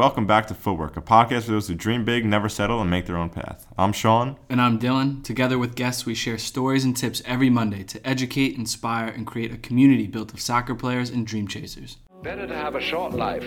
welcome 0.00 0.26
back 0.26 0.46
to 0.46 0.54
Footwork, 0.54 0.96
a 0.96 1.02
podcast 1.02 1.42
for 1.42 1.50
those 1.50 1.68
who 1.68 1.74
dream 1.74 2.06
big, 2.06 2.24
never 2.24 2.48
settle, 2.48 2.80
and 2.80 2.88
make 2.88 3.04
their 3.04 3.18
own 3.18 3.28
path. 3.28 3.66
I'm 3.76 3.92
Sean. 3.92 4.38
And 4.48 4.58
I'm 4.58 4.78
Dylan. 4.78 5.22
Together 5.22 5.58
with 5.58 5.74
guests, 5.74 6.06
we 6.06 6.14
share 6.14 6.38
stories 6.38 6.86
and 6.86 6.96
tips 6.96 7.20
every 7.26 7.50
Monday 7.50 7.82
to 7.82 8.08
educate, 8.08 8.56
inspire, 8.56 9.08
and 9.08 9.26
create 9.26 9.52
a 9.52 9.58
community 9.58 10.06
built 10.06 10.32
of 10.32 10.40
soccer 10.40 10.74
players 10.74 11.10
and 11.10 11.26
dream 11.26 11.46
chasers. 11.46 11.98
Better 12.22 12.46
to 12.46 12.54
have 12.54 12.76
a 12.76 12.80
short 12.80 13.12
life 13.12 13.44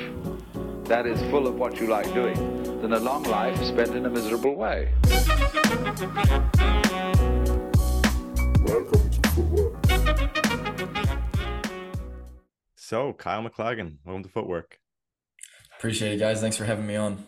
that 0.83 1.07
is 1.07 1.19
full 1.31 1.47
of 1.47 1.55
what 1.55 1.79
you 1.81 1.87
like 1.87 2.13
doing 2.13 2.35
than 2.81 2.93
a 2.93 2.99
long 2.99 3.23
life 3.23 3.59
spent 3.63 3.95
in 3.95 4.05
a 4.05 4.09
miserable 4.11 4.55
way. 4.55 4.91
Welcome 8.61 9.09
to 9.09 9.29
Footwork. 9.31 9.85
So, 12.75 13.13
Kyle 13.13 13.41
McLagan, 13.41 13.97
welcome 14.05 14.21
to 14.21 14.29
Footwork. 14.29 14.77
Appreciate 15.83 16.13
it, 16.13 16.17
guys. 16.17 16.39
Thanks 16.39 16.55
for 16.55 16.63
having 16.63 16.87
me 16.87 16.95
on. 16.95 17.27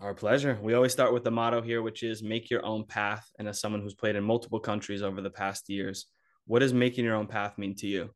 Our 0.00 0.14
pleasure. 0.14 0.58
We 0.62 0.72
always 0.72 0.90
start 0.90 1.12
with 1.12 1.22
the 1.22 1.30
motto 1.30 1.60
here, 1.60 1.82
which 1.82 2.02
is 2.02 2.22
make 2.22 2.48
your 2.48 2.64
own 2.64 2.86
path. 2.86 3.28
And 3.38 3.46
as 3.46 3.60
someone 3.60 3.82
who's 3.82 3.92
played 3.92 4.16
in 4.16 4.24
multiple 4.24 4.58
countries 4.58 5.02
over 5.02 5.20
the 5.20 5.28
past 5.28 5.68
years, 5.68 6.06
what 6.46 6.60
does 6.60 6.72
making 6.72 7.04
your 7.04 7.14
own 7.14 7.26
path 7.26 7.58
mean 7.58 7.74
to 7.74 7.86
you? 7.86 8.08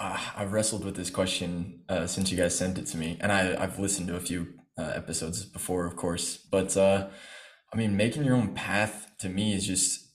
Uh, 0.00 0.18
I've 0.36 0.52
wrestled 0.52 0.84
with 0.84 0.96
this 0.96 1.10
question 1.10 1.84
uh, 1.88 2.08
since 2.08 2.32
you 2.32 2.36
guys 2.36 2.58
sent 2.58 2.76
it 2.76 2.86
to 2.86 2.96
me, 2.96 3.18
and 3.20 3.30
I, 3.30 3.54
I've 3.62 3.78
listened 3.78 4.08
to 4.08 4.16
a 4.16 4.20
few 4.20 4.48
uh, 4.76 4.90
episodes 4.96 5.44
before, 5.44 5.86
of 5.86 5.94
course. 5.94 6.38
But 6.38 6.76
uh, 6.76 7.06
I 7.72 7.76
mean, 7.76 7.96
making 7.96 8.24
your 8.24 8.34
own 8.34 8.52
path 8.52 9.12
to 9.20 9.28
me 9.28 9.54
is 9.54 9.64
just 9.64 10.12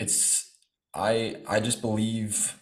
it's 0.00 0.58
I 0.92 1.36
I 1.46 1.60
just 1.60 1.80
believe 1.80 2.60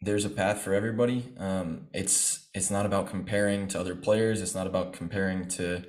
there's 0.00 0.24
a 0.24 0.30
path 0.30 0.60
for 0.60 0.74
everybody. 0.74 1.32
Um, 1.38 1.88
it's 1.92 2.48
it's 2.54 2.70
not 2.70 2.86
about 2.86 3.08
comparing 3.08 3.68
to 3.68 3.80
other 3.80 3.94
players. 3.94 4.40
It's 4.40 4.54
not 4.54 4.66
about 4.66 4.92
comparing 4.92 5.48
to 5.48 5.84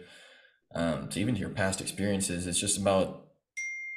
um, 0.73 1.09
to 1.09 1.19
even 1.19 1.35
to 1.35 1.39
your 1.41 1.49
past 1.49 1.81
experiences. 1.81 2.47
It's 2.47 2.59
just 2.59 2.77
about 2.77 3.27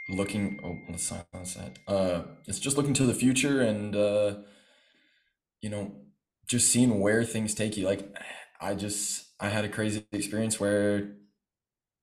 looking. 0.09 0.61
Oh, 0.65 0.77
let's 0.91 1.05
silence 1.05 1.55
that. 1.55 1.79
Uh, 1.87 2.23
it's 2.47 2.59
just 2.59 2.77
looking 2.77 2.95
to 2.95 3.07
the 3.07 3.15
future 3.15 3.61
and 3.61 3.95
uh, 3.97 4.35
you 5.61 5.71
know, 5.71 5.93
just 6.49 6.71
seeing 6.71 7.01
where 7.01 7.25
things 7.25 7.55
take 7.55 7.77
you. 7.77 7.87
Like, 7.87 8.15
I 8.61 8.75
just 8.75 9.27
I 9.41 9.49
had 9.49 9.65
a 9.65 9.69
crazy 9.69 10.07
experience 10.13 10.59
where 10.59 11.13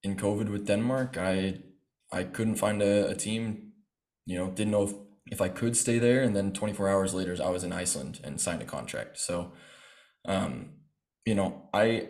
in 0.03 0.15
COVID 0.15 0.49
with 0.49 0.67
Denmark, 0.67 1.17
I 1.17 1.59
I 2.11 2.23
couldn't 2.23 2.55
find 2.55 2.81
a, 2.81 3.09
a 3.09 3.15
team. 3.15 3.73
You 4.25 4.37
know, 4.37 4.49
didn't 4.51 4.71
know 4.71 5.06
if 5.31 5.41
I 5.41 5.49
could 5.49 5.75
stay 5.75 5.99
there. 5.99 6.21
And 6.21 6.35
then 6.35 6.53
24 6.53 6.89
hours 6.89 7.13
later, 7.13 7.35
I 7.43 7.49
was 7.49 7.63
in 7.63 7.73
Iceland 7.73 8.19
and 8.23 8.39
signed 8.39 8.61
a 8.61 8.65
contract. 8.65 9.19
So, 9.19 9.51
um, 10.25 10.69
you 11.25 11.35
know, 11.35 11.69
I 11.73 12.09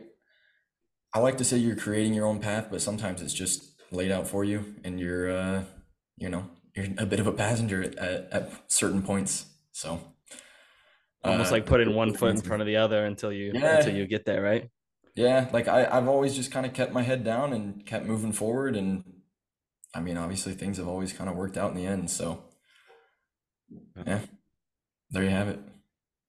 I 1.14 1.20
like 1.20 1.38
to 1.38 1.44
say 1.44 1.58
you're 1.58 1.76
creating 1.76 2.14
your 2.14 2.26
own 2.26 2.40
path, 2.40 2.68
but 2.70 2.82
sometimes 2.82 3.22
it's 3.22 3.34
just 3.34 3.64
laid 3.92 4.12
out 4.12 4.28
for 4.28 4.44
you, 4.44 4.76
and 4.84 5.00
you're 5.00 5.32
uh, 5.32 5.64
you 6.18 6.30
know 6.30 6.50
you're 6.76 6.88
a 6.98 7.06
bit 7.06 7.20
of 7.20 7.28
a 7.28 7.32
passenger 7.32 7.84
at, 7.84 8.32
at 8.32 8.52
certain 8.68 9.02
points. 9.02 9.46
So. 9.72 10.00
Almost 11.24 11.50
uh, 11.50 11.56
like 11.56 11.66
putting 11.66 11.96
one 11.96 12.14
foot 12.14 12.36
in 12.36 12.42
front 12.42 12.62
of 12.62 12.68
the 12.68 12.78
other 12.78 13.04
until 13.04 13.34
you 13.34 13.52
yeah. 13.54 13.78
until 13.78 13.96
you 13.96 14.06
get 14.06 14.24
there, 14.24 14.42
right? 14.42 14.70
Yeah, 15.16 15.50
like 15.52 15.68
I, 15.68 15.86
I've 15.86 16.08
always 16.08 16.36
just 16.36 16.52
kind 16.52 16.66
of 16.66 16.74
kept 16.74 16.94
my 16.94 17.02
head 17.02 17.24
down 17.24 17.52
and 17.52 17.84
kept 17.86 18.06
moving 18.06 18.32
forward 18.32 18.76
and 18.76 19.04
I 19.94 20.00
mean 20.00 20.16
obviously 20.16 20.54
things 20.54 20.78
have 20.78 20.88
always 20.88 21.12
kind 21.12 21.28
of 21.28 21.36
worked 21.36 21.58
out 21.58 21.72
in 21.72 21.76
the 21.76 21.88
end. 21.88 22.12
So 22.12 22.44
yeah, 24.06 24.20
there 25.10 25.24
you 25.24 25.30
have 25.30 25.48
it. 25.48 25.60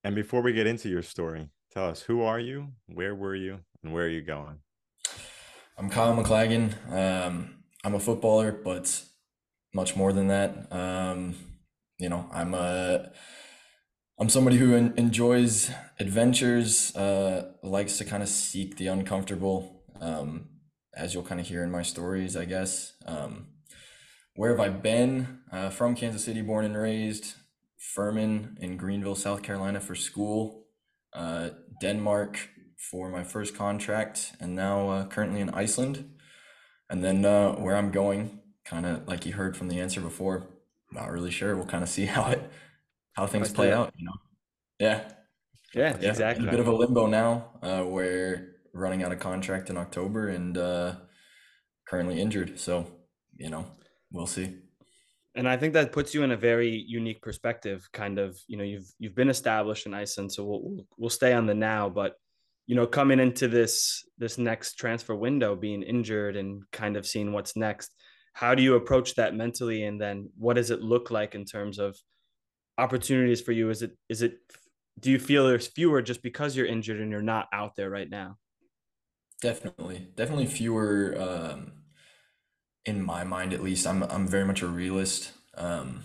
And 0.05 0.15
before 0.15 0.43
we 0.43 0.53
get 0.53 0.67
into 0.67 0.89
your 0.89 1.03
story, 1.03 1.49
tell 1.73 1.89
us 1.89 2.03
who 2.03 2.23
are 2.23 2.41
you, 2.41 2.69
where 2.87 3.15
were 3.15 3.35
you, 3.35 3.61
and 3.83 3.93
where 3.93 4.07
are 4.07 4.11
you 4.11 4.23
going? 4.23 4.59
I'm 5.77 5.91
Kyle 5.91 6.17
McLagan. 6.17 6.75
Um, 6.93 7.65
I'm 7.85 7.95
a 7.95 8.01
footballer, 8.01 8.53
but 8.53 9.05
much 9.75 9.97
more 9.97 10.13
than 10.13 10.29
that. 10.29 10.73
Um, 10.73 11.37
you 11.99 12.09
know, 12.09 12.29
I'm 12.33 12.55
a 12.55 13.13
I'm 14.21 14.29
somebody 14.29 14.57
who 14.57 14.75
en- 14.75 14.95
enjoys 14.97 15.71
adventures, 16.01 16.95
uh, 16.97 17.53
likes 17.63 17.99
to 17.99 18.05
kind 18.05 18.23
of 18.23 18.29
seek 18.29 18.77
the 18.77 18.89
uncomfortable, 18.89 19.85
um, 20.01 20.49
as 20.97 21.15
you'll 21.15 21.23
kind 21.23 21.41
of 21.41 21.47
hear 21.47 21.63
in 21.63 21.71
my 21.71 21.83
stories, 21.83 22.37
I 22.37 22.45
guess. 22.45 22.95
Um, 23.07 23.47
where 24.39 24.51
have 24.51 24.61
I 24.61 24.69
been? 24.69 25.41
Uh, 25.51 25.69
from 25.69 25.97
Kansas 25.97 26.23
City, 26.23 26.43
born 26.43 26.65
and 26.65 26.77
raised. 26.77 27.35
Furman 27.77 28.57
in 28.61 28.77
Greenville, 28.77 29.17
South 29.17 29.43
Carolina 29.43 29.81
for 29.81 29.97
school. 29.97 30.67
Uh, 31.13 31.49
Denmark 31.81 32.49
for 32.77 33.11
my 33.11 33.25
first 33.25 33.57
contract, 33.57 34.35
and 34.39 34.55
now 34.55 34.91
uh, 34.91 35.07
currently 35.07 35.41
in 35.41 35.51
Iceland. 35.51 36.09
And 36.89 37.03
then 37.03 37.25
uh, 37.25 37.55
where 37.55 37.75
I'm 37.75 37.91
going, 37.91 38.39
kind 38.65 38.87
of 38.87 39.09
like 39.09 39.27
you 39.27 39.33
heard 39.33 39.57
from 39.57 39.67
the 39.67 39.81
answer 39.81 40.01
before, 40.01 40.47
not 40.93 41.11
really 41.11 41.33
sure. 41.33 41.57
We'll 41.57 41.67
kind 41.67 41.83
of 41.83 41.89
see 41.89 42.07
how 42.15 42.31
it 42.31 42.49
how 43.15 43.27
things 43.27 43.51
play 43.51 43.73
out. 43.73 43.93
You 43.97 44.07
know. 44.07 44.13
Yeah. 44.79 45.13
Yeah, 45.75 45.99
yeah. 46.01 46.11
exactly. 46.11 46.47
a 46.47 46.51
bit 46.53 46.61
of 46.61 46.69
a 46.69 46.73
limbo 46.73 47.09
now, 47.09 47.59
uh, 47.61 47.83
where 47.83 48.53
running 48.73 49.03
out 49.03 49.11
of 49.11 49.19
contract 49.19 49.69
in 49.69 49.77
October 49.77 50.29
and 50.29 50.57
uh, 50.57 50.95
currently 51.89 52.21
injured. 52.21 52.61
So 52.61 52.87
you 53.37 53.51
know, 53.51 53.67
we'll 54.13 54.27
see. 54.27 54.57
And 55.35 55.49
I 55.49 55.57
think 55.57 55.75
that 55.75 55.93
puts 55.93 56.15
you 56.15 56.23
in 56.23 56.33
a 56.33 56.37
very 56.37 56.85
unique 56.89 57.23
perspective. 57.23 57.89
Kind 57.93 58.19
of, 58.19 58.39
you 58.49 58.57
know, 58.57 58.65
you've 58.65 58.91
you've 58.99 59.15
been 59.15 59.29
established 59.29 59.87
in 59.87 59.95
Iceland, 59.95 60.33
so 60.33 60.45
we'll 60.45 60.87
we'll 60.97 61.11
stay 61.11 61.33
on 61.33 61.47
the 61.47 61.55
now. 61.55 61.89
But 61.89 62.15
you 62.67 62.75
know, 62.75 62.87
coming 62.87 63.21
into 63.21 63.49
this 63.49 64.05
this 64.19 64.37
next 64.39 64.75
transfer 64.75 65.15
window, 65.15 65.55
being 65.55 65.83
injured 65.83 66.37
and 66.37 66.63
kind 66.73 66.97
of 66.97 67.07
seeing 67.07 67.33
what's 67.33 67.57
next, 67.57 67.95
how 68.33 68.55
do 68.55 68.63
you 68.63 68.75
approach 68.75 69.15
that 69.15 69.35
mentally? 69.35 69.85
And 69.85 70.01
then 70.01 70.31
what 70.37 70.55
does 70.55 70.71
it 70.71 70.83
look 70.83 71.11
like 71.11 71.35
in 71.35 71.45
terms 71.45 71.79
of 71.79 71.97
opportunities 72.77 73.41
for 73.41 73.53
you? 73.53 73.71
Is 73.71 73.83
it 73.83 73.97
is 74.09 74.23
it 74.23 74.39
do 75.01 75.11
you 75.11 75.19
feel 75.19 75.47
there's 75.47 75.69
fewer 75.69 76.03
just 76.03 76.23
because 76.23 76.57
you're 76.57 76.67
injured 76.67 77.01
and 77.01 77.11
you're 77.11 77.23
not 77.23 77.49
out 77.53 77.77
there 77.77 77.91
right 77.91 78.11
now? 78.11 78.37
Definitely, 79.41 80.09
definitely 80.17 80.47
fewer. 80.47 81.15
Um, 81.19 81.73
in 82.89 83.03
my 83.03 83.23
mind, 83.23 83.53
at 83.53 83.63
least, 83.63 83.87
I'm 83.87 84.03
I'm 84.05 84.27
very 84.27 84.47
much 84.47 84.63
a 84.63 84.67
realist. 84.67 85.33
Um, 85.57 86.05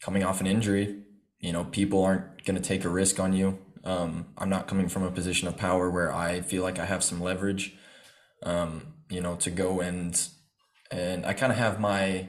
coming 0.00 0.22
off 0.22 0.40
an 0.40 0.46
injury, 0.46 1.02
you 1.40 1.52
know, 1.52 1.64
people 1.64 2.04
aren't 2.04 2.44
going 2.44 2.56
to 2.56 2.62
take 2.62 2.84
a 2.84 2.88
risk 2.88 3.18
on 3.18 3.32
you. 3.32 3.58
Um, 3.82 4.26
I'm 4.38 4.48
not 4.48 4.68
coming 4.68 4.88
from 4.88 5.02
a 5.02 5.10
position 5.10 5.48
of 5.48 5.56
power 5.56 5.90
where 5.90 6.14
I 6.14 6.40
feel 6.40 6.62
like 6.62 6.78
I 6.78 6.84
have 6.84 7.02
some 7.02 7.20
leverage. 7.20 7.74
Um, 8.44 8.94
you 9.10 9.20
know, 9.20 9.34
to 9.36 9.50
go 9.50 9.80
and 9.80 10.28
and 10.90 11.26
I 11.26 11.32
kind 11.32 11.50
of 11.50 11.58
have 11.58 11.80
my 11.80 12.28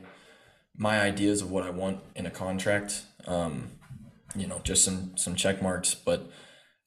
my 0.75 1.00
ideas 1.00 1.44
of 1.44 1.52
what 1.52 1.63
I 1.63 1.69
want 1.69 2.00
in 2.16 2.25
a 2.25 2.31
contract. 2.31 3.03
Um, 3.28 3.72
you 4.35 4.47
know, 4.47 4.62
just 4.63 4.84
some 4.84 5.16
some 5.16 5.35
check 5.35 5.62
marks, 5.62 5.94
but 5.94 6.31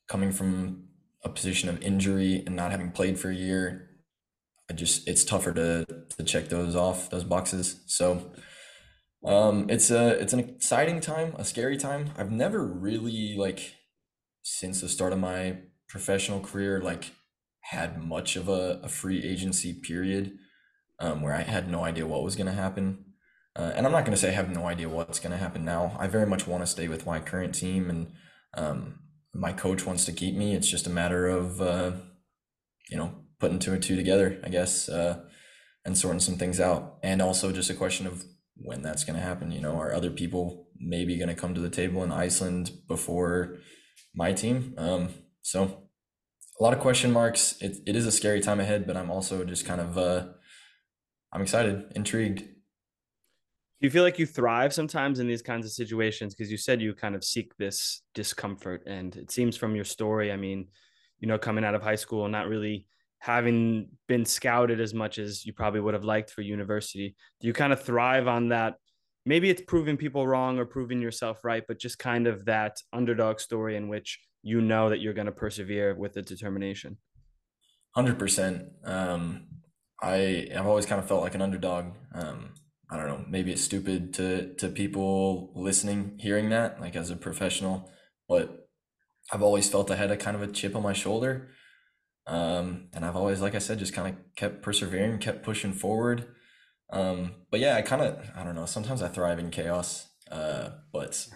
coming 0.08 0.32
from 0.32 0.88
a 1.22 1.28
position 1.28 1.68
of 1.68 1.80
injury 1.80 2.42
and 2.44 2.56
not 2.56 2.72
having 2.72 2.90
played 2.90 3.20
for 3.20 3.30
a 3.30 3.34
year, 3.34 3.87
I 4.70 4.74
just 4.74 5.08
it's 5.08 5.24
tougher 5.24 5.52
to 5.52 5.86
to 6.16 6.24
check 6.24 6.48
those 6.48 6.76
off 6.76 7.10
those 7.10 7.24
boxes. 7.24 7.80
So 7.86 8.32
um, 9.24 9.68
it's 9.68 9.90
a 9.90 10.10
it's 10.20 10.32
an 10.32 10.40
exciting 10.40 11.00
time, 11.00 11.34
a 11.36 11.44
scary 11.44 11.76
time. 11.76 12.10
I've 12.16 12.30
never 12.30 12.64
really 12.64 13.34
like 13.36 13.74
since 14.42 14.80
the 14.80 14.88
start 14.88 15.12
of 15.12 15.18
my 15.18 15.58
professional 15.88 16.40
career 16.40 16.80
like 16.80 17.12
had 17.60 18.02
much 18.02 18.36
of 18.36 18.48
a, 18.48 18.80
a 18.82 18.88
free 18.88 19.22
agency 19.22 19.72
period 19.74 20.38
um, 21.00 21.22
where 21.22 21.34
I 21.34 21.42
had 21.42 21.70
no 21.70 21.84
idea 21.84 22.06
what 22.06 22.22
was 22.22 22.36
going 22.36 22.46
to 22.46 22.52
happen. 22.52 23.04
Uh, 23.56 23.72
and 23.74 23.86
I'm 23.86 23.92
not 23.92 24.04
going 24.04 24.14
to 24.14 24.20
say 24.20 24.28
I 24.28 24.32
have 24.32 24.50
no 24.50 24.66
idea 24.66 24.88
what's 24.88 25.18
going 25.18 25.32
to 25.32 25.38
happen 25.38 25.64
now. 25.64 25.96
I 25.98 26.06
very 26.06 26.26
much 26.26 26.46
want 26.46 26.62
to 26.62 26.66
stay 26.66 26.88
with 26.88 27.06
my 27.06 27.18
current 27.18 27.54
team, 27.54 27.90
and 27.90 28.12
um, 28.56 29.00
my 29.34 29.52
coach 29.52 29.84
wants 29.84 30.04
to 30.04 30.12
keep 30.12 30.36
me. 30.36 30.54
It's 30.54 30.68
just 30.68 30.86
a 30.86 30.90
matter 30.90 31.26
of, 31.26 31.60
uh, 31.60 31.92
you 32.88 32.96
know, 32.96 33.12
putting 33.38 33.58
two 33.58 33.72
and 33.72 33.82
two 33.82 33.96
together, 33.96 34.40
I 34.44 34.48
guess, 34.48 34.88
uh, 34.88 35.20
and 35.84 35.96
sorting 35.96 36.20
some 36.20 36.36
things 36.36 36.60
out. 36.60 36.98
And 37.02 37.22
also 37.22 37.52
just 37.52 37.70
a 37.70 37.74
question 37.74 38.06
of 38.06 38.24
when 38.56 38.82
that's 38.82 39.04
going 39.04 39.16
to 39.16 39.24
happen. 39.24 39.52
You 39.52 39.60
know, 39.60 39.76
are 39.76 39.94
other 39.94 40.10
people 40.10 40.68
maybe 40.78 41.16
going 41.16 41.28
to 41.28 41.34
come 41.34 41.54
to 41.54 41.60
the 41.60 41.70
table 41.70 42.02
in 42.02 42.12
Iceland 42.12 42.72
before 42.88 43.56
my 44.14 44.32
team? 44.32 44.74
Um, 44.76 45.10
so 45.42 45.84
a 46.58 46.62
lot 46.62 46.72
of 46.72 46.80
question 46.80 47.12
marks. 47.12 47.56
It, 47.60 47.78
it 47.86 47.96
is 47.96 48.06
a 48.06 48.12
scary 48.12 48.40
time 48.40 48.60
ahead, 48.60 48.86
but 48.86 48.96
I'm 48.96 49.10
also 49.10 49.44
just 49.44 49.64
kind 49.64 49.80
of, 49.80 49.96
uh, 49.96 50.26
I'm 51.32 51.42
excited, 51.42 51.92
intrigued. 51.94 52.40
Do 52.40 53.86
you 53.86 53.90
feel 53.90 54.02
like 54.02 54.18
you 54.18 54.26
thrive 54.26 54.74
sometimes 54.74 55.20
in 55.20 55.28
these 55.28 55.42
kinds 55.42 55.64
of 55.64 55.70
situations? 55.70 56.34
Because 56.34 56.50
you 56.50 56.56
said 56.56 56.82
you 56.82 56.94
kind 56.94 57.14
of 57.14 57.22
seek 57.22 57.56
this 57.58 58.02
discomfort. 58.12 58.82
And 58.86 59.14
it 59.14 59.30
seems 59.30 59.56
from 59.56 59.76
your 59.76 59.84
story, 59.84 60.32
I 60.32 60.36
mean, 60.36 60.66
you 61.20 61.28
know, 61.28 61.38
coming 61.38 61.64
out 61.64 61.76
of 61.76 61.82
high 61.82 61.94
school, 61.94 62.28
not 62.28 62.48
really 62.48 62.86
having 63.20 63.88
been 64.06 64.24
scouted 64.24 64.80
as 64.80 64.94
much 64.94 65.18
as 65.18 65.44
you 65.44 65.52
probably 65.52 65.80
would 65.80 65.94
have 65.94 66.04
liked 66.04 66.30
for 66.30 66.42
university 66.42 67.16
do 67.40 67.46
you 67.46 67.52
kind 67.52 67.72
of 67.72 67.82
thrive 67.82 68.28
on 68.28 68.48
that 68.48 68.74
maybe 69.26 69.50
it's 69.50 69.62
proving 69.66 69.96
people 69.96 70.26
wrong 70.26 70.58
or 70.58 70.64
proving 70.64 71.00
yourself 71.00 71.44
right 71.44 71.64
but 71.66 71.78
just 71.78 71.98
kind 71.98 72.26
of 72.26 72.44
that 72.44 72.76
underdog 72.92 73.40
story 73.40 73.76
in 73.76 73.88
which 73.88 74.18
you 74.42 74.60
know 74.60 74.88
that 74.88 75.00
you're 75.00 75.14
going 75.14 75.26
to 75.26 75.32
persevere 75.32 75.94
with 75.94 76.12
the 76.12 76.22
determination 76.22 76.96
hundred 77.98 78.18
percent. 78.18 78.62
Um, 78.84 79.48
I 80.00 80.48
I've 80.56 80.66
always 80.66 80.86
kind 80.86 81.00
of 81.00 81.08
felt 81.08 81.22
like 81.22 81.34
an 81.34 81.42
underdog. 81.42 81.86
Um, 82.14 82.54
I 82.90 82.96
don't 82.96 83.08
know, 83.08 83.24
maybe 83.28 83.52
it's 83.52 83.62
stupid 83.62 84.14
to 84.14 84.54
to 84.54 84.68
people 84.68 85.52
listening, 85.54 86.18
hearing 86.18 86.48
that, 86.50 86.80
like 86.80 86.96
as 86.96 87.10
a 87.10 87.16
professional, 87.16 87.90
but 88.28 88.68
I've 89.32 89.42
always 89.42 89.68
felt 89.68 89.90
I 89.90 89.96
had 89.96 90.10
a 90.10 90.16
kind 90.16 90.36
of 90.36 90.42
a 90.42 90.52
chip 90.52 90.74
on 90.76 90.82
my 90.82 90.92
shoulder. 90.92 91.48
Um, 92.28 92.88
and 92.92 93.04
I've 93.04 93.16
always, 93.16 93.40
like 93.40 93.54
I 93.54 93.58
said, 93.58 93.78
just 93.78 93.94
kind 93.94 94.14
of 94.14 94.34
kept 94.36 94.62
persevering, 94.62 95.18
kept 95.18 95.42
pushing 95.42 95.72
forward. 95.72 96.26
Um, 96.90 97.32
but 97.50 97.58
yeah, 97.58 97.76
I 97.76 97.82
kind 97.82 98.02
of, 98.02 98.30
I 98.36 98.44
don't 98.44 98.54
know, 98.54 98.66
sometimes 98.66 99.02
I 99.02 99.08
thrive 99.08 99.38
in 99.38 99.50
chaos. 99.50 100.08
Uh, 100.30 100.70
but 100.92 101.26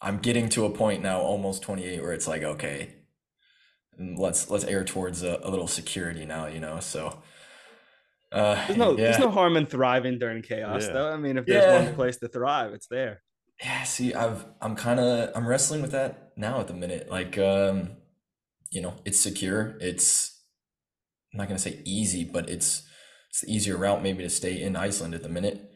I'm 0.00 0.18
getting 0.18 0.48
to 0.50 0.64
a 0.64 0.70
point 0.70 1.02
now, 1.02 1.20
almost 1.20 1.62
28, 1.62 2.00
where 2.00 2.12
it's 2.12 2.28
like, 2.28 2.42
okay, 2.42 2.94
let's 3.98 4.48
let's 4.50 4.64
err 4.64 4.84
towards 4.84 5.22
a, 5.22 5.40
a 5.42 5.50
little 5.50 5.66
security 5.66 6.24
now, 6.24 6.46
you 6.46 6.60
know. 6.60 6.80
So 6.80 7.22
uh, 8.32 8.54
there's 8.66 8.78
no 8.78 8.90
yeah. 8.92 9.04
there's 9.04 9.18
no 9.18 9.30
harm 9.30 9.56
in 9.56 9.66
thriving 9.66 10.18
during 10.18 10.42
chaos, 10.42 10.86
yeah. 10.86 10.92
though. 10.92 11.12
I 11.12 11.16
mean, 11.16 11.36
if 11.36 11.46
there's 11.46 11.64
yeah. 11.64 11.84
one 11.84 11.94
place 11.94 12.16
to 12.18 12.28
thrive, 12.28 12.72
it's 12.72 12.86
there. 12.86 13.22
Yeah. 13.60 13.82
See, 13.82 14.14
I've 14.14 14.46
I'm 14.60 14.76
kind 14.76 15.00
of 15.00 15.30
I'm 15.34 15.46
wrestling 15.46 15.82
with 15.82 15.92
that 15.92 16.32
now 16.36 16.60
at 16.60 16.68
the 16.68 16.74
minute. 16.74 17.10
Like, 17.10 17.36
um, 17.38 17.96
you 18.70 18.80
know, 18.80 18.94
it's 19.04 19.20
secure. 19.20 19.76
It's 19.80 20.38
I'm 21.32 21.38
not 21.38 21.48
gonna 21.48 21.58
say 21.58 21.82
easy, 21.84 22.24
but 22.24 22.48
it's 22.48 22.82
it's 23.28 23.42
the 23.42 23.52
easier 23.52 23.76
route 23.76 24.02
maybe 24.02 24.22
to 24.22 24.30
stay 24.30 24.60
in 24.60 24.76
Iceland 24.76 25.14
at 25.14 25.22
the 25.22 25.28
minute. 25.28 25.70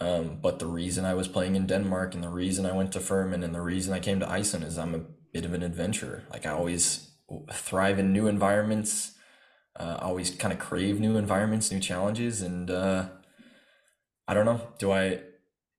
Um, 0.00 0.38
but 0.42 0.58
the 0.58 0.66
reason 0.66 1.04
I 1.04 1.14
was 1.14 1.28
playing 1.28 1.54
in 1.54 1.66
Denmark 1.66 2.14
and 2.14 2.24
the 2.24 2.28
reason 2.28 2.66
I 2.66 2.72
went 2.72 2.92
to 2.92 3.00
Furman 3.00 3.44
and 3.44 3.54
the 3.54 3.60
reason 3.60 3.94
I 3.94 4.00
came 4.00 4.18
to 4.20 4.30
Iceland 4.30 4.64
is 4.64 4.76
I'm 4.76 4.94
a 4.94 5.04
bit 5.32 5.44
of 5.44 5.52
an 5.52 5.62
adventurer. 5.62 6.24
Like 6.30 6.46
I 6.46 6.50
always 6.50 7.10
thrive 7.52 7.98
in 7.98 8.12
new 8.12 8.26
environments. 8.26 9.12
Uh, 9.78 9.98
always 10.00 10.30
kind 10.30 10.52
of 10.52 10.60
crave 10.60 11.00
new 11.00 11.16
environments, 11.16 11.72
new 11.72 11.80
challenges, 11.80 12.42
and 12.42 12.70
uh, 12.70 13.08
I 14.28 14.34
don't 14.34 14.46
know. 14.46 14.68
Do 14.78 14.92
I? 14.92 15.20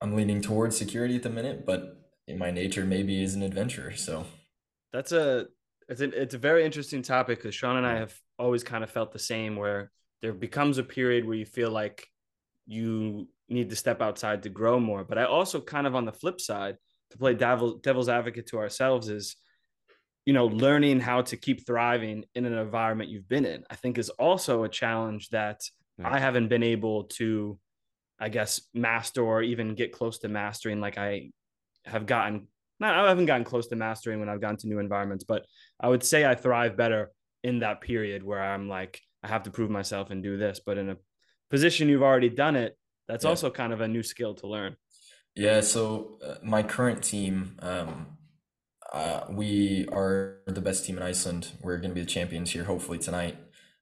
I'm 0.02 0.16
leaning 0.16 0.42
towards 0.42 0.78
security 0.78 1.16
at 1.16 1.24
the 1.24 1.30
minute, 1.30 1.66
but 1.66 2.12
in 2.28 2.38
my 2.38 2.52
nature, 2.52 2.84
maybe 2.84 3.24
is 3.24 3.36
an 3.36 3.42
adventurer. 3.42 3.96
So 3.96 4.26
that's 4.92 5.14
a 5.14 5.48
it's 5.88 6.02
a 6.02 6.22
it's 6.22 6.34
a 6.34 6.40
very 6.40 6.66
interesting 6.66 7.02
topic 7.02 7.40
because 7.40 7.56
Sean 7.56 7.78
and 7.78 7.86
I 7.86 7.98
have 8.00 8.14
always 8.40 8.64
kind 8.64 8.84
of 8.84 8.90
felt 8.90 9.12
the 9.12 9.20
same, 9.20 9.56
where 9.56 9.92
there 10.22 10.34
becomes 10.34 10.78
a 10.78 10.84
period 10.84 11.26
where 11.26 11.38
you 11.38 11.46
feel 11.46 11.70
like 11.70 12.08
you 12.66 13.28
need 13.48 13.70
to 13.70 13.76
step 13.76 14.02
outside 14.02 14.44
to 14.44 14.50
grow 14.50 14.80
more. 14.80 15.04
But 15.04 15.18
I 15.18 15.26
also 15.26 15.62
kind 15.62 15.86
of 15.86 15.96
on 15.96 16.06
the 16.06 16.12
flip 16.12 16.42
side 16.42 16.78
to 17.12 17.18
play 17.18 17.36
devil, 17.36 17.78
devil's 17.78 18.10
advocate 18.10 18.48
to 18.48 18.58
ourselves 18.58 19.10
is, 19.10 19.36
you 20.26 20.34
know, 20.34 20.48
learning 20.48 21.00
how 21.00 21.22
to 21.22 21.38
keep 21.38 21.66
thriving 21.66 22.26
in 22.34 22.46
an 22.46 22.58
environment 22.58 23.10
you've 23.10 23.30
been 23.30 23.46
in. 23.46 23.64
I 23.70 23.76
think 23.76 23.98
is 23.98 24.10
also 24.10 24.64
a 24.64 24.70
challenge 24.70 25.30
that 25.30 25.62
yeah. 26.00 26.12
I 26.12 26.20
haven't 26.20 26.48
been 26.48 26.64
able 26.64 27.04
to, 27.04 27.60
I 28.20 28.30
guess, 28.30 28.62
master 28.74 29.22
or 29.24 29.44
even 29.44 29.76
get 29.76 29.92
close 29.92 30.18
to 30.20 30.28
mastering. 30.28 30.82
Like 30.82 30.98
I 30.98 31.30
have 31.86 32.08
gotten, 32.08 32.48
not 32.80 32.96
I 32.96 33.08
haven't 33.08 33.28
gotten 33.28 33.46
close 33.46 33.68
to 33.68 33.76
mastering 33.76 34.20
when 34.20 34.30
I've 34.30 34.42
gone 34.42 34.58
to 34.58 34.68
new 34.68 34.80
environments, 34.80 35.24
but 35.24 35.46
I 35.80 35.90
would 35.90 36.04
say 36.04 36.26
I 36.26 36.36
thrive 36.36 36.78
better 36.78 37.12
in 37.44 37.60
that 37.60 37.82
period 37.82 38.24
where 38.24 38.42
I'm 38.42 38.68
like 38.70 39.02
I 39.24 39.28
have 39.28 39.44
to 39.44 39.52
prove 39.52 39.70
myself 39.70 40.12
and 40.12 40.24
do 40.24 40.38
this. 40.38 40.60
But 40.66 40.78
in 40.78 40.90
a 40.90 40.98
position 41.50 41.90
you've 41.90 42.04
already 42.04 42.30
done 42.30 42.56
it, 42.56 42.78
that's 43.08 43.24
yeah. 43.24 43.30
also 43.30 43.50
kind 43.50 43.74
of 43.74 43.82
a 43.82 43.88
new 43.88 44.04
skill 44.04 44.36
to 44.36 44.48
learn. 44.48 44.76
Yeah. 45.36 45.62
So 45.62 46.20
uh, 46.26 46.36
my 46.44 46.64
current 46.64 47.04
team, 47.04 47.58
um, 47.60 48.18
uh, 48.94 49.26
we 49.30 49.88
are 49.92 50.40
the 50.48 50.62
best 50.62 50.86
team 50.86 50.98
in 50.98 51.04
Iceland. 51.04 51.50
We're 51.62 51.78
going 51.78 51.90
to 51.90 51.96
be 51.96 52.02
the 52.02 52.08
champions 52.08 52.52
here, 52.52 52.64
hopefully 52.64 53.00
tonight. 53.00 53.38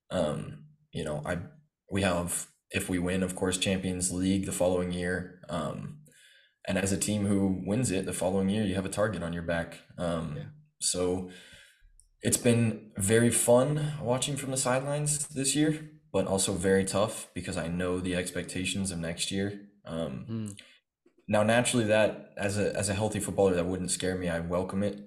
Um, 0.09 0.65
you 0.91 1.03
know, 1.03 1.21
I 1.25 1.39
we 1.91 2.01
have 2.01 2.47
if 2.71 2.89
we 2.89 2.99
win, 2.99 3.21
of 3.21 3.35
course, 3.35 3.57
Champions 3.57 4.11
League 4.11 4.45
the 4.45 4.51
following 4.51 4.91
year. 4.91 5.39
Um, 5.49 5.99
and 6.67 6.77
as 6.77 6.91
a 6.91 6.97
team 6.97 7.25
who 7.25 7.61
wins 7.65 7.91
it 7.91 8.05
the 8.05 8.13
following 8.13 8.49
year, 8.49 8.63
you 8.63 8.75
have 8.75 8.85
a 8.85 8.89
target 8.89 9.21
on 9.21 9.33
your 9.33 9.43
back. 9.43 9.79
Um, 9.97 10.35
yeah. 10.37 10.43
So 10.81 11.29
it's 12.23 12.37
been 12.37 12.91
very 12.97 13.29
fun 13.29 13.93
watching 14.01 14.35
from 14.35 14.51
the 14.51 14.57
sidelines 14.57 15.27
this 15.27 15.55
year 15.55 15.89
but 16.13 16.27
also 16.27 16.53
very 16.53 16.85
tough 16.85 17.27
because 17.33 17.57
I 17.57 17.67
know 17.67 17.99
the 17.99 18.15
expectations 18.15 18.91
of 18.91 18.99
next 18.99 19.31
year. 19.31 19.61
Um, 19.83 20.25
mm. 20.29 20.59
Now, 21.27 21.41
naturally, 21.41 21.85
that 21.85 22.33
as 22.37 22.57
a 22.59 22.73
as 22.77 22.87
a 22.87 22.93
healthy 22.93 23.19
footballer, 23.19 23.55
that 23.55 23.65
wouldn't 23.65 23.91
scare 23.91 24.15
me. 24.15 24.29
I 24.29 24.39
welcome 24.39 24.83
it, 24.83 25.01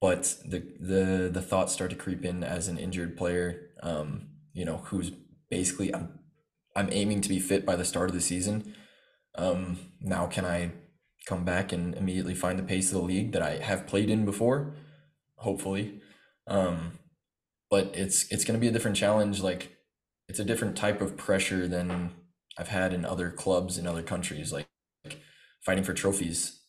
but 0.00 0.36
the 0.44 0.62
the 0.78 1.30
the 1.32 1.42
thoughts 1.42 1.72
start 1.72 1.90
to 1.90 1.96
creep 1.96 2.24
in 2.24 2.44
as 2.44 2.68
an 2.68 2.78
injured 2.78 3.16
player. 3.16 3.70
Um, 3.82 4.28
you 4.52 4.64
know, 4.64 4.78
who's 4.84 5.10
basically 5.50 5.94
I'm 5.94 6.18
I'm 6.76 6.90
aiming 6.92 7.22
to 7.22 7.28
be 7.28 7.38
fit 7.38 7.64
by 7.64 7.76
the 7.76 7.84
start 7.84 8.10
of 8.10 8.14
the 8.14 8.20
season. 8.20 8.74
Um, 9.36 9.78
now, 10.00 10.26
can 10.26 10.44
I 10.44 10.72
come 11.26 11.44
back 11.44 11.72
and 11.72 11.94
immediately 11.94 12.34
find 12.34 12.58
the 12.58 12.62
pace 12.62 12.92
of 12.92 12.98
the 12.98 13.06
league 13.06 13.32
that 13.32 13.42
I 13.42 13.58
have 13.58 13.86
played 13.86 14.10
in 14.10 14.26
before? 14.26 14.74
Hopefully. 15.38 16.00
Um, 16.46 16.98
but 17.70 17.92
it's 17.94 18.30
it's 18.30 18.44
going 18.44 18.58
to 18.58 18.60
be 18.60 18.68
a 18.68 18.72
different 18.72 18.96
challenge. 18.96 19.40
Like 19.40 19.76
it's 20.28 20.38
a 20.38 20.44
different 20.44 20.76
type 20.76 21.00
of 21.00 21.16
pressure 21.16 21.66
than 21.66 22.12
I've 22.58 22.68
had 22.68 22.92
in 22.92 23.04
other 23.04 23.30
clubs 23.30 23.78
in 23.78 23.86
other 23.86 24.02
countries, 24.02 24.52
like, 24.52 24.66
like 25.04 25.18
fighting 25.64 25.84
for 25.84 25.94
trophies. 25.94 26.60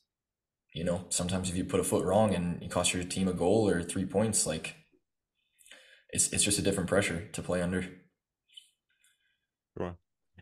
You 0.74 0.84
know, 0.84 1.06
sometimes 1.10 1.50
if 1.50 1.58
you 1.58 1.64
put 1.66 1.80
a 1.80 1.84
foot 1.84 2.06
wrong 2.06 2.34
and 2.36 2.62
you 2.62 2.70
cost 2.70 2.94
your 2.94 3.04
team 3.04 3.28
a 3.28 3.34
goal 3.34 3.68
or 3.68 3.82
three 3.82 4.06
points, 4.06 4.46
like 4.46 4.76
it's 6.12 6.32
it's 6.32 6.44
just 6.44 6.60
a 6.60 6.62
different 6.62 6.90
pressure 6.90 7.28
to 7.34 7.42
play 7.42 7.62
under. 7.62 7.86
Sure. 9.78 9.98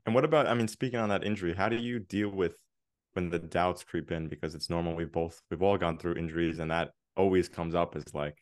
And 0.05 0.15
what 0.15 0.25
about? 0.25 0.47
I 0.47 0.53
mean, 0.53 0.67
speaking 0.67 0.99
on 0.99 1.09
that 1.09 1.23
injury, 1.23 1.53
how 1.53 1.69
do 1.69 1.77
you 1.77 1.99
deal 1.99 2.29
with 2.29 2.55
when 3.13 3.29
the 3.29 3.39
doubts 3.39 3.83
creep 3.83 4.11
in? 4.11 4.27
Because 4.27 4.55
it's 4.55 4.69
normal. 4.69 4.95
We've 4.95 5.11
both 5.11 5.41
we've 5.49 5.61
all 5.61 5.77
gone 5.77 5.97
through 5.97 6.15
injuries, 6.15 6.59
and 6.59 6.71
that 6.71 6.91
always 7.17 7.49
comes 7.49 7.75
up 7.75 7.95
as 7.95 8.13
like 8.13 8.37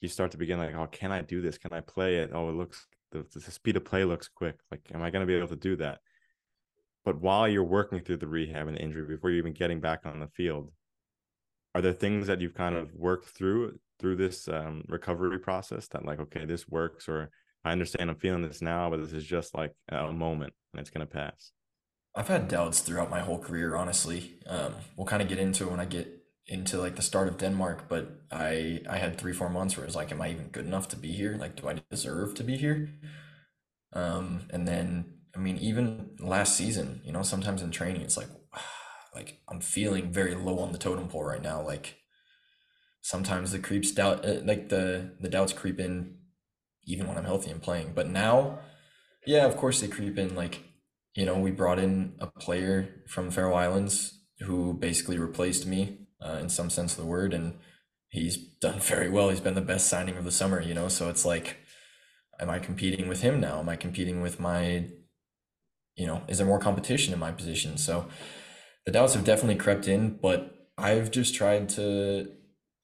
you 0.00 0.08
start 0.08 0.30
to 0.32 0.38
begin 0.38 0.58
like, 0.58 0.74
oh, 0.74 0.86
can 0.86 1.12
I 1.12 1.22
do 1.22 1.40
this? 1.40 1.58
Can 1.58 1.72
I 1.72 1.80
play 1.80 2.16
it? 2.16 2.30
Oh, 2.32 2.48
it 2.48 2.54
looks 2.54 2.86
the, 3.12 3.24
the 3.32 3.50
speed 3.50 3.76
of 3.76 3.84
play 3.84 4.04
looks 4.04 4.28
quick. 4.28 4.56
Like, 4.70 4.82
am 4.92 5.02
I 5.02 5.10
going 5.10 5.20
to 5.20 5.26
be 5.26 5.34
able 5.34 5.48
to 5.48 5.56
do 5.56 5.76
that? 5.76 5.98
But 7.04 7.20
while 7.20 7.48
you're 7.48 7.64
working 7.64 8.00
through 8.00 8.18
the 8.18 8.26
rehab 8.26 8.68
and 8.68 8.76
the 8.76 8.82
injury, 8.82 9.06
before 9.06 9.30
you're 9.30 9.38
even 9.38 9.54
getting 9.54 9.80
back 9.80 10.00
on 10.04 10.20
the 10.20 10.28
field, 10.28 10.70
are 11.74 11.80
there 11.80 11.92
things 11.92 12.26
that 12.26 12.40
you've 12.40 12.54
kind 12.54 12.74
of 12.74 12.92
worked 12.94 13.28
through 13.28 13.78
through 13.98 14.16
this 14.16 14.46
um, 14.48 14.84
recovery 14.88 15.38
process 15.38 15.88
that 15.88 16.04
like, 16.04 16.20
okay, 16.20 16.44
this 16.44 16.68
works, 16.68 17.08
or 17.08 17.30
I 17.64 17.72
understand 17.72 18.10
I'm 18.10 18.16
feeling 18.16 18.42
this 18.42 18.62
now, 18.62 18.90
but 18.90 18.98
this 18.98 19.12
is 19.12 19.24
just 19.24 19.54
like 19.54 19.72
a 19.88 20.12
moment 20.12 20.52
and 20.72 20.80
it's 20.80 20.90
going 20.90 21.06
to 21.06 21.12
pass. 21.12 21.50
I've 22.14 22.28
had 22.28 22.48
doubts 22.48 22.80
throughout 22.80 23.10
my 23.10 23.20
whole 23.20 23.38
career, 23.38 23.76
honestly. 23.76 24.38
Um, 24.46 24.74
we'll 24.96 25.06
kind 25.06 25.22
of 25.22 25.28
get 25.28 25.38
into 25.38 25.64
it 25.64 25.70
when 25.70 25.80
I 25.80 25.84
get 25.84 26.17
into 26.48 26.78
like 26.78 26.96
the 26.96 27.02
start 27.02 27.28
of 27.28 27.38
Denmark, 27.38 27.88
but 27.88 28.22
I 28.32 28.80
I 28.88 28.96
had 28.96 29.18
three 29.18 29.34
four 29.34 29.50
months 29.50 29.76
where 29.76 29.84
it 29.84 29.88
was 29.88 29.96
like, 29.96 30.10
am 30.10 30.22
I 30.22 30.30
even 30.30 30.48
good 30.48 30.66
enough 30.66 30.88
to 30.88 30.96
be 30.96 31.12
here? 31.12 31.36
Like, 31.38 31.60
do 31.60 31.68
I 31.68 31.80
deserve 31.90 32.34
to 32.36 32.44
be 32.44 32.56
here? 32.56 32.88
Um, 33.92 34.48
and 34.50 34.66
then 34.66 35.18
I 35.36 35.38
mean, 35.38 35.58
even 35.58 36.10
last 36.18 36.56
season, 36.56 37.00
you 37.04 37.12
know, 37.12 37.22
sometimes 37.22 37.62
in 37.62 37.70
training, 37.70 38.02
it's 38.02 38.16
like, 38.16 38.28
like 39.14 39.40
I'm 39.48 39.60
feeling 39.60 40.10
very 40.12 40.34
low 40.34 40.58
on 40.60 40.72
the 40.72 40.78
totem 40.78 41.08
pole 41.08 41.24
right 41.24 41.42
now. 41.42 41.62
Like 41.62 41.96
sometimes 43.02 43.52
the 43.52 43.58
creeps 43.58 43.92
doubt, 43.92 44.24
uh, 44.24 44.40
like 44.44 44.70
the 44.70 45.16
the 45.20 45.28
doubts 45.28 45.52
creep 45.52 45.78
in, 45.78 46.16
even 46.86 47.06
when 47.06 47.18
I'm 47.18 47.24
healthy 47.24 47.50
and 47.50 47.62
playing. 47.62 47.92
But 47.94 48.08
now, 48.08 48.60
yeah, 49.26 49.44
of 49.44 49.56
course 49.56 49.80
they 49.80 49.88
creep 49.88 50.18
in. 50.18 50.34
Like 50.34 50.64
you 51.14 51.26
know, 51.26 51.38
we 51.38 51.50
brought 51.50 51.78
in 51.78 52.14
a 52.20 52.26
player 52.26 53.02
from 53.08 53.30
Faroe 53.30 53.54
Islands 53.54 54.14
who 54.40 54.72
basically 54.72 55.18
replaced 55.18 55.66
me 55.66 56.07
uh, 56.24 56.38
in 56.40 56.48
some 56.48 56.70
sense 56.70 56.92
of 56.92 56.98
the 56.98 57.10
word, 57.10 57.32
and 57.32 57.54
he's 58.08 58.36
done 58.36 58.78
very 58.80 59.08
well. 59.08 59.30
He's 59.30 59.40
been 59.40 59.54
the 59.54 59.60
best 59.60 59.88
signing 59.88 60.16
of 60.16 60.24
the 60.24 60.32
summer, 60.32 60.60
you 60.60 60.74
know. 60.74 60.88
So 60.88 61.08
it's 61.08 61.24
like, 61.24 61.58
am 62.40 62.50
I 62.50 62.58
competing 62.58 63.08
with 63.08 63.22
him 63.22 63.40
now? 63.40 63.58
Am 63.58 63.68
I 63.68 63.76
competing 63.76 64.20
with 64.20 64.40
my, 64.40 64.86
you 65.96 66.06
know, 66.06 66.22
is 66.28 66.38
there 66.38 66.46
more 66.46 66.60
competition 66.60 67.12
in 67.12 67.18
my 67.18 67.32
position? 67.32 67.76
So 67.76 68.08
the 68.86 68.92
doubts 68.92 69.14
have 69.14 69.24
definitely 69.24 69.56
crept 69.56 69.86
in, 69.88 70.18
but 70.20 70.68
I've 70.76 71.10
just 71.10 71.34
tried 71.34 71.68
to. 71.70 72.28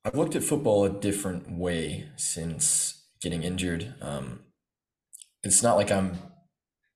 I've 0.04 0.16
looked 0.16 0.36
at 0.36 0.42
football 0.42 0.84
a 0.84 0.90
different 0.90 1.50
way 1.50 2.08
since 2.16 3.06
getting 3.22 3.42
injured. 3.42 3.94
Um, 4.02 4.40
it's 5.42 5.62
not 5.62 5.76
like 5.76 5.90
I'm 5.90 6.18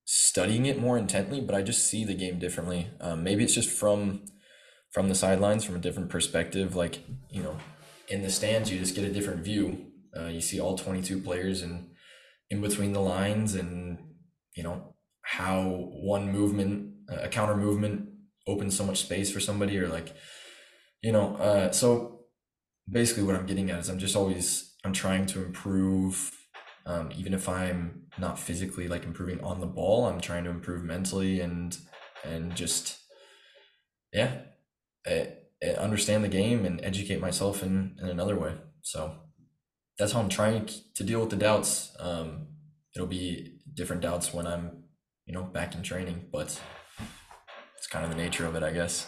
studying 0.04 0.66
it 0.66 0.78
more 0.78 0.98
intently, 0.98 1.40
but 1.40 1.54
I 1.54 1.62
just 1.62 1.86
see 1.86 2.04
the 2.04 2.14
game 2.14 2.38
differently. 2.38 2.90
Um, 3.00 3.24
maybe 3.24 3.44
it's 3.44 3.54
just 3.54 3.70
from 3.70 4.24
from 4.90 5.08
the 5.08 5.14
sidelines 5.14 5.64
from 5.64 5.76
a 5.76 5.78
different 5.80 6.10
perspective. 6.10 6.74
Like, 6.76 7.00
you 7.30 7.42
know, 7.42 7.56
in 8.08 8.22
the 8.22 8.30
stands, 8.30 8.70
you 8.70 8.78
just 8.78 8.94
get 8.94 9.04
a 9.04 9.12
different 9.12 9.42
view. 9.44 9.86
Uh, 10.16 10.26
you 10.26 10.40
see 10.40 10.60
all 10.60 10.76
22 10.76 11.20
players 11.20 11.62
and 11.62 11.90
in 12.50 12.60
between 12.60 12.92
the 12.92 13.00
lines 13.00 13.54
and, 13.54 13.98
you 14.56 14.62
know, 14.62 14.94
how 15.22 15.88
one 15.92 16.32
movement, 16.32 16.92
a 17.08 17.28
counter 17.28 17.56
movement 17.56 18.08
opens 18.46 18.76
so 18.76 18.84
much 18.84 19.02
space 19.02 19.30
for 19.30 19.40
somebody 19.40 19.78
or 19.78 19.88
like, 19.88 20.14
you 21.02 21.12
know, 21.12 21.36
uh, 21.36 21.70
so 21.70 22.20
basically 22.90 23.22
what 23.24 23.36
I'm 23.36 23.46
getting 23.46 23.70
at 23.70 23.80
is 23.80 23.88
I'm 23.90 23.98
just 23.98 24.16
always, 24.16 24.74
I'm 24.84 24.92
trying 24.94 25.26
to 25.26 25.44
improve 25.44 26.32
Um, 26.86 27.10
even 27.18 27.34
if 27.34 27.48
I'm 27.48 28.04
not 28.18 28.38
physically 28.38 28.88
like 28.88 29.04
improving 29.04 29.40
on 29.44 29.60
the 29.60 29.66
ball, 29.66 30.06
I'm 30.06 30.20
trying 30.20 30.44
to 30.44 30.50
improve 30.50 30.82
mentally 30.84 31.40
and 31.40 31.76
and 32.24 32.54
just 32.56 32.98
yeah, 34.12 34.42
understand 35.78 36.24
the 36.24 36.28
game 36.28 36.64
and 36.64 36.80
educate 36.82 37.20
myself 37.20 37.62
in 37.62 37.96
in 38.00 38.08
another 38.08 38.38
way. 38.38 38.54
So 38.82 39.14
that's 39.98 40.12
how 40.12 40.20
I'm 40.20 40.28
trying 40.28 40.68
to 40.94 41.04
deal 41.04 41.20
with 41.20 41.30
the 41.30 41.36
doubts. 41.36 41.94
Um, 41.98 42.48
it'll 42.94 43.06
be 43.06 43.58
different 43.74 44.02
doubts 44.02 44.32
when 44.32 44.46
I'm 44.46 44.84
you 45.26 45.34
know 45.34 45.42
back 45.42 45.74
in 45.74 45.82
training, 45.82 46.26
but 46.32 46.60
it's 47.76 47.86
kind 47.86 48.04
of 48.04 48.10
the 48.10 48.16
nature 48.16 48.46
of 48.46 48.54
it, 48.56 48.62
I 48.62 48.72
guess. 48.72 49.06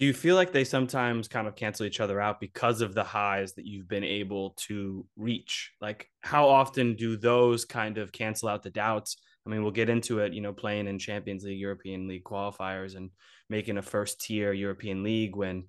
Do 0.00 0.06
you 0.06 0.14
feel 0.14 0.34
like 0.34 0.50
they 0.50 0.64
sometimes 0.64 1.28
kind 1.28 1.46
of 1.46 1.56
cancel 1.56 1.84
each 1.84 2.00
other 2.00 2.22
out 2.22 2.40
because 2.40 2.80
of 2.80 2.94
the 2.94 3.04
highs 3.04 3.52
that 3.52 3.66
you've 3.66 3.86
been 3.86 4.02
able 4.02 4.54
to 4.68 5.06
reach? 5.14 5.72
Like, 5.78 6.08
how 6.22 6.48
often 6.48 6.96
do 6.96 7.18
those 7.18 7.66
kind 7.66 7.98
of 7.98 8.10
cancel 8.10 8.48
out 8.48 8.62
the 8.62 8.70
doubts? 8.70 9.18
I 9.46 9.50
mean, 9.50 9.62
we'll 9.62 9.72
get 9.72 9.90
into 9.90 10.20
it, 10.20 10.32
you 10.32 10.40
know, 10.40 10.54
playing 10.54 10.86
in 10.86 10.98
Champions 10.98 11.44
League, 11.44 11.60
European 11.60 12.08
League 12.08 12.24
qualifiers 12.24 12.96
and 12.96 13.10
making 13.50 13.76
a 13.76 13.82
first 13.82 14.20
tier 14.20 14.52
European 14.52 15.02
League 15.02 15.36
when, 15.36 15.64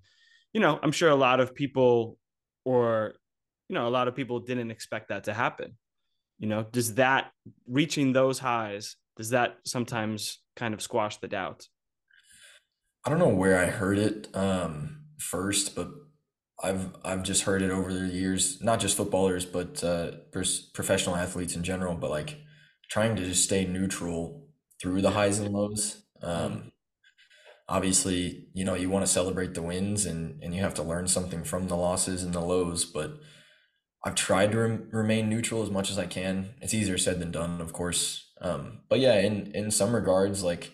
you 0.54 0.62
know, 0.62 0.80
I'm 0.82 0.92
sure 0.92 1.10
a 1.10 1.16
lot 1.16 1.40
of 1.40 1.56
people 1.56 2.18
or, 2.64 3.16
you 3.68 3.74
know, 3.74 3.88
a 3.88 3.90
lot 3.90 4.08
of 4.08 4.16
people 4.16 4.40
didn't 4.40 4.72
expect 4.72 5.10
that 5.10 5.26
to 5.26 5.34
happen. 5.34 5.78
You 6.40 6.48
know, 6.48 6.64
does 6.64 6.96
that 6.96 7.32
reaching 7.68 8.14
those 8.14 8.40
highs, 8.40 8.96
does 9.18 9.32
that 9.32 9.58
sometimes 9.66 10.40
kind 10.56 10.74
of 10.74 10.82
squash 10.82 11.18
the 11.18 11.28
doubt? 11.28 11.68
I 13.06 13.10
don't 13.10 13.20
know 13.20 13.30
where 13.30 13.60
I 13.60 13.66
heard 13.66 13.98
it 13.98 14.28
um, 14.36 15.06
first, 15.20 15.76
but 15.76 15.90
I've 16.64 16.96
I've 17.04 17.24
just 17.24 17.44
heard 17.44 17.62
it 17.62 17.72
over 17.72 17.92
the 17.92 18.08
years. 18.08 18.62
Not 18.62 18.80
just 18.80 18.98
footballers, 18.98 19.46
but 19.46 19.84
uh, 19.84 20.12
professional 20.74 21.16
athletes 21.16 21.56
in 21.56 21.64
general. 21.64 21.96
But 21.96 22.12
like 22.12 22.40
trying 22.90 23.16
to 23.16 23.26
just 23.26 23.44
stay 23.44 23.66
neutral 23.66 24.48
through 24.82 25.02
the 25.02 25.12
highs 25.12 25.40
and 25.40 25.54
lows. 25.54 26.04
Um, 26.22 26.71
obviously, 27.72 28.48
you 28.54 28.66
know 28.66 28.76
you 28.76 28.90
want 28.90 29.06
to 29.06 29.12
celebrate 29.12 29.54
the 29.54 29.62
wins, 29.62 30.06
and 30.06 30.44
and 30.44 30.54
you 30.54 30.62
have 30.62 30.76
to 30.76 30.84
learn 30.84 31.08
something 31.08 31.44
from 31.44 31.68
the 31.68 31.78
losses 31.78 32.24
and 32.24 32.34
the 32.34 32.42
lows. 32.42 32.86
But 32.86 33.20
I've 34.04 34.16
tried 34.16 34.52
to 34.52 34.60
rem- 34.60 34.90
remain 34.92 35.30
neutral 35.30 35.64
as 35.64 35.70
much 35.70 35.90
as 35.90 35.98
I 35.98 36.06
can. 36.06 36.56
It's 36.62 36.74
easier 36.74 36.98
said 36.98 37.20
than 37.20 37.32
done, 37.32 37.62
of 37.62 37.74
course. 37.74 38.32
Um, 38.42 38.82
but 38.90 39.00
yeah, 39.00 39.20
in 39.20 39.52
in 39.54 39.72
some 39.72 39.96
regards, 39.96 40.44
like 40.44 40.72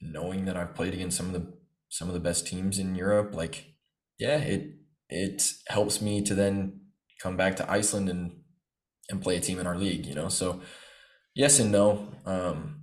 knowing 0.00 0.46
that 0.46 0.56
I've 0.56 0.74
played 0.74 0.94
against 0.94 1.16
some 1.16 1.26
of 1.26 1.34
the 1.34 1.52
some 1.88 2.08
of 2.08 2.14
the 2.14 2.20
best 2.20 2.46
teams 2.46 2.78
in 2.78 2.94
Europe, 2.94 3.34
like 3.34 3.74
yeah, 4.18 4.38
it 4.38 4.74
it 5.10 5.52
helps 5.68 6.00
me 6.00 6.22
to 6.22 6.34
then 6.34 6.80
come 7.20 7.36
back 7.36 7.56
to 7.56 7.70
Iceland 7.70 8.08
and 8.08 8.32
and 9.10 9.22
play 9.22 9.36
a 9.36 9.40
team 9.40 9.58
in 9.58 9.66
our 9.66 9.76
league, 9.76 10.06
you 10.06 10.14
know. 10.14 10.28
So 10.28 10.62
yes 11.34 11.58
and 11.58 11.72
no. 11.72 12.08
Um 12.24 12.81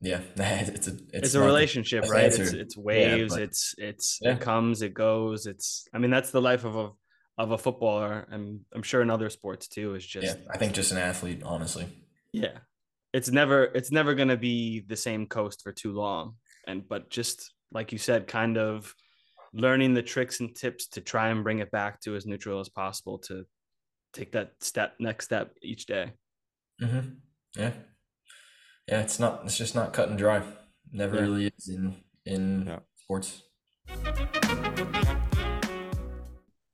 yeah, 0.00 0.20
it's 0.36 0.88
a 0.88 0.92
it's, 0.92 1.04
it's 1.12 1.34
a 1.34 1.40
relationship, 1.40 2.08
right? 2.08 2.24
It's 2.26 2.38
it's 2.38 2.76
waves, 2.76 3.36
yeah, 3.36 3.44
it's 3.44 3.74
it's 3.78 4.18
yeah. 4.20 4.32
it 4.32 4.40
comes, 4.40 4.82
it 4.82 4.94
goes. 4.94 5.46
It's 5.46 5.86
I 5.94 5.98
mean 5.98 6.10
that's 6.10 6.30
the 6.30 6.40
life 6.40 6.64
of 6.64 6.76
a 6.76 6.90
of 7.38 7.52
a 7.52 7.58
footballer 7.58 8.26
and 8.30 8.60
I'm 8.74 8.82
sure 8.82 9.00
in 9.00 9.08
other 9.08 9.30
sports 9.30 9.66
too 9.66 9.94
is 9.94 10.04
just 10.04 10.26
Yeah, 10.26 10.34
I 10.52 10.58
think 10.58 10.74
just 10.74 10.92
an 10.92 10.98
athlete, 10.98 11.42
honestly. 11.42 11.86
Yeah 12.32 12.58
it's 13.12 13.30
never 13.30 13.64
it's 13.64 13.90
never 13.90 14.14
going 14.14 14.28
to 14.28 14.36
be 14.36 14.80
the 14.80 14.96
same 14.96 15.26
coast 15.26 15.62
for 15.62 15.72
too 15.72 15.92
long 15.92 16.34
and 16.66 16.88
but 16.88 17.10
just 17.10 17.52
like 17.72 17.92
you 17.92 17.98
said 17.98 18.26
kind 18.26 18.56
of 18.56 18.94
learning 19.52 19.94
the 19.94 20.02
tricks 20.02 20.40
and 20.40 20.54
tips 20.54 20.86
to 20.86 21.00
try 21.00 21.28
and 21.28 21.42
bring 21.42 21.58
it 21.58 21.70
back 21.70 22.00
to 22.00 22.14
as 22.14 22.26
neutral 22.26 22.60
as 22.60 22.68
possible 22.68 23.18
to 23.18 23.44
take 24.12 24.32
that 24.32 24.52
step 24.60 24.94
next 25.00 25.24
step 25.24 25.52
each 25.62 25.86
day 25.86 26.12
mm-hmm. 26.80 27.08
yeah 27.56 27.72
yeah 28.90 29.00
it's 29.00 29.18
not 29.18 29.40
it's 29.44 29.56
just 29.56 29.74
not 29.74 29.92
cut 29.92 30.08
and 30.08 30.18
dry 30.18 30.42
never 30.92 31.16
yeah. 31.16 31.22
really 31.22 31.46
is 31.46 31.68
in 31.68 31.96
in 32.26 32.66
yeah. 32.66 32.78
sports 32.96 33.42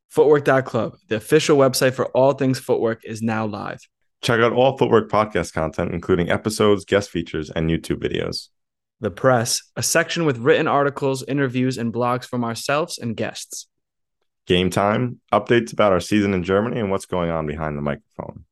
footwork.club 0.09 0.97
the 1.09 1.17
official 1.17 1.57
website 1.57 1.93
for 1.93 2.07
all 2.07 2.33
things 2.33 2.59
footwork 2.59 3.05
is 3.05 3.23
now 3.23 3.47
live 3.47 3.81
Check 4.23 4.41
out 4.41 4.53
all 4.53 4.77
Footwork 4.77 5.11
podcast 5.11 5.53
content, 5.53 5.93
including 5.93 6.31
episodes, 6.31 6.85
guest 6.85 7.11
features, 7.11 7.51
and 7.51 7.71
YouTube 7.71 8.03
videos. 8.03 8.49
The 8.99 9.11
Press, 9.11 9.63
a 9.77 9.83
section 9.83 10.25
with 10.25 10.39
written 10.39 10.67
articles, 10.67 11.23
interviews, 11.29 11.77
and 11.77 11.93
blogs 11.93 12.25
from 12.25 12.43
ourselves 12.43 12.99
and 12.99 13.17
guests. 13.17 13.69
Game 14.47 14.71
Time, 14.71 15.21
updates 15.33 15.73
about 15.73 15.93
our 15.93 16.01
season 16.01 16.33
in 16.33 16.43
Germany 16.43 16.81
and 16.81 16.91
what's 16.91 17.07
going 17.07 17.31
on 17.31 17.47
behind 17.47 17.77
the 17.77 17.83
microphone. 17.83 18.47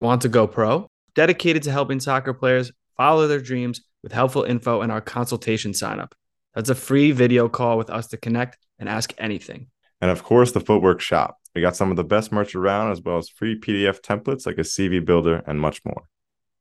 Want 0.00 0.22
to 0.22 0.28
go 0.28 0.46
pro? 0.46 0.86
Dedicated 1.14 1.64
to 1.64 1.72
helping 1.72 1.98
soccer 1.98 2.32
players 2.32 2.72
follow 2.96 3.26
their 3.26 3.40
dreams 3.40 3.80
with 4.02 4.12
helpful 4.12 4.44
info 4.44 4.80
and 4.80 4.90
our 4.90 5.00
consultation 5.00 5.74
sign 5.74 6.00
up. 6.00 6.14
That's 6.54 6.70
a 6.70 6.74
free 6.74 7.12
video 7.12 7.48
call 7.48 7.78
with 7.78 7.90
us 7.90 8.08
to 8.08 8.16
connect 8.16 8.58
and 8.78 8.88
ask 8.88 9.12
anything. 9.18 9.68
And 10.00 10.10
of 10.10 10.22
course, 10.22 10.52
the 10.52 10.60
Footwork 10.60 11.00
Shop 11.00 11.36
we 11.54 11.60
got 11.60 11.76
some 11.76 11.90
of 11.90 11.96
the 11.96 12.04
best 12.04 12.30
merch 12.30 12.54
around, 12.54 12.92
as 12.92 13.02
well 13.02 13.18
as 13.18 13.28
free 13.28 13.58
PDF 13.58 14.00
templates 14.00 14.46
like 14.46 14.58
a 14.58 14.62
CV 14.62 15.04
builder 15.04 15.42
and 15.46 15.60
much 15.60 15.84
more. 15.84 16.04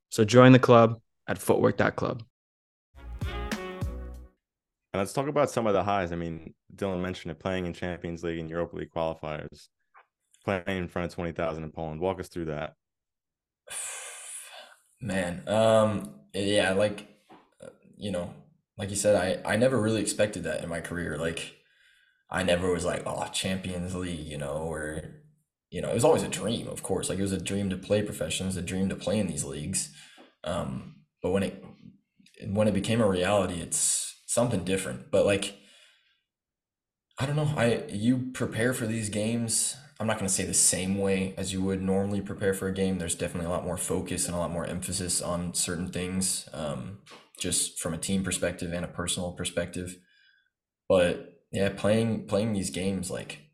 So 0.09 0.25
join 0.25 0.51
the 0.51 0.59
club 0.59 0.99
at 1.27 1.37
footwork.club. 1.37 2.23
And 4.91 4.99
let's 4.99 5.13
talk 5.13 5.27
about 5.27 5.51
some 5.51 5.67
of 5.67 5.73
the 5.73 5.83
highs. 5.83 6.11
I 6.11 6.15
mean, 6.15 6.55
Dylan 6.75 7.01
mentioned 7.01 7.31
it 7.31 7.39
playing 7.39 7.67
in 7.67 7.73
Champions 7.73 8.23
League 8.23 8.39
and 8.39 8.49
Europa 8.49 8.77
League 8.77 8.89
qualifiers, 8.89 9.67
playing 10.43 10.63
in 10.65 10.87
front 10.87 11.11
of 11.11 11.15
20,000 11.15 11.63
in 11.63 11.71
Poland. 11.71 12.01
Walk 12.01 12.19
us 12.19 12.27
through 12.27 12.45
that. 12.45 12.73
Man, 15.01 15.47
um, 15.47 16.13
yeah, 16.33 16.73
like, 16.73 17.07
uh, 17.63 17.69
you 17.97 18.11
know, 18.11 18.33
like 18.77 18.89
you 18.89 18.95
said, 18.95 19.15
I, 19.15 19.53
I 19.53 19.55
never 19.55 19.79
really 19.79 20.01
expected 20.01 20.43
that 20.43 20.63
in 20.63 20.69
my 20.69 20.81
career. 20.81 21.17
Like, 21.17 21.55
I 22.29 22.43
never 22.43 22.71
was 22.71 22.85
like, 22.85 23.03
oh, 23.05 23.27
Champions 23.31 23.95
League, 23.95 24.27
you 24.27 24.37
know, 24.37 24.53
or 24.53 25.03
you 25.71 25.81
know, 25.81 25.89
it 25.89 25.93
was 25.93 26.03
always 26.03 26.23
a 26.23 26.27
dream, 26.27 26.67
of 26.67 26.81
course. 26.81 27.09
Like 27.09 27.19
it 27.19 27.23
was 27.23 27.31
a 27.31 27.39
dream 27.39 27.69
to 27.69 27.77
play 27.77 28.01
professionals, 28.01 28.57
a 28.57 28.61
dream 28.61 28.89
to 28.89 28.95
play 28.95 29.19
in 29.19 29.27
these 29.27 29.43
leagues. 29.43 29.93
Um, 30.43 30.95
but 31.21 31.31
when 31.31 31.43
it 31.43 31.63
when 32.47 32.67
it 32.67 32.73
became 32.73 33.01
a 33.01 33.07
reality, 33.07 33.61
it's 33.61 34.21
something 34.25 34.63
different. 34.63 35.11
But 35.11 35.25
like, 35.25 35.55
I 37.19 37.25
don't 37.25 37.35
know. 37.35 37.53
I 37.55 37.83
you 37.89 38.31
prepare 38.33 38.73
for 38.73 38.87
these 38.87 39.09
games. 39.09 39.75
I'm 39.99 40.07
not 40.07 40.17
going 40.17 40.27
to 40.27 40.33
say 40.33 40.45
the 40.45 40.53
same 40.53 40.97
way 40.97 41.33
as 41.35 41.51
you 41.51 41.61
would 41.61 41.81
normally 41.81 42.21
prepare 42.21 42.53
for 42.53 42.67
a 42.67 42.73
game. 42.73 42.99
There's 42.99 43.15
definitely 43.15 43.47
a 43.47 43.53
lot 43.53 43.65
more 43.65 43.77
focus 43.77 44.27
and 44.27 44.35
a 44.35 44.39
lot 44.39 44.51
more 44.51 44.65
emphasis 44.65 45.21
on 45.21 45.53
certain 45.53 45.89
things, 45.89 46.47
um, 46.53 46.99
just 47.37 47.79
from 47.79 47.93
a 47.93 47.97
team 47.97 48.23
perspective 48.23 48.71
and 48.71 48.85
a 48.85 48.89
personal 48.89 49.33
perspective. 49.33 49.97
But 50.87 51.41
yeah, 51.51 51.69
playing 51.75 52.27
playing 52.27 52.53
these 52.53 52.69
games 52.69 53.11
like 53.11 53.49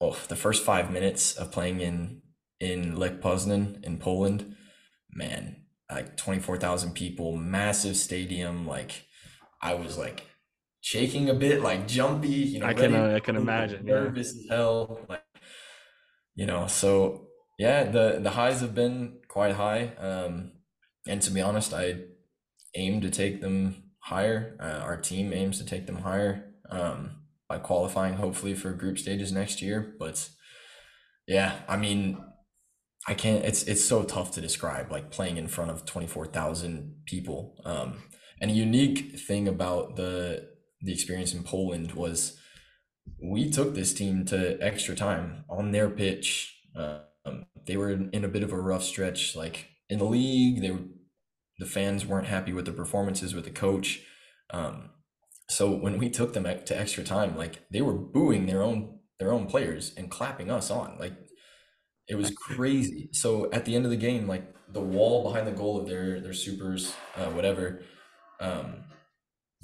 oh, 0.00 0.18
the 0.28 0.36
first 0.36 0.62
five 0.64 0.90
minutes 0.90 1.34
of 1.36 1.52
playing 1.52 1.80
in 1.80 2.22
in 2.60 2.96
Lech 2.96 3.20
Poznan 3.20 3.82
in 3.84 3.98
Poland, 3.98 4.56
man, 5.10 5.64
like 5.90 6.16
twenty 6.16 6.40
four 6.40 6.56
thousand 6.56 6.92
people, 6.92 7.36
massive 7.36 7.96
stadium. 7.96 8.66
Like 8.66 9.06
I 9.62 9.74
was 9.74 9.96
like 9.96 10.24
shaking 10.80 11.28
a 11.28 11.34
bit, 11.34 11.62
like 11.62 11.88
jumpy. 11.88 12.28
You 12.28 12.60
know, 12.60 12.66
I 12.66 12.74
can 12.74 12.94
uh, 12.94 13.14
I 13.16 13.20
can 13.20 13.36
imagine. 13.36 13.86
Nervous 13.86 14.34
yeah. 14.34 14.42
as 14.42 14.58
hell. 14.58 15.00
Like 15.08 15.22
you 16.36 16.46
know, 16.46 16.66
so 16.68 17.28
yeah, 17.58 17.84
the 17.84 18.20
the 18.22 18.30
highs 18.30 18.60
have 18.60 18.74
been 18.74 19.18
quite 19.28 19.54
high. 19.54 19.92
Um, 19.98 20.52
and 21.08 21.20
to 21.22 21.30
be 21.30 21.40
honest, 21.40 21.72
I 21.72 21.96
aim 22.74 23.00
to 23.00 23.10
take 23.10 23.40
them 23.40 23.82
higher. 24.00 24.56
Uh, 24.60 24.84
our 24.84 24.96
team 24.96 25.32
aims 25.32 25.58
to 25.58 25.64
take 25.64 25.86
them 25.86 25.96
higher 25.96 26.52
um, 26.70 27.22
by 27.48 27.58
qualifying 27.58 28.14
hopefully 28.14 28.54
for 28.54 28.72
group 28.72 28.98
stages 28.98 29.32
next 29.32 29.62
year. 29.62 29.94
But 29.98 30.28
yeah, 31.26 31.60
I 31.68 31.76
mean, 31.76 32.18
I 33.08 33.14
can't. 33.14 33.44
It's 33.44 33.62
it's 33.64 33.84
so 33.84 34.02
tough 34.04 34.32
to 34.32 34.40
describe 34.40 34.92
like 34.92 35.10
playing 35.10 35.38
in 35.38 35.48
front 35.48 35.70
of 35.70 35.86
twenty 35.86 36.06
four 36.06 36.26
thousand 36.26 36.96
people. 37.06 37.56
Um, 37.64 38.02
and 38.40 38.50
a 38.50 38.54
unique 38.54 39.18
thing 39.18 39.48
about 39.48 39.96
the 39.96 40.48
the 40.82 40.92
experience 40.92 41.32
in 41.32 41.42
Poland 41.42 41.92
was 41.92 42.38
we 43.22 43.50
took 43.50 43.74
this 43.74 43.94
team 43.94 44.24
to 44.26 44.58
extra 44.60 44.94
time 44.94 45.44
on 45.48 45.72
their 45.72 45.88
pitch. 45.88 46.54
Um, 46.74 47.46
they 47.66 47.76
were 47.76 47.90
in 47.90 48.24
a 48.24 48.28
bit 48.28 48.42
of 48.42 48.52
a 48.52 48.60
rough 48.60 48.82
stretch, 48.82 49.34
like 49.34 49.68
in 49.88 49.98
the 49.98 50.04
league. 50.04 50.60
They 50.60 50.70
were, 50.70 50.84
the 51.58 51.66
fans 51.66 52.06
weren't 52.06 52.28
happy 52.28 52.52
with 52.52 52.66
the 52.66 52.72
performances 52.72 53.34
with 53.34 53.44
the 53.44 53.50
coach. 53.50 54.02
Um, 54.50 54.90
so 55.48 55.70
when 55.70 55.98
we 55.98 56.10
took 56.10 56.32
them 56.32 56.44
to 56.44 56.78
extra 56.78 57.04
time, 57.04 57.36
like 57.36 57.62
they 57.70 57.80
were 57.80 57.94
booing 57.94 58.46
their 58.46 58.62
own 58.62 58.98
their 59.18 59.32
own 59.32 59.46
players 59.46 59.92
and 59.96 60.10
clapping 60.10 60.50
us 60.50 60.70
on. 60.70 60.96
Like 60.98 61.14
it 62.08 62.16
was 62.16 62.30
crazy. 62.30 63.08
So 63.12 63.50
at 63.52 63.64
the 63.64 63.74
end 63.74 63.84
of 63.84 63.90
the 63.90 63.96
game, 63.96 64.26
like 64.26 64.54
the 64.72 64.80
wall 64.80 65.22
behind 65.22 65.46
the 65.46 65.52
goal 65.52 65.80
of 65.80 65.88
their 65.88 66.20
their 66.20 66.34
supers, 66.34 66.94
uh, 67.16 67.26
whatever, 67.26 67.82
um, 68.40 68.84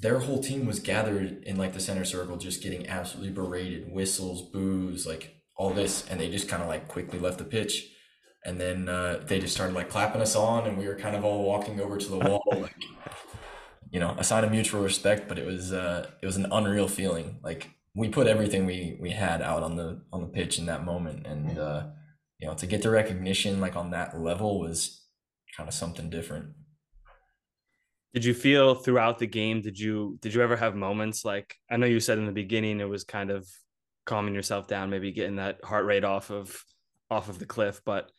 their 0.03 0.19
whole 0.19 0.43
team 0.43 0.65
was 0.65 0.81
gathered 0.81 1.41
in 1.43 1.55
like 1.55 1.73
the 1.73 1.79
center 1.79 2.03
circle, 2.03 2.35
just 2.35 2.61
getting 2.61 2.87
absolutely 2.87 3.31
berated, 3.31 3.91
whistles, 3.91 4.41
boos, 4.41 5.07
like 5.07 5.35
all 5.55 5.69
this, 5.71 6.05
and 6.09 6.19
they 6.19 6.29
just 6.29 6.49
kind 6.49 6.61
of 6.61 6.67
like 6.67 6.89
quickly 6.89 7.17
left 7.17 7.37
the 7.37 7.45
pitch. 7.45 7.89
and 8.45 8.59
then 8.59 8.89
uh, 8.89 9.23
they 9.25 9.39
just 9.39 9.53
started 9.55 9.73
like 9.73 9.89
clapping 9.89 10.21
us 10.21 10.35
on, 10.35 10.67
and 10.67 10.77
we 10.77 10.85
were 10.87 10.95
kind 10.95 11.15
of 11.15 11.23
all 11.23 11.43
walking 11.43 11.79
over 11.79 11.97
to 11.97 12.09
the 12.09 12.17
wall, 12.17 12.43
like 12.51 12.75
you 13.91 13.99
know, 14.01 14.13
a 14.17 14.23
sign 14.25 14.43
of 14.43 14.51
mutual 14.51 14.81
respect. 14.83 15.29
But 15.29 15.39
it 15.39 15.45
was 15.45 15.71
uh, 15.71 16.09
it 16.21 16.25
was 16.25 16.35
an 16.35 16.47
unreal 16.51 16.89
feeling. 16.89 17.39
Like 17.41 17.69
we 17.95 18.09
put 18.09 18.27
everything 18.27 18.65
we 18.65 18.97
we 18.99 19.11
had 19.11 19.41
out 19.41 19.63
on 19.63 19.77
the 19.77 20.01
on 20.11 20.21
the 20.21 20.27
pitch 20.27 20.59
in 20.59 20.65
that 20.65 20.83
moment, 20.83 21.25
and 21.25 21.57
uh, 21.57 21.83
you 22.39 22.47
know, 22.47 22.55
to 22.55 22.67
get 22.67 22.81
the 22.81 22.89
recognition 22.89 23.61
like 23.61 23.77
on 23.77 23.91
that 23.91 24.19
level 24.19 24.59
was 24.59 25.05
kind 25.55 25.69
of 25.69 25.73
something 25.73 26.09
different. 26.09 26.47
Did 28.13 28.25
you 28.25 28.33
feel 28.33 28.75
throughout 28.75 29.19
the 29.19 29.27
game? 29.27 29.61
Did 29.61 29.79
you 29.79 30.17
did 30.21 30.33
you 30.33 30.41
ever 30.41 30.55
have 30.55 30.75
moments 30.75 31.25
like 31.25 31.55
I 31.69 31.77
know 31.77 31.87
you 31.87 31.99
said 31.99 32.17
in 32.17 32.25
the 32.25 32.31
beginning 32.31 32.79
it 32.79 32.89
was 32.89 33.03
kind 33.03 33.31
of 33.31 33.47
calming 34.05 34.35
yourself 34.35 34.67
down, 34.67 34.89
maybe 34.89 35.11
getting 35.11 35.37
that 35.37 35.63
heart 35.63 35.85
rate 35.85 36.03
off 36.03 36.29
of 36.29 36.63
off 37.09 37.29
of 37.29 37.39
the 37.39 37.45
cliff, 37.45 37.81
but 37.85 38.11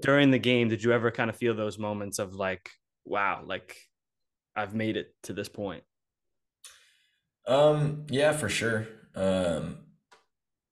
during 0.00 0.30
the 0.30 0.38
game, 0.38 0.68
did 0.68 0.82
you 0.82 0.92
ever 0.92 1.10
kind 1.10 1.30
of 1.30 1.36
feel 1.36 1.54
those 1.54 1.78
moments 1.78 2.18
of 2.18 2.34
like, 2.34 2.70
wow, 3.04 3.42
like 3.44 3.76
I've 4.56 4.74
made 4.74 4.96
it 4.96 5.14
to 5.24 5.32
this 5.32 5.48
point? 5.48 5.84
Um, 7.46 8.06
yeah, 8.08 8.32
for 8.32 8.48
sure. 8.48 8.86
Um, 9.14 9.78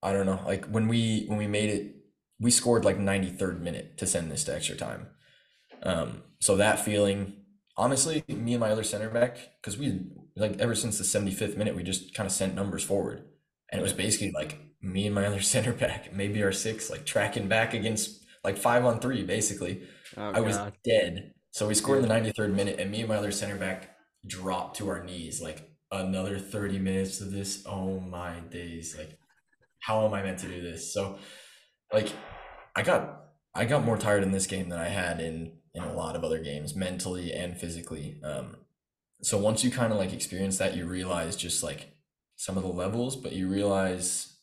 I 0.03 0.13
don't 0.13 0.27
know. 0.27 0.41
Like 0.47 0.67
when 0.67 0.89
we 0.89 1.25
when 1.27 1.39
we 1.39 1.47
made 1.47 1.71
it, 1.71 1.97
we 2.39 2.51
scored 2.51 2.85
like 2.85 2.99
93rd 2.99 3.61
minute 3.61 3.99
to 3.99 4.07
send 4.07 4.31
this 4.31 4.45
to 4.45 4.55
extra 4.55 4.77
time. 4.77 5.09
Um, 5.83 6.23
so 6.41 6.57
that 6.57 6.81
feeling, 6.81 7.40
honestly, 7.81 8.23
me 8.29 8.53
and 8.53 8.61
my 8.61 8.71
other 8.71 8.85
center 8.85 9.09
back, 9.09 9.39
because 9.61 9.79
we 9.79 10.01
like 10.37 10.59
ever 10.61 10.75
since 10.75 10.99
the 10.99 11.05
75th 11.05 11.57
minute, 11.57 11.75
we 11.75 11.83
just 11.83 12.15
kind 12.15 12.27
of 12.27 12.33
sent 12.33 12.55
numbers 12.55 12.85
forward. 12.85 13.25
And 13.71 13.81
it 13.81 13.83
was 13.83 13.95
basically 13.95 14.33
like 14.33 14.59
me 14.83 15.07
and 15.07 15.15
my 15.15 15.27
other 15.31 15.41
center 15.41 15.73
back, 15.73 16.13
maybe 16.15 16.43
our 16.43 16.53
six, 16.53 16.91
like 16.91 17.07
tracking 17.07 17.49
back 17.49 17.73
against 17.73 18.25
like 18.45 18.59
five 18.59 18.85
on 18.85 19.01
three, 19.01 19.25
basically. 19.25 19.83
Oh, 20.17 20.31
I 20.31 20.41
was 20.41 20.59
dead. 20.85 21.33
So 21.53 21.67
we 21.67 21.75
scored 21.75 22.03
in 22.03 22.09
the 22.09 22.15
93rd 22.15 22.55
minute, 22.55 22.79
and 22.79 22.91
me 22.91 23.01
and 23.01 23.09
my 23.09 23.17
other 23.17 23.33
center 23.33 23.57
back 23.57 23.97
dropped 24.27 24.77
to 24.77 24.89
our 24.89 25.03
knees. 25.03 25.41
Like 25.41 25.71
another 25.91 26.39
30 26.39 26.79
minutes 26.79 27.21
of 27.21 27.33
this. 27.33 27.65
Oh 27.67 27.99
my 27.99 28.41
days. 28.51 28.95
Like, 28.97 29.19
how 29.81 30.07
am 30.07 30.13
I 30.13 30.23
meant 30.23 30.39
to 30.41 30.49
do 30.49 30.61
this? 30.61 30.93
So, 30.93 31.19
like, 31.93 32.13
I 32.77 32.83
got 32.83 33.25
I 33.55 33.65
got 33.65 33.85
more 33.85 33.97
tired 33.97 34.23
in 34.23 34.31
this 34.31 34.47
game 34.47 34.69
than 34.69 34.79
I 34.79 34.89
had 34.89 35.21
in 35.21 35.60
in 35.75 35.83
a 35.83 35.93
lot 35.93 36.17
of 36.17 36.25
other 36.25 36.43
games, 36.43 36.75
mentally 36.75 37.33
and 37.33 37.57
physically. 37.57 38.21
Um, 38.25 38.57
so 39.23 39.39
once 39.39 39.63
you 39.63 39.71
kind 39.71 39.93
of 39.93 39.99
like 39.99 40.13
experience 40.13 40.59
that, 40.59 40.77
you 40.77 40.87
realize 40.87 41.37
just 41.37 41.63
like 41.63 41.95
some 42.37 42.57
of 42.57 42.63
the 42.63 42.71
levels, 42.71 43.17
but 43.17 43.33
you 43.33 43.49
realize 43.49 44.37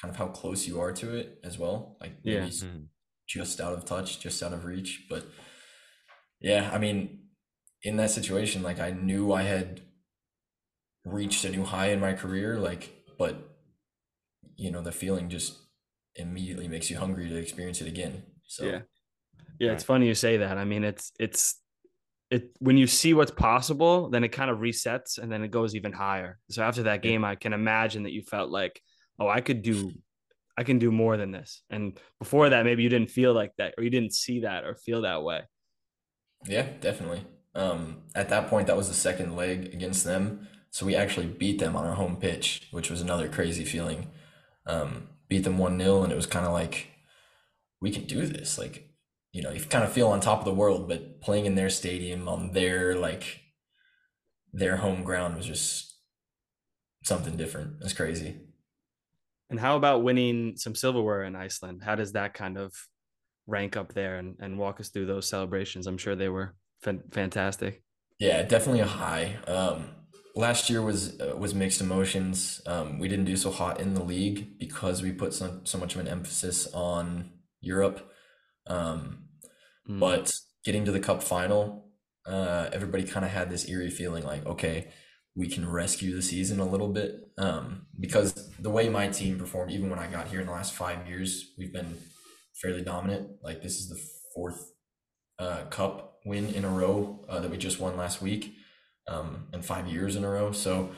kind 0.00 0.12
of 0.12 0.16
how 0.16 0.28
close 0.28 0.66
you 0.66 0.80
are 0.80 0.92
to 0.92 1.14
it 1.14 1.38
as 1.44 1.58
well. 1.58 1.96
Like 2.00 2.12
maybe 2.24 2.36
yeah. 2.36 2.46
Mm-hmm. 2.46 2.84
just 3.26 3.60
out 3.60 3.74
of 3.74 3.84
touch, 3.84 4.20
just 4.20 4.42
out 4.42 4.52
of 4.52 4.64
reach. 4.64 5.06
But 5.08 5.26
yeah, 6.40 6.70
I 6.72 6.78
mean, 6.78 7.20
in 7.82 7.96
that 7.96 8.10
situation, 8.10 8.62
like 8.62 8.80
I 8.80 8.90
knew 8.90 9.32
I 9.32 9.42
had 9.42 9.82
reached 11.04 11.44
a 11.44 11.50
new 11.50 11.64
high 11.64 11.88
in 11.88 12.00
my 12.00 12.12
career, 12.12 12.58
like, 12.58 12.92
but 13.18 13.36
you 14.56 14.70
know, 14.70 14.82
the 14.82 14.92
feeling 14.92 15.28
just 15.28 15.58
immediately 16.16 16.68
makes 16.68 16.90
you 16.90 16.98
hungry 16.98 17.28
to 17.28 17.36
experience 17.36 17.80
it 17.80 17.88
again. 17.88 18.22
So 18.46 18.64
yeah. 18.64 18.80
Yeah, 19.58 19.72
it's 19.72 19.84
funny 19.84 20.06
you 20.06 20.14
say 20.14 20.38
that. 20.38 20.58
I 20.58 20.64
mean, 20.64 20.84
it's 20.84 21.12
it's 21.18 21.60
it 22.30 22.56
when 22.58 22.76
you 22.76 22.86
see 22.86 23.14
what's 23.14 23.30
possible, 23.30 24.10
then 24.10 24.24
it 24.24 24.28
kind 24.28 24.50
of 24.50 24.58
resets 24.58 25.18
and 25.18 25.30
then 25.30 25.42
it 25.42 25.50
goes 25.50 25.74
even 25.74 25.92
higher. 25.92 26.38
So 26.50 26.62
after 26.62 26.84
that 26.84 27.02
game, 27.02 27.24
I 27.24 27.36
can 27.36 27.52
imagine 27.52 28.02
that 28.04 28.12
you 28.12 28.22
felt 28.22 28.50
like, 28.50 28.80
oh, 29.18 29.28
I 29.28 29.40
could 29.40 29.62
do 29.62 29.92
I 30.58 30.64
can 30.64 30.78
do 30.78 30.90
more 30.90 31.16
than 31.16 31.32
this. 31.32 31.62
And 31.70 31.98
before 32.18 32.48
that, 32.48 32.64
maybe 32.64 32.82
you 32.82 32.88
didn't 32.88 33.10
feel 33.10 33.34
like 33.34 33.52
that 33.58 33.74
or 33.76 33.84
you 33.84 33.90
didn't 33.90 34.14
see 34.14 34.40
that 34.40 34.64
or 34.64 34.74
feel 34.74 35.02
that 35.02 35.22
way. 35.22 35.42
Yeah, 36.46 36.66
definitely. 36.80 37.26
Um, 37.54 38.02
at 38.14 38.28
that 38.30 38.48
point, 38.48 38.66
that 38.66 38.76
was 38.76 38.88
the 38.88 38.94
second 38.94 39.36
leg 39.36 39.74
against 39.74 40.04
them. 40.04 40.48
So 40.70 40.84
we 40.84 40.94
actually 40.94 41.26
beat 41.26 41.58
them 41.58 41.74
on 41.76 41.86
our 41.86 41.94
home 41.94 42.16
pitch, 42.16 42.68
which 42.70 42.90
was 42.90 43.00
another 43.00 43.28
crazy 43.28 43.64
feeling. 43.64 44.10
Um, 44.66 45.08
beat 45.28 45.44
them 45.44 45.58
1 45.58 45.78
0, 45.78 46.02
and 46.02 46.12
it 46.12 46.16
was 46.16 46.26
kind 46.26 46.46
of 46.46 46.52
like, 46.52 46.88
we 47.80 47.90
can 47.90 48.04
do 48.04 48.26
this. 48.26 48.58
Like, 48.58 48.85
you 49.36 49.42
know, 49.42 49.52
you 49.52 49.60
kind 49.60 49.84
of 49.84 49.92
feel 49.92 50.08
on 50.08 50.20
top 50.20 50.38
of 50.38 50.46
the 50.46 50.54
world, 50.54 50.88
but 50.88 51.20
playing 51.20 51.44
in 51.44 51.56
their 51.56 51.68
stadium 51.68 52.26
on 52.26 52.52
their, 52.52 52.96
like, 52.96 53.42
their 54.50 54.78
home 54.78 55.04
ground 55.04 55.36
was 55.36 55.44
just 55.44 55.94
something 57.04 57.36
different. 57.36 57.74
It's 57.82 57.92
crazy. 57.92 58.40
And 59.50 59.60
how 59.60 59.76
about 59.76 60.02
winning 60.02 60.56
some 60.56 60.74
silverware 60.74 61.24
in 61.24 61.36
Iceland? 61.36 61.82
How 61.84 61.94
does 61.94 62.12
that 62.12 62.32
kind 62.32 62.56
of 62.56 62.72
rank 63.46 63.76
up 63.76 63.92
there 63.92 64.16
and, 64.16 64.36
and 64.40 64.58
walk 64.58 64.80
us 64.80 64.88
through 64.88 65.04
those 65.04 65.28
celebrations? 65.28 65.86
I'm 65.86 65.98
sure 65.98 66.16
they 66.16 66.30
were 66.30 66.54
fantastic. 66.80 67.82
Yeah, 68.18 68.42
definitely 68.42 68.80
a 68.80 68.86
high. 68.86 69.36
Um, 69.46 69.90
last 70.34 70.70
year 70.70 70.80
was 70.80 71.20
uh, 71.20 71.36
was 71.36 71.54
mixed 71.54 71.82
emotions. 71.82 72.62
Um, 72.66 72.98
we 72.98 73.06
didn't 73.06 73.26
do 73.26 73.36
so 73.36 73.50
hot 73.50 73.80
in 73.80 73.92
the 73.92 74.02
league 74.02 74.58
because 74.58 75.02
we 75.02 75.12
put 75.12 75.34
so, 75.34 75.60
so 75.64 75.76
much 75.76 75.94
of 75.94 76.00
an 76.00 76.08
emphasis 76.08 76.66
on 76.72 77.32
Europe. 77.60 78.10
Um, 78.66 79.25
mm. 79.88 80.00
But 80.00 80.32
getting 80.64 80.84
to 80.84 80.92
the 80.92 81.00
cup 81.00 81.22
final, 81.22 81.90
uh, 82.26 82.68
everybody 82.72 83.04
kind 83.04 83.24
of 83.24 83.32
had 83.32 83.50
this 83.50 83.68
eerie 83.68 83.90
feeling 83.90 84.24
like, 84.24 84.44
okay, 84.46 84.88
we 85.36 85.48
can 85.48 85.70
rescue 85.70 86.14
the 86.14 86.22
season 86.22 86.60
a 86.60 86.64
little 86.64 86.88
bit. 86.88 87.30
Um, 87.38 87.86
because 88.00 88.50
the 88.58 88.70
way 88.70 88.88
my 88.88 89.08
team 89.08 89.38
performed, 89.38 89.70
even 89.70 89.90
when 89.90 89.98
I 89.98 90.06
got 90.06 90.28
here 90.28 90.40
in 90.40 90.46
the 90.46 90.52
last 90.52 90.72
five 90.72 91.06
years, 91.06 91.52
we've 91.58 91.72
been 91.72 91.98
fairly 92.60 92.82
dominant. 92.82 93.28
Like 93.42 93.62
this 93.62 93.78
is 93.78 93.88
the 93.88 94.00
fourth 94.34 94.72
uh, 95.38 95.64
cup 95.70 96.18
win 96.24 96.48
in 96.54 96.64
a 96.64 96.70
row 96.70 97.24
uh, 97.28 97.40
that 97.40 97.50
we 97.50 97.58
just 97.58 97.78
won 97.78 97.96
last 97.96 98.22
week, 98.22 98.54
um, 99.06 99.46
and 99.52 99.64
five 99.64 99.86
years 99.86 100.16
in 100.16 100.24
a 100.24 100.30
row. 100.30 100.52
So 100.52 100.90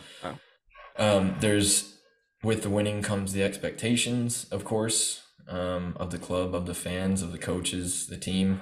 um, 0.97 1.37
there's 1.41 1.99
with 2.43 2.63
the 2.63 2.71
winning 2.71 3.03
comes 3.03 3.33
the 3.33 3.43
expectations, 3.43 4.47
of 4.51 4.65
course, 4.65 5.23
um, 5.49 5.97
of 5.99 6.11
the 6.11 6.19
club, 6.19 6.55
of 6.55 6.67
the 6.67 6.75
fans, 6.75 7.23
of 7.23 7.33
the 7.33 7.39
coaches, 7.39 8.07
the 8.07 8.17
team. 8.17 8.61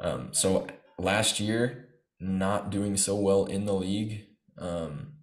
Um, 0.00 0.28
so 0.32 0.66
last 0.98 1.40
year, 1.40 1.88
not 2.20 2.70
doing 2.70 2.96
so 2.96 3.14
well 3.16 3.46
in 3.46 3.66
the 3.66 3.74
league. 3.74 4.26
Um, 4.58 5.14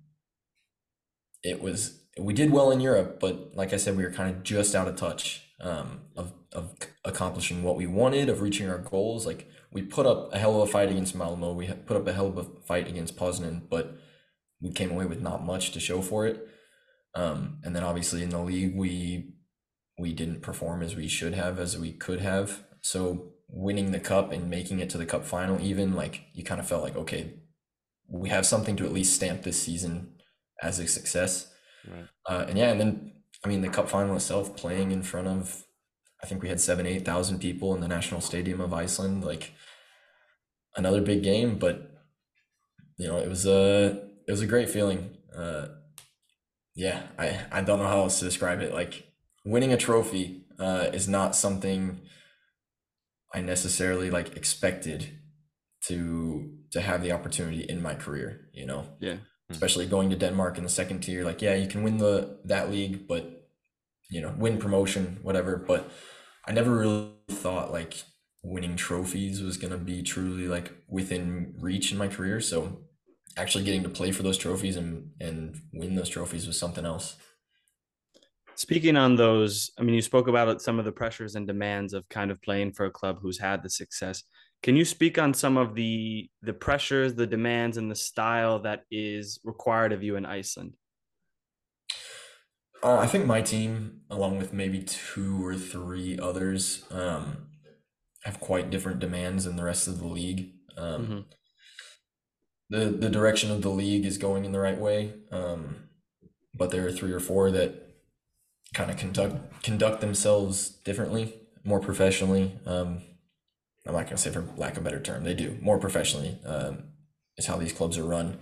it 1.43 1.61
was 1.61 2.01
we 2.19 2.33
did 2.33 2.51
well 2.51 2.71
in 2.71 2.81
Europe, 2.81 3.19
but 3.19 3.55
like 3.55 3.73
I 3.73 3.77
said, 3.77 3.95
we 3.95 4.03
were 4.03 4.11
kind 4.11 4.35
of 4.35 4.43
just 4.43 4.75
out 4.75 4.87
of 4.87 4.95
touch 4.95 5.43
um, 5.61 6.01
of 6.15 6.33
of 6.53 6.75
accomplishing 7.05 7.63
what 7.63 7.75
we 7.75 7.85
wanted, 7.85 8.29
of 8.29 8.41
reaching 8.41 8.69
our 8.69 8.79
goals. 8.79 9.25
Like 9.25 9.47
we 9.71 9.81
put 9.81 10.05
up 10.05 10.33
a 10.33 10.39
hell 10.39 10.61
of 10.61 10.67
a 10.67 10.71
fight 10.71 10.89
against 10.89 11.15
Malmo, 11.15 11.53
we 11.53 11.67
put 11.67 11.97
up 11.97 12.07
a 12.07 12.13
hell 12.13 12.27
of 12.27 12.37
a 12.37 12.43
fight 12.65 12.87
against 12.87 13.17
Poznan, 13.17 13.69
but 13.69 13.97
we 14.61 14.71
came 14.71 14.91
away 14.91 15.05
with 15.05 15.21
not 15.21 15.45
much 15.45 15.71
to 15.71 15.79
show 15.79 16.01
for 16.01 16.25
it. 16.25 16.47
Um, 17.13 17.59
and 17.63 17.75
then 17.75 17.83
obviously 17.83 18.23
in 18.23 18.29
the 18.29 18.39
league, 18.39 18.75
we 18.75 19.33
we 19.99 20.13
didn't 20.13 20.41
perform 20.41 20.81
as 20.81 20.95
we 20.95 21.07
should 21.07 21.33
have, 21.33 21.59
as 21.59 21.77
we 21.77 21.91
could 21.91 22.21
have. 22.21 22.63
So 22.81 23.33
winning 23.49 23.91
the 23.91 23.99
cup 23.99 24.31
and 24.31 24.49
making 24.49 24.79
it 24.79 24.89
to 24.91 24.97
the 24.97 25.05
cup 25.05 25.25
final, 25.25 25.59
even 25.61 25.93
like 25.93 26.21
you 26.33 26.43
kind 26.43 26.59
of 26.59 26.67
felt 26.67 26.83
like 26.83 26.95
okay, 26.95 27.33
we 28.09 28.29
have 28.29 28.45
something 28.45 28.75
to 28.77 28.85
at 28.85 28.93
least 28.93 29.15
stamp 29.15 29.43
this 29.43 29.61
season 29.61 30.15
as 30.61 30.79
a 30.79 30.87
success. 30.87 31.51
Right. 31.89 32.07
Uh, 32.27 32.45
and 32.49 32.57
yeah, 32.57 32.71
and 32.71 32.79
then 32.79 33.13
I 33.45 33.49
mean 33.49 33.61
the 33.61 33.69
cup 33.69 33.89
final 33.89 34.15
itself, 34.15 34.55
playing 34.55 34.91
in 34.91 35.03
front 35.03 35.27
of 35.27 35.63
I 36.23 36.27
think 36.27 36.41
we 36.41 36.49
had 36.49 36.59
seven, 36.59 36.85
eight 36.85 37.05
thousand 37.05 37.39
people 37.39 37.73
in 37.75 37.81
the 37.81 37.87
national 37.87 38.21
stadium 38.21 38.61
of 38.61 38.73
Iceland. 38.73 39.23
Like 39.23 39.53
another 40.75 41.01
big 41.01 41.23
game, 41.23 41.57
but 41.57 41.91
you 42.97 43.07
know, 43.07 43.17
it 43.17 43.29
was 43.29 43.45
a 43.45 44.07
it 44.27 44.31
was 44.31 44.41
a 44.41 44.47
great 44.47 44.69
feeling. 44.69 45.17
Uh, 45.35 45.67
yeah, 46.75 47.03
I 47.17 47.39
I 47.51 47.61
don't 47.61 47.79
know 47.79 47.87
how 47.87 48.01
else 48.01 48.19
to 48.19 48.25
describe 48.25 48.61
it. 48.61 48.73
Like 48.73 49.07
winning 49.45 49.73
a 49.73 49.77
trophy 49.77 50.45
uh, 50.59 50.89
is 50.93 51.07
not 51.07 51.35
something 51.35 52.01
I 53.33 53.41
necessarily 53.41 54.09
like 54.09 54.35
expected 54.35 55.19
to 55.85 56.51
to 56.71 56.81
have 56.81 57.01
the 57.01 57.11
opportunity 57.11 57.61
in 57.61 57.81
my 57.81 57.95
career. 57.95 58.49
You 58.53 58.65
know, 58.65 58.85
yeah. 58.99 59.15
Hmm. 59.15 59.53
Especially 59.53 59.85
going 59.85 60.09
to 60.09 60.15
Denmark 60.15 60.57
in 60.57 60.63
the 60.63 60.69
second 60.69 61.01
tier, 61.01 61.23
like 61.23 61.41
yeah, 61.41 61.55
you 61.55 61.67
can 61.67 61.83
win 61.83 61.97
the 61.97 62.39
that 62.45 62.71
league, 62.71 63.07
but 63.07 63.49
you 64.09 64.21
know, 64.21 64.33
win 64.37 64.57
promotion, 64.57 65.19
whatever. 65.21 65.57
But 65.57 65.89
I 66.45 66.51
never 66.53 66.71
really 66.71 67.11
thought 67.29 67.71
like 67.71 68.03
winning 68.43 68.75
trophies 68.75 69.41
was 69.41 69.57
going 69.57 69.71
to 69.71 69.77
be 69.77 70.01
truly 70.01 70.47
like 70.47 70.71
within 70.87 71.53
reach 71.59 71.91
in 71.91 71.97
my 71.97 72.07
career. 72.07 72.39
So 72.39 72.79
actually 73.35 73.63
getting 73.63 73.83
to 73.83 73.89
play 73.89 74.11
for 74.11 74.23
those 74.23 74.37
trophies 74.37 74.77
and, 74.77 75.11
and 75.19 75.55
win 75.73 75.95
those 75.95 76.09
trophies 76.09 76.47
was 76.47 76.59
something 76.59 76.85
else. 76.85 77.17
Speaking 78.57 78.97
on 78.97 79.15
those, 79.15 79.71
I 79.77 79.83
mean, 79.83 79.93
you 79.93 80.01
spoke 80.01 80.27
about 80.27 80.61
some 80.63 80.79
of 80.79 80.85
the 80.85 80.91
pressures 80.91 81.35
and 81.35 81.45
demands 81.45 81.93
of 81.93 82.09
kind 82.09 82.31
of 82.31 82.41
playing 82.41 82.73
for 82.73 82.85
a 82.85 82.91
club 82.91 83.19
who's 83.21 83.37
had 83.37 83.61
the 83.61 83.69
success. 83.69 84.23
Can 84.63 84.75
you 84.75 84.83
speak 84.83 85.19
on 85.19 85.33
some 85.35 85.57
of 85.57 85.75
the 85.75 86.29
the 86.41 86.53
pressures, 86.53 87.13
the 87.13 87.27
demands, 87.27 87.77
and 87.77 87.91
the 87.91 87.95
style 87.95 88.59
that 88.61 88.83
is 88.89 89.39
required 89.43 89.93
of 89.93 90.01
you 90.01 90.15
in 90.15 90.25
Iceland? 90.25 90.73
Uh, 92.83 92.97
I 92.97 93.07
think 93.07 93.25
my 93.25 93.41
team, 93.41 94.01
along 94.09 94.37
with 94.37 94.53
maybe 94.53 94.83
two 94.83 95.43
or 95.45 95.55
three 95.55 96.17
others, 96.19 96.85
um, 96.91 97.47
have 98.23 98.39
quite 98.39 98.69
different 98.69 98.99
demands 98.99 99.45
than 99.45 99.55
the 99.55 99.63
rest 99.63 99.87
of 99.87 99.99
the 99.99 100.07
league. 100.07 100.53
Um, 100.77 101.07
Mhm. 101.07 101.25
The 102.69 102.85
the 102.85 103.09
direction 103.09 103.49
of 103.51 103.61
the 103.61 103.69
league 103.69 104.05
is 104.05 104.17
going 104.17 104.43
in 104.45 104.51
the 104.51 104.59
right 104.59 104.77
way, 104.77 105.13
um, 105.31 105.89
but 106.53 106.69
there 106.71 106.85
are 106.85 106.91
three 106.91 107.13
or 107.13 107.19
four 107.19 107.49
that 107.51 107.86
kind 108.73 108.91
of 108.91 108.97
conduct 108.97 109.63
conduct 109.63 110.01
themselves 110.01 110.69
differently, 110.69 111.33
more 111.63 111.79
professionally. 111.79 112.59
Um, 112.65 113.01
I'm 113.85 113.93
not 113.93 114.05
gonna 114.05 114.17
say 114.17 114.31
for 114.31 114.43
lack 114.57 114.73
of 114.73 114.79
a 114.79 114.81
better 114.81 114.99
term, 114.99 115.23
they 115.23 115.33
do 115.33 115.57
more 115.61 115.77
professionally. 115.79 116.39
Um, 116.45 116.83
is 117.37 117.45
how 117.45 117.57
these 117.57 117.73
clubs 117.73 117.97
are 117.97 118.03
run. 118.03 118.39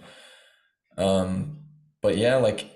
Um, 0.97 1.59
but 2.01 2.17
yeah, 2.17 2.37
like 2.37 2.69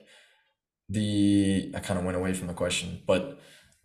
the 0.89 1.71
I 1.75 1.79
kind 1.79 1.99
of 1.99 2.05
went 2.05 2.17
away 2.17 2.33
from 2.33 2.47
the 2.47 2.53
question, 2.53 3.01
but 3.07 3.39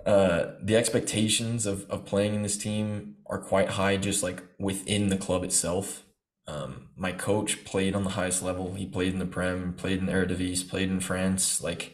uh, 0.04 0.52
the 0.60 0.76
expectations 0.76 1.66
of 1.66 1.88
of 1.90 2.04
playing 2.04 2.34
in 2.34 2.42
this 2.42 2.56
team 2.56 3.16
are 3.26 3.38
quite 3.38 3.70
high, 3.70 3.96
just 3.96 4.22
like 4.22 4.42
within 4.58 5.08
the 5.08 5.16
club 5.16 5.44
itself. 5.44 6.02
Um, 6.46 6.88
my 6.96 7.12
coach 7.12 7.64
played 7.64 7.94
on 7.94 8.04
the 8.04 8.10
highest 8.10 8.42
level. 8.42 8.74
He 8.74 8.84
played 8.84 9.14
in 9.14 9.18
the 9.18 9.26
Prem, 9.26 9.72
played 9.72 10.00
in 10.00 10.06
Eredivisie, 10.06 10.68
played 10.68 10.90
in 10.90 11.00
France. 11.00 11.62
Like 11.62 11.93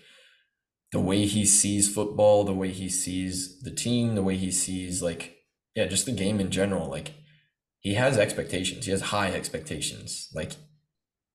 the 0.93 1.01
way 1.01 1.27
he 1.27 1.47
sees 1.47 1.93
football, 1.93 2.45
the 2.45 2.55
way 2.55 2.71
he 2.71 2.89
sees 2.89 3.61
the 3.61 3.71
team, 3.71 4.15
the 4.15 4.23
way 4.23 4.37
he 4.37 4.51
sees 4.51 5.03
like 5.03 5.37
yeah, 5.75 5.87
just 5.87 6.07
the 6.07 6.13
game 6.13 6.41
in 6.41 6.51
general. 6.51 6.89
Like 6.89 7.15
he 7.79 7.95
has 7.95 8.19
expectations. 8.19 8.85
He 8.85 8.91
has 8.91 9.01
high 9.03 9.31
expectations. 9.31 10.29
Like 10.35 10.53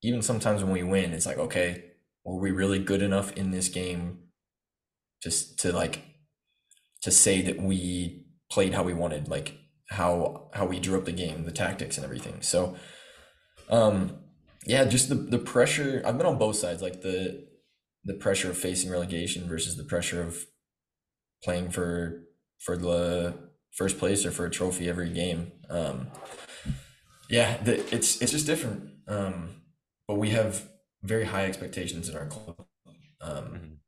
even 0.02 0.22
sometimes 0.22 0.62
when 0.62 0.72
we 0.72 0.82
win, 0.82 1.12
it's 1.12 1.26
like 1.26 1.38
okay, 1.38 1.84
were 2.24 2.40
we 2.40 2.50
really 2.50 2.78
good 2.78 3.02
enough 3.02 3.32
in 3.32 3.50
this 3.50 3.68
game 3.68 4.18
just 5.22 5.58
to 5.60 5.72
like 5.72 6.02
to 7.02 7.10
say 7.10 7.40
that 7.42 7.60
we 7.60 8.26
played 8.50 8.74
how 8.74 8.82
we 8.82 8.94
wanted, 8.94 9.28
like 9.28 9.56
how 9.88 10.50
how 10.52 10.66
we 10.66 10.80
drew 10.80 10.98
up 10.98 11.06
the 11.06 11.12
game, 11.12 11.44
the 11.44 11.52
tactics 11.52 11.96
and 11.96 12.04
everything. 12.04 12.42
So 12.42 12.76
um 13.70 14.18
yeah, 14.66 14.84
just 14.84 15.08
the 15.08 15.14
the 15.14 15.38
pressure 15.38 16.02
I've 16.04 16.18
been 16.18 16.26
on 16.26 16.36
both 16.36 16.56
sides, 16.56 16.82
like 16.82 17.00
the 17.00 17.45
the 18.06 18.14
pressure 18.14 18.50
of 18.50 18.58
facing 18.58 18.90
relegation 18.90 19.48
versus 19.48 19.76
the 19.76 19.84
pressure 19.84 20.22
of 20.22 20.46
playing 21.44 21.70
for 21.70 22.24
for 22.60 22.76
the 22.76 23.34
first 23.72 23.98
place 23.98 24.24
or 24.26 24.32
for 24.32 24.46
a 24.46 24.50
trophy 24.50 24.88
every 24.88 25.10
game. 25.10 25.52
Um 25.70 26.08
yeah, 27.28 27.56
the, 27.62 27.74
it's 27.94 28.20
it's 28.22 28.32
just 28.32 28.46
different. 28.46 28.90
Um 29.08 29.62
but 30.08 30.16
we 30.18 30.30
have 30.30 30.68
very 31.02 31.24
high 31.24 31.46
expectations 31.46 32.08
in 32.08 32.16
our 32.16 32.26
club. 32.26 32.66
Um 33.20 33.44
Mhm. 33.46 33.78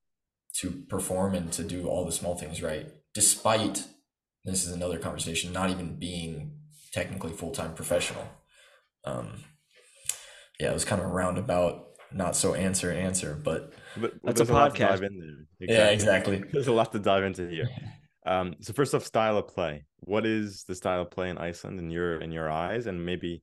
to 0.60 0.70
perform 0.88 1.34
and 1.34 1.52
to 1.52 1.64
do 1.64 1.88
all 1.88 2.04
the 2.04 2.12
small 2.12 2.36
things 2.36 2.62
right, 2.62 2.88
despite 3.14 3.84
this 4.44 4.66
is 4.66 4.72
another 4.72 4.98
conversation, 4.98 5.52
not 5.52 5.70
even 5.70 5.98
being 5.98 6.60
technically 6.92 7.32
full 7.32 7.52
time 7.52 7.74
professional. 7.74 8.26
Um, 9.04 9.44
yeah, 10.60 10.70
it 10.70 10.74
was 10.74 10.84
kind 10.84 11.00
of 11.00 11.08
a 11.08 11.12
roundabout, 11.12 11.86
not 12.12 12.36
so 12.36 12.54
answer 12.54 12.90
answer, 12.92 13.38
but 13.42 13.72
But 14.00 14.14
That's 14.22 14.40
a 14.40 14.44
there's 14.44 14.50
lot 14.54 14.74
podcast. 14.74 14.78
dive 14.88 15.02
in 15.02 15.46
there. 15.58 15.68
yeah, 15.68 15.88
exactly. 15.90 16.42
There's 16.52 16.68
a 16.68 16.72
lot 16.72 16.92
to 16.92 16.98
dive 16.98 17.24
into 17.24 17.48
here. 17.48 17.68
Um, 18.26 18.54
so 18.60 18.72
first 18.72 18.94
off, 18.94 19.04
style 19.04 19.38
of 19.38 19.48
play. 19.48 19.84
What 20.00 20.26
is 20.26 20.64
the 20.64 20.74
style 20.74 21.02
of 21.02 21.10
play 21.10 21.30
in 21.30 21.38
Iceland 21.38 21.78
in 21.78 21.90
your 21.90 22.20
in 22.20 22.32
your 22.32 22.50
eyes, 22.50 22.86
and 22.86 23.04
maybe 23.04 23.42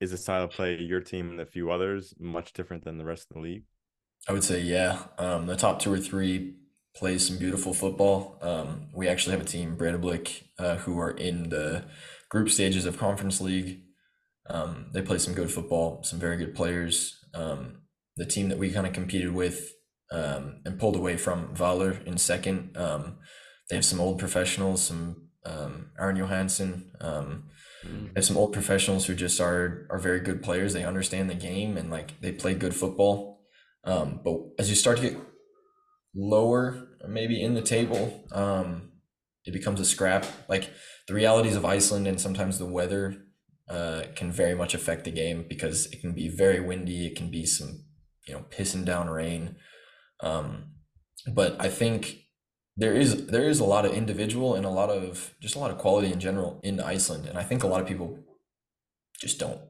is 0.00 0.10
the 0.10 0.16
style 0.16 0.44
of 0.44 0.50
play 0.50 0.76
your 0.80 1.00
team 1.00 1.30
and 1.30 1.40
a 1.40 1.46
few 1.46 1.70
others 1.70 2.14
much 2.18 2.52
different 2.52 2.84
than 2.84 2.98
the 2.98 3.04
rest 3.04 3.26
of 3.30 3.34
the 3.34 3.40
league? 3.42 3.64
I 4.28 4.32
would 4.32 4.44
say 4.44 4.60
yeah. 4.60 5.04
Um, 5.18 5.46
the 5.46 5.56
top 5.56 5.78
two 5.80 5.92
or 5.92 5.98
three 5.98 6.54
plays 6.96 7.26
some 7.26 7.38
beautiful 7.38 7.74
football. 7.74 8.38
Um, 8.40 8.88
we 8.94 9.08
actually 9.08 9.32
have 9.36 9.44
a 9.44 9.48
team, 9.48 9.76
Breidablik, 9.76 10.44
uh, 10.58 10.76
who 10.76 10.98
are 10.98 11.10
in 11.10 11.48
the 11.50 11.84
group 12.30 12.48
stages 12.48 12.86
of 12.86 12.98
Conference 12.98 13.40
League. 13.40 13.82
Um, 14.48 14.86
they 14.92 15.02
play 15.02 15.18
some 15.18 15.34
good 15.34 15.50
football, 15.50 16.02
some 16.04 16.18
very 16.18 16.36
good 16.36 16.54
players. 16.54 17.18
Um, 17.34 17.82
the 18.16 18.24
team 18.26 18.48
that 18.48 18.58
we 18.58 18.70
kind 18.70 18.86
of 18.86 18.92
competed 18.92 19.34
with 19.34 19.73
um, 20.12 20.60
and 20.64 20.78
pulled 20.78 20.96
away 20.96 21.16
from 21.16 21.54
Valur 21.54 22.04
in 22.06 22.18
second. 22.18 22.76
Um, 22.76 23.18
they 23.68 23.76
have 23.76 23.84
some 23.84 24.00
old 24.00 24.18
professionals, 24.18 24.82
some 24.84 25.28
um, 25.44 25.90
Aron 25.98 26.16
Jóhannsson. 26.16 26.82
Um, 27.00 27.50
Mm. 27.86 28.14
they 28.14 28.20
have 28.20 28.24
some 28.24 28.38
old 28.38 28.54
professionals 28.54 29.04
who 29.04 29.14
just 29.14 29.38
are 29.42 29.86
are 29.90 29.98
very 29.98 30.20
good 30.20 30.42
players. 30.42 30.72
They 30.72 30.84
understand 30.84 31.28
the 31.28 31.34
game 31.34 31.76
and 31.76 31.90
like 31.90 32.18
they 32.22 32.32
play 32.32 32.54
good 32.54 32.74
football. 32.74 33.42
Um, 33.84 34.20
but 34.24 34.36
as 34.58 34.70
you 34.70 34.74
start 34.74 34.96
to 34.96 35.02
get 35.02 35.18
lower, 36.14 36.86
maybe 37.06 37.42
in 37.42 37.54
the 37.54 37.62
table, 37.62 38.24
um, 38.32 38.92
it 39.44 39.52
becomes 39.52 39.80
a 39.80 39.84
scrap. 39.84 40.24
Like 40.48 40.70
the 41.06 41.14
realities 41.14 41.56
of 41.56 41.64
Iceland 41.64 42.06
and 42.06 42.20
sometimes 42.20 42.58
the 42.58 42.66
weather 42.66 43.16
uh, 43.68 44.04
can 44.14 44.32
very 44.32 44.54
much 44.54 44.74
affect 44.74 45.04
the 45.04 45.10
game 45.10 45.44
because 45.48 45.86
it 45.92 46.00
can 46.00 46.12
be 46.12 46.28
very 46.28 46.60
windy. 46.60 47.06
It 47.06 47.16
can 47.16 47.30
be 47.30 47.44
some, 47.44 47.84
you 48.26 48.34
know, 48.34 48.44
pissing 48.50 48.84
down 48.84 49.08
rain. 49.10 49.56
Um, 50.20 50.72
but 51.32 51.56
I 51.60 51.68
think 51.68 52.24
there 52.76 52.94
is 52.94 53.26
there 53.26 53.48
is 53.48 53.60
a 53.60 53.64
lot 53.64 53.86
of 53.86 53.92
individual 53.92 54.54
and 54.54 54.66
a 54.66 54.70
lot 54.70 54.90
of 54.90 55.34
just 55.40 55.54
a 55.54 55.58
lot 55.58 55.70
of 55.70 55.78
quality 55.78 56.12
in 56.12 56.20
general 56.20 56.60
in 56.62 56.80
Iceland, 56.80 57.26
and 57.26 57.38
I 57.38 57.42
think 57.42 57.62
a 57.62 57.66
lot 57.66 57.80
of 57.80 57.86
people 57.86 58.18
just 59.20 59.38
don't 59.38 59.60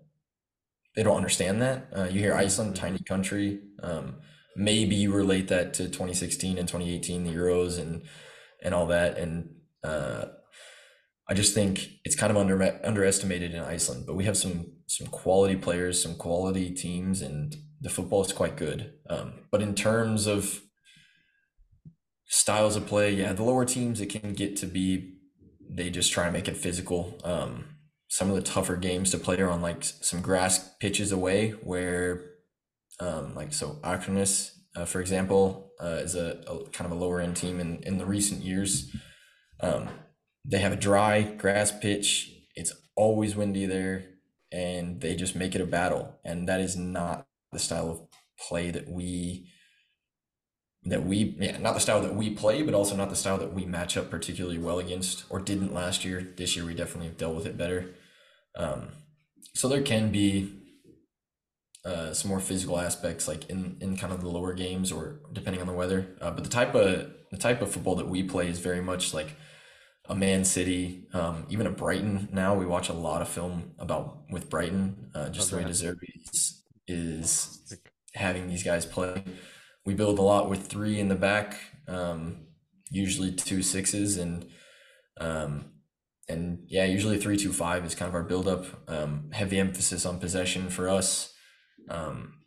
they 0.95 1.03
don't 1.03 1.17
understand 1.17 1.61
that. 1.61 1.89
Uh, 1.97 2.05
you 2.05 2.21
hear 2.21 2.35
Iceland, 2.35 2.77
tiny 2.77 3.01
country. 3.01 3.61
Um, 3.83 4.17
maybe 4.57 4.95
you 4.95 5.13
relate 5.13 5.49
that 5.49 5.75
to 5.75 5.85
2016 5.85 6.57
and 6.57 6.69
2018, 6.69 7.25
the 7.25 7.31
Euros 7.31 7.79
and 7.79 8.03
and 8.63 8.75
all 8.75 8.87
that. 8.87 9.19
And 9.19 9.57
uh, 9.83 10.27
I 11.29 11.35
just 11.35 11.55
think 11.55 11.89
it's 12.05 12.15
kind 12.15 12.31
of 12.31 12.37
under 12.37 12.81
underestimated 12.85 13.55
in 13.55 13.61
Iceland. 13.61 14.05
But 14.07 14.15
we 14.15 14.25
have 14.25 14.37
some 14.37 14.73
some 14.87 15.09
quality 15.09 15.57
players, 15.57 16.03
some 16.03 16.15
quality 16.15 16.71
teams, 16.71 17.23
and 17.23 17.57
the 17.85 17.91
football 17.91 18.25
is 18.25 18.33
quite 18.33 18.57
good. 18.57 18.95
Um, 19.09 19.35
but 19.53 19.63
in 19.63 19.75
terms 19.75 20.27
of 20.27 20.63
styles 22.27 22.77
of 22.77 22.87
play, 22.87 23.13
yeah, 23.13 23.35
the 23.35 23.45
lower 23.45 23.67
teams 23.67 24.01
it 24.01 24.07
can 24.07 24.33
get 24.33 24.57
to 24.57 24.67
be 24.67 25.19
they 25.71 25.91
just 25.91 26.13
try 26.13 26.25
to 26.27 26.33
make 26.33 26.49
it 26.49 26.57
physical. 26.57 27.19
Um, 27.25 27.77
some 28.09 28.31
of 28.31 28.37
the 28.37 28.43
tougher 28.43 28.77
games 28.77 29.11
to 29.11 29.19
play 29.19 29.39
are 29.41 29.51
on 29.51 29.61
like 29.61 29.83
some 29.83 30.23
grass 30.23 30.75
pitches 30.81 31.13
away 31.13 31.51
where 31.51 32.31
um, 33.01 33.35
like 33.35 33.53
so 33.53 33.79
Akranes, 33.83 34.53
uh, 34.77 34.87
for 34.87 35.01
example, 35.01 35.73
uh, 35.83 35.99
is 36.01 36.15
a, 36.15 36.43
a 36.47 36.71
kind 36.71 36.91
of 36.91 36.97
a 36.97 37.01
lower 37.01 37.21
end 37.21 37.37
team 37.37 37.61
in, 37.61 37.83
in 37.83 37.99
the 37.99 38.07
recent 38.07 38.43
years. 38.43 38.95
Um, 39.61 39.89
they 40.45 40.59
have 40.59 40.73
a 40.73 40.77
dry 40.77 41.23
grass 41.23 41.73
pitch. 41.73 42.31
It's 42.55 42.73
always 42.97 43.37
windy 43.37 43.67
there, 43.67 44.05
and 44.53 45.01
they 45.01 45.17
just 45.17 45.35
make 45.37 45.55
it 45.55 45.61
a 45.61 45.67
battle. 45.67 46.21
And 46.25 46.49
that 46.49 46.61
is 46.61 46.77
not 46.77 47.27
the 47.55 47.59
style 47.59 47.91
of 47.91 48.01
play 48.39 48.71
that 48.71 48.89
we 48.89 49.49
that 50.85 51.05
we 51.07 51.37
yeah 51.41 51.57
not 51.59 51.75
the 51.75 51.81
style 51.81 52.03
that 52.03 52.15
we 52.15 52.31
play, 52.31 52.63
but 52.63 52.75
also 52.75 52.95
not 52.95 53.09
the 53.09 53.17
style 53.17 53.39
that 53.39 53.55
we 53.55 53.65
match 53.65 53.97
up 53.97 54.11
particularly 54.11 54.59
well 54.59 54.79
against 54.79 55.25
or 55.31 55.41
didn't 55.41 55.73
last 55.73 56.05
year. 56.05 56.35
This 56.37 56.57
year 56.57 56.67
we 56.67 56.75
definitely 56.75 57.07
have 57.07 57.17
dealt 57.17 57.37
with 57.37 57.47
it 57.47 57.57
better. 57.57 57.95
Um, 58.57 58.89
so 59.55 59.69
there 59.69 59.83
can 59.83 60.11
be 60.11 60.53
uh, 61.85 62.13
some 62.13 62.31
more 62.31 62.41
physical 62.41 62.79
aspects 62.81 63.29
like 63.29 63.49
in, 63.51 63.77
in 63.81 63.97
kind 63.97 64.13
of 64.13 64.21
the 64.21 64.29
lower 64.29 64.53
games 64.55 64.91
or 64.91 65.21
depending 65.33 65.61
on 65.61 65.67
the 65.67 65.73
weather. 65.73 66.17
Uh, 66.21 66.31
but 66.31 66.45
the 66.45 66.51
type 66.51 66.75
of 66.75 67.11
the 67.31 67.37
type 67.39 67.63
of 67.63 67.71
football 67.71 67.97
that 67.97 68.09
we 68.09 68.23
play 68.23 68.49
is 68.49 68.59
very 68.59 68.81
much 68.81 69.13
like 69.13 69.37
a 70.09 70.15
Man 70.15 70.45
City, 70.45 71.07
um, 71.13 71.47
even 71.49 71.67
a 71.67 71.71
Brighton. 71.71 72.29
Now 72.33 72.55
we 72.55 72.67
watch 72.67 72.89
a 72.89 72.93
lot 72.93 73.23
of 73.23 73.29
film 73.29 73.73
about 73.79 74.31
with 74.31 74.51
Brighton, 74.51 75.11
uh, 75.15 75.31
just 75.31 75.51
the 75.51 75.57
way 75.57 75.63
Okay. 76.31 76.64
Is, 76.87 77.73
having 78.15 78.49
these 78.49 78.63
guys 78.63 78.87
play. 78.87 79.23
We 79.87 79.95
build 79.95 80.19
a 80.19 80.23
lot 80.23 80.49
with 80.51 80.67
three 80.67 81.01
in 81.01 81.09
the 81.09 81.15
back, 81.15 81.59
um, 81.89 82.47
usually 82.91 83.33
two 83.33 83.63
sixes, 83.63 84.17
and 84.19 84.47
um, 85.21 85.73
and 86.29 86.65
yeah, 86.69 86.85
usually 86.85 87.19
three 87.19 87.37
two 87.37 87.53
five 87.53 87.85
is 87.85 87.95
kind 87.95 88.09
of 88.09 88.15
our 88.15 88.23
build 88.23 88.49
up. 88.49 88.65
Um, 88.89 89.31
heavy 89.33 89.59
emphasis 89.59 90.07
on 90.07 90.19
possession 90.21 90.69
for 90.71 90.89
us, 90.89 91.33
um, 91.89 92.41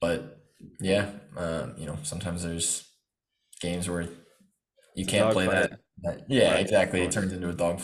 but 0.00 0.40
yeah, 0.80 1.10
uh, 1.36 1.68
you 1.76 1.86
know 1.86 1.98
sometimes 2.02 2.42
there's 2.42 2.88
games 3.60 3.88
where 3.88 4.08
you 4.94 5.06
can't 5.06 5.32
play 5.32 5.46
that. 5.46 5.80
that- 6.02 6.20
Yeah, 6.28 6.52
Right, 6.52 6.60
exactly. 6.60 7.02
It 7.02 7.10
turns 7.10 7.32
into 7.32 7.48
a 7.48 7.54
dog 7.54 7.80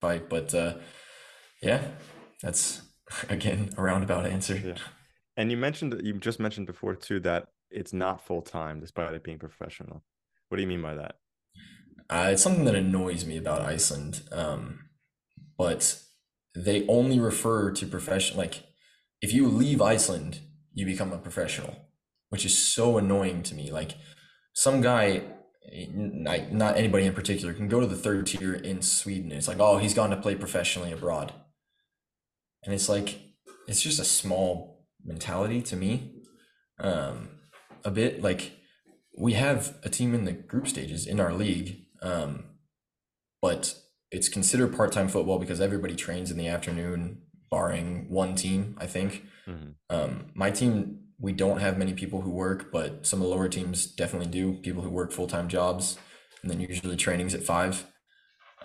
fight, 0.00 0.28
but 0.28 0.54
uh, 0.54 0.74
yeah, 1.62 1.82
that's 2.42 2.82
again 3.28 3.70
a 3.76 3.82
roundabout 3.82 4.26
answer. 4.26 4.56
Yeah. 4.56 4.74
And 5.36 5.50
you 5.50 5.56
mentioned 5.56 5.92
that 5.92 6.04
you 6.04 6.14
just 6.14 6.40
mentioned 6.40 6.66
before 6.66 6.94
too 6.94 7.20
that 7.20 7.48
it's 7.70 7.92
not 7.92 8.24
full 8.24 8.42
time 8.42 8.80
despite 8.80 9.12
it 9.14 9.22
being 9.22 9.38
professional. 9.38 10.02
What 10.48 10.56
do 10.56 10.62
you 10.62 10.68
mean 10.68 10.82
by 10.82 10.94
that? 10.94 11.16
Uh, 12.08 12.30
it's 12.32 12.42
something 12.42 12.64
that 12.64 12.74
annoys 12.74 13.26
me 13.26 13.36
about 13.36 13.62
Iceland. 13.62 14.22
Um, 14.30 14.86
but 15.58 16.00
they 16.54 16.86
only 16.86 17.18
refer 17.18 17.72
to 17.72 17.86
professional. 17.86 18.38
Like, 18.38 18.62
if 19.20 19.32
you 19.32 19.48
leave 19.48 19.82
Iceland, 19.82 20.40
you 20.72 20.86
become 20.86 21.12
a 21.12 21.18
professional, 21.18 21.74
which 22.28 22.44
is 22.44 22.56
so 22.56 22.98
annoying 22.98 23.42
to 23.44 23.54
me. 23.54 23.70
Like, 23.70 23.96
some 24.52 24.80
guy 24.80 25.22
not, 25.92 26.52
not 26.52 26.76
anybody 26.76 27.06
in 27.06 27.12
particular 27.12 27.52
can 27.52 27.68
go 27.68 27.80
to 27.80 27.86
the 27.86 27.96
third 27.96 28.26
tier 28.26 28.54
in 28.54 28.82
Sweden. 28.82 29.32
It's 29.32 29.48
like, 29.48 29.58
oh, 29.58 29.78
he's 29.78 29.94
gone 29.94 30.10
to 30.10 30.16
play 30.16 30.34
professionally 30.34 30.92
abroad. 30.92 31.32
And 32.64 32.74
it's 32.74 32.88
like, 32.88 33.20
it's 33.68 33.82
just 33.82 34.00
a 34.00 34.04
small 34.04 34.86
mentality 35.04 35.62
to 35.62 35.76
me. 35.76 36.12
Um, 36.78 37.30
a 37.84 37.90
bit 37.90 38.22
like 38.22 38.52
we 39.16 39.32
have 39.34 39.76
a 39.82 39.88
team 39.88 40.14
in 40.14 40.24
the 40.24 40.32
group 40.32 40.68
stages 40.68 41.06
in 41.06 41.20
our 41.20 41.32
league, 41.32 41.86
um, 42.02 42.44
but 43.40 43.74
it's 44.10 44.28
considered 44.28 44.76
part-time 44.76 45.08
football 45.08 45.38
because 45.38 45.60
everybody 45.60 45.94
trains 45.94 46.30
in 46.30 46.36
the 46.36 46.48
afternoon, 46.48 47.22
barring 47.50 48.10
one 48.10 48.34
team, 48.34 48.76
I 48.78 48.86
think. 48.86 49.24
Mm-hmm. 49.46 49.70
Um, 49.88 50.32
my 50.34 50.50
team 50.50 51.06
we 51.18 51.32
don't 51.32 51.60
have 51.60 51.78
many 51.78 51.94
people 51.94 52.20
who 52.20 52.30
work, 52.30 52.70
but 52.70 53.06
some 53.06 53.20
of 53.20 53.28
the 53.28 53.34
lower 53.34 53.48
teams 53.48 53.86
definitely 53.86 54.28
do. 54.28 54.54
People 54.54 54.82
who 54.82 54.90
work 54.90 55.12
full 55.12 55.26
time 55.26 55.48
jobs, 55.48 55.98
and 56.42 56.50
then 56.50 56.60
usually 56.60 56.96
trainings 56.96 57.34
at 57.34 57.42
five. 57.42 57.86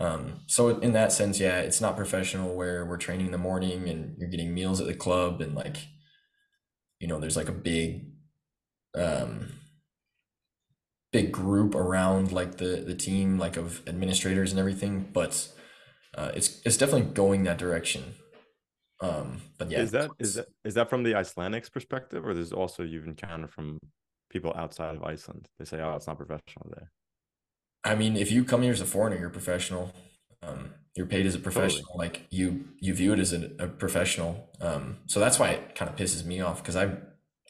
Um, 0.01 0.39
so 0.47 0.79
in 0.79 0.93
that 0.93 1.11
sense, 1.11 1.39
yeah, 1.39 1.59
it's 1.59 1.79
not 1.79 1.95
professional 1.95 2.55
where 2.55 2.83
we're 2.85 2.97
training 2.97 3.27
in 3.27 3.31
the 3.31 3.37
morning 3.37 3.87
and 3.87 4.15
you're 4.17 4.29
getting 4.29 4.51
meals 4.51 4.81
at 4.81 4.87
the 4.87 4.95
club 4.95 5.41
and 5.41 5.53
like, 5.53 5.77
you 6.99 7.07
know, 7.07 7.19
there's 7.19 7.37
like 7.37 7.49
a 7.49 7.53
big, 7.53 8.07
um, 8.95 9.49
big 11.11 11.31
group 11.31 11.75
around 11.75 12.31
like 12.31 12.57
the 12.57 12.83
the 12.87 12.95
team, 12.95 13.37
like 13.37 13.57
of 13.57 13.87
administrators 13.87 14.49
and 14.49 14.59
everything. 14.59 15.07
But 15.13 15.47
uh, 16.17 16.31
it's 16.33 16.61
it's 16.65 16.77
definitely 16.77 17.13
going 17.13 17.43
that 17.43 17.59
direction. 17.59 18.15
Um, 19.01 19.43
but 19.59 19.69
yeah, 19.69 19.81
is 19.81 19.91
that 19.91 20.09
is 20.17 20.33
that 20.33 20.47
is 20.65 20.73
that 20.73 20.89
from 20.89 21.03
the 21.03 21.13
Icelandics 21.13 21.71
perspective, 21.71 22.25
or 22.25 22.33
there's 22.33 22.53
also 22.53 22.81
you've 22.81 23.07
encountered 23.07 23.51
from 23.51 23.77
people 24.31 24.51
outside 24.55 24.95
of 24.95 25.03
Iceland? 25.03 25.47
They 25.59 25.65
say, 25.65 25.79
"Oh, 25.79 25.95
it's 25.95 26.07
not 26.07 26.17
professional 26.17 26.71
there." 26.75 26.91
I 27.83 27.95
mean, 27.95 28.15
if 28.15 28.31
you 28.31 28.43
come 28.43 28.61
here 28.61 28.71
as 28.71 28.81
a 28.81 28.85
foreigner, 28.85 29.17
you're 29.17 29.29
a 29.29 29.31
professional. 29.31 29.91
Um, 30.43 30.71
you're 30.95 31.05
paid 31.05 31.25
as 31.25 31.35
a 31.35 31.39
professional. 31.39 31.85
Totally. 31.93 32.07
Like 32.07 32.27
you, 32.29 32.65
you 32.79 32.93
view 32.93 33.13
it 33.13 33.19
as 33.19 33.33
a, 33.33 33.49
a 33.59 33.67
professional. 33.67 34.49
Um, 34.59 34.97
so 35.07 35.19
that's 35.19 35.39
why 35.39 35.49
it 35.51 35.75
kind 35.75 35.89
of 35.89 35.95
pisses 35.95 36.25
me 36.25 36.41
off 36.41 36.61
because 36.61 36.75
I'm, 36.75 37.01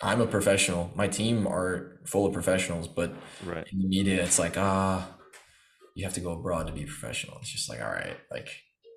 I'm 0.02 0.22
a 0.22 0.28
professional. 0.28 0.92
My 0.96 1.08
team 1.08 1.48
are 1.48 2.00
full 2.06 2.26
of 2.26 2.34
professionals, 2.34 2.88
but 2.88 3.14
right. 3.46 3.68
in 3.72 3.80
the 3.80 3.88
media, 3.88 4.24
it's 4.24 4.40
like 4.40 4.58
ah, 4.58 5.08
you 5.96 6.04
have 6.06 6.14
to 6.16 6.22
go 6.22 6.32
abroad 6.32 6.68
to 6.68 6.74
be 6.74 6.86
professional. 6.86 7.38
It's 7.40 7.52
just 7.52 7.70
like 7.70 7.82
all 7.82 7.92
right, 7.92 8.18
like 8.32 8.50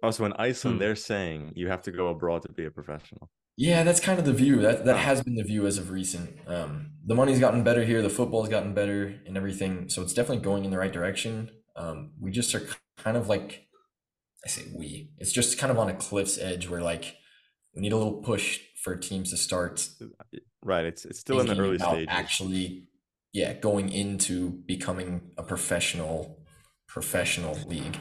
also, 0.05 0.27
in 0.27 0.35
Iceland, 0.35 0.77
hmm. 0.77 0.81
they're 0.81 0.97
saying 0.97 1.53
you 1.57 1.69
have 1.69 1.81
to 1.83 1.91
go 1.91 2.09
abroad 2.09 2.43
to 2.43 2.53
be 2.53 2.67
a 2.67 2.71
professional. 2.71 3.31
Yeah, 3.57 3.85
that's 3.85 4.01
kind 4.01 4.19
of 4.19 4.25
the 4.25 4.33
view. 4.33 4.61
That 4.61 4.85
that 4.85 4.97
has 4.97 5.23
been 5.23 5.37
the 5.37 5.45
view 5.45 5.67
as 5.67 5.79
of 5.79 5.91
recent. 5.91 6.39
Um, 6.47 6.93
the 7.05 7.15
money's 7.15 7.39
gotten 7.39 7.63
better 7.63 7.85
here. 7.85 8.03
The 8.03 8.11
football's 8.11 8.49
gotten 8.49 8.75
better 8.75 9.15
and 9.27 9.37
everything. 9.37 9.89
So 9.89 10.03
it's 10.03 10.13
definitely 10.13 10.43
going 10.43 10.65
in 10.65 10.71
the 10.71 10.79
right 10.79 10.93
direction. 10.93 11.51
Um, 11.77 12.13
we 12.21 12.31
just 12.31 12.55
are 12.55 12.67
kind 12.99 13.17
of 13.17 13.29
like, 13.29 13.67
I 14.45 14.49
say 14.49 14.65
we. 14.75 15.11
It's 15.19 15.33
just 15.33 15.59
kind 15.59 15.71
of 15.71 15.79
on 15.79 15.89
a 15.89 15.95
cliff's 15.95 16.39
edge 16.39 16.69
where 16.69 16.81
like 16.81 17.17
we 17.75 17.83
need 17.83 17.93
a 17.93 17.97
little 17.97 18.23
push 18.23 18.61
for 18.83 18.97
teams 18.97 19.31
to 19.31 19.37
start. 19.37 19.89
Right. 20.63 20.85
It's 20.85 21.05
it's 21.05 21.21
still 21.21 21.41
in 21.41 21.47
the 21.47 21.57
early 21.57 21.79
stages. 21.79 22.09
Actually, 22.11 22.89
yeah, 23.33 23.53
going 23.53 23.91
into 23.91 24.51
becoming 24.51 25.31
a 25.39 25.43
professional 25.45 26.41
professional 26.89 27.59
league 27.67 27.99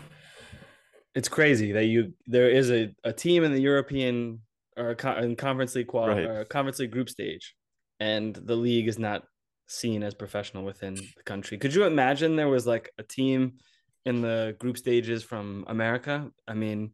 it's 1.15 1.29
crazy 1.29 1.71
that 1.71 1.85
you 1.85 2.13
there 2.27 2.49
is 2.49 2.71
a, 2.71 2.93
a 3.03 3.13
team 3.13 3.43
in 3.43 3.53
the 3.53 3.61
European 3.61 4.39
or 4.77 4.91
in 5.17 5.35
conference 5.35 5.75
league 5.75 5.87
qual 5.87 6.07
right. 6.07 6.25
or 6.25 6.45
conference 6.45 6.79
league 6.79 6.91
group 6.91 7.09
stage, 7.09 7.55
and 7.99 8.35
the 8.35 8.55
league 8.55 8.87
is 8.87 8.99
not 8.99 9.23
seen 9.67 10.03
as 10.03 10.13
professional 10.13 10.63
within 10.63 10.95
the 10.95 11.23
country. 11.25 11.57
Could 11.57 11.73
you 11.73 11.85
imagine 11.85 12.35
there 12.35 12.49
was 12.49 12.67
like 12.67 12.91
a 12.97 13.03
team 13.03 13.53
in 14.05 14.21
the 14.21 14.55
group 14.59 14.77
stages 14.77 15.23
from 15.23 15.65
America? 15.67 16.31
I 16.47 16.53
mean, 16.53 16.91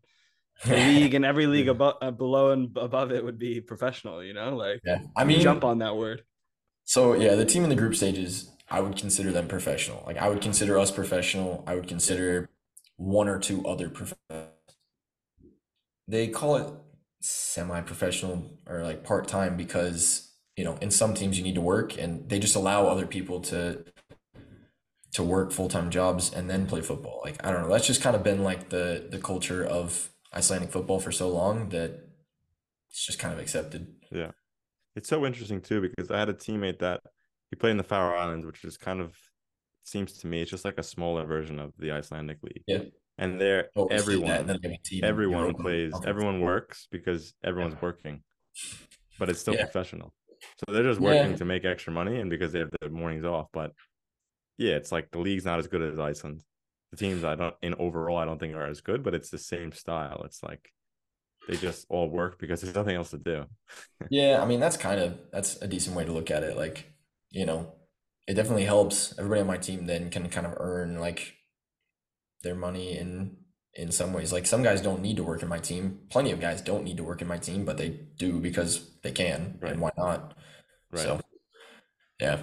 the 0.65 0.75
league 0.87 1.13
and 1.13 1.25
every 1.25 1.47
league 1.47 1.67
above, 1.67 1.95
uh, 2.01 2.11
below 2.11 2.51
and 2.51 2.75
above 2.77 3.11
it 3.11 3.23
would 3.23 3.39
be 3.39 3.61
professional. 3.61 4.23
You 4.23 4.33
know, 4.33 4.55
like 4.55 4.81
yeah. 4.85 4.99
I 5.15 5.23
mean, 5.23 5.41
jump 5.41 5.63
on 5.63 5.79
that 5.79 5.95
word. 5.95 6.23
So 6.85 7.13
yeah, 7.13 7.35
the 7.35 7.45
team 7.45 7.63
in 7.63 7.69
the 7.69 7.75
group 7.75 7.95
stages, 7.95 8.51
I 8.69 8.81
would 8.81 8.95
consider 8.95 9.31
them 9.31 9.47
professional. 9.47 10.03
Like 10.05 10.17
I 10.17 10.29
would 10.29 10.41
consider 10.41 10.77
us 10.77 10.91
professional. 10.91 11.63
I 11.67 11.75
would 11.75 11.87
consider 11.87 12.49
one 12.97 13.27
or 13.27 13.39
two 13.39 13.65
other 13.65 13.89
professionals. 13.89 14.53
They 16.07 16.27
call 16.27 16.55
it 16.55 16.73
semi-professional 17.21 18.59
or 18.67 18.83
like 18.83 19.03
part-time 19.03 19.57
because 19.57 20.31
you 20.55 20.63
know 20.63 20.77
in 20.81 20.89
some 20.89 21.13
teams 21.13 21.37
you 21.37 21.43
need 21.43 21.55
to 21.55 21.61
work 21.61 21.97
and 21.97 22.29
they 22.29 22.39
just 22.39 22.55
allow 22.55 22.87
other 22.87 23.05
people 23.05 23.41
to 23.41 23.83
to 25.11 25.23
work 25.23 25.51
full-time 25.51 25.89
jobs 25.89 26.31
and 26.33 26.49
then 26.49 26.65
play 26.65 26.81
football 26.81 27.21
like 27.25 27.43
i 27.45 27.51
don't 27.51 27.61
know 27.63 27.69
that's 27.69 27.87
just 27.87 28.01
kind 28.01 28.15
of 28.15 28.23
been 28.23 28.43
like 28.43 28.69
the 28.69 29.07
the 29.09 29.19
culture 29.19 29.65
of 29.65 30.09
icelandic 30.33 30.71
football 30.71 30.99
for 30.99 31.11
so 31.11 31.27
long 31.27 31.69
that 31.69 32.07
it's 32.89 33.05
just 33.05 33.19
kind 33.19 33.33
of 33.33 33.39
accepted 33.39 33.95
yeah 34.11 34.31
it's 34.95 35.09
so 35.09 35.25
interesting 35.25 35.59
too 35.59 35.81
because 35.81 36.09
i 36.11 36.17
had 36.17 36.29
a 36.29 36.33
teammate 36.33 36.79
that 36.79 37.01
he 37.49 37.55
played 37.55 37.71
in 37.71 37.77
the 37.77 37.83
faroe 37.83 38.17
islands 38.17 38.45
which 38.45 38.63
is 38.63 38.77
kind 38.77 39.01
of 39.01 39.13
seems 39.89 40.13
to 40.19 40.27
me 40.27 40.41
it's 40.41 40.51
just 40.51 40.65
like 40.65 40.77
a 40.77 40.83
smaller 40.83 41.25
version 41.25 41.59
of 41.59 41.73
the 41.77 41.91
Icelandic 41.91 42.37
league. 42.43 42.63
Yeah. 42.67 42.83
And 43.19 43.39
there 43.39 43.69
oh, 43.75 43.87
everyone 43.87 44.61
everyone 45.03 45.53
plays 45.53 45.93
everyone 46.05 46.39
works 46.39 46.87
because 46.89 47.33
everyone's 47.43 47.73
yeah. 47.73 47.79
working. 47.81 48.23
But 49.19 49.29
it's 49.29 49.41
still 49.41 49.55
yeah. 49.55 49.65
professional. 49.65 50.13
So 50.57 50.73
they're 50.73 50.83
just 50.83 51.01
working 51.01 51.31
yeah. 51.31 51.37
to 51.37 51.45
make 51.45 51.65
extra 51.65 51.91
money 51.91 52.19
and 52.19 52.29
because 52.29 52.53
they 52.53 52.59
have 52.59 52.71
the 52.81 52.89
mornings 52.89 53.25
off. 53.25 53.47
But 53.51 53.73
yeah, 54.57 54.75
it's 54.75 54.91
like 54.91 55.11
the 55.11 55.19
league's 55.19 55.45
not 55.45 55.59
as 55.59 55.67
good 55.67 55.81
as 55.81 55.99
Iceland. 55.99 56.43
The 56.91 56.97
teams 56.97 57.23
I 57.23 57.35
don't 57.35 57.55
in 57.61 57.75
overall 57.75 58.17
I 58.17 58.25
don't 58.25 58.39
think 58.39 58.55
are 58.55 58.65
as 58.65 58.81
good, 58.81 59.03
but 59.03 59.13
it's 59.13 59.29
the 59.29 59.37
same 59.37 59.73
style. 59.73 60.21
It's 60.25 60.41
like 60.41 60.71
they 61.47 61.57
just 61.57 61.85
all 61.89 62.09
work 62.09 62.39
because 62.39 62.61
there's 62.61 62.75
nothing 62.75 62.95
else 62.95 63.09
to 63.11 63.17
do. 63.17 63.45
yeah, 64.09 64.39
I 64.41 64.45
mean 64.45 64.59
that's 64.59 64.77
kind 64.77 64.99
of 64.99 65.19
that's 65.31 65.61
a 65.61 65.67
decent 65.67 65.95
way 65.95 66.05
to 66.05 66.11
look 66.13 66.31
at 66.31 66.43
it. 66.43 66.55
Like, 66.55 66.85
you 67.31 67.45
know, 67.45 67.73
it 68.27 68.35
definitely 68.35 68.65
helps. 68.65 69.13
Everybody 69.17 69.41
on 69.41 69.47
my 69.47 69.57
team 69.57 69.85
then 69.87 70.09
can 70.09 70.29
kind 70.29 70.47
of 70.47 70.53
earn 70.57 70.99
like 70.99 71.35
their 72.43 72.55
money 72.55 72.97
in 72.97 73.37
in 73.73 73.91
some 73.91 74.13
ways. 74.13 74.33
Like 74.33 74.45
some 74.45 74.63
guys 74.63 74.81
don't 74.81 75.01
need 75.01 75.17
to 75.17 75.23
work 75.23 75.41
in 75.41 75.47
my 75.47 75.59
team. 75.59 75.99
Plenty 76.09 76.31
of 76.31 76.41
guys 76.41 76.61
don't 76.61 76.83
need 76.83 76.97
to 76.97 77.03
work 77.03 77.21
in 77.21 77.27
my 77.27 77.37
team, 77.37 77.65
but 77.65 77.77
they 77.77 77.99
do 78.17 78.39
because 78.39 78.89
they 79.03 79.11
can, 79.11 79.57
right. 79.61 79.73
and 79.73 79.81
why 79.81 79.91
not? 79.97 80.35
Right. 80.91 81.01
So, 81.01 81.21
yeah. 82.19 82.39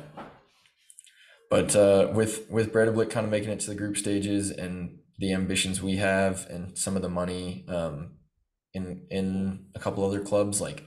But 1.50 1.76
uh, 1.76 2.11
with 2.12 2.50
with 2.50 2.72
Breidablik 2.72 3.11
kind 3.11 3.24
of 3.24 3.30
making 3.30 3.50
it 3.50 3.61
to 3.61 3.70
the 3.70 3.76
group 3.76 3.96
stages 3.96 4.50
and 4.50 4.98
the 5.18 5.32
ambitions 5.32 5.82
we 5.82 5.96
have 5.96 6.46
and 6.50 6.76
some 6.76 6.96
of 6.96 7.02
the 7.02 7.09
money 7.09 7.64
um, 7.68 8.16
in 8.74 9.06
in 9.11 9.66
a 9.74 9.78
couple 9.78 10.04
other 10.04 10.20
clubs, 10.20 10.61
like 10.61 10.85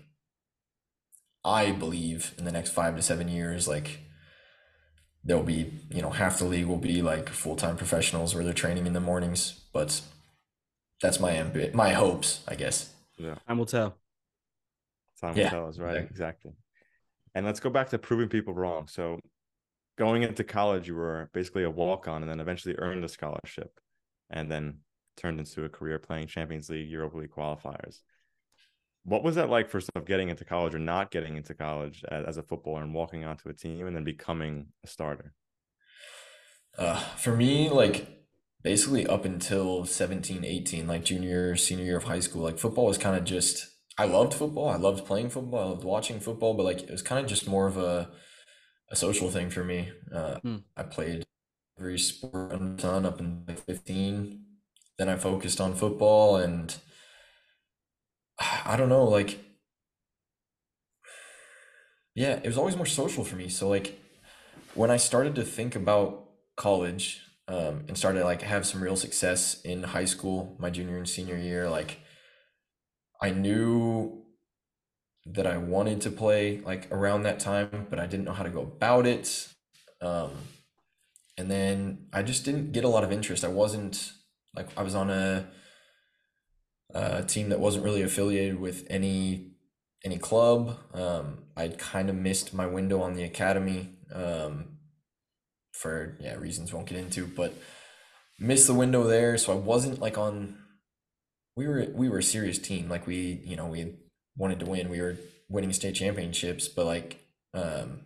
I 1.46 1.72
believe 1.72 2.34
in 2.38 2.46
the 2.46 2.52
next 2.52 2.72
five 2.72 2.96
to 2.96 3.02
seven 3.02 3.30
years, 3.30 3.68
like 3.68 4.00
there'll 5.24 5.44
be 5.44 5.72
you 5.92 6.02
know 6.02 6.10
half 6.10 6.40
the 6.40 6.46
league 6.46 6.66
will 6.66 6.78
be 6.78 7.02
like 7.02 7.30
full-time 7.30 7.76
professionals 7.78 8.34
where 8.34 8.44
they're 8.44 8.54
training 8.54 8.88
in 8.88 8.94
the 8.94 9.00
mornings 9.00 9.62
but 9.74 10.02
that's 11.02 11.20
my 11.20 11.34
ambi- 11.34 11.74
my 11.74 11.92
hopes 11.92 12.42
i 12.48 12.56
guess. 12.56 12.94
Yeah. 13.18 13.36
Time 13.48 13.58
will 13.58 13.66
tell. 13.66 13.98
Time 15.20 15.34
will 15.34 15.42
yeah. 15.42 15.50
tell 15.50 15.68
us 15.68 15.78
right 15.78 15.96
yeah. 15.96 16.02
exactly. 16.02 16.52
And 17.36 17.46
let's 17.46 17.60
go 17.60 17.70
back 17.70 17.90
to 17.90 17.98
proving 17.98 18.30
people 18.30 18.54
wrong. 18.54 18.88
So 18.88 19.20
going 20.00 20.24
into 20.24 20.44
college 20.44 20.88
you 20.88 20.96
were 20.96 21.30
basically 21.34 21.64
a 21.64 21.70
walk-on 21.70 22.24
and 22.24 22.32
then 22.32 22.40
eventually 22.40 22.76
earned 22.78 23.04
a 23.04 23.10
scholarship 23.10 23.80
and 24.30 24.50
then 24.50 24.78
turned 25.18 25.40
into 25.40 25.66
a 25.66 25.70
career 25.70 26.00
playing 26.00 26.26
champions 26.26 26.70
league 26.70 26.90
europa 26.90 27.18
league 27.18 27.30
qualifiers 27.30 28.00
what 29.10 29.24
was 29.24 29.36
that 29.36 29.50
like 29.50 29.70
first 29.70 29.90
of 29.96 30.06
getting 30.06 30.30
into 30.30 30.46
college 30.46 30.76
or 30.76 30.80
not 30.80 31.10
getting 31.10 31.36
into 31.36 31.54
college 31.54 32.04
as, 32.12 32.26
as 32.26 32.38
a 32.38 32.44
footballer 32.44 32.84
and 32.84 32.94
walking 32.94 33.26
onto 33.26 33.50
a 33.50 33.54
team 33.54 33.88
and 33.88 33.96
then 33.96 34.04
becoming 34.04 34.68
a 34.84 34.88
starter? 34.88 35.34
Uh, 36.78 37.00
for 37.18 37.36
me 37.36 37.70
like 37.70 38.08
basically 38.64 39.08
up 39.08 39.26
until 39.26 39.86
17 39.86 40.46
18 40.46 40.88
like 40.88 41.04
junior 41.04 41.56
senior 41.56 41.86
year 41.86 41.98
of 41.98 42.04
high 42.04 42.20
school 42.20 42.44
like 42.44 42.60
football 42.60 42.86
was 42.86 42.98
kind 42.98 43.18
of 43.18 43.24
just 43.24 43.68
i 43.98 44.06
loved 44.06 44.34
football. 44.34 44.70
I 44.70 44.78
loved 44.78 45.06
playing 45.06 45.30
football. 45.30 45.60
I 45.60 45.70
loved 45.72 45.84
watching 45.84 46.20
football 46.20 46.54
but 46.54 46.64
like 46.64 46.84
it 46.84 46.92
was 46.92 47.02
kind 47.02 47.20
of 47.24 47.30
just 47.30 47.48
more 47.48 47.68
of 47.68 47.78
a 47.78 48.10
a 48.92 48.96
social 48.96 49.30
thing 49.30 49.50
for 49.50 49.64
me. 49.64 49.92
Uh, 50.14 50.40
hmm. 50.40 50.58
i 50.78 50.84
played 50.84 51.26
every 51.80 52.00
sport 52.00 52.52
under 52.54 52.76
the 52.76 52.82
sun 52.82 53.06
up 53.06 53.20
until 53.20 53.44
like 53.48 53.66
15 53.66 54.44
then 54.98 55.10
i 55.10 55.16
focused 55.16 55.62
on 55.62 55.74
football 55.74 56.36
and 56.36 56.78
I 58.40 58.76
don't 58.78 58.90
know, 58.90 59.06
like 59.06 59.40
yeah, 62.16 62.40
it 62.44 62.46
was 62.46 62.58
always 62.58 62.76
more 62.76 62.86
social 62.86 63.24
for 63.24 63.36
me. 63.36 63.50
So 63.50 63.70
like 63.70 64.00
when 64.74 64.92
I 64.92 64.98
started 64.98 65.36
to 65.36 65.44
think 65.44 65.76
about 65.76 66.26
college 66.58 67.22
um, 67.48 67.86
and 67.88 67.98
started 67.98 68.20
to 68.20 68.26
like 68.26 68.42
have 68.42 68.66
some 68.66 68.84
real 68.84 68.96
success 68.96 69.62
in 69.62 69.84
high 69.84 70.06
school, 70.06 70.56
my 70.60 70.70
junior 70.70 70.98
and 70.98 71.08
senior 71.08 71.38
year, 71.38 71.70
like 71.70 72.00
I 73.22 73.32
knew 73.32 74.24
that 75.26 75.46
I 75.46 75.58
wanted 75.58 76.02
to 76.02 76.12
play 76.12 76.60
like 76.60 76.92
around 76.92 77.24
that 77.24 77.40
time, 77.40 77.88
but 77.90 78.00
I 78.00 78.06
didn't 78.08 78.26
know 78.26 78.34
how 78.34 78.44
to 78.44 78.50
go 78.50 78.62
about 78.62 79.06
it. 79.06 79.48
Um, 80.02 80.32
and 81.38 81.50
then 81.50 82.08
I 82.14 82.24
just 82.24 82.46
didn't 82.46 82.72
get 82.72 82.84
a 82.84 82.90
lot 82.90 83.04
of 83.04 83.12
interest. 83.12 83.44
I 83.44 83.50
wasn't 83.50 84.12
like 84.56 84.68
I 84.78 84.84
was 84.84 84.96
on 84.96 85.10
a, 85.10 85.48
a 86.94 87.24
team 87.24 87.50
that 87.50 87.60
wasn't 87.60 87.84
really 87.86 88.02
affiliated 88.02 88.60
with 88.60 88.86
any 88.90 89.52
any 90.04 90.18
club. 90.18 90.78
Um, 90.94 91.40
I'd 91.56 91.78
kind 91.78 92.10
of 92.10 92.16
missed 92.16 92.54
my 92.54 92.66
window 92.66 93.02
on 93.02 93.14
the 93.14 93.24
academy 93.24 93.90
um, 94.14 94.78
for 95.74 96.18
yeah 96.20 96.36
reasons 96.36 96.74
won't 96.74 96.88
get 96.88 96.98
into, 96.98 97.28
but 97.28 97.54
missed 98.40 98.68
the 98.68 98.74
window 98.74 99.04
there. 99.04 99.38
So 99.38 99.54
I 99.54 99.56
wasn't 99.56 100.00
like 100.00 100.18
on. 100.18 100.58
We 101.56 101.68
were 101.68 101.88
we 101.94 102.10
were 102.10 102.20
a 102.20 102.24
serious 102.24 102.58
team. 102.58 102.90
Like 102.90 103.06
we 103.06 103.42
you 103.44 103.56
know 103.56 103.68
we 103.68 103.96
wanted 104.38 104.60
to 104.62 104.66
win. 104.66 104.90
We 104.90 105.02
were 105.02 105.18
winning 105.50 105.74
state 105.74 105.96
championships, 105.96 106.68
but 106.68 106.86
like 106.86 107.20
um, 107.54 108.02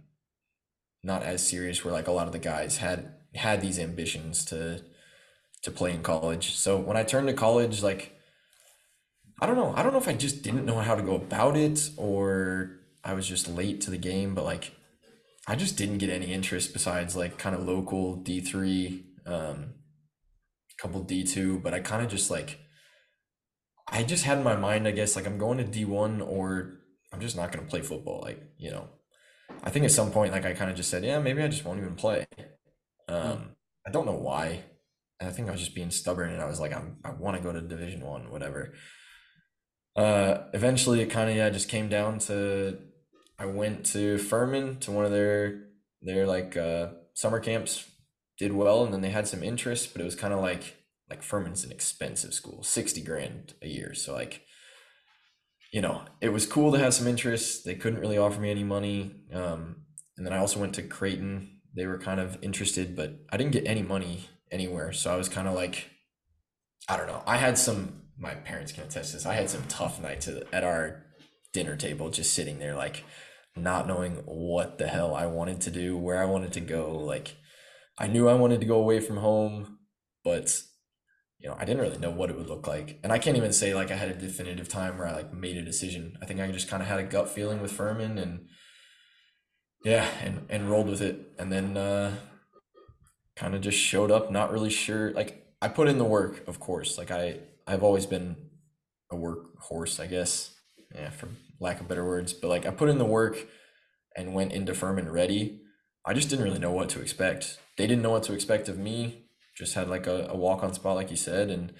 not 1.03 1.23
as 1.23 1.45
serious. 1.47 1.83
Where 1.83 1.93
like 1.93 2.07
a 2.07 2.11
lot 2.11 2.27
of 2.27 2.33
the 2.33 2.39
guys 2.39 2.77
had 2.77 3.13
had 3.35 3.61
these 3.61 3.79
ambitions 3.79 4.45
to 4.45 4.81
to 5.61 5.71
play 5.71 5.93
in 5.93 6.03
college. 6.03 6.55
So 6.55 6.77
when 6.77 6.97
I 6.97 7.03
turned 7.03 7.27
to 7.27 7.33
college, 7.33 7.81
like 7.81 8.13
I 9.39 9.45
don't 9.45 9.55
know, 9.55 9.73
I 9.75 9.83
don't 9.83 9.91
know 9.91 9.99
if 9.99 10.07
I 10.07 10.13
just 10.13 10.43
didn't 10.43 10.65
know 10.65 10.79
how 10.79 10.95
to 10.95 11.01
go 11.01 11.15
about 11.15 11.57
it 11.57 11.89
or 11.97 12.79
I 13.03 13.13
was 13.13 13.27
just 13.27 13.47
late 13.47 13.81
to 13.81 13.91
the 13.91 13.97
game, 13.97 14.33
but 14.35 14.45
like 14.45 14.73
I 15.47 15.55
just 15.55 15.77
didn't 15.77 15.97
get 15.97 16.09
any 16.09 16.31
interest 16.31 16.71
besides 16.71 17.15
like 17.15 17.37
kind 17.37 17.55
of 17.55 17.65
local 17.65 18.15
D 18.15 18.39
three, 18.39 19.05
um, 19.25 19.73
couple 20.77 21.01
D 21.01 21.23
two, 21.23 21.59
but 21.59 21.73
I 21.73 21.79
kind 21.79 22.03
of 22.03 22.09
just 22.09 22.31
like 22.31 22.59
I 23.87 24.03
just 24.03 24.23
had 24.23 24.37
in 24.37 24.43
my 24.43 24.55
mind, 24.55 24.87
I 24.87 24.91
guess, 24.91 25.15
like 25.15 25.27
I'm 25.27 25.37
going 25.37 25.57
to 25.57 25.63
D 25.65 25.83
one 25.83 26.21
or 26.21 26.79
I'm 27.11 27.19
just 27.19 27.35
not 27.35 27.51
gonna 27.51 27.67
play 27.67 27.81
football. 27.81 28.21
Like, 28.21 28.41
you 28.57 28.71
know. 28.71 28.87
I 29.65 29.69
think 29.69 29.85
at 29.85 29.91
some 29.91 30.11
point 30.11 30.33
like 30.33 30.45
I 30.45 30.53
kind 30.53 30.69
of 30.71 30.77
just 30.77 30.89
said, 30.89 31.03
yeah, 31.05 31.19
maybe 31.19 31.41
I 31.41 31.47
just 31.47 31.63
won't 31.63 31.79
even 31.79 31.95
play. 31.95 32.25
Um, 33.07 33.55
I 33.85 33.91
don't 33.91 34.05
know 34.05 34.13
why. 34.13 34.63
I 35.21 35.29
think 35.29 35.47
I 35.47 35.51
was 35.51 35.61
just 35.61 35.75
being 35.75 35.91
stubborn, 35.91 36.31
and 36.31 36.41
I 36.41 36.45
was 36.45 36.59
like, 36.59 36.73
I'm, 36.73 36.97
I 37.03 37.11
want 37.11 37.37
to 37.37 37.43
go 37.43 37.53
to 37.53 37.61
Division 37.61 38.01
One, 38.01 38.29
whatever. 38.29 38.73
Uh, 39.95 40.45
eventually, 40.53 41.01
it 41.01 41.09
kind 41.09 41.29
of 41.29 41.35
yeah, 41.35 41.49
just 41.49 41.69
came 41.69 41.89
down 41.89 42.19
to 42.19 42.77
I 43.37 43.45
went 43.45 43.85
to 43.87 44.17
Furman 44.17 44.79
to 44.81 44.91
one 44.91 45.05
of 45.05 45.11
their 45.11 45.65
their 46.01 46.25
like 46.25 46.57
uh, 46.57 46.89
summer 47.13 47.39
camps, 47.39 47.89
did 48.37 48.53
well, 48.53 48.83
and 48.83 48.93
then 48.93 49.01
they 49.01 49.09
had 49.09 49.27
some 49.27 49.43
interest, 49.43 49.93
but 49.93 50.01
it 50.01 50.05
was 50.05 50.15
kind 50.15 50.33
of 50.33 50.41
like 50.41 50.75
like 51.09 51.21
Furman's 51.21 51.63
an 51.63 51.71
expensive 51.71 52.33
school, 52.33 52.63
sixty 52.63 53.01
grand 53.01 53.53
a 53.61 53.67
year, 53.67 53.93
so 53.93 54.13
like 54.13 54.41
you 55.71 55.81
know, 55.81 56.03
it 56.21 56.29
was 56.29 56.45
cool 56.45 56.71
to 56.71 56.77
have 56.77 56.93
some 56.93 57.07
interest. 57.07 57.65
They 57.65 57.73
couldn't 57.73 57.99
really 57.99 58.17
offer 58.17 58.39
me 58.39 58.51
any 58.51 58.63
money. 58.63 59.23
Um, 59.33 59.77
and 60.15 60.23
then 60.23 60.31
I 60.31 60.37
also 60.37 60.59
went 60.59 60.75
to 60.75 60.83
Creighton 60.83 61.53
they 61.75 61.87
were 61.87 61.97
kind 61.97 62.19
of 62.19 62.37
interested, 62.41 62.95
but 62.95 63.19
I 63.31 63.37
didn't 63.37 63.51
get 63.51 63.65
any 63.65 63.81
money 63.81 64.25
anywhere. 64.51 64.93
So 64.93 65.11
I 65.11 65.17
was 65.17 65.27
kind 65.27 65.47
of 65.47 65.55
like, 65.55 65.89
I 66.87 66.97
don't 66.97 67.07
know. 67.07 67.23
I 67.25 67.37
had 67.37 67.57
some. 67.57 68.02
My 68.23 68.35
parents 68.35 68.71
can 68.71 68.85
attest 68.85 69.11
to 69.11 69.17
this. 69.17 69.25
I 69.25 69.33
had 69.33 69.49
some 69.49 69.63
tough 69.67 70.01
nights 70.01 70.29
at 70.29 70.63
our 70.63 71.03
dinner 71.51 71.75
table, 71.75 72.09
just 72.09 72.33
sitting 72.33 72.57
there, 72.57 72.73
like 72.73 73.03
not 73.55 73.85
knowing 73.85 74.23
what 74.25 74.77
the 74.77 74.87
hell 74.87 75.13
I 75.13 75.25
wanted 75.25 75.59
to 75.61 75.71
do, 75.71 75.97
where 75.97 76.21
I 76.21 76.25
wanted 76.25 76.53
to 76.53 76.61
go. 76.61 76.91
Like 76.91 77.35
I 77.97 78.07
knew 78.07 78.29
I 78.29 78.33
wanted 78.35 78.61
to 78.61 78.65
go 78.65 78.79
away 78.79 79.01
from 79.01 79.17
home, 79.17 79.79
but 80.23 80.61
you 81.37 81.49
know, 81.49 81.57
I 81.59 81.65
didn't 81.65 81.81
really 81.81 81.97
know 81.97 82.11
what 82.11 82.29
it 82.29 82.37
would 82.37 82.47
look 82.47 82.65
like. 82.65 83.01
And 83.03 83.11
I 83.11 83.19
can't 83.19 83.35
even 83.35 83.51
say 83.51 83.73
like 83.73 83.91
I 83.91 83.95
had 83.95 84.09
a 84.09 84.15
definitive 84.15 84.69
time 84.69 84.97
where 84.97 85.07
I 85.07 85.13
like 85.13 85.33
made 85.33 85.57
a 85.57 85.61
decision. 85.61 86.17
I 86.21 86.25
think 86.25 86.39
I 86.39 86.49
just 86.49 86.69
kind 86.69 86.81
of 86.81 86.87
had 86.87 87.01
a 87.01 87.03
gut 87.03 87.27
feeling 87.27 87.61
with 87.61 87.73
Furman 87.73 88.17
and 88.17 88.47
yeah, 89.83 90.07
and 90.23 90.45
and 90.49 90.69
rolled 90.69 90.87
with 90.87 91.01
it, 91.01 91.33
and 91.37 91.51
then 91.51 91.75
uh, 91.75 92.15
kind 93.35 93.53
of 93.53 93.59
just 93.59 93.77
showed 93.77 94.11
up, 94.11 94.31
not 94.31 94.53
really 94.53 94.69
sure. 94.69 95.11
Like 95.11 95.45
I 95.61 95.67
put 95.67 95.89
in 95.89 95.97
the 95.97 96.05
work, 96.05 96.47
of 96.47 96.61
course. 96.61 96.97
Like 96.97 97.11
I 97.11 97.39
I've 97.67 97.83
always 97.83 98.05
been 98.05 98.35
a 99.11 99.15
workhorse, 99.15 99.99
I 99.99 100.07
guess. 100.07 100.55
Yeah, 100.93 101.09
for 101.09 101.29
lack 101.59 101.79
of 101.79 101.87
better 101.87 102.05
words, 102.05 102.33
but 102.33 102.49
like 102.49 102.65
I 102.65 102.71
put 102.71 102.89
in 102.89 102.97
the 102.97 103.05
work 103.05 103.47
and 104.15 104.33
went 104.33 104.51
into 104.51 104.73
Furman 104.73 105.11
ready. 105.11 105.61
I 106.05 106.13
just 106.13 106.29
didn't 106.29 106.45
really 106.45 106.59
know 106.59 106.71
what 106.71 106.89
to 106.89 107.01
expect. 107.01 107.57
They 107.77 107.87
didn't 107.87 108.03
know 108.03 108.11
what 108.11 108.23
to 108.23 108.33
expect 108.33 108.67
of 108.69 108.77
me. 108.77 109.25
Just 109.57 109.73
had 109.73 109.89
like 109.89 110.07
a, 110.07 110.27
a 110.29 110.35
walk 110.35 110.63
on 110.63 110.73
spot, 110.73 110.95
like 110.95 111.09
you 111.09 111.17
said, 111.17 111.49
and 111.49 111.73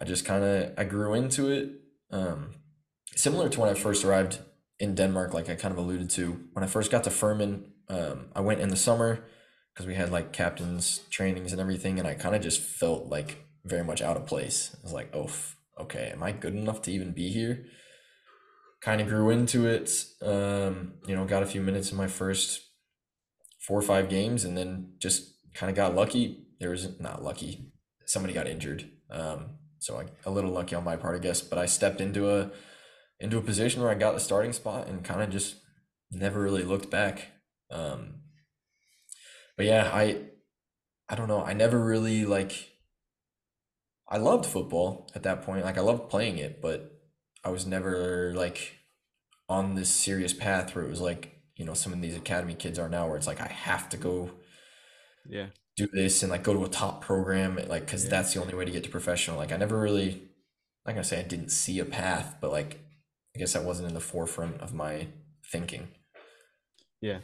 I 0.00 0.04
just 0.04 0.24
kind 0.24 0.44
of 0.44 0.72
I 0.78 0.84
grew 0.84 1.14
into 1.14 1.50
it. 1.50 1.70
Um, 2.10 2.54
similar 3.14 3.48
to 3.48 3.60
when 3.60 3.68
I 3.68 3.74
first 3.74 4.04
arrived 4.04 4.38
in 4.78 4.94
Denmark, 4.94 5.34
like 5.34 5.48
I 5.48 5.54
kind 5.54 5.72
of 5.72 5.78
alluded 5.78 6.08
to, 6.10 6.48
when 6.52 6.64
I 6.64 6.68
first 6.68 6.90
got 6.90 7.04
to 7.04 7.10
Furman, 7.10 7.72
um, 7.88 8.28
I 8.34 8.40
went 8.40 8.60
in 8.60 8.68
the 8.68 8.76
summer 8.76 9.24
because 9.74 9.86
we 9.86 9.94
had 9.94 10.10
like 10.10 10.32
captains 10.32 11.02
trainings 11.10 11.52
and 11.52 11.60
everything, 11.60 11.98
and 11.98 12.06
I 12.06 12.14
kind 12.14 12.34
of 12.34 12.42
just 12.42 12.60
felt 12.60 13.06
like 13.06 13.47
very 13.68 13.84
much 13.84 14.02
out 14.02 14.16
of 14.16 14.26
place. 14.26 14.74
I 14.74 14.82
was 14.82 14.92
like, 14.92 15.14
oh, 15.14 15.30
okay, 15.80 16.10
am 16.12 16.22
I 16.22 16.32
good 16.32 16.54
enough 16.54 16.82
to 16.82 16.92
even 16.92 17.12
be 17.12 17.30
here? 17.30 17.66
Kind 18.80 19.00
of 19.00 19.08
grew 19.08 19.30
into 19.30 19.66
it. 19.66 19.90
Um, 20.22 20.94
you 21.06 21.14
know, 21.14 21.24
got 21.24 21.42
a 21.42 21.46
few 21.46 21.60
minutes 21.60 21.90
in 21.90 21.96
my 21.96 22.06
first 22.06 22.62
four 23.60 23.78
or 23.78 23.82
five 23.82 24.08
games, 24.08 24.44
and 24.44 24.56
then 24.56 24.94
just 24.98 25.34
kind 25.54 25.70
of 25.70 25.76
got 25.76 25.94
lucky. 25.94 26.46
There 26.60 26.70
was 26.70 26.98
not 27.00 27.22
lucky. 27.22 27.72
Somebody 28.06 28.34
got 28.34 28.46
injured. 28.46 28.90
Um, 29.10 29.58
so 29.78 29.98
I, 29.98 30.06
a 30.24 30.30
little 30.30 30.50
lucky 30.50 30.74
on 30.74 30.84
my 30.84 30.96
part, 30.96 31.16
I 31.16 31.18
guess. 31.18 31.40
But 31.40 31.58
I 31.58 31.66
stepped 31.66 32.00
into 32.00 32.30
a 32.30 32.50
into 33.20 33.38
a 33.38 33.42
position 33.42 33.82
where 33.82 33.90
I 33.90 33.94
got 33.94 34.14
the 34.14 34.20
starting 34.20 34.52
spot 34.52 34.86
and 34.86 35.04
kind 35.04 35.22
of 35.22 35.30
just 35.30 35.56
never 36.10 36.40
really 36.40 36.62
looked 36.62 36.90
back. 36.90 37.28
Um, 37.70 38.20
but 39.56 39.66
yeah, 39.66 39.90
I 39.92 40.22
I 41.08 41.14
don't 41.14 41.28
know. 41.28 41.44
I 41.44 41.52
never 41.52 41.82
really 41.82 42.24
like 42.24 42.67
I 44.08 44.18
loved 44.18 44.46
football 44.46 45.10
at 45.14 45.22
that 45.24 45.42
point. 45.42 45.64
Like 45.64 45.78
I 45.78 45.82
loved 45.82 46.10
playing 46.10 46.38
it, 46.38 46.60
but 46.62 47.00
I 47.44 47.50
was 47.50 47.66
never 47.66 48.32
like 48.34 48.76
on 49.48 49.74
this 49.74 49.90
serious 49.90 50.32
path 50.32 50.74
where 50.74 50.84
it 50.84 50.90
was 50.90 51.00
like, 51.00 51.34
you 51.56 51.64
know, 51.64 51.74
some 51.74 51.92
of 51.92 52.00
these 52.00 52.16
academy 52.16 52.54
kids 52.54 52.78
are 52.78 52.88
now 52.88 53.06
where 53.08 53.16
it's 53.16 53.26
like 53.26 53.40
I 53.40 53.48
have 53.48 53.88
to 53.90 53.96
go 53.96 54.30
yeah, 55.24 55.50
do 55.76 55.86
this 55.92 56.22
and 56.22 56.30
like 56.30 56.42
go 56.42 56.52
to 56.52 56.64
a 56.64 56.68
top 56.68 57.00
program 57.02 57.58
like 57.68 57.86
cuz 57.86 58.04
Yeah. 58.04 58.10
that's 58.10 58.34
the 58.34 58.40
only 58.40 58.54
way 58.54 58.64
to 58.64 58.70
get 58.70 58.84
to 58.84 58.90
professional. 58.90 59.36
Like 59.36 59.52
I 59.52 59.56
never 59.56 59.78
really 59.78 60.22
like 60.86 60.96
gonna 60.96 61.04
say 61.04 61.20
I 61.20 61.22
didn't 61.22 61.50
see 61.50 61.78
a 61.78 61.84
path, 61.84 62.36
but 62.40 62.50
like 62.50 62.78
I 63.36 63.38
guess 63.38 63.52
that 63.54 63.64
wasn't 63.64 63.88
in 63.88 63.94
the 63.94 64.00
forefront 64.00 64.60
of 64.60 64.74
my 64.74 65.08
thinking. 65.44 65.88
Yeah 67.00 67.20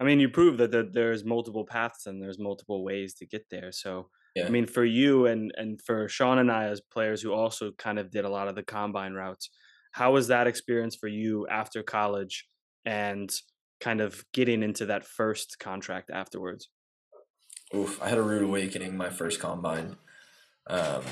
i 0.00 0.04
mean, 0.04 0.20
you 0.20 0.28
prove 0.28 0.58
that 0.58 0.72
there, 0.72 0.82
there's 0.82 1.24
multiple 1.24 1.64
paths 1.64 2.06
and 2.06 2.22
there's 2.22 2.38
multiple 2.38 2.84
ways 2.84 3.14
to 3.14 3.26
get 3.26 3.50
there. 3.50 3.72
So, 3.72 4.10
Yeah. 4.34 4.46
I 4.46 4.50
mean, 4.50 4.66
for 4.66 4.84
you 4.84 5.26
and 5.26 5.52
and 5.56 5.80
for 5.80 6.08
Sean 6.08 6.38
and 6.38 6.50
I 6.50 6.64
as 6.64 6.80
players 6.80 7.22
who 7.22 7.32
also 7.32 7.72
kind 7.72 7.98
of 7.98 8.10
did 8.10 8.24
a 8.24 8.28
lot 8.28 8.48
of 8.48 8.54
the 8.54 8.62
combine 8.62 9.12
routes, 9.12 9.50
how 9.92 10.12
was 10.12 10.28
that 10.28 10.46
experience 10.46 10.96
for 10.96 11.08
you 11.08 11.46
after 11.48 11.82
college 11.82 12.46
and 12.84 13.32
kind 13.80 14.00
of 14.00 14.24
getting 14.32 14.62
into 14.62 14.86
that 14.86 15.04
first 15.04 15.58
contract 15.58 16.10
afterwards? 16.10 16.68
Oof, 17.74 18.00
I 18.02 18.08
had 18.08 18.18
a 18.18 18.22
rude 18.22 18.42
awakening 18.42 18.96
my 18.96 19.10
first 19.10 19.40
combine. 19.40 19.96
Um, 20.66 21.02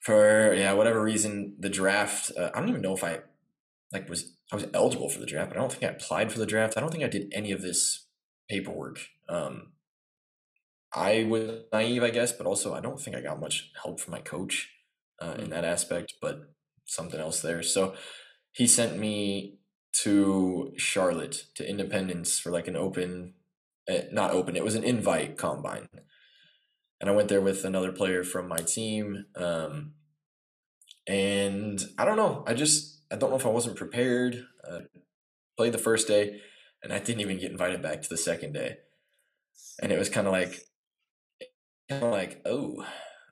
for 0.00 0.52
yeah, 0.52 0.72
whatever 0.72 1.00
reason, 1.02 1.54
the 1.58 1.70
draft. 1.70 2.32
Uh, 2.36 2.50
I 2.54 2.60
don't 2.60 2.68
even 2.68 2.82
know 2.82 2.94
if 2.94 3.04
I 3.04 3.20
like 3.92 4.08
was 4.08 4.36
I 4.50 4.56
was 4.56 4.66
eligible 4.74 5.08
for 5.08 5.20
the 5.20 5.26
draft, 5.26 5.50
but 5.50 5.56
I 5.56 5.60
don't 5.60 5.72
think 5.72 5.84
I 5.84 5.94
applied 5.94 6.32
for 6.32 6.38
the 6.38 6.46
draft. 6.46 6.76
I 6.76 6.80
don't 6.80 6.90
think 6.90 7.04
I 7.04 7.08
did 7.08 7.32
any 7.32 7.52
of 7.52 7.62
this 7.62 8.06
paperwork. 8.50 8.98
Um, 9.28 9.68
I 10.94 11.24
was 11.24 11.62
naive, 11.72 12.02
I 12.02 12.10
guess, 12.10 12.32
but 12.32 12.46
also 12.46 12.74
I 12.74 12.80
don't 12.80 13.00
think 13.00 13.16
I 13.16 13.20
got 13.20 13.40
much 13.40 13.70
help 13.82 14.00
from 14.00 14.12
my 14.12 14.20
coach 14.20 14.70
uh, 15.20 15.36
in 15.38 15.50
that 15.50 15.64
aspect. 15.64 16.14
But 16.20 16.42
something 16.84 17.20
else 17.20 17.40
there. 17.40 17.62
So 17.62 17.94
he 18.52 18.66
sent 18.66 18.98
me 18.98 19.58
to 20.02 20.72
Charlotte 20.76 21.44
to 21.54 21.68
Independence 21.68 22.38
for 22.38 22.50
like 22.50 22.68
an 22.68 22.76
open 22.76 23.34
uh, 23.90 24.02
not 24.12 24.30
open. 24.30 24.56
It 24.56 24.64
was 24.64 24.74
an 24.74 24.84
invite 24.84 25.36
combine, 25.36 25.88
and 27.00 27.10
I 27.10 27.12
went 27.12 27.28
there 27.28 27.40
with 27.40 27.64
another 27.64 27.92
player 27.92 28.22
from 28.22 28.48
my 28.48 28.58
team. 28.58 29.26
Um, 29.34 29.94
and 31.06 31.82
I 31.98 32.04
don't 32.04 32.16
know. 32.16 32.44
I 32.46 32.54
just 32.54 33.00
I 33.10 33.16
don't 33.16 33.30
know 33.30 33.36
if 33.36 33.46
I 33.46 33.50
wasn't 33.50 33.76
prepared. 33.76 34.46
Uh, 34.68 34.80
played 35.56 35.72
the 35.72 35.78
first 35.78 36.06
day, 36.06 36.40
and 36.82 36.92
I 36.92 36.98
didn't 36.98 37.20
even 37.20 37.38
get 37.38 37.50
invited 37.50 37.82
back 37.82 38.02
to 38.02 38.08
the 38.08 38.16
second 38.16 38.52
day. 38.52 38.76
And 39.82 39.90
it 39.90 39.98
was 39.98 40.08
kind 40.08 40.26
of 40.26 40.32
like, 40.32 40.60
kind 42.00 42.04
of 42.04 42.10
like, 42.12 42.42
oh, 42.44 42.84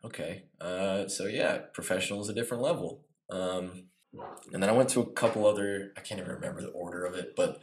okay. 0.05 0.45
Uh, 0.61 1.09
so 1.09 1.27
yeah, 1.27 1.59
professional 1.73 2.21
is 2.21 2.29
a 2.29 2.35
different 2.35 2.63
level. 2.63 3.05
Um, 3.31 3.89
and 4.53 4.63
then 4.63 4.69
I 4.71 4.73
went 4.73 4.89
to 4.91 5.01
a 5.01 5.13
couple 5.13 5.47
other. 5.47 5.93
I 5.97 6.01
can't 6.01 6.21
even 6.21 6.33
remember 6.33 6.61
the 6.63 6.69
order 6.69 7.05
of 7.05 7.15
it, 7.15 7.35
but 7.37 7.61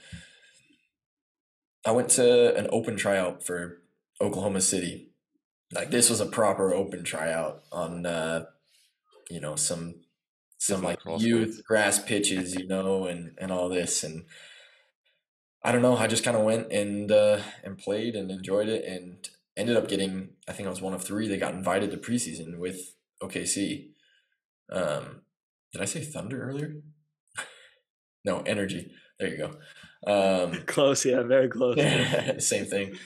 I 1.85 1.91
went 1.91 2.09
to 2.11 2.55
an 2.55 2.67
open 2.71 2.95
tryout 2.95 3.45
for 3.45 3.81
Oklahoma 4.21 4.61
City. 4.61 5.11
Like 5.73 5.91
this 5.91 6.09
was 6.09 6.21
a 6.21 6.25
proper 6.25 6.73
open 6.73 7.03
tryout 7.03 7.63
on 7.71 8.05
uh 8.05 8.45
you 9.29 9.41
know 9.41 9.55
some 9.55 9.95
some 10.57 10.81
like 10.81 10.99
youth 11.17 11.61
grass 11.67 11.99
pitches, 11.99 12.55
you 12.55 12.67
know, 12.67 13.05
and 13.05 13.37
and 13.39 13.51
all 13.51 13.69
this 13.69 14.03
and 14.03 14.25
I 15.63 15.71
don't 15.71 15.81
know, 15.81 15.97
I 15.97 16.07
just 16.07 16.23
kind 16.23 16.37
of 16.37 16.43
went 16.43 16.71
and 16.71 17.11
uh 17.11 17.39
and 17.63 17.77
played 17.77 18.15
and 18.15 18.31
enjoyed 18.31 18.69
it 18.69 18.85
and 18.85 19.27
ended 19.57 19.75
up 19.75 19.87
getting, 19.87 20.29
I 20.47 20.53
think 20.53 20.67
I 20.67 20.69
was 20.69 20.81
one 20.81 20.93
of 20.93 21.03
three 21.03 21.27
that 21.27 21.39
got 21.39 21.53
invited 21.53 21.91
to 21.91 21.97
preseason 21.97 22.57
with 22.57 22.95
OKC. 23.21 23.89
Um, 24.71 25.21
did 25.73 25.81
I 25.81 25.85
say 25.85 26.01
Thunder 26.01 26.41
earlier? 26.41 26.75
no, 28.25 28.41
Energy. 28.45 28.91
There 29.19 29.29
you 29.29 29.37
go. 29.37 29.51
Um, 30.05 30.61
close, 30.65 31.03
yeah, 31.05 31.23
very 31.23 31.49
close. 31.49 31.77
same 32.39 32.65
thing. 32.65 32.97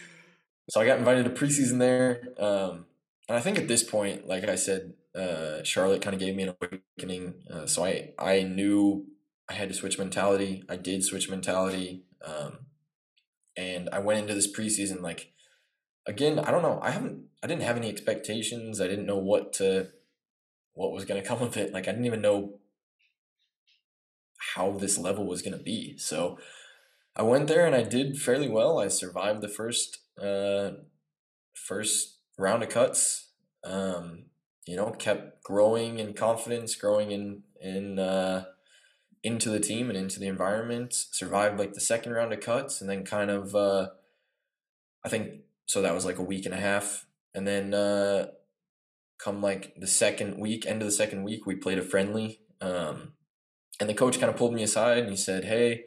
So 0.69 0.81
I 0.81 0.85
got 0.85 0.99
invited 0.99 1.23
to 1.23 1.31
preseason 1.31 1.79
there. 1.79 2.21
Um, 2.37 2.85
and 3.27 3.37
I 3.37 3.39
think 3.39 3.57
at 3.57 3.67
this 3.67 3.83
point, 3.83 4.27
like 4.27 4.47
I 4.47 4.55
said, 4.55 4.93
uh, 5.15 5.63
Charlotte 5.63 6.01
kind 6.01 6.13
of 6.13 6.19
gave 6.19 6.35
me 6.35 6.43
an 6.43 6.55
awakening. 6.61 7.35
Uh, 7.49 7.65
so 7.65 7.85
I, 7.85 8.11
I 8.19 8.43
knew 8.43 9.05
I 9.49 9.53
had 9.53 9.69
to 9.69 9.75
switch 9.75 9.97
mentality. 9.97 10.63
I 10.69 10.75
did 10.75 11.03
switch 11.03 11.29
mentality. 11.29 12.03
Um, 12.25 12.59
and 13.57 13.89
I 13.91 13.99
went 13.99 14.19
into 14.19 14.33
this 14.33 14.51
preseason 14.51 15.01
like, 15.01 15.33
again, 16.05 16.39
I 16.39 16.51
don't 16.51 16.61
know. 16.61 16.79
I 16.81 16.91
haven't, 16.91 17.25
I 17.43 17.47
didn't 17.47 17.63
have 17.63 17.77
any 17.77 17.89
expectations. 17.89 18.81
I 18.81 18.87
didn't 18.87 19.05
know 19.05 19.17
what 19.17 19.53
to, 19.53 19.89
what 20.73 20.91
was 20.91 21.05
going 21.05 21.21
to 21.21 21.27
come 21.27 21.41
of 21.41 21.57
it. 21.57 21.73
Like 21.73 21.87
I 21.87 21.91
didn't 21.91 22.05
even 22.05 22.21
know 22.21 22.55
how 24.55 24.71
this 24.71 24.97
level 24.97 25.25
was 25.25 25.41
going 25.41 25.57
to 25.57 25.63
be. 25.63 25.97
So 25.97 26.37
I 27.15 27.23
went 27.23 27.47
there 27.47 27.65
and 27.65 27.75
I 27.75 27.83
did 27.83 28.17
fairly 28.17 28.49
well. 28.49 28.79
I 28.79 28.87
survived 28.87 29.41
the 29.41 29.47
first, 29.47 29.99
uh, 30.21 30.71
first 31.53 32.17
round 32.37 32.63
of 32.63 32.69
cuts. 32.69 33.29
Um, 33.63 34.23
you 34.65 34.75
know, 34.75 34.91
kept 34.91 35.43
growing 35.43 35.99
in 35.99 36.13
confidence, 36.13 36.75
growing 36.75 37.11
in 37.11 37.43
in 37.59 37.99
uh, 37.99 38.45
into 39.23 39.49
the 39.49 39.59
team 39.59 39.89
and 39.89 39.97
into 39.97 40.19
the 40.19 40.27
environment. 40.27 40.93
Survived 40.93 41.59
like 41.59 41.73
the 41.73 41.81
second 41.81 42.13
round 42.13 42.33
of 42.33 42.39
cuts, 42.39 42.81
and 42.81 42.89
then 42.89 43.03
kind 43.03 43.29
of, 43.29 43.55
uh, 43.55 43.89
I 45.03 45.09
think 45.09 45.41
so. 45.71 45.81
That 45.81 45.93
was 45.93 46.05
like 46.05 46.17
a 46.17 46.23
week 46.23 46.45
and 46.45 46.53
a 46.53 46.59
half, 46.59 47.05
and 47.33 47.47
then 47.47 47.73
uh, 47.73 48.27
come 49.17 49.41
like 49.41 49.73
the 49.77 49.87
second 49.87 50.39
week, 50.39 50.65
end 50.65 50.81
of 50.81 50.87
the 50.87 50.91
second 50.91 51.23
week, 51.23 51.45
we 51.45 51.55
played 51.55 51.79
a 51.79 51.83
friendly, 51.83 52.41
um, 52.59 53.13
and 53.79 53.89
the 53.89 53.93
coach 53.93 54.19
kind 54.19 54.29
of 54.29 54.37
pulled 54.37 54.53
me 54.53 54.63
aside 54.63 54.99
and 54.99 55.09
he 55.09 55.17
said, 55.17 55.45
"Hey." 55.45 55.85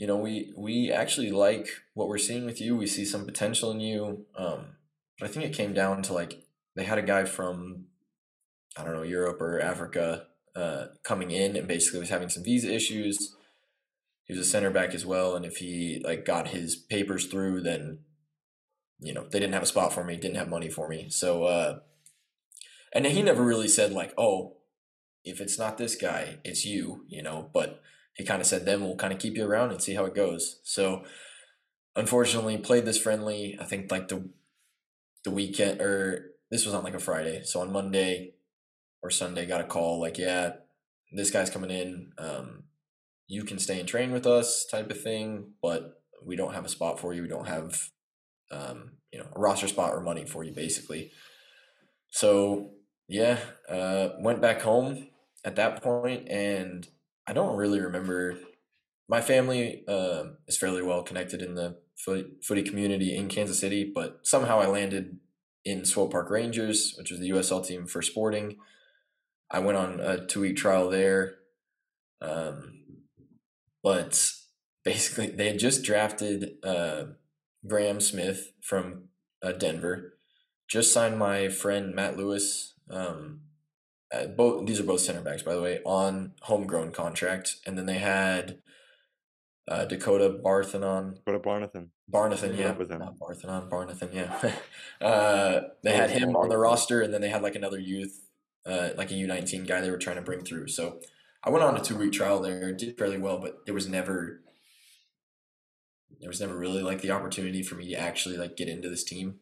You 0.00 0.06
know, 0.06 0.16
we 0.16 0.52
we 0.56 0.92
actually 0.92 1.32
like 1.32 1.66
what 1.94 2.06
we're 2.06 2.18
seeing 2.18 2.46
with 2.46 2.60
you. 2.60 2.76
We 2.76 2.86
see 2.86 3.04
some 3.04 3.26
potential 3.26 3.72
in 3.72 3.80
you. 3.80 4.26
Um, 4.36 4.76
but 5.18 5.28
I 5.28 5.32
think 5.32 5.44
it 5.44 5.52
came 5.52 5.74
down 5.74 6.02
to 6.02 6.12
like 6.12 6.44
they 6.76 6.84
had 6.84 6.98
a 6.98 7.02
guy 7.02 7.24
from 7.24 7.86
I 8.76 8.84
don't 8.84 8.94
know 8.94 9.02
Europe 9.02 9.40
or 9.40 9.60
Africa 9.60 10.26
uh, 10.54 10.86
coming 11.02 11.30
in 11.30 11.56
and 11.56 11.66
basically 11.66 12.00
was 12.00 12.10
having 12.10 12.28
some 12.28 12.44
visa 12.44 12.72
issues. 12.72 13.34
He 14.24 14.34
was 14.34 14.46
a 14.46 14.48
center 14.48 14.70
back 14.70 14.94
as 14.94 15.06
well, 15.06 15.34
and 15.34 15.44
if 15.44 15.56
he 15.56 16.02
like 16.04 16.24
got 16.24 16.48
his 16.48 16.76
papers 16.76 17.26
through, 17.26 17.62
then 17.62 18.00
you 19.00 19.14
know 19.14 19.26
they 19.30 19.38
didn't 19.38 19.54
have 19.54 19.62
a 19.62 19.66
spot 19.66 19.92
for 19.92 20.04
me, 20.04 20.16
didn't 20.16 20.36
have 20.36 20.48
money 20.48 20.68
for 20.68 20.88
me. 20.88 21.08
So, 21.10 21.44
uh, 21.44 21.78
and 22.92 23.06
he 23.06 23.22
never 23.22 23.42
really 23.42 23.68
said 23.68 23.92
like, 23.92 24.12
oh, 24.18 24.56
if 25.24 25.40
it's 25.40 25.58
not 25.58 25.78
this 25.78 25.94
guy, 25.94 26.38
it's 26.44 26.64
you, 26.64 27.04
you 27.08 27.22
know. 27.22 27.50
But 27.52 27.80
he 28.14 28.24
kind 28.24 28.40
of 28.40 28.46
said, 28.46 28.64
then 28.64 28.80
we'll 28.80 28.96
kind 28.96 29.12
of 29.12 29.18
keep 29.18 29.36
you 29.36 29.46
around 29.46 29.70
and 29.70 29.82
see 29.82 29.94
how 29.94 30.04
it 30.04 30.14
goes. 30.14 30.60
So, 30.64 31.04
unfortunately, 31.94 32.58
played 32.58 32.84
this 32.84 32.98
friendly. 32.98 33.56
I 33.60 33.64
think 33.64 33.90
like 33.90 34.08
the 34.08 34.28
the 35.24 35.30
weekend 35.30 35.80
or 35.80 36.32
this 36.50 36.64
was 36.64 36.74
on 36.74 36.84
like 36.84 36.94
a 36.94 36.98
Friday. 36.98 37.42
So 37.44 37.60
on 37.60 37.72
Monday 37.72 38.34
or 39.02 39.10
Sunday, 39.10 39.46
got 39.46 39.60
a 39.60 39.64
call 39.64 40.00
like, 40.00 40.18
yeah, 40.18 40.52
this 41.12 41.30
guy's 41.30 41.50
coming 41.50 41.70
in. 41.70 42.12
Um, 42.18 42.64
you 43.26 43.44
can 43.44 43.58
stay 43.58 43.78
and 43.78 43.88
train 43.88 44.10
with 44.10 44.26
us, 44.26 44.66
type 44.70 44.90
of 44.90 45.00
thing, 45.00 45.52
but 45.62 46.00
we 46.24 46.36
don't 46.36 46.54
have 46.54 46.64
a 46.64 46.68
spot 46.68 46.98
for 46.98 47.12
you. 47.12 47.22
We 47.22 47.28
don't 47.28 47.48
have, 47.48 47.90
um, 48.50 48.92
you 49.12 49.18
know, 49.18 49.26
a 49.34 49.38
roster 49.38 49.68
spot 49.68 49.92
or 49.92 50.00
money 50.00 50.24
for 50.24 50.44
you, 50.44 50.52
basically. 50.52 51.10
So 52.10 52.70
yeah, 53.08 53.38
uh, 53.68 54.10
went 54.20 54.40
back 54.40 54.62
home 54.62 55.08
at 55.44 55.56
that 55.56 55.82
point, 55.82 56.28
and 56.28 56.86
I 57.26 57.32
don't 57.32 57.56
really 57.56 57.80
remember. 57.80 58.38
My 59.08 59.20
family 59.22 59.84
uh, 59.88 60.24
is 60.46 60.58
fairly 60.58 60.82
well 60.82 61.02
connected 61.02 61.40
in 61.40 61.54
the 61.54 61.78
footy, 61.96 62.62
community 62.62 63.16
in 63.16 63.28
Kansas 63.28 63.58
City, 63.58 63.90
but 63.94 64.20
somehow 64.22 64.60
I 64.60 64.66
landed 64.66 65.18
in 65.64 65.84
Swope 65.84 66.12
Park 66.12 66.30
Rangers, 66.30 66.94
which 66.96 67.10
was 67.10 67.20
the 67.20 67.30
USL 67.30 67.66
team 67.66 67.86
for 67.86 68.02
sporting. 68.02 68.56
I 69.50 69.60
went 69.60 69.78
on 69.78 70.00
a 70.00 70.26
two 70.26 70.40
week 70.40 70.56
trial 70.56 70.90
there. 70.90 71.36
Um, 72.20 72.80
but 73.82 74.32
basically, 74.84 75.28
they 75.28 75.48
had 75.48 75.58
just 75.58 75.84
drafted 75.84 76.56
uh, 76.64 77.04
Graham 77.66 78.00
Smith 78.00 78.52
from 78.62 79.08
uh, 79.42 79.52
Denver, 79.52 80.14
just 80.68 80.92
signed 80.92 81.18
my 81.18 81.48
friend 81.48 81.94
Matt 81.94 82.16
Lewis. 82.16 82.74
Um, 82.90 83.40
uh, 84.12 84.26
both 84.26 84.66
these 84.66 84.80
are 84.80 84.84
both 84.84 85.00
center 85.00 85.20
backs, 85.20 85.42
by 85.42 85.54
the 85.54 85.62
way, 85.62 85.80
on 85.84 86.32
homegrown 86.42 86.92
contract, 86.92 87.56
and 87.66 87.76
then 87.76 87.86
they 87.86 87.98
had 87.98 88.58
uh, 89.68 89.84
Dakota 89.84 90.30
Barthanon. 90.30 91.14
Dakota 91.16 91.38
Barnathan. 91.38 91.88
Barnathan, 92.10 92.56
yeah, 92.56 92.72
with 92.72 92.90
him. 92.90 93.00
not 93.00 93.18
Barthanon, 93.18 93.68
Barnathan, 93.68 94.14
yeah. 94.14 94.52
uh, 95.06 95.60
they 95.82 95.94
had 95.94 96.10
him 96.10 96.34
on 96.36 96.48
the 96.48 96.56
roster, 96.56 97.02
and 97.02 97.12
then 97.12 97.20
they 97.20 97.28
had 97.28 97.42
like 97.42 97.54
another 97.54 97.78
youth, 97.78 98.22
uh, 98.64 98.90
like 98.96 99.10
a 99.10 99.14
U 99.14 99.26
nineteen 99.26 99.64
guy 99.64 99.80
they 99.80 99.90
were 99.90 99.98
trying 99.98 100.16
to 100.16 100.22
bring 100.22 100.42
through. 100.42 100.68
So 100.68 101.00
I 101.44 101.50
went 101.50 101.64
on 101.64 101.76
a 101.76 101.82
two 101.82 101.96
week 101.96 102.12
trial 102.12 102.40
there, 102.40 102.72
did 102.72 102.96
fairly 102.96 103.18
well, 103.18 103.38
but 103.38 103.64
there 103.66 103.74
was 103.74 103.88
never, 103.88 104.40
there 106.20 106.28
was 106.28 106.40
never 106.40 106.56
really 106.56 106.82
like 106.82 107.00
the 107.00 107.10
opportunity 107.10 107.62
for 107.62 107.74
me 107.74 107.88
to 107.90 108.00
actually 108.00 108.36
like 108.36 108.56
get 108.56 108.68
into 108.68 108.88
this 108.88 109.04
team. 109.04 109.36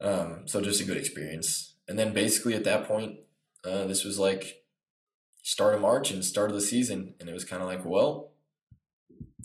Um, 0.00 0.42
so 0.46 0.60
just 0.60 0.80
a 0.80 0.84
good 0.84 0.98
experience, 0.98 1.74
and 1.88 1.98
then 1.98 2.12
basically 2.12 2.54
at 2.54 2.64
that 2.64 2.86
point, 2.86 3.20
uh, 3.64 3.86
this 3.86 4.04
was 4.04 4.18
like 4.18 4.62
start 5.42 5.74
of 5.74 5.80
March 5.80 6.10
and 6.10 6.24
start 6.24 6.50
of 6.50 6.56
the 6.56 6.60
season, 6.60 7.14
and 7.18 7.28
it 7.28 7.32
was 7.32 7.44
kind 7.44 7.62
of 7.62 7.68
like, 7.68 7.84
well 7.84 8.32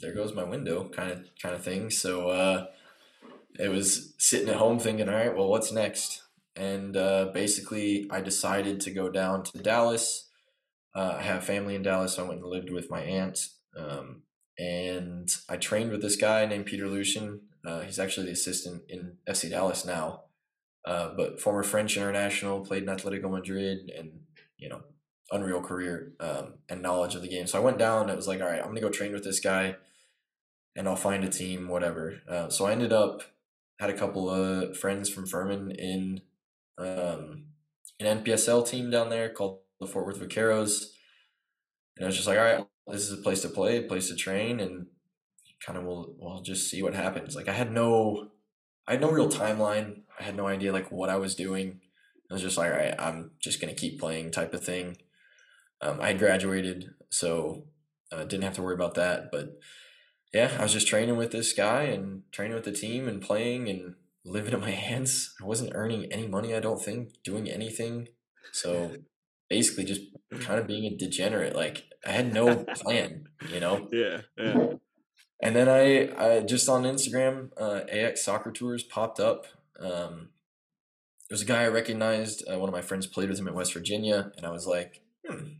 there 0.02 0.14
goes 0.14 0.34
my 0.34 0.44
window 0.44 0.89
kind 0.89 1.12
of 1.12 1.26
kind 1.42 1.56
of 1.56 1.64
thing. 1.64 1.89
So 1.89 2.30
uh, 2.30 2.66
it 3.60 3.70
was 3.70 4.14
sitting 4.18 4.50
at 4.50 4.56
home 4.56 4.80
thinking, 4.80 5.08
all 5.08 5.16
right, 5.16 5.36
well, 5.36 5.48
what's 5.48 5.72
next? 5.72 6.24
And 6.56 6.98
uh, 6.98 7.30
basically, 7.34 8.08
I 8.12 8.22
decided 8.22 8.82
to 8.82 8.92
go 8.92 9.10
down 9.10 9.44
to 9.44 9.58
Dallas. 9.60 10.30
Uh, 10.94 11.16
I 11.20 11.22
have 11.22 11.46
family 11.46 11.76
in 11.76 11.84
Dallas, 11.84 12.14
so 12.14 12.26
I 12.26 12.28
went 12.28 12.42
and 12.42 12.50
lived 12.50 12.72
with 12.72 12.89
my 12.89 13.02
aunt. 13.02 13.48
Um, 13.78 14.24
and 14.62 15.28
I 15.49 15.57
trained 15.57 15.91
with 15.91 16.03
this 16.03 16.16
guy 16.16 16.45
named 16.45 16.68
Peter 16.68 16.86
Luccin. 16.86 17.39
Uh, 17.66 17.82
he's 17.82 17.97
actually 17.97 18.28
the 18.28 18.34
assistant 18.34 18.84
in 18.88 19.18
FC 19.28 19.49
Dallas 19.49 19.86
now, 19.86 20.26
uh, 20.86 21.14
but 21.18 21.41
former 21.41 21.64
French 21.64 21.97
international, 21.97 22.62
played 22.62 22.84
in 22.84 22.89
Atletico 22.89 23.32
Madrid, 23.32 23.91
and 23.97 24.12
you 24.57 24.70
know, 24.70 24.82
unreal 25.32 25.62
career 25.62 26.14
um, 26.20 26.55
and 26.70 26.82
knowledge 26.82 27.16
of 27.16 27.24
the 27.24 27.28
game. 27.28 27.47
So 27.47 27.59
I 27.59 27.64
went 27.64 27.80
down. 27.80 28.03
And 28.03 28.12
it 28.12 28.16
was 28.16 28.28
like, 28.28 28.39
all 28.39 28.47
right, 28.47 28.59
I'm 28.59 28.68
gonna 28.68 28.82
go 28.82 28.89
train 28.89 29.14
with 29.14 29.24
this 29.24 29.39
guy 29.39 29.78
and 30.76 30.88
I'll 30.88 30.95
find 30.95 31.24
a 31.24 31.30
team, 31.30 31.68
whatever. 31.68 32.22
Uh, 32.30 32.49
so 32.49 32.66
I 32.66 32.72
ended 32.72 32.93
up 32.93 33.24
had 33.80 33.89
a 33.89 33.97
couple 33.97 34.30
of 34.30 34.78
friends 34.78 35.09
from 35.09 35.26
Furman 35.26 35.72
in 35.72 36.22
um, 36.78 37.45
an 37.99 38.24
NPSL 38.24 38.68
team 38.68 38.91
down 38.91 39.09
there 39.09 39.30
called 39.30 39.59
the 39.80 39.88
Fort 39.88 40.05
Worth 40.05 40.20
Vaqueros, 40.20 40.84
and 41.97 42.05
I 42.05 42.07
was 42.07 42.16
just 42.16 42.28
like, 42.28 42.38
all 42.38 42.43
right, 42.43 42.66
this 42.88 43.02
is 43.02 43.18
a 43.18 43.22
place 43.22 43.42
to 43.42 43.50
play, 43.50 43.78
a 43.78 43.84
place 43.84 44.10
to 44.10 44.16
train, 44.16 44.60
and 44.60 44.88
kind 45.66 45.78
of 45.78 45.86
we'll 45.86 46.16
we'll 46.18 46.42
just 46.42 46.70
see 46.70 46.82
what 46.82 46.94
happens. 46.94 47.36
Like 47.36 47.48
I 47.48 47.54
had 47.54 47.72
no, 47.72 48.30
I 48.88 48.94
had 48.94 49.02
no 49.02 49.12
real 49.12 49.30
timeline. 49.30 50.02
I 50.20 50.24
had 50.24 50.36
no 50.36 50.48
idea 50.48 50.74
like 50.74 50.92
what 50.92 51.10
I 51.10 51.18
was 51.18 51.36
doing. 51.36 51.82
I 52.30 52.34
was 52.34 52.42
just 52.42 52.58
like, 52.58 52.72
all 52.72 52.78
right, 52.78 52.96
I'm 52.98 53.32
just 53.40 53.60
gonna 53.60 53.74
keep 53.74 54.00
playing 54.00 54.32
type 54.32 54.54
of 54.54 54.64
thing. 54.64 54.98
Um, 55.82 56.00
I 56.00 56.10
had 56.10 56.20
graduated, 56.20 56.92
so 57.10 57.66
uh, 58.12 58.24
didn't 58.24 58.44
have 58.44 58.56
to 58.56 58.62
worry 58.62 58.76
about 58.76 58.96
that, 58.96 59.32
but 59.32 59.58
yeah, 60.34 60.56
I 60.58 60.64
was 60.64 60.74
just 60.74 60.88
training 60.88 61.18
with 61.18 61.32
this 61.32 61.54
guy 61.54 61.84
and 61.84 62.24
training 62.32 62.56
with 62.56 62.64
the 62.64 62.72
team 62.72 63.08
and 63.08 63.22
playing 63.22 63.68
and 63.68 63.96
living 64.24 64.54
in 64.54 64.62
my 64.62 64.72
hands. 64.90 65.34
I 65.42 65.46
wasn't 65.46 65.74
earning 65.76 66.06
any 66.12 66.28
money, 66.28 66.56
I 66.56 66.60
don't 66.60 66.82
think, 66.82 67.22
doing 67.24 67.50
anything. 67.50 68.08
So 68.54 68.96
basically 69.52 69.84
just 69.84 70.02
kind 70.39 70.62
of 70.62 70.66
being 70.66 70.86
a 70.86 70.95
degenerate. 70.95 71.54
Like 71.54 71.84
I 72.08 72.12
had 72.12 72.34
no 72.34 72.64
plan, 72.76 73.28
you 73.54 73.60
know? 73.60 73.89
Yeah. 73.91 74.22
Yeah. 74.38 74.68
And 75.43 75.56
then 75.56 75.68
I, 75.68 76.12
I 76.24 76.41
just 76.41 76.70
on 76.70 76.84
Instagram, 76.84 77.49
uh, 77.60 77.80
AX 77.91 78.24
Soccer 78.24 78.52
Tours 78.52 78.84
popped 78.84 79.20
up. 79.20 79.47
Um, 79.80 80.30
there 81.28 81.34
was 81.34 81.41
a 81.41 81.45
guy 81.45 81.64
I 81.64 81.68
recognized. 81.70 82.43
Uh, 82.47 82.60
one 82.60 82.70
of 82.70 82.76
my 82.76 82.84
friends 82.84 83.08
played 83.08 83.28
with 83.28 83.39
him 83.39 83.47
in 83.47 83.56
West 83.56 83.74
Virginia, 83.74 84.32
and 84.38 84.45
I 84.45 84.52
was 84.52 84.68
like, 84.68 85.02
hmm, 85.28 85.54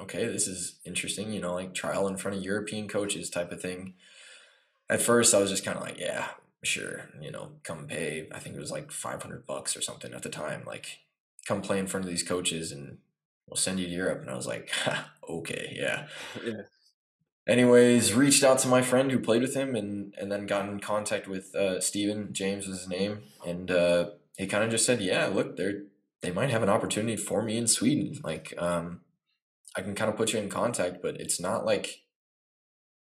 okay, 0.00 0.24
this 0.24 0.48
is 0.48 0.80
interesting, 0.86 1.30
you 1.30 1.42
know, 1.42 1.52
like 1.52 1.74
trial 1.74 2.08
in 2.08 2.16
front 2.16 2.38
of 2.38 2.42
European 2.42 2.88
coaches 2.88 3.28
type 3.28 3.52
of 3.52 3.60
thing. 3.60 3.92
At 4.88 5.02
first, 5.02 5.34
I 5.34 5.40
was 5.40 5.50
just 5.50 5.62
kind 5.66 5.76
of 5.76 5.84
like, 5.84 5.98
yeah, 5.98 6.28
sure, 6.64 7.10
you 7.20 7.30
know, 7.30 7.50
come 7.64 7.86
pay. 7.86 8.28
I 8.32 8.38
think 8.38 8.56
it 8.56 8.60
was 8.60 8.72
like 8.72 8.90
500 8.90 9.46
bucks 9.46 9.76
or 9.76 9.82
something 9.82 10.14
at 10.14 10.22
the 10.22 10.30
time. 10.30 10.62
Like, 10.66 11.00
come 11.46 11.62
play 11.62 11.78
in 11.78 11.86
front 11.86 12.04
of 12.04 12.10
these 12.10 12.22
coaches 12.22 12.72
and 12.72 12.98
we'll 13.46 13.56
send 13.56 13.80
you 13.80 13.86
to 13.86 13.92
Europe. 13.92 14.20
And 14.20 14.30
I 14.30 14.34
was 14.34 14.46
like, 14.46 14.70
okay, 15.28 15.72
yeah. 15.78 16.06
yeah. 16.44 16.62
anyways, 17.46 18.14
reached 18.14 18.44
out 18.44 18.58
to 18.60 18.68
my 18.68 18.82
friend 18.82 19.10
who 19.10 19.18
played 19.18 19.42
with 19.42 19.54
him, 19.54 19.74
and 19.74 20.14
and 20.18 20.30
then 20.30 20.46
got 20.46 20.68
in 20.68 20.80
contact 20.80 21.28
with 21.28 21.54
uh, 21.54 21.80
Steven 21.80 22.32
James 22.32 22.66
was 22.66 22.80
his 22.80 22.88
name, 22.88 23.22
and 23.46 23.70
uh, 23.70 24.10
he 24.36 24.46
kind 24.46 24.64
of 24.64 24.70
just 24.70 24.86
said, 24.86 25.00
"Yeah, 25.00 25.26
look, 25.26 25.56
they're 25.56 25.84
they 26.22 26.32
might 26.32 26.50
have 26.50 26.62
an 26.62 26.68
opportunity 26.68 27.16
for 27.16 27.42
me 27.42 27.56
in 27.56 27.66
Sweden. 27.66 28.18
Like, 28.24 28.54
um, 28.58 29.02
I 29.76 29.82
can 29.82 29.94
kind 29.94 30.10
of 30.10 30.16
put 30.16 30.32
you 30.32 30.40
in 30.40 30.48
contact, 30.48 31.02
but 31.02 31.20
it's 31.20 31.38
not 31.38 31.66
like, 31.66 32.02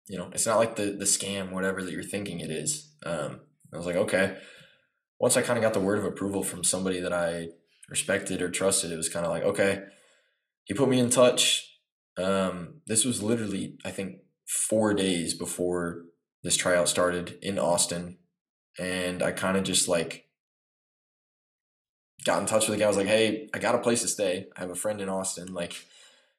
you 0.09 0.19
know, 0.19 0.31
it's 0.33 0.47
not 0.47 0.59
like 0.59 0.77
the 0.77 0.87
the 0.93 1.05
scam, 1.05 1.53
whatever 1.53 1.83
that 1.83 1.93
you're 1.93 2.03
thinking 2.03 2.41
it 2.41 2.51
is." 2.51 2.91
Um, 3.05 3.41
I 3.73 3.77
was 3.77 3.87
like, 3.87 3.97
okay. 3.97 4.37
Once 5.19 5.37
I 5.37 5.43
kind 5.43 5.57
of 5.57 5.63
got 5.63 5.75
the 5.75 5.81
word 5.81 5.99
of 5.99 6.05
approval 6.05 6.43
from 6.43 6.65
somebody 6.65 7.01
that 7.01 7.13
I 7.13 7.49
respected 7.89 8.43
or 8.43 8.51
trusted, 8.51 8.93
it 8.93 8.97
was 8.97 9.09
kind 9.09 9.27
of 9.27 9.33
like, 9.33 9.43
okay. 9.43 9.85
He 10.65 10.75
put 10.75 10.89
me 10.89 10.99
in 10.99 11.11
touch. 11.11 11.79
Um, 12.17 12.81
this 12.87 13.05
was 13.05 13.23
literally, 13.23 13.77
I 13.85 13.91
think, 13.91 14.19
four 14.47 14.95
days 14.95 15.35
before 15.35 16.05
this 16.43 16.57
tryout 16.57 16.89
started 16.89 17.39
in 17.43 17.59
Austin. 17.59 18.19
And 18.79 19.23
I 19.23 19.33
kind 19.33 19.57
of 19.57 19.65
just 19.65 19.89
like 19.89 20.27
got 22.25 22.41
in 22.41 22.47
touch 22.47 22.69
with 22.69 22.77
the 22.77 22.81
guy. 22.81 22.87
I 22.87 22.89
was 22.89 22.97
like, 22.97 23.07
hey, 23.07 23.49
I 23.53 23.59
got 23.59 23.75
a 23.75 23.79
place 23.79 24.03
to 24.03 24.09
stay. 24.09 24.47
I 24.57 24.61
have 24.61 24.71
a 24.71 24.75
friend 24.75 25.01
in 25.01 25.09
Austin. 25.09 25.53
Like, 25.53 25.85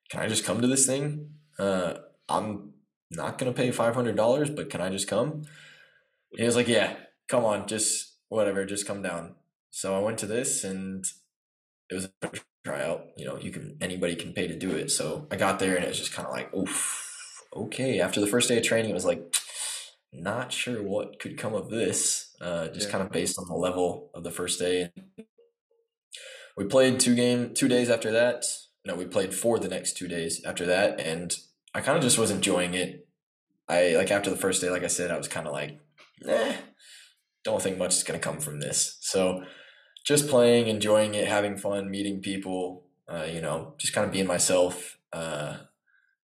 can 0.10 0.20
I 0.20 0.28
just 0.28 0.46
come 0.46 0.62
to 0.62 0.68
this 0.68 0.86
thing? 0.86 1.30
Uh, 1.58 1.96
I'm 2.28 2.74
not 3.12 3.38
going 3.38 3.54
to 3.54 3.58
pay 3.58 3.70
$500, 3.70 4.56
but 4.56 4.70
can 4.70 4.82
I 4.82 4.90
just 4.90 5.08
come? 5.08 5.32
And 6.32 6.40
he 6.40 6.46
was 6.46 6.56
like, 6.56 6.68
yeah, 6.68 6.96
come 7.28 7.46
on, 7.46 7.68
just 7.68 8.18
whatever, 8.30 8.66
just 8.66 8.88
come 8.88 9.02
down. 9.02 9.36
So 9.70 9.96
I 9.96 10.00
went 10.00 10.18
to 10.20 10.26
this 10.26 10.64
and 10.64 11.06
it 11.90 11.96
was 11.96 12.10
a 12.22 12.32
tryout. 12.66 13.06
You 13.18 13.26
know, 13.26 13.38
you 13.38 13.52
can 13.52 13.78
anybody 13.82 14.16
can 14.16 14.34
pay 14.34 14.48
to 14.48 14.58
do 14.58 14.72
it. 14.72 14.92
So 14.92 15.28
I 15.32 15.36
got 15.36 15.60
there 15.60 15.76
and 15.76 15.84
it 15.84 15.90
was 15.90 16.00
just 16.00 16.14
kind 16.14 16.28
of 16.28 16.34
like, 16.34 16.54
oof, 16.54 17.46
okay. 17.56 18.00
After 18.00 18.20
the 18.20 18.28
first 18.28 18.50
day 18.50 18.58
of 18.58 18.64
training, 18.64 18.92
it 18.92 18.96
was 18.96 19.06
like, 19.06 19.36
not 20.12 20.52
sure 20.52 20.82
what 20.82 21.20
could 21.20 21.38
come 21.38 21.54
of 21.54 21.70
this. 21.70 22.36
Uh, 22.42 22.68
just 22.70 22.88
yeah. 22.88 22.92
kind 22.92 23.04
of 23.04 23.12
based 23.12 23.38
on 23.40 23.48
the 23.48 23.56
level 23.56 24.10
of 24.14 24.24
the 24.24 24.32
first 24.32 24.60
day. 24.60 24.92
We 26.58 26.66
played 26.66 27.00
two 27.00 27.16
game 27.16 27.54
two 27.54 27.68
days 27.68 27.90
after 27.90 28.12
that. 28.12 28.46
No, 28.86 28.96
we 28.96 29.06
played 29.06 29.34
for 29.34 29.60
the 29.60 29.68
next 29.68 29.98
two 29.98 30.08
days 30.08 30.44
after 30.46 30.66
that, 30.68 31.00
and 31.00 31.36
I 31.74 31.82
kind 31.82 31.98
of 31.98 32.04
just 32.04 32.18
was 32.18 32.32
enjoying 32.32 32.76
it. 32.76 33.08
I 33.68 33.96
like 33.96 34.12
after 34.12 34.30
the 34.30 34.38
first 34.38 34.62
day, 34.62 34.70
like 34.70 34.84
I 34.84 34.88
said, 34.88 35.12
I 35.12 35.18
was 35.18 35.28
kind 35.28 35.48
of 35.48 35.54
like, 35.54 35.80
eh, 36.28 36.56
don't 37.44 37.62
think 37.62 37.78
much 37.78 37.96
is 37.96 38.04
going 38.04 38.20
to 38.20 38.24
come 38.24 38.40
from 38.40 38.60
this. 38.60 38.98
So 39.02 39.44
just 40.06 40.30
playing, 40.30 40.68
enjoying 40.68 41.16
it, 41.16 41.28
having 41.28 41.58
fun, 41.58 41.90
meeting 41.90 42.22
people, 42.22 42.84
uh, 43.12 43.26
you 43.32 43.42
know, 43.42 43.74
just 43.78 43.94
kind 43.94 44.06
of 44.06 44.14
being 44.14 44.28
myself. 44.28 44.98
Uh, 45.12 45.58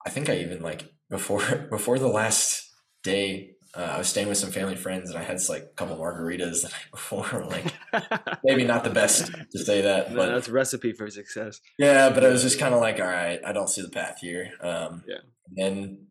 I 0.07 0.11
think 0.11 0.29
I 0.29 0.39
even 0.39 0.63
like 0.63 0.93
before 1.09 1.41
before 1.71 1.99
the 1.99 2.09
last 2.09 2.71
day, 3.03 3.57
uh, 3.75 3.81
I 3.81 3.99
was 3.99 4.09
staying 4.09 4.29
with 4.29 4.39
some 4.39 4.51
family 4.51 4.77
friends 4.77 5.11
and 5.11 5.19
I 5.19 5.23
had 5.23 5.41
like 5.49 5.63
a 5.63 5.75
couple 5.77 5.97
margaritas 5.97 6.63
the 6.63 6.69
night 6.73 6.91
before. 6.91 7.47
Like 7.47 7.73
maybe 8.45 8.65
not 8.65 8.85
the 8.85 8.91
best 8.91 9.33
to 9.53 9.59
say 9.59 9.81
that, 9.81 10.15
but 10.15 10.27
that's 10.27 10.49
recipe 10.49 10.93
for 10.93 11.09
success. 11.11 11.61
Yeah, 11.79 12.11
but 12.11 12.25
I 12.25 12.29
was 12.29 12.43
just 12.43 12.59
kind 12.59 12.75
of 12.75 12.81
like, 12.81 13.01
all 13.01 13.07
right, 13.07 13.41
I 13.45 13.53
don't 13.53 13.69
see 13.69 13.83
the 13.83 13.89
path 13.89 14.19
here. 14.21 14.51
Um, 14.61 15.05
yeah. 15.07 15.67
And 15.67 16.07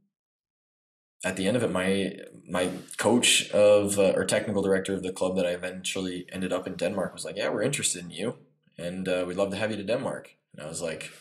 at 1.23 1.35
the 1.35 1.47
end 1.47 1.57
of 1.57 1.63
it, 1.63 1.71
my 1.71 2.13
my 2.47 2.71
coach 2.97 3.49
of 3.51 3.99
uh, 3.99 4.13
or 4.15 4.25
technical 4.25 4.61
director 4.61 4.93
of 4.93 5.03
the 5.03 5.11
club 5.11 5.35
that 5.35 5.45
I 5.45 5.51
eventually 5.51 6.25
ended 6.31 6.53
up 6.53 6.65
in 6.65 6.75
Denmark 6.75 7.13
was 7.13 7.25
like, 7.25 7.35
"Yeah, 7.37 7.49
we're 7.49 7.61
interested 7.61 8.03
in 8.03 8.11
you, 8.11 8.37
and 8.77 9.07
uh, 9.07 9.25
we'd 9.27 9.37
love 9.37 9.51
to 9.51 9.57
have 9.57 9.71
you 9.71 9.77
to 9.77 9.83
Denmark." 9.83 10.35
And 10.53 10.65
I 10.65 10.69
was 10.69 10.81
like, 10.81 11.11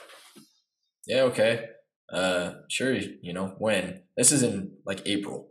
"Yeah, 1.07 1.23
okay, 1.23 1.67
uh, 2.13 2.53
sure. 2.69 2.95
You 2.95 3.33
know 3.33 3.55
when 3.59 4.03
this 4.17 4.31
is 4.31 4.43
in 4.43 4.73
like 4.87 5.03
April, 5.07 5.49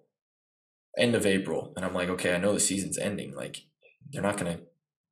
end 0.98 1.16
of 1.16 1.26
April, 1.26 1.74
and 1.76 1.86
I'm 1.86 1.93
like, 1.93 2.10
okay, 2.10 2.34
I 2.34 2.39
know 2.39 2.54
the 2.54 2.60
season's 2.60 2.98
ending. 2.98 3.36
Like 3.36 3.58
they're 4.12 4.22
not 4.22 4.38
gonna 4.38 4.60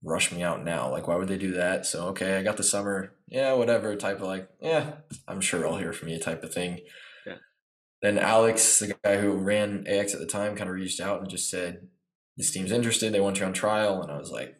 rush 0.01 0.31
me 0.31 0.43
out 0.43 0.63
now. 0.63 0.89
Like 0.89 1.07
why 1.07 1.15
would 1.15 1.27
they 1.27 1.38
do 1.38 1.51
that? 1.53 1.86
So 1.86 2.07
okay, 2.07 2.38
I 2.38 2.43
got 2.43 2.57
the 2.57 2.63
summer. 2.63 3.13
Yeah, 3.27 3.53
whatever. 3.53 3.95
Type 3.95 4.21
of 4.21 4.27
like, 4.27 4.49
yeah, 4.61 4.93
I'm 5.27 5.41
sure 5.41 5.67
I'll 5.67 5.77
hear 5.77 5.93
from 5.93 6.07
you. 6.07 6.19
Type 6.19 6.43
of 6.43 6.53
thing 6.53 6.79
then 8.01 8.17
Alex, 8.17 8.79
the 8.79 8.95
guy 9.03 9.17
who 9.17 9.31
ran 9.31 9.85
AX 9.87 10.13
at 10.13 10.19
the 10.19 10.25
time, 10.25 10.55
kind 10.55 10.69
of 10.69 10.75
reached 10.75 10.99
out 10.99 11.21
and 11.21 11.29
just 11.29 11.49
said, 11.49 11.87
"This 12.37 12.51
team's 12.51 12.71
interested. 12.71 13.13
They 13.13 13.19
want 13.19 13.39
you 13.39 13.45
on 13.45 13.53
trial." 13.53 14.01
And 14.01 14.11
I 14.11 14.17
was 14.17 14.31
like, 14.31 14.55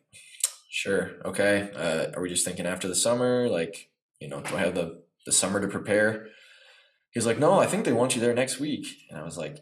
"Sure, 0.70 1.12
okay. 1.26 1.70
Uh, 1.76 2.12
are 2.16 2.22
we 2.22 2.30
just 2.30 2.46
thinking 2.46 2.66
after 2.66 2.88
the 2.88 2.96
summer? 2.96 3.48
Like, 3.50 3.90
you 4.20 4.28
know, 4.30 4.42
do 4.42 4.56
I 4.56 4.60
have 4.60 4.76
the 4.76 5.04
the 5.26 5.32
summer 5.32 5.60
to 5.60 5.68
prepare?" 5.68 6.28
He's 7.12 7.26
like, 7.26 7.40
"No, 7.40 7.60
I 7.60 7.68
think 7.68 7.86
they 7.86 7.94
want 7.94 8.16
you 8.16 8.22
there 8.22 8.34
next 8.34 8.60
week." 8.60 8.88
And 9.10 9.20
I 9.20 9.24
was 9.24 9.38
like, 9.38 9.58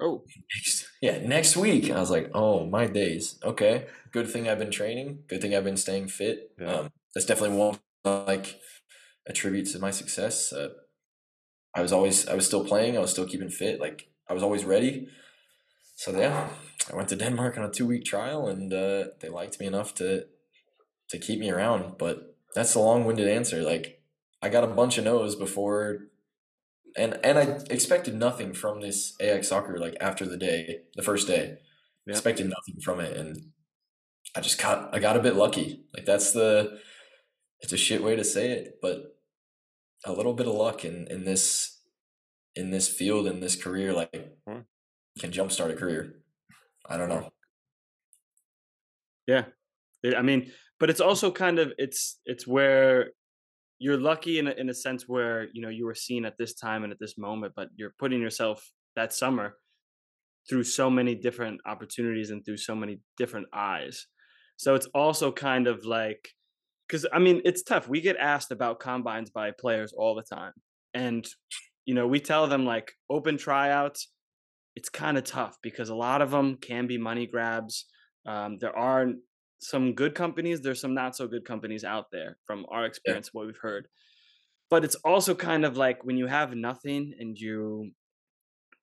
"Oh, 0.00 0.24
next, 0.56 0.86
yeah, 1.02 1.18
next 1.26 1.56
week." 1.56 1.88
And 1.88 1.96
I 1.98 2.00
was 2.00 2.10
like, 2.10 2.30
"Oh, 2.34 2.66
my 2.66 2.86
days. 2.86 3.38
Okay, 3.42 3.86
good 4.12 4.28
thing 4.28 4.48
I've 4.48 4.58
been 4.58 4.70
training. 4.70 5.24
Good 5.28 5.40
thing 5.42 5.54
I've 5.54 5.64
been 5.64 5.76
staying 5.76 6.08
fit. 6.08 6.52
Yeah. 6.60 6.72
Um, 6.72 6.90
that's 7.14 7.26
definitely 7.26 7.56
one 7.56 7.78
like 8.04 8.60
attribute 9.26 9.66
to 9.72 9.78
my 9.78 9.90
success." 9.90 10.52
Uh, 10.52 10.70
I 11.74 11.82
was 11.82 11.92
always 11.92 12.26
I 12.26 12.34
was 12.34 12.46
still 12.46 12.64
playing. 12.64 12.96
I 12.96 13.00
was 13.00 13.10
still 13.10 13.26
keeping 13.26 13.50
fit. 13.50 13.80
Like 13.80 14.08
I 14.28 14.34
was 14.34 14.42
always 14.42 14.64
ready. 14.64 15.08
So 15.96 16.18
yeah, 16.18 16.48
I 16.90 16.96
went 16.96 17.08
to 17.10 17.16
Denmark 17.24 17.58
on 17.58 17.64
a 17.64 17.70
two 17.70 17.86
week 17.86 18.04
trial, 18.04 18.46
and 18.48 18.72
uh, 18.72 19.06
they 19.20 19.28
liked 19.28 19.60
me 19.60 19.66
enough 19.66 19.94
to 19.96 20.26
to 21.10 21.18
keep 21.18 21.40
me 21.40 21.50
around. 21.50 21.98
But 21.98 22.36
that's 22.54 22.74
a 22.74 22.80
long 22.80 23.04
winded 23.04 23.28
answer. 23.28 23.62
Like 23.62 24.02
I 24.42 24.48
got 24.48 24.64
a 24.64 24.68
bunch 24.68 24.98
of 24.98 25.04
no's 25.04 25.36
before, 25.36 25.98
and 26.96 27.18
and 27.22 27.38
I 27.38 27.60
expected 27.70 28.14
nothing 28.14 28.52
from 28.52 28.80
this 28.80 29.14
AX 29.20 29.48
soccer. 29.48 29.78
Like 29.78 29.96
after 30.00 30.26
the 30.26 30.36
day, 30.36 30.80
the 30.94 31.02
first 31.02 31.26
day, 31.26 31.58
yeah. 32.06 32.12
expected 32.12 32.46
nothing 32.48 32.80
from 32.80 33.00
it, 33.00 33.16
and 33.16 33.52
I 34.34 34.40
just 34.40 34.60
got 34.60 34.94
I 34.94 34.98
got 34.98 35.16
a 35.16 35.22
bit 35.22 35.36
lucky. 35.36 35.84
Like 35.94 36.06
that's 36.06 36.32
the 36.32 36.78
it's 37.60 37.72
a 37.72 37.76
shit 37.76 38.02
way 38.02 38.16
to 38.16 38.24
say 38.24 38.50
it, 38.52 38.78
but 38.80 39.17
a 40.04 40.12
little 40.12 40.34
bit 40.34 40.46
of 40.46 40.54
luck 40.54 40.84
in 40.84 41.06
in 41.08 41.24
this 41.24 41.80
in 42.54 42.70
this 42.70 42.88
field 42.88 43.26
in 43.26 43.40
this 43.40 43.56
career 43.56 43.92
like 43.92 44.10
hmm. 44.48 44.60
can 45.18 45.30
jumpstart 45.30 45.72
a 45.72 45.76
career. 45.76 46.14
I 46.88 46.96
don't 46.96 47.08
know. 47.08 47.28
Yeah, 49.26 49.44
I 50.16 50.22
mean, 50.22 50.50
but 50.80 50.90
it's 50.90 51.00
also 51.00 51.30
kind 51.30 51.58
of 51.58 51.72
it's 51.76 52.20
it's 52.24 52.46
where 52.46 53.10
you're 53.78 53.98
lucky 53.98 54.38
in 54.38 54.48
a, 54.48 54.52
in 54.52 54.70
a 54.70 54.74
sense 54.74 55.04
where 55.06 55.48
you 55.52 55.62
know 55.62 55.68
you 55.68 55.84
were 55.84 55.94
seen 55.94 56.24
at 56.24 56.38
this 56.38 56.54
time 56.54 56.84
and 56.84 56.92
at 56.92 56.98
this 56.98 57.18
moment, 57.18 57.52
but 57.54 57.68
you're 57.76 57.94
putting 57.98 58.20
yourself 58.20 58.70
that 58.96 59.12
summer 59.12 59.56
through 60.48 60.64
so 60.64 60.88
many 60.88 61.14
different 61.14 61.60
opportunities 61.66 62.30
and 62.30 62.44
through 62.44 62.56
so 62.56 62.74
many 62.74 63.00
different 63.16 63.46
eyes. 63.52 64.06
So 64.56 64.74
it's 64.74 64.88
also 64.94 65.30
kind 65.30 65.66
of 65.66 65.84
like 65.84 66.30
because 66.88 67.06
I 67.12 67.18
mean 67.18 67.42
it's 67.44 67.62
tough. 67.62 67.88
We 67.88 68.00
get 68.00 68.16
asked 68.16 68.50
about 68.50 68.80
combines 68.80 69.30
by 69.30 69.50
players 69.50 69.92
all 69.92 70.14
the 70.14 70.22
time, 70.22 70.52
and 70.94 71.26
you 71.84 71.94
know 71.94 72.06
we 72.06 72.20
tell 72.20 72.46
them 72.46 72.64
like 72.64 72.92
open 73.10 73.36
tryouts. 73.36 74.10
It's 74.76 74.88
kind 74.88 75.18
of 75.18 75.24
tough 75.24 75.56
because 75.62 75.88
a 75.88 75.94
lot 75.94 76.22
of 76.22 76.30
them 76.30 76.56
can 76.56 76.86
be 76.86 76.98
money 76.98 77.26
grabs. 77.26 77.86
Um, 78.26 78.58
there 78.60 78.76
are 78.76 79.08
some 79.60 79.94
good 79.94 80.14
companies. 80.14 80.60
There's 80.60 80.80
some 80.80 80.94
not 80.94 81.16
so 81.16 81.26
good 81.26 81.44
companies 81.44 81.84
out 81.84 82.06
there 82.12 82.36
from 82.46 82.64
our 82.70 82.84
experience, 82.86 83.28
yeah. 83.28 83.38
what 83.38 83.46
we've 83.46 83.58
heard. 83.60 83.88
But 84.70 84.84
it's 84.84 84.94
also 84.96 85.34
kind 85.34 85.64
of 85.64 85.76
like 85.76 86.04
when 86.04 86.16
you 86.16 86.26
have 86.26 86.54
nothing 86.54 87.14
and 87.18 87.36
you 87.36 87.90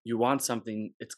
you 0.04 0.18
want 0.18 0.42
something. 0.42 0.94
It's 1.00 1.16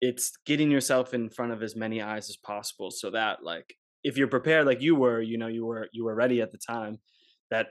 it's 0.00 0.32
getting 0.44 0.70
yourself 0.70 1.14
in 1.14 1.30
front 1.30 1.52
of 1.52 1.62
as 1.62 1.74
many 1.74 2.02
eyes 2.02 2.28
as 2.28 2.36
possible 2.36 2.90
so 2.90 3.10
that 3.10 3.42
like 3.42 3.76
if 4.06 4.16
you're 4.16 4.28
prepared 4.28 4.66
like 4.66 4.80
you 4.80 4.94
were 4.94 5.20
you 5.20 5.36
know 5.36 5.48
you 5.48 5.66
were 5.66 5.88
you 5.92 6.04
were 6.04 6.14
ready 6.14 6.40
at 6.40 6.52
the 6.52 6.58
time 6.58 6.98
that 7.50 7.66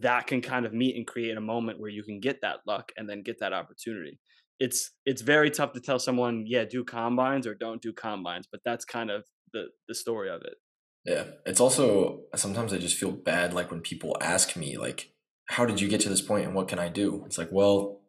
that 0.00 0.26
can 0.26 0.40
kind 0.40 0.66
of 0.66 0.74
meet 0.74 0.96
and 0.96 1.06
create 1.06 1.36
a 1.36 1.40
moment 1.40 1.78
where 1.78 1.88
you 1.88 2.02
can 2.02 2.18
get 2.18 2.40
that 2.42 2.58
luck 2.66 2.90
and 2.96 3.08
then 3.08 3.22
get 3.22 3.38
that 3.38 3.52
opportunity. 3.52 4.18
It's 4.58 4.90
it's 5.04 5.22
very 5.22 5.48
tough 5.48 5.72
to 5.74 5.80
tell 5.80 6.00
someone 6.00 6.44
yeah 6.46 6.64
do 6.64 6.82
combines 6.82 7.46
or 7.46 7.54
don't 7.54 7.80
do 7.80 7.92
combines 7.92 8.48
but 8.50 8.60
that's 8.64 8.84
kind 8.84 9.10
of 9.10 9.24
the 9.52 9.66
the 9.86 9.94
story 9.94 10.28
of 10.28 10.42
it. 10.42 10.56
Yeah 11.04 11.24
it's 11.46 11.60
also 11.60 12.22
sometimes 12.34 12.72
i 12.72 12.78
just 12.78 12.96
feel 12.96 13.12
bad 13.12 13.54
like 13.54 13.70
when 13.70 13.80
people 13.80 14.16
ask 14.20 14.56
me 14.56 14.76
like 14.76 15.12
how 15.50 15.64
did 15.64 15.80
you 15.80 15.88
get 15.88 16.00
to 16.00 16.08
this 16.08 16.22
point 16.22 16.46
and 16.46 16.54
what 16.54 16.66
can 16.66 16.80
i 16.80 16.88
do? 16.88 17.22
It's 17.26 17.38
like 17.38 17.52
well 17.52 18.00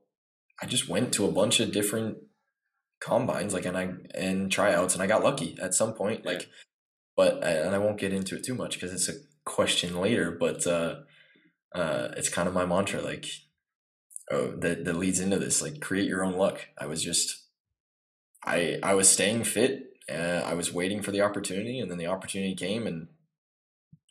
i 0.63 0.65
just 0.65 0.89
went 0.89 1.13
to 1.13 1.25
a 1.25 1.31
bunch 1.31 1.59
of 1.59 1.71
different 1.71 2.17
combines 2.99 3.53
like 3.53 3.65
and 3.65 3.77
i 3.77 3.93
and 4.15 4.51
tryouts 4.51 4.95
and 4.95 5.03
i 5.03 5.05
got 5.05 5.23
lucky 5.23 5.55
at 5.61 5.75
some 5.75 5.93
point 5.93 6.25
like 6.25 6.49
but 7.17 7.43
and 7.43 7.75
I 7.75 7.79
won't 7.79 7.99
get 7.99 8.13
into 8.13 8.35
it 8.35 8.43
too 8.45 8.53
much 8.53 8.75
because 8.75 8.93
it's 8.93 9.09
a 9.09 9.19
question 9.43 9.99
later. 9.99 10.31
But 10.31 10.65
uh, 10.67 10.97
uh, 11.75 12.09
it's 12.15 12.29
kind 12.29 12.47
of 12.47 12.53
my 12.53 12.65
mantra, 12.65 13.01
like 13.01 13.25
oh, 14.31 14.51
that 14.57 14.85
that 14.85 14.95
leads 14.95 15.19
into 15.19 15.39
this, 15.39 15.61
like 15.61 15.81
create 15.81 16.07
your 16.07 16.23
own 16.23 16.35
luck. 16.35 16.67
I 16.79 16.85
was 16.85 17.03
just, 17.03 17.47
I 18.45 18.79
I 18.83 18.93
was 18.93 19.09
staying 19.09 19.43
fit. 19.43 19.83
Uh, 20.09 20.43
I 20.45 20.53
was 20.53 20.71
waiting 20.71 21.01
for 21.01 21.11
the 21.11 21.21
opportunity, 21.21 21.79
and 21.79 21.91
then 21.91 21.97
the 21.97 22.07
opportunity 22.07 22.55
came, 22.55 22.85
and 22.85 23.07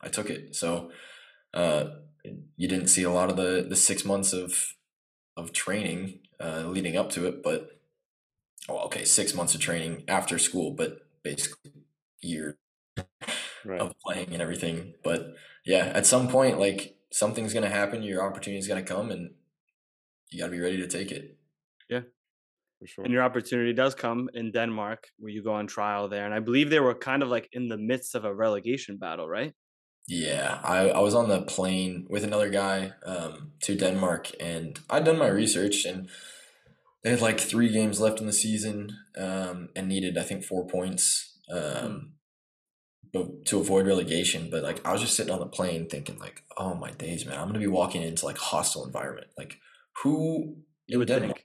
I 0.03 0.09
took 0.09 0.29
it. 0.29 0.57
So 0.57 0.91
uh, 1.55 1.85
you 2.57 2.69
didn't 2.69 2.89
see 2.89 3.05
a 3.05 3.11
lot 3.11 3.31
of 3.31 3.37
the 3.37 3.65
the 3.67 3.77
six 3.77 4.05
months 4.05 4.33
of 4.33 4.75
of 5.37 5.53
training 5.53 6.21
uh, 6.41 6.65
leading 6.67 6.97
up 6.97 7.11
to 7.11 7.27
it, 7.27 7.43
but 7.43 7.79
oh, 8.69 8.79
okay, 8.87 9.05
six 9.05 9.33
months 9.33 9.55
of 9.55 9.61
training 9.61 10.03
after 10.09 10.39
school, 10.39 10.73
but 10.73 10.99
basically 11.23 11.73
year 12.21 12.57
Right. 13.65 13.81
of 13.81 13.99
playing 13.99 14.33
and 14.33 14.41
everything. 14.41 14.95
But 15.03 15.35
yeah, 15.65 15.91
at 15.95 16.07
some 16.07 16.29
point, 16.29 16.61
like 16.61 16.97
something's 17.11 17.53
gonna 17.53 17.69
happen, 17.69 18.03
your 18.03 18.23
opportunity's 18.23 18.69
gonna 18.69 18.83
come, 18.83 19.11
and 19.11 19.35
you 20.31 20.39
gotta 20.39 20.53
be 20.53 20.61
ready 20.61 20.77
to 20.77 20.87
take 20.87 21.11
it. 21.11 21.37
Yeah, 21.89 22.03
for 22.79 22.87
sure. 22.87 23.05
And 23.05 23.13
your 23.13 23.23
opportunity 23.23 23.73
does 23.73 23.95
come 23.95 24.31
in 24.35 24.53
Denmark, 24.53 25.09
where 25.19 25.33
you 25.33 25.43
go 25.43 25.55
on 25.55 25.67
trial 25.67 26.09
there. 26.09 26.25
And 26.25 26.35
I 26.35 26.41
believe 26.41 26.71
they 26.71 26.81
were 26.81 26.95
kind 26.95 27.23
of 27.23 27.29
like 27.29 27.49
in 27.53 27.69
the 27.69 27.79
midst 27.79 28.15
of 28.15 28.25
a 28.25 28.35
relegation 28.35 28.99
battle, 28.99 29.29
right? 29.29 29.53
Yeah, 30.09 30.61
I, 30.63 30.91
I 30.91 31.01
was 31.01 31.15
on 31.15 31.29
the 31.29 31.43
plane 31.43 32.07
with 32.09 32.23
another 32.23 32.49
guy 32.49 32.93
um, 33.05 33.53
to 33.63 33.75
Denmark, 33.75 34.31
and 34.39 34.79
I'd 34.89 35.05
done 35.05 35.19
my 35.19 35.27
research, 35.27 35.85
and 35.85 36.09
they 37.03 37.11
had 37.11 37.21
like 37.21 37.41
three 37.41 37.73
games 37.73 38.01
left 38.01 38.21
in 38.21 38.27
the 38.27 38.33
season, 38.33 38.91
um, 39.19 39.71
and 39.75 39.89
needed 39.89 40.17
I 40.17 40.23
think 40.23 40.45
four 40.45 40.65
points, 40.67 41.39
um, 41.51 42.13
but 42.15 42.16
to 43.47 43.61
avoid 43.61 43.87
relegation. 43.87 44.49
But 44.51 44.63
like 44.63 44.85
I 44.87 44.93
was 44.93 45.01
just 45.01 45.15
sitting 45.17 45.33
on 45.33 45.41
the 45.41 45.47
plane 45.47 45.89
thinking 45.89 46.19
like, 46.19 46.43
oh 46.57 46.75
my 46.75 46.91
days, 46.93 47.25
man, 47.27 47.39
I'm 47.39 47.47
gonna 47.49 47.59
be 47.59 47.67
walking 47.67 48.03
into 48.03 48.27
like 48.27 48.39
hostile 48.39 48.85
environment. 48.87 49.29
Like 49.39 49.59
who 50.03 50.57
You 50.87 50.99
would 50.99 51.09
Denmark? 51.09 51.37
think. 51.37 51.45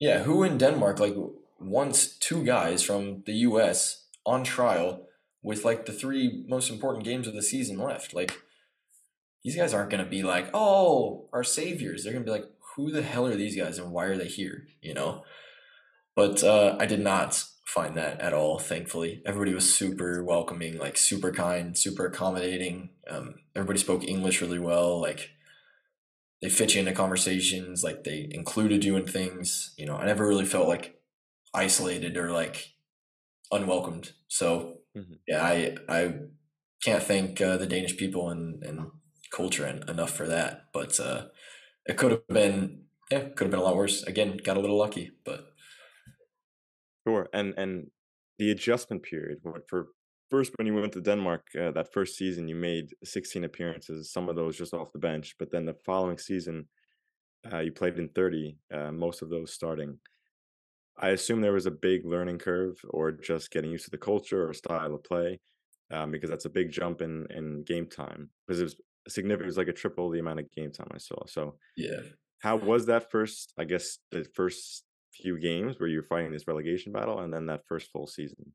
Yeah, 0.00 0.22
who 0.24 0.42
in 0.42 0.58
Denmark 0.58 1.00
like 1.00 1.14
wants 1.60 2.16
two 2.18 2.44
guys 2.44 2.82
from 2.82 3.22
the 3.26 3.32
U.S. 3.48 4.06
on 4.24 4.44
trial 4.44 5.06
with 5.42 5.64
like 5.64 5.86
the 5.86 5.92
three 5.92 6.44
most 6.48 6.70
important 6.70 7.04
games 7.04 7.26
of 7.26 7.34
the 7.34 7.42
season 7.42 7.78
left? 7.78 8.14
Like 8.14 8.38
these 9.44 9.56
guys 9.56 9.72
aren't 9.74 9.90
gonna 9.90 10.04
be 10.06 10.22
like, 10.22 10.48
oh, 10.54 11.28
our 11.32 11.44
saviors. 11.44 12.04
They're 12.04 12.12
gonna 12.12 12.24
be 12.24 12.30
like, 12.30 12.46
who 12.76 12.90
the 12.90 13.02
hell 13.02 13.26
are 13.26 13.36
these 13.36 13.56
guys 13.56 13.78
and 13.78 13.92
why 13.92 14.06
are 14.06 14.16
they 14.16 14.28
here? 14.28 14.66
You 14.82 14.94
know. 14.94 15.24
But 16.14 16.42
uh, 16.42 16.76
I 16.80 16.86
did 16.86 17.00
not 17.00 17.42
find 17.66 17.96
that 17.96 18.20
at 18.20 18.32
all. 18.34 18.58
Thankfully, 18.58 19.22
everybody 19.26 19.54
was 19.54 19.74
super 19.74 20.24
welcoming, 20.24 20.78
like 20.78 20.96
super 20.98 21.32
kind, 21.32 21.76
super 21.76 22.06
accommodating. 22.06 22.90
Um, 23.10 23.36
everybody 23.56 23.78
spoke 23.80 24.04
English 24.04 24.40
really 24.40 24.58
well. 24.60 25.00
Like 25.00 25.30
they 26.42 26.48
fit 26.48 26.74
you 26.74 26.80
into 26.80 26.92
conversations 26.92 27.82
like 27.82 28.04
they 28.04 28.28
included 28.30 28.84
you 28.84 28.96
in 28.96 29.06
things 29.06 29.74
you 29.76 29.86
know 29.86 29.96
i 29.96 30.04
never 30.04 30.26
really 30.26 30.44
felt 30.44 30.68
like 30.68 31.00
isolated 31.54 32.16
or 32.16 32.30
like 32.32 32.74
unwelcomed 33.52 34.12
so 34.28 34.78
Mhm. 34.96 35.18
yeah 35.28 35.44
i 35.44 35.76
i 35.88 36.14
can't 36.84 37.02
thank 37.02 37.40
uh, 37.40 37.56
the 37.58 37.66
danish 37.66 37.96
people 37.96 38.30
and 38.30 38.62
and 38.64 38.90
culture 39.32 39.66
en- 39.66 39.88
enough 39.88 40.12
for 40.16 40.26
that 40.28 40.66
but 40.72 40.98
uh 41.00 41.26
it 41.86 41.96
could 41.98 42.12
have 42.12 42.26
been 42.28 42.84
yeah 43.10 43.20
could 43.30 43.46
have 43.46 43.50
been 43.52 43.60
a 43.60 43.64
lot 43.64 43.76
worse 43.76 44.02
again 44.04 44.38
got 44.44 44.56
a 44.58 44.60
little 44.60 44.78
lucky 44.78 45.12
but 45.24 45.52
Sure. 47.06 47.28
And 47.32 47.54
and 47.56 47.86
the 48.38 48.50
adjustment 48.50 49.02
period 49.02 49.38
for 49.68 49.88
first 50.30 50.52
when 50.56 50.66
you 50.66 50.74
went 50.74 50.92
to 50.92 51.00
Denmark 51.00 51.46
uh, 51.58 51.70
that 51.70 51.92
first 51.92 52.16
season 52.16 52.48
you 52.48 52.56
made 52.56 52.94
16 53.04 53.44
appearances, 53.44 54.12
some 54.12 54.28
of 54.28 54.36
those 54.36 54.58
just 54.58 54.74
off 54.74 54.92
the 54.92 54.98
bench, 54.98 55.36
but 55.38 55.50
then 55.50 55.64
the 55.64 55.74
following 55.84 56.18
season 56.18 56.68
uh, 57.52 57.58
you 57.58 57.70
played 57.70 57.96
in 57.96 58.08
30, 58.08 58.58
uh, 58.74 58.90
most 58.90 59.22
of 59.22 59.30
those 59.30 59.52
starting. 59.52 59.98
I 60.98 61.10
assume 61.10 61.40
there 61.40 61.52
was 61.52 61.66
a 61.66 61.70
big 61.70 62.04
learning 62.04 62.38
curve 62.38 62.76
or 62.90 63.12
just 63.12 63.50
getting 63.50 63.70
used 63.70 63.84
to 63.84 63.90
the 63.90 63.98
culture 63.98 64.48
or 64.48 64.54
style 64.54 64.94
of 64.94 65.04
play 65.04 65.38
um, 65.92 66.10
because 66.10 66.30
that's 66.30 66.46
a 66.46 66.50
big 66.50 66.72
jump 66.72 67.02
in 67.02 67.26
in 67.30 67.62
game 67.62 67.86
time 67.86 68.30
because 68.46 68.60
it 68.60 68.64
was 68.64 68.76
significant. 69.06 69.46
It 69.46 69.54
was 69.54 69.58
like 69.58 69.68
a 69.68 69.72
triple 69.72 70.10
the 70.10 70.18
amount 70.18 70.40
of 70.40 70.50
game 70.52 70.72
time 70.72 70.88
I 70.92 70.98
saw. 70.98 71.24
So 71.26 71.58
yeah 71.76 72.00
how 72.40 72.56
was 72.56 72.86
that 72.86 73.10
first? 73.10 73.52
I 73.58 73.64
guess 73.64 73.98
the 74.10 74.24
first 74.34 74.84
few 75.22 75.38
games 75.38 75.76
where 75.78 75.88
you're 75.88 76.02
fighting 76.02 76.32
this 76.32 76.46
relegation 76.46 76.92
battle, 76.92 77.20
and 77.20 77.32
then 77.32 77.46
that 77.46 77.66
first 77.66 77.90
full 77.90 78.06
season. 78.06 78.52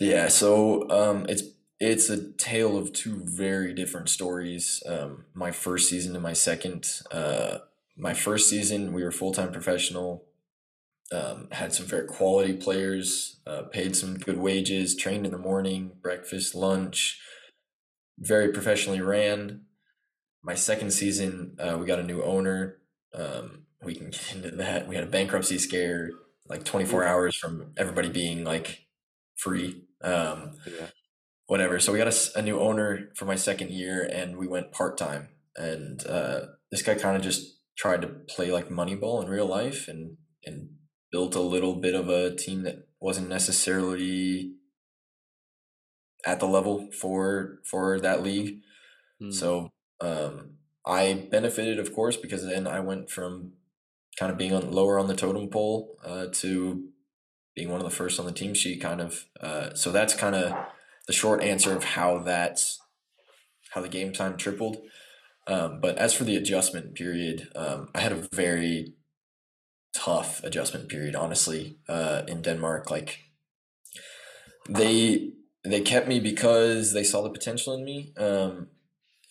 Yeah, 0.00 0.28
so 0.28 0.88
um, 0.90 1.26
it's 1.28 1.42
it's 1.80 2.10
a 2.10 2.32
tale 2.32 2.76
of 2.76 2.92
two 2.92 3.20
very 3.24 3.72
different 3.72 4.08
stories. 4.08 4.82
Um, 4.86 5.24
my 5.34 5.52
first 5.52 5.88
season 5.88 6.14
and 6.14 6.22
my 6.22 6.32
second. 6.32 6.88
Uh, 7.10 7.58
my 7.96 8.14
first 8.14 8.48
season, 8.48 8.92
we 8.92 9.02
were 9.02 9.10
full 9.10 9.32
time 9.32 9.52
professional. 9.52 10.24
Um, 11.10 11.48
had 11.52 11.72
some 11.72 11.86
very 11.86 12.06
quality 12.06 12.52
players, 12.52 13.40
uh, 13.46 13.62
paid 13.62 13.96
some 13.96 14.18
good 14.18 14.36
wages, 14.36 14.94
trained 14.94 15.24
in 15.24 15.32
the 15.32 15.38
morning, 15.38 15.92
breakfast, 16.02 16.54
lunch, 16.54 17.18
very 18.18 18.52
professionally 18.52 19.00
ran. 19.00 19.62
My 20.42 20.54
second 20.54 20.92
season, 20.92 21.56
uh, 21.58 21.78
we 21.80 21.86
got 21.86 21.98
a 21.98 22.04
new 22.04 22.22
owner. 22.22 22.78
Um, 23.14 23.64
we 23.84 23.94
can 23.94 24.10
get 24.10 24.34
into 24.34 24.50
that. 24.52 24.88
We 24.88 24.94
had 24.94 25.04
a 25.04 25.10
bankruptcy 25.10 25.58
scare, 25.58 26.10
like 26.48 26.64
24 26.64 27.04
hours 27.04 27.36
from 27.36 27.72
everybody 27.76 28.08
being 28.08 28.44
like 28.44 28.86
free 29.36 29.84
um, 30.02 30.52
Yeah. 30.66 30.88
whatever. 31.46 31.78
So 31.78 31.92
we 31.92 31.98
got 31.98 32.30
a 32.34 32.42
new 32.42 32.60
owner 32.60 33.10
for 33.14 33.24
my 33.24 33.36
second 33.36 33.70
year, 33.70 34.08
and 34.12 34.36
we 34.36 34.46
went 34.46 34.72
part 34.72 34.96
time. 34.98 35.28
And 35.56 36.04
uh, 36.06 36.40
this 36.70 36.82
guy 36.82 36.94
kind 36.94 37.16
of 37.16 37.22
just 37.22 37.58
tried 37.76 38.02
to 38.02 38.08
play 38.08 38.50
like 38.50 38.68
Moneyball 38.68 39.22
in 39.22 39.28
real 39.28 39.46
life, 39.46 39.88
and 39.88 40.16
and 40.44 40.70
built 41.10 41.34
a 41.34 41.40
little 41.40 41.74
bit 41.74 41.94
of 41.94 42.08
a 42.08 42.34
team 42.34 42.62
that 42.62 42.86
wasn't 43.00 43.28
necessarily 43.28 44.52
at 46.26 46.40
the 46.40 46.46
level 46.46 46.90
for 46.92 47.60
for 47.64 48.00
that 48.00 48.22
league. 48.22 48.60
Hmm. 49.20 49.30
So 49.30 49.70
um, 50.00 50.58
I 50.86 51.28
benefited, 51.30 51.78
of 51.78 51.94
course, 51.94 52.16
because 52.16 52.44
then 52.44 52.66
I 52.66 52.80
went 52.80 53.10
from 53.10 53.52
kind 54.18 54.32
of 54.32 54.38
being 54.38 54.52
on 54.52 54.70
lower 54.72 54.98
on 54.98 55.06
the 55.06 55.14
totem 55.14 55.48
pole 55.48 55.96
uh, 56.04 56.26
to 56.32 56.88
being 57.54 57.70
one 57.70 57.80
of 57.80 57.84
the 57.84 57.96
first 57.96 58.18
on 58.18 58.26
the 58.26 58.32
team 58.32 58.54
sheet, 58.54 58.80
kind 58.80 59.00
of. 59.00 59.26
Uh, 59.40 59.74
so 59.74 59.90
that's 59.92 60.14
kind 60.14 60.34
of 60.34 60.54
the 61.06 61.12
short 61.12 61.42
answer 61.42 61.76
of 61.76 61.84
how 61.84 62.18
that's 62.18 62.80
how 63.70 63.80
the 63.80 63.88
game 63.88 64.12
time 64.12 64.36
tripled. 64.36 64.78
Um, 65.46 65.80
but 65.80 65.96
as 65.96 66.14
for 66.14 66.24
the 66.24 66.36
adjustment 66.36 66.94
period, 66.94 67.48
um, 67.56 67.88
I 67.94 68.00
had 68.00 68.12
a 68.12 68.28
very 68.32 68.94
tough 69.94 70.42
adjustment 70.44 70.88
period, 70.88 71.14
honestly, 71.14 71.78
uh, 71.88 72.22
in 72.28 72.42
Denmark. 72.42 72.90
Like 72.90 73.20
they 74.68 75.32
they 75.64 75.80
kept 75.80 76.08
me 76.08 76.20
because 76.20 76.92
they 76.92 77.04
saw 77.04 77.22
the 77.22 77.30
potential 77.30 77.74
in 77.74 77.84
me 77.84 78.12
um, 78.16 78.68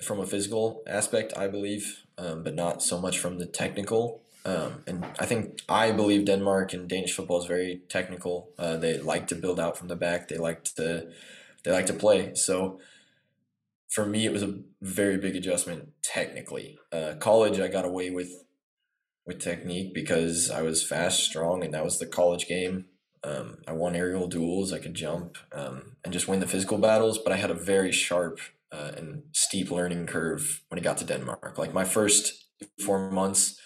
from 0.04 0.20
a 0.20 0.26
physical 0.26 0.84
aspect, 0.88 1.34
I 1.38 1.48
believe, 1.48 2.04
um, 2.18 2.44
but 2.44 2.56
not 2.56 2.82
so 2.82 3.00
much 3.00 3.20
from 3.20 3.38
the 3.38 3.46
technical. 3.46 4.22
Um, 4.48 4.84
and 4.88 5.06
I 5.20 5.26
think 5.26 5.60
I 5.68 5.92
believe 5.92 6.26
Denmark 6.26 6.72
and 6.72 6.88
Danish 6.88 7.14
football 7.14 7.42
is 7.42 7.48
very 7.48 7.82
technical. 7.90 8.54
Uh, 8.58 8.78
they 8.78 8.98
like 8.98 9.28
to 9.28 9.36
build 9.36 9.60
out 9.60 9.78
from 9.78 9.90
the 9.90 9.96
back. 9.98 10.30
They 10.30 10.38
like 10.38 10.64
to 10.76 11.10
they 11.64 11.72
like 11.72 11.88
to 11.88 11.94
play. 11.94 12.34
So 12.36 12.80
for 13.90 14.06
me, 14.06 14.26
it 14.26 14.32
was 14.32 14.44
a 14.44 14.60
very 14.82 15.18
big 15.18 15.36
adjustment 15.36 15.90
technically. 16.02 16.80
Uh, 16.94 17.16
college, 17.20 17.60
I 17.60 17.68
got 17.68 17.84
away 17.84 18.10
with 18.10 18.46
with 19.26 19.40
technique 19.40 19.94
because 19.94 20.50
I 20.50 20.62
was 20.62 20.82
fast, 20.82 21.26
strong, 21.26 21.62
and 21.62 21.74
that 21.74 21.84
was 21.84 22.00
the 22.00 22.06
college 22.06 22.48
game. 22.48 22.86
Um, 23.26 23.58
I 23.68 23.74
won 23.74 23.98
aerial 23.98 24.28
duels. 24.28 24.72
I 24.72 24.80
could 24.80 24.94
jump 24.94 25.38
um, 25.52 25.98
and 26.06 26.14
just 26.14 26.30
win 26.30 26.40
the 26.40 26.48
physical 26.48 26.78
battles. 26.78 27.18
But 27.18 27.34
I 27.34 27.36
had 27.36 27.52
a 27.52 27.66
very 27.74 27.92
sharp 27.92 28.40
uh, 28.72 28.92
and 28.96 29.24
steep 29.34 29.72
learning 29.72 30.08
curve 30.08 30.64
when 30.70 30.78
it 30.78 30.84
got 30.84 31.00
to 31.00 31.06
Denmark. 31.06 31.58
Like 31.58 31.74
my 31.74 31.84
first 31.84 32.46
four 32.80 33.12
months, 33.12 33.60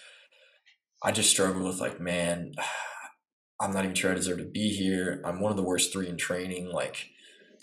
I 1.02 1.12
just 1.12 1.30
struggled 1.30 1.64
with 1.64 1.80
like, 1.80 2.00
man, 2.00 2.54
I'm 3.60 3.72
not 3.72 3.84
even 3.84 3.94
sure 3.94 4.10
I 4.10 4.14
deserve 4.14 4.38
to 4.38 4.44
be 4.44 4.70
here. 4.70 5.22
I'm 5.24 5.40
one 5.40 5.50
of 5.50 5.56
the 5.56 5.62
worst 5.62 5.92
three 5.92 6.08
in 6.08 6.16
training. 6.16 6.70
Like, 6.70 7.08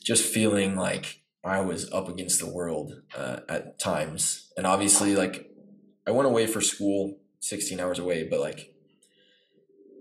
just 0.04 0.24
feeling 0.24 0.76
like 0.76 1.22
I 1.44 1.62
was 1.62 1.92
up 1.92 2.10
against 2.10 2.40
the 2.40 2.50
world 2.50 2.94
uh, 3.18 3.40
at 3.48 3.80
times. 3.80 4.52
And 4.58 4.66
obviously, 4.66 5.16
like, 5.16 5.50
I 6.08 6.12
went 6.12 6.28
away 6.28 6.48
for 6.48 6.62
school, 6.62 7.18
16 7.42 7.80
hours 7.80 8.00
away, 8.00 8.28
but 8.30 8.40
like, 8.40 8.74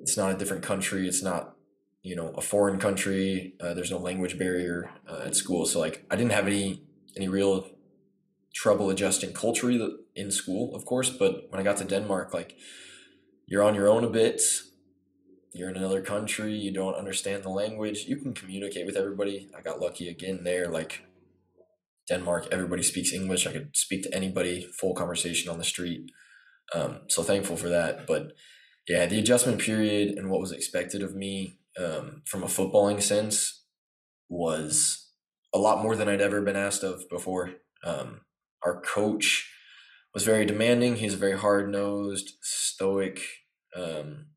it's 0.01 0.16
not 0.16 0.32
a 0.32 0.39
different 0.39 0.62
country. 0.62 1.07
It's 1.07 1.22
not, 1.22 1.57
you 2.03 2.16
know, 2.16 2.28
a 2.36 2.41
foreign 2.41 2.78
country. 2.78 3.55
Uh, 3.61 3.74
there's 3.74 3.91
no 3.91 3.99
language 3.99 4.39
barrier 4.39 4.91
uh, 5.09 5.22
at 5.26 5.36
school. 5.36 5.66
So, 5.66 5.80
like, 5.80 6.07
I 6.11 6.16
didn't 6.16 6.32
have 6.32 6.47
any 6.47 6.82
any 7.16 7.28
real 7.28 7.68
trouble 8.55 8.91
adjusting 8.91 9.32
culturally 9.32 9.97
in 10.14 10.30
school, 10.30 10.74
of 10.74 10.84
course. 10.84 11.11
But 11.11 11.47
when 11.51 11.61
I 11.61 11.64
got 11.64 11.76
to 11.78 11.84
Denmark, 11.84 12.32
like, 12.32 12.57
you're 13.49 13.64
on 13.64 13.74
your 13.74 13.88
own 13.88 14.05
a 14.05 14.11
bit. 14.11 14.42
You're 15.55 15.70
in 15.70 15.76
another 15.76 16.03
country. 16.03 16.53
You 16.53 16.70
don't 16.70 16.94
understand 16.94 17.42
the 17.42 17.49
language. 17.49 18.05
You 18.07 18.16
can 18.16 18.34
communicate 18.34 18.84
with 18.84 18.96
everybody. 18.96 19.49
I 19.57 19.62
got 19.62 19.80
lucky 19.80 20.09
again 20.09 20.44
there. 20.44 20.68
Like 20.68 21.03
Denmark, 22.09 22.49
everybody 22.53 22.82
speaks 22.82 23.12
English. 23.12 23.46
I 23.46 23.53
could 23.53 23.70
speak 23.74 24.03
to 24.03 24.14
anybody, 24.14 24.68
full 24.78 24.94
conversation 24.94 25.51
on 25.51 25.57
the 25.57 25.64
street. 25.64 26.11
Um, 26.74 27.01
so 27.09 27.22
thankful 27.22 27.57
for 27.57 27.70
that. 27.70 28.07
But 28.07 28.32
yeah, 28.86 29.07
the 29.07 29.18
adjustment 29.18 29.61
period 29.61 30.18
and 30.18 30.30
what 30.30 30.40
was 30.40 30.53
expected 30.53 31.03
of 31.03 31.16
me 31.16 31.59
um, 31.82 32.22
from 32.26 32.42
a 32.42 32.46
footballing 32.46 33.03
sense 33.03 33.64
was 34.28 35.11
a 35.55 35.59
lot 35.59 35.82
more 35.82 35.96
than 35.96 36.09
I'd 36.09 36.20
ever 36.20 36.42
been 36.42 36.57
asked 36.57 36.84
of 36.84 37.09
before. 37.09 37.53
Um, 37.82 38.20
our 38.62 38.82
coach 38.82 39.51
was 40.18 40.24
very 40.24 40.44
demanding. 40.44 40.96
He's 40.96 41.14
a 41.14 41.16
very 41.16 41.38
hard 41.38 41.70
nosed, 41.70 42.38
stoic, 42.42 43.20
um, 43.76 44.30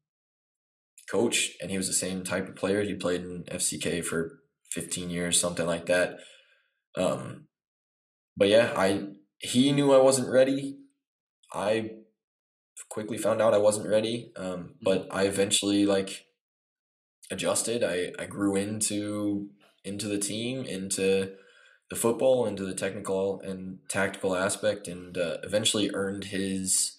coach, 1.10 1.54
and 1.60 1.72
he 1.72 1.78
was 1.78 1.88
the 1.88 1.94
same 1.94 2.24
type 2.24 2.48
of 2.48 2.56
player. 2.56 2.84
He 2.84 2.94
played 2.94 3.22
in 3.22 3.46
FCK 3.46 4.06
for 4.06 4.42
15 4.70 5.10
years, 5.10 5.42
something 5.42 5.66
like 5.66 5.88
that. 5.88 6.20
Um, 6.96 7.48
but 8.38 8.48
yeah, 8.48 8.74
I 8.78 9.08
he 9.40 9.72
knew 9.72 9.92
I 9.92 9.98
wasn't 9.98 10.30
ready. 10.30 10.78
I 11.52 11.94
quickly 12.92 13.18
found 13.18 13.42
out 13.42 13.56
I 13.56 13.58
wasn't 13.58 13.90
ready, 13.90 14.34
um, 14.36 14.76
but 14.84 15.08
I 15.10 15.24
eventually 15.24 15.88
like 15.88 16.28
adjusted. 17.32 17.84
I 17.84 18.12
I 18.22 18.28
grew 18.28 18.56
into 18.56 19.50
into 19.84 20.08
the 20.08 20.20
team, 20.20 20.64
into 20.64 21.34
the 21.92 21.96
football, 21.96 22.48
into 22.48 22.64
the 22.66 22.74
technical 22.74 23.40
and 23.42 23.78
tactical 23.90 24.36
aspect, 24.36 24.88
and 24.88 25.16
uh, 25.18 25.38
eventually 25.44 25.92
earned 25.94 26.24
his 26.26 26.98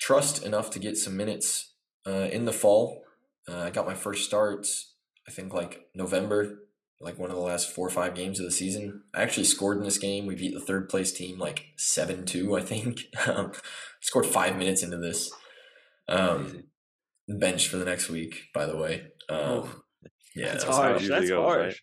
trust 0.00 0.44
enough 0.44 0.70
to 0.70 0.80
get 0.80 0.96
some 0.96 1.16
minutes 1.16 1.74
uh, 2.06 2.28
in 2.32 2.44
the 2.46 2.52
fall. 2.52 3.04
Uh, 3.48 3.58
I 3.58 3.70
got 3.70 3.86
my 3.86 3.94
first 3.94 4.24
starts, 4.24 4.94
I 5.28 5.30
think 5.30 5.52
like 5.54 5.82
November, 5.94 6.60
like 7.00 7.18
one 7.18 7.30
of 7.30 7.36
the 7.36 7.42
last 7.42 7.70
four 7.72 7.86
or 7.86 7.90
five 7.90 8.14
games 8.14 8.40
of 8.40 8.46
the 8.46 8.50
season. 8.52 9.02
I 9.14 9.22
actually 9.22 9.44
scored 9.44 9.76
in 9.78 9.84
this 9.84 9.98
game. 9.98 10.26
We 10.26 10.34
beat 10.34 10.54
the 10.54 10.60
third 10.60 10.88
place 10.88 11.12
team 11.12 11.38
like 11.38 11.66
7 11.76 12.24
2, 12.24 12.56
I 12.56 12.60
think. 12.62 13.00
Um, 13.26 13.52
scored 14.00 14.26
five 14.26 14.56
minutes 14.56 14.82
into 14.82 14.96
this. 14.96 15.30
Um, 16.08 16.64
bench 17.28 17.68
for 17.68 17.76
the 17.76 17.84
next 17.84 18.08
week, 18.08 18.44
by 18.54 18.66
the 18.66 18.76
way. 18.76 19.08
Um, 19.28 19.38
Oh. 19.38 19.82
yeah, 20.34 20.52
That's 20.52 20.64
that 20.64 20.68
was 20.68 20.76
harsh. 20.78 21.00
usually 21.02 21.18
That's 21.20 21.30
goes, 21.30 21.44
harsh. 21.44 21.80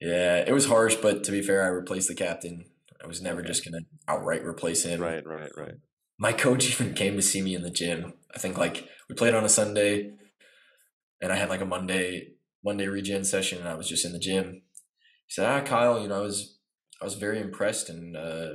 Yeah, 0.00 0.38
it 0.46 0.52
was 0.52 0.66
harsh, 0.66 0.96
but 0.96 1.24
to 1.24 1.30
be 1.30 1.42
fair, 1.42 1.62
I 1.62 1.68
replaced 1.68 2.08
the 2.08 2.14
captain. 2.14 2.64
I 3.02 3.06
was 3.06 3.20
never 3.20 3.42
just 3.42 3.64
gonna 3.64 3.84
outright 4.08 4.44
replace 4.44 4.84
him. 4.84 5.00
Right, 5.00 5.24
right, 5.26 5.50
right. 5.56 5.74
My 6.18 6.32
coach 6.32 6.68
even 6.80 6.94
came 6.94 7.16
to 7.16 7.22
see 7.22 7.42
me 7.42 7.54
in 7.54 7.62
the 7.62 7.70
gym. 7.70 8.14
I 8.34 8.38
think 8.38 8.56
like 8.56 8.88
we 9.08 9.14
played 9.14 9.34
on 9.34 9.44
a 9.44 9.48
Sunday, 9.48 10.12
and 11.20 11.32
I 11.32 11.36
had 11.36 11.50
like 11.50 11.60
a 11.60 11.66
Monday 11.66 12.32
Monday 12.64 12.86
regen 12.88 13.24
session, 13.24 13.58
and 13.58 13.68
I 13.68 13.74
was 13.74 13.88
just 13.88 14.04
in 14.04 14.12
the 14.12 14.18
gym. 14.18 14.62
He 15.26 15.32
said, 15.34 15.46
"Ah, 15.46 15.60
Kyle, 15.64 16.00
you 16.00 16.08
know, 16.08 16.18
I 16.18 16.22
was 16.22 16.58
I 17.00 17.04
was 17.04 17.14
very 17.14 17.40
impressed 17.40 17.90
and 17.90 18.16
uh, 18.16 18.48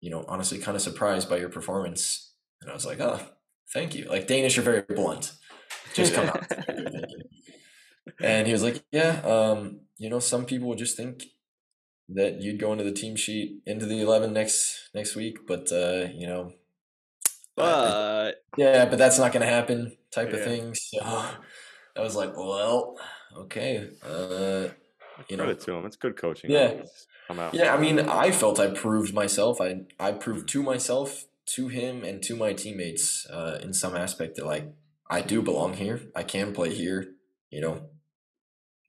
you 0.00 0.10
know, 0.10 0.24
honestly, 0.26 0.58
kind 0.58 0.74
of 0.76 0.82
surprised 0.82 1.28
by 1.28 1.36
your 1.36 1.50
performance." 1.50 2.32
And 2.62 2.70
I 2.70 2.74
was 2.74 2.86
like, 2.86 3.00
"Oh, 3.00 3.20
thank 3.74 3.94
you." 3.94 4.06
Like 4.06 4.26
Danish 4.26 4.56
are 4.56 4.62
very 4.62 4.82
blunt. 4.82 5.32
Just 5.94 6.14
come 6.14 6.28
out. 6.28 6.44
And 8.20 8.46
he 8.46 8.52
was 8.52 8.62
like, 8.62 8.82
"Yeah, 8.90 9.20
um, 9.24 9.80
you 10.02 10.10
know, 10.10 10.18
some 10.20 10.44
people 10.46 10.68
would 10.68 10.78
just 10.78 10.96
think 10.96 11.24
that 12.08 12.40
you'd 12.42 12.60
go 12.60 12.72
into 12.72 12.84
the 12.84 12.92
team 13.02 13.16
sheet 13.16 13.62
into 13.66 13.86
the 13.86 14.00
eleven 14.00 14.32
next 14.32 14.90
next 14.94 15.16
week, 15.16 15.36
but 15.46 15.70
uh, 15.72 16.08
you 16.20 16.26
know, 16.26 16.52
But 17.56 18.42
yeah, 18.56 18.86
but 18.86 18.98
that's 18.98 19.18
not 19.18 19.32
going 19.32 19.42
to 19.46 19.52
happen, 19.52 19.96
type 20.10 20.32
of 20.32 20.38
Yeah. 20.40 20.44
thing." 20.44 20.74
So 20.74 20.98
I 21.96 22.00
was 22.00 22.16
like, 22.16 22.36
"Well, 22.36 22.98
okay, 23.36 23.90
uh, 24.04 24.68
you 25.28 25.36
know." 25.36 25.44
Credit 25.44 25.60
to 25.60 25.72
him. 25.74 25.86
It's 25.86 25.96
good 25.96 26.16
coaching. 26.16 26.50
Yeah. 26.50 26.82
Come 27.28 27.38
out. 27.38 27.54
Yeah, 27.54 27.74
I 27.74 27.78
mean, 27.78 28.00
I 28.00 28.30
felt 28.30 28.58
I 28.58 28.68
proved 28.68 29.14
myself. 29.14 29.60
I 29.60 29.82
I 30.00 30.12
proved 30.12 30.48
to 30.50 30.62
myself, 30.62 31.26
to 31.54 31.68
him, 31.68 32.04
and 32.04 32.22
to 32.24 32.36
my 32.36 32.52
teammates 32.52 33.26
uh, 33.30 33.58
in 33.62 33.72
some 33.72 33.94
aspect 33.96 34.36
that 34.36 34.46
like 34.46 34.66
I 35.10 35.20
do 35.20 35.42
belong 35.42 35.74
here. 35.74 36.00
I 36.16 36.22
can 36.24 36.52
play 36.52 36.74
here. 36.74 37.14
You 37.50 37.60
know, 37.60 37.90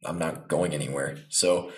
I'm 0.05 0.19
not 0.19 0.47
going 0.47 0.73
anywhere. 0.73 1.17
So 1.29 1.71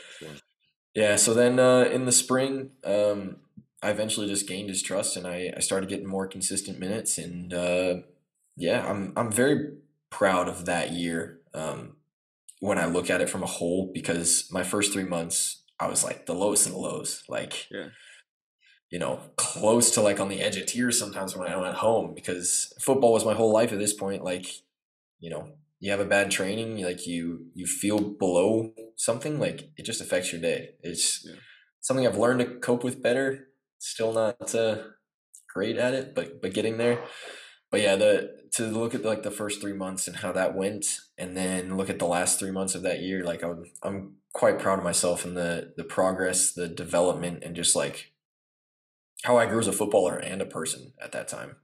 yeah. 0.94 1.16
So 1.16 1.34
then 1.34 1.60
uh, 1.60 1.84
in 1.92 2.06
the 2.06 2.12
spring, 2.12 2.72
um, 2.84 3.38
I 3.84 3.90
eventually 3.92 4.28
just 4.28 4.48
gained 4.48 4.70
his 4.70 4.82
trust, 4.82 5.18
and 5.18 5.28
I 5.28 5.54
I 5.56 5.60
started 5.60 5.90
getting 5.90 6.08
more 6.08 6.28
consistent 6.28 6.80
minutes. 6.80 7.18
And 7.18 7.54
uh, 7.54 7.96
yeah, 8.56 8.86
I'm 8.90 9.14
I'm 9.16 9.32
very 9.32 9.74
proud 10.10 10.48
of 10.48 10.66
that 10.66 10.92
year. 10.92 11.40
Um, 11.54 11.98
when 12.60 12.78
I 12.78 12.86
look 12.86 13.10
at 13.10 13.22
it 13.22 13.30
from 13.30 13.44
a 13.44 13.48
whole, 13.48 13.92
because 13.94 14.50
my 14.52 14.64
first 14.64 14.94
three 14.94 15.04
months, 15.04 15.62
I 15.80 15.88
was 15.88 16.04
like 16.04 16.26
the 16.26 16.34
lowest 16.34 16.66
of 16.66 16.72
the 16.72 16.80
lows, 16.80 17.24
like, 17.28 17.70
Yeah. 17.70 17.90
you 18.90 18.98
know, 18.98 19.20
close 19.36 19.92
to 19.92 20.02
like 20.02 20.20
on 20.20 20.30
the 20.30 20.42
edge 20.42 20.56
of 20.58 20.66
tears 20.66 20.98
sometimes 20.98 21.36
when 21.36 21.48
I 21.52 21.58
went 21.58 21.76
home 21.76 22.14
because 22.16 22.74
football 22.80 23.12
was 23.14 23.26
my 23.26 23.34
whole 23.34 23.52
life 23.52 23.72
at 23.74 23.78
this 23.78 23.94
point. 23.94 24.24
Like, 24.24 24.48
you 25.20 25.30
know, 25.30 25.50
you 25.86 25.92
have 25.92 26.00
a 26.00 26.06
bad 26.06 26.32
training, 26.32 26.84
like 26.84 27.06
you 27.08 27.48
you 27.54 27.66
feel 27.68 28.00
below 28.00 28.74
something, 28.96 29.40
like 29.40 29.70
it 29.78 29.84
just 29.86 30.02
affects 30.02 30.32
your 30.32 30.42
day. 30.42 30.76
It's 30.82 31.26
Yeah. 31.26 31.36
something 31.82 32.06
I've 32.08 32.18
learned 32.18 32.40
to 32.42 32.60
cope 32.60 32.84
with 32.84 33.04
better. 33.04 33.50
Still 33.80 34.14
not 34.14 34.56
uh, 34.56 34.76
great 35.54 35.78
at 35.78 35.94
it, 35.94 36.16
but 36.16 36.42
but 36.42 36.54
getting 36.54 36.78
there 36.78 37.00
but 37.72 37.82
yeah, 37.82 37.96
the 37.98 38.32
to 38.54 38.68
look 38.68 38.96
at 38.96 39.04
like 39.04 39.24
the 39.24 39.32
first 39.32 39.60
three 39.60 39.74
months 39.74 40.08
and 40.08 40.16
how 40.18 40.32
that 40.32 40.56
went, 40.56 40.86
and 41.18 41.36
then 41.36 41.76
look 41.76 41.90
at 41.90 42.00
the 42.00 42.06
last 42.06 42.40
three 42.40 42.52
months 42.52 42.74
of 42.74 42.84
that 42.84 43.02
year, 43.02 43.24
like 43.24 43.44
I 43.44 43.48
would, 43.48 43.68
I'm 43.84 44.16
quite 44.34 44.60
proud 44.60 44.78
of 44.80 44.86
myself 44.86 45.26
and 45.26 45.36
the 45.36 45.74
the 45.76 45.84
progress, 45.84 46.54
the 46.54 46.70
development, 46.70 47.44
and 47.44 47.56
just 47.56 47.76
like 47.76 48.14
how 49.24 49.38
I 49.38 49.46
grew 49.46 49.60
as 49.60 49.68
a 49.68 49.74
footballer 49.74 50.18
and 50.18 50.42
a 50.42 50.46
person 50.46 50.94
at 51.04 51.12
that 51.12 51.28
time. 51.28 51.58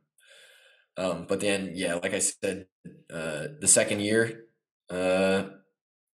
Um, 0.97 1.25
but 1.27 1.39
then, 1.39 1.71
yeah, 1.73 1.95
like 1.95 2.13
I 2.13 2.19
said, 2.19 2.67
uh, 3.11 3.47
the 3.59 3.67
second 3.67 4.01
year, 4.01 4.45
uh, 4.89 5.43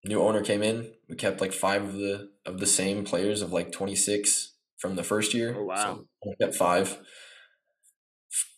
new 0.05 0.21
owner 0.21 0.41
came 0.43 0.63
in. 0.63 0.91
We 1.09 1.15
kept 1.15 1.41
like 1.41 1.53
five 1.53 1.83
of 1.83 1.93
the 1.93 2.31
of 2.45 2.59
the 2.59 2.65
same 2.65 3.03
players 3.03 3.41
of 3.41 3.51
like 3.51 3.71
26 3.71 4.53
from 4.77 4.95
the 4.95 5.03
first 5.03 5.33
year. 5.33 5.55
Oh, 5.57 5.65
wow. 5.65 5.75
So 5.75 6.05
we 6.25 6.35
kept 6.39 6.55
five 6.55 6.99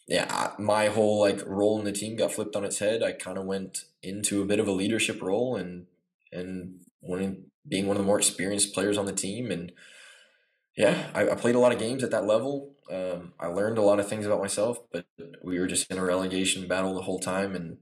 yeah, 0.07 0.51
my 0.59 0.87
whole 0.87 1.19
like 1.21 1.41
role 1.45 1.79
in 1.79 1.85
the 1.85 1.91
team 1.91 2.17
got 2.17 2.33
flipped 2.33 2.55
on 2.55 2.65
its 2.65 2.79
head. 2.79 3.03
I 3.03 3.13
kind 3.13 3.37
of 3.37 3.45
went 3.45 3.85
into 4.01 4.41
a 4.41 4.45
bit 4.45 4.59
of 4.59 4.67
a 4.67 4.71
leadership 4.71 5.21
role 5.21 5.55
and 5.55 5.87
and 6.31 6.79
winning, 7.01 7.45
being 7.67 7.87
one 7.87 7.95
of 7.95 8.01
the 8.01 8.07
more 8.07 8.17
experienced 8.17 8.73
players 8.73 8.97
on 8.97 9.05
the 9.05 9.13
team. 9.13 9.49
And 9.51 9.71
yeah, 10.75 11.09
I, 11.13 11.29
I 11.29 11.35
played 11.35 11.55
a 11.55 11.59
lot 11.59 11.71
of 11.71 11.79
games 11.79 12.03
at 12.03 12.11
that 12.11 12.25
level. 12.25 12.72
Um, 12.91 13.33
I 13.39 13.47
learned 13.47 13.77
a 13.77 13.81
lot 13.81 13.99
of 13.99 14.07
things 14.07 14.25
about 14.25 14.41
myself, 14.41 14.79
but 14.91 15.05
we 15.41 15.59
were 15.59 15.67
just 15.67 15.89
in 15.89 15.97
a 15.97 16.03
relegation 16.03 16.67
battle 16.67 16.93
the 16.93 17.01
whole 17.01 17.19
time, 17.19 17.55
and 17.55 17.77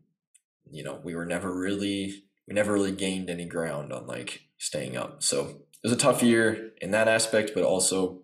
you 0.70 0.84
know 0.84 1.00
we 1.04 1.16
were 1.16 1.26
never 1.26 1.58
really 1.58 2.24
we 2.48 2.54
never 2.54 2.74
really 2.74 2.92
gained 2.92 3.30
any 3.30 3.46
ground 3.46 3.92
on 3.94 4.08
like 4.08 4.42
staying 4.58 4.98
up. 4.98 5.24
So 5.24 5.48
it 5.48 5.84
was 5.84 5.94
a 5.94 5.98
tough 5.98 6.22
year 6.22 6.72
in 6.82 6.92
that 6.92 7.08
aspect, 7.08 7.52
but 7.56 7.64
also 7.64 8.22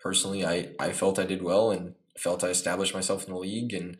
personally, 0.00 0.44
I 0.44 0.70
I 0.78 0.92
felt 0.92 1.18
I 1.18 1.24
did 1.24 1.42
well 1.42 1.70
and 1.70 1.94
felt 2.18 2.44
I 2.44 2.48
established 2.48 2.94
myself 2.94 3.26
in 3.26 3.32
the 3.32 3.38
league 3.38 3.72
and 3.72 3.96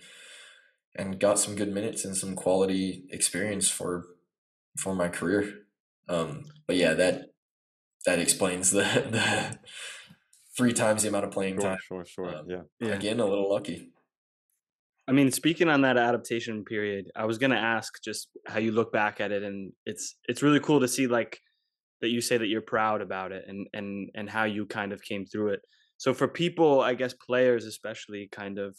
and 0.96 1.20
got 1.20 1.38
some 1.38 1.54
good 1.54 1.72
minutes 1.72 2.04
and 2.04 2.16
some 2.16 2.34
quality 2.34 3.04
experience 3.10 3.68
for 3.70 4.06
for 4.76 4.94
my 4.94 5.08
career. 5.08 5.60
Um, 6.08 6.44
but 6.66 6.76
yeah, 6.76 6.94
that 6.94 7.32
that 8.04 8.18
explains 8.18 8.70
the 8.70 8.80
the 9.10 9.58
three 10.58 10.72
times 10.74 11.02
the 11.02 11.08
amount 11.08 11.24
of 11.24 11.30
playing 11.30 11.54
Sure, 11.54 11.62
time. 11.62 11.78
sure, 11.80 12.04
sure. 12.04 12.36
Um, 12.36 12.50
yeah. 12.50 12.62
Yeah. 12.80 12.94
Again, 12.94 13.20
a 13.20 13.26
little 13.26 13.48
lucky. 13.50 13.92
I 15.08 15.12
mean, 15.12 15.30
speaking 15.30 15.68
on 15.70 15.80
that 15.82 15.96
adaptation 15.96 16.64
period, 16.64 17.06
I 17.16 17.24
was 17.24 17.38
gonna 17.38 17.56
ask 17.56 18.02
just 18.04 18.28
how 18.46 18.58
you 18.58 18.72
look 18.72 18.92
back 18.92 19.20
at 19.20 19.32
it, 19.32 19.42
and 19.42 19.72
it's 19.86 20.16
it's 20.28 20.42
really 20.42 20.60
cool 20.60 20.80
to 20.80 20.88
see 20.88 21.06
like 21.06 21.40
that 22.02 22.10
you 22.10 22.20
say 22.20 22.36
that 22.38 22.48
you're 22.48 22.60
proud 22.62 23.00
about 23.00 23.32
it, 23.32 23.44
and 23.48 23.66
and 23.72 24.10
and 24.14 24.28
how 24.28 24.44
you 24.44 24.66
kind 24.66 24.92
of 24.92 25.02
came 25.02 25.24
through 25.24 25.50
it. 25.54 25.60
So 25.96 26.12
for 26.14 26.28
people, 26.28 26.80
I 26.80 26.94
guess 26.94 27.14
players 27.14 27.64
especially, 27.64 28.28
kind 28.30 28.58
of 28.58 28.76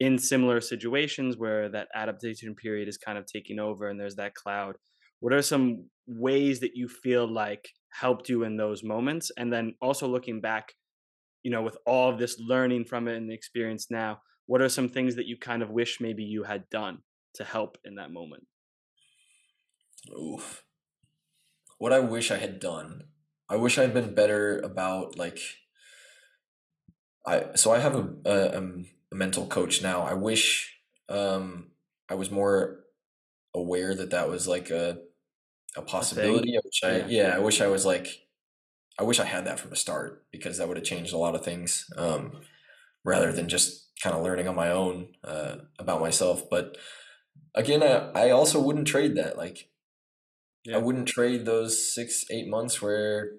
in 0.00 0.18
similar 0.18 0.60
situations 0.60 1.36
where 1.36 1.68
that 1.70 1.88
adaptation 1.94 2.54
period 2.54 2.88
is 2.88 2.98
kind 2.98 3.18
of 3.18 3.26
taking 3.26 3.58
over, 3.60 3.88
and 3.88 4.00
there's 4.00 4.16
that 4.16 4.34
cloud. 4.34 4.76
What 5.20 5.32
are 5.32 5.42
some 5.42 5.90
ways 6.06 6.60
that 6.60 6.72
you 6.74 6.88
feel 6.88 7.26
like 7.32 7.68
helped 7.92 8.28
you 8.28 8.42
in 8.44 8.56
those 8.56 8.82
moments, 8.82 9.30
and 9.36 9.52
then 9.52 9.74
also 9.80 10.08
looking 10.08 10.40
back, 10.40 10.74
you 11.42 11.50
know, 11.50 11.62
with 11.62 11.76
all 11.86 12.10
of 12.10 12.18
this 12.18 12.38
learning 12.38 12.84
from 12.84 13.08
it 13.08 13.16
and 13.16 13.30
the 13.30 13.34
experience 13.34 13.90
now, 13.90 14.20
what 14.46 14.62
are 14.62 14.68
some 14.68 14.88
things 14.88 15.16
that 15.16 15.26
you 15.26 15.36
kind 15.36 15.62
of 15.62 15.70
wish 15.70 16.00
maybe 16.00 16.24
you 16.24 16.42
had 16.42 16.68
done 16.70 17.02
to 17.34 17.44
help 17.44 17.78
in 17.84 17.96
that 17.96 18.10
moment? 18.10 18.46
Oof. 20.16 20.64
What 21.78 21.92
I 21.92 22.00
wish 22.00 22.30
I 22.30 22.38
had 22.38 22.60
done. 22.60 23.04
I 23.48 23.56
wish 23.56 23.78
I'd 23.78 23.94
been 23.94 24.14
better 24.14 24.58
about 24.60 25.16
like 25.16 25.38
I 27.26 27.54
so 27.54 27.72
I 27.72 27.78
have 27.78 27.94
a 27.94 28.14
a, 28.24 28.58
um, 28.58 28.86
a 29.12 29.14
mental 29.14 29.46
coach 29.46 29.82
now. 29.82 30.02
I 30.02 30.14
wish 30.14 30.80
um 31.08 31.72
I 32.08 32.14
was 32.14 32.30
more 32.30 32.84
aware 33.54 33.94
that 33.94 34.10
that 34.10 34.28
was 34.28 34.48
like 34.48 34.70
a 34.70 34.98
a 35.76 35.82
possibility. 35.82 36.56
I 36.56 36.60
wish 36.64 36.80
I 36.84 36.96
Yeah. 36.98 37.06
yeah, 37.08 37.36
I 37.36 37.38
wish 37.38 37.60
I 37.60 37.68
was 37.68 37.86
like 37.86 38.27
I 38.98 39.04
wish 39.04 39.20
I 39.20 39.24
had 39.24 39.46
that 39.46 39.60
from 39.60 39.70
the 39.70 39.76
start 39.76 40.24
because 40.32 40.58
that 40.58 40.68
would 40.68 40.76
have 40.76 40.86
changed 40.86 41.12
a 41.12 41.18
lot 41.18 41.34
of 41.34 41.44
things 41.44 41.86
um 41.96 42.40
rather 43.04 43.32
than 43.32 43.48
just 43.48 43.86
kind 44.02 44.14
of 44.14 44.22
learning 44.22 44.48
on 44.48 44.54
my 44.56 44.70
own 44.70 45.08
uh 45.24 45.56
about 45.78 46.00
myself, 46.00 46.48
but 46.50 46.76
again, 47.54 47.82
I, 47.82 48.26
I 48.26 48.30
also 48.30 48.60
wouldn't 48.60 48.86
trade 48.86 49.16
that. 49.16 49.36
Like 49.36 49.68
Yeah. 50.64 50.76
I 50.76 50.78
wouldn't 50.78 51.08
trade 51.08 51.44
those 51.44 51.94
six, 51.94 52.24
eight 52.30 52.48
months 52.48 52.80
where 52.80 53.32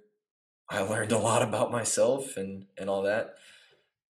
I 0.70 0.82
learned 0.82 1.12
a 1.12 1.18
lot 1.18 1.42
about 1.42 1.72
myself 1.72 2.38
and 2.38 2.66
and 2.78 2.90
all 2.90 3.04
that. 3.04 3.36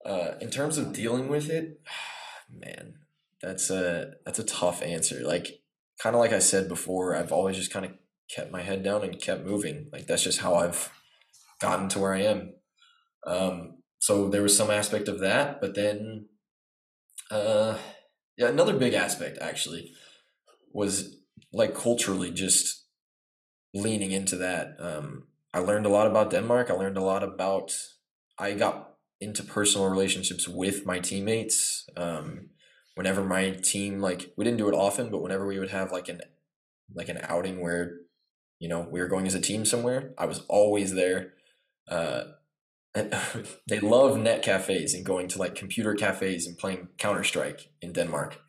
Uh, 0.06 0.36
in 0.40 0.50
terms 0.50 0.78
of 0.78 0.94
dealing 0.94 1.28
with 1.28 1.50
it, 1.50 1.82
man, 2.50 2.96
that's 3.42 3.70
a 3.70 4.14
that's 4.26 4.40
a 4.40 4.44
tough 4.44 4.82
answer. 4.82 5.22
Like 5.24 5.62
kind 6.02 6.16
of 6.16 6.20
like 6.20 6.34
I 6.34 6.40
said 6.40 6.68
before, 6.68 7.16
I've 7.16 7.32
always 7.32 7.58
just 7.58 7.72
kind 7.72 7.86
of 7.86 7.92
kept 8.34 8.52
my 8.52 8.62
head 8.62 8.84
down 8.84 9.04
and 9.04 9.22
kept 9.22 9.46
moving. 9.46 9.88
Like 9.92 10.08
that's 10.08 10.24
just 10.24 10.40
how 10.40 10.56
I've 10.56 10.92
gotten 11.60 11.90
to 11.90 12.00
where 12.00 12.14
I 12.14 12.22
am. 12.22 12.54
Um, 13.26 13.78
so 14.00 14.30
there 14.30 14.42
was 14.42 14.56
some 14.56 14.72
aspect 14.72 15.08
of 15.08 15.20
that, 15.20 15.60
but 15.60 15.76
then, 15.76 16.28
uh, 17.32 17.78
yeah, 18.38 18.48
another 18.48 18.78
big 18.78 18.94
aspect 18.94 19.38
actually 19.42 19.92
was 20.72 21.18
like 21.52 21.76
culturally 21.76 22.32
just 22.32 22.86
leaning 23.74 24.12
into 24.12 24.36
that. 24.38 24.76
Um, 24.80 25.28
I 25.54 25.60
learned 25.60 25.86
a 25.86 25.90
lot 25.90 26.08
about 26.08 26.32
Denmark. 26.32 26.70
I 26.70 26.74
learned 26.74 26.98
a 26.98 27.04
lot 27.04 27.24
about. 27.24 27.76
I 28.38 28.54
got 28.54 28.94
into 29.20 29.44
personal 29.44 29.90
relationships 29.90 30.48
with 30.48 30.86
my 30.86 31.00
teammates. 31.00 31.88
Um, 31.98 32.50
whenever 32.96 33.24
my 33.24 33.52
team 33.52 34.02
like 34.02 34.34
we 34.36 34.44
didn't 34.44 34.58
do 34.58 34.68
it 34.68 34.74
often, 34.74 35.10
but 35.10 35.22
whenever 35.22 35.48
we 35.48 35.58
would 35.58 35.70
have 35.70 35.92
like 35.92 36.10
an 36.10 36.22
like 36.94 37.10
an 37.10 37.20
outing 37.24 37.62
where 37.62 37.98
you 38.60 38.68
know 38.68 38.88
we 38.92 39.00
were 39.00 39.08
going 39.08 39.26
as 39.26 39.36
a 39.36 39.42
team 39.42 39.66
somewhere, 39.66 40.14
I 40.18 40.26
was 40.26 40.44
always 40.50 40.94
there. 40.94 41.34
Uh, 41.90 42.24
and 42.96 43.14
they 43.68 43.80
love 43.80 44.18
net 44.18 44.42
cafes 44.42 44.94
and 44.94 45.06
going 45.06 45.28
to 45.28 45.38
like 45.40 45.54
computer 45.56 45.94
cafes 45.94 46.48
and 46.48 46.58
playing 46.58 46.88
Counter 46.98 47.24
Strike 47.24 47.70
in 47.82 47.94
Denmark. 47.94 48.40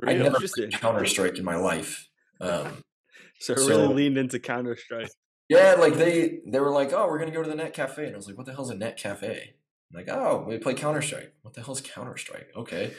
Really? 0.00 0.20
I 0.20 0.22
never 0.22 0.38
played 0.40 0.72
Counter 0.72 1.04
Strike 1.06 1.38
in 1.38 1.44
my 1.44 1.56
life. 1.56 2.08
Um, 2.40 2.82
So 3.40 3.54
So- 3.54 3.68
really 3.68 3.94
leaned 3.94 4.18
into 4.18 4.40
Counter 4.40 4.76
Strike. 4.76 5.10
yeah, 5.48 5.74
like 5.78 5.94
they 5.94 6.40
they 6.50 6.58
were 6.58 6.72
like, 6.72 6.92
oh, 6.92 7.06
we're 7.06 7.20
gonna 7.20 7.30
go 7.30 7.42
to 7.44 7.48
the 7.48 7.54
net 7.54 7.72
cafe, 7.72 8.04
and 8.06 8.14
I 8.14 8.16
was 8.16 8.26
like, 8.26 8.36
what 8.36 8.46
the 8.46 8.52
hell's 8.52 8.70
a 8.70 8.74
net 8.74 8.96
cafe? 8.98 9.54
I'm 9.92 9.96
like, 9.96 10.08
oh, 10.10 10.44
we 10.48 10.58
play 10.58 10.74
Counter 10.74 11.00
Strike. 11.02 11.32
What 11.42 11.54
the 11.54 11.62
hell's 11.62 11.80
Counter 11.80 12.16
Strike? 12.16 12.48
Okay, 12.56 12.92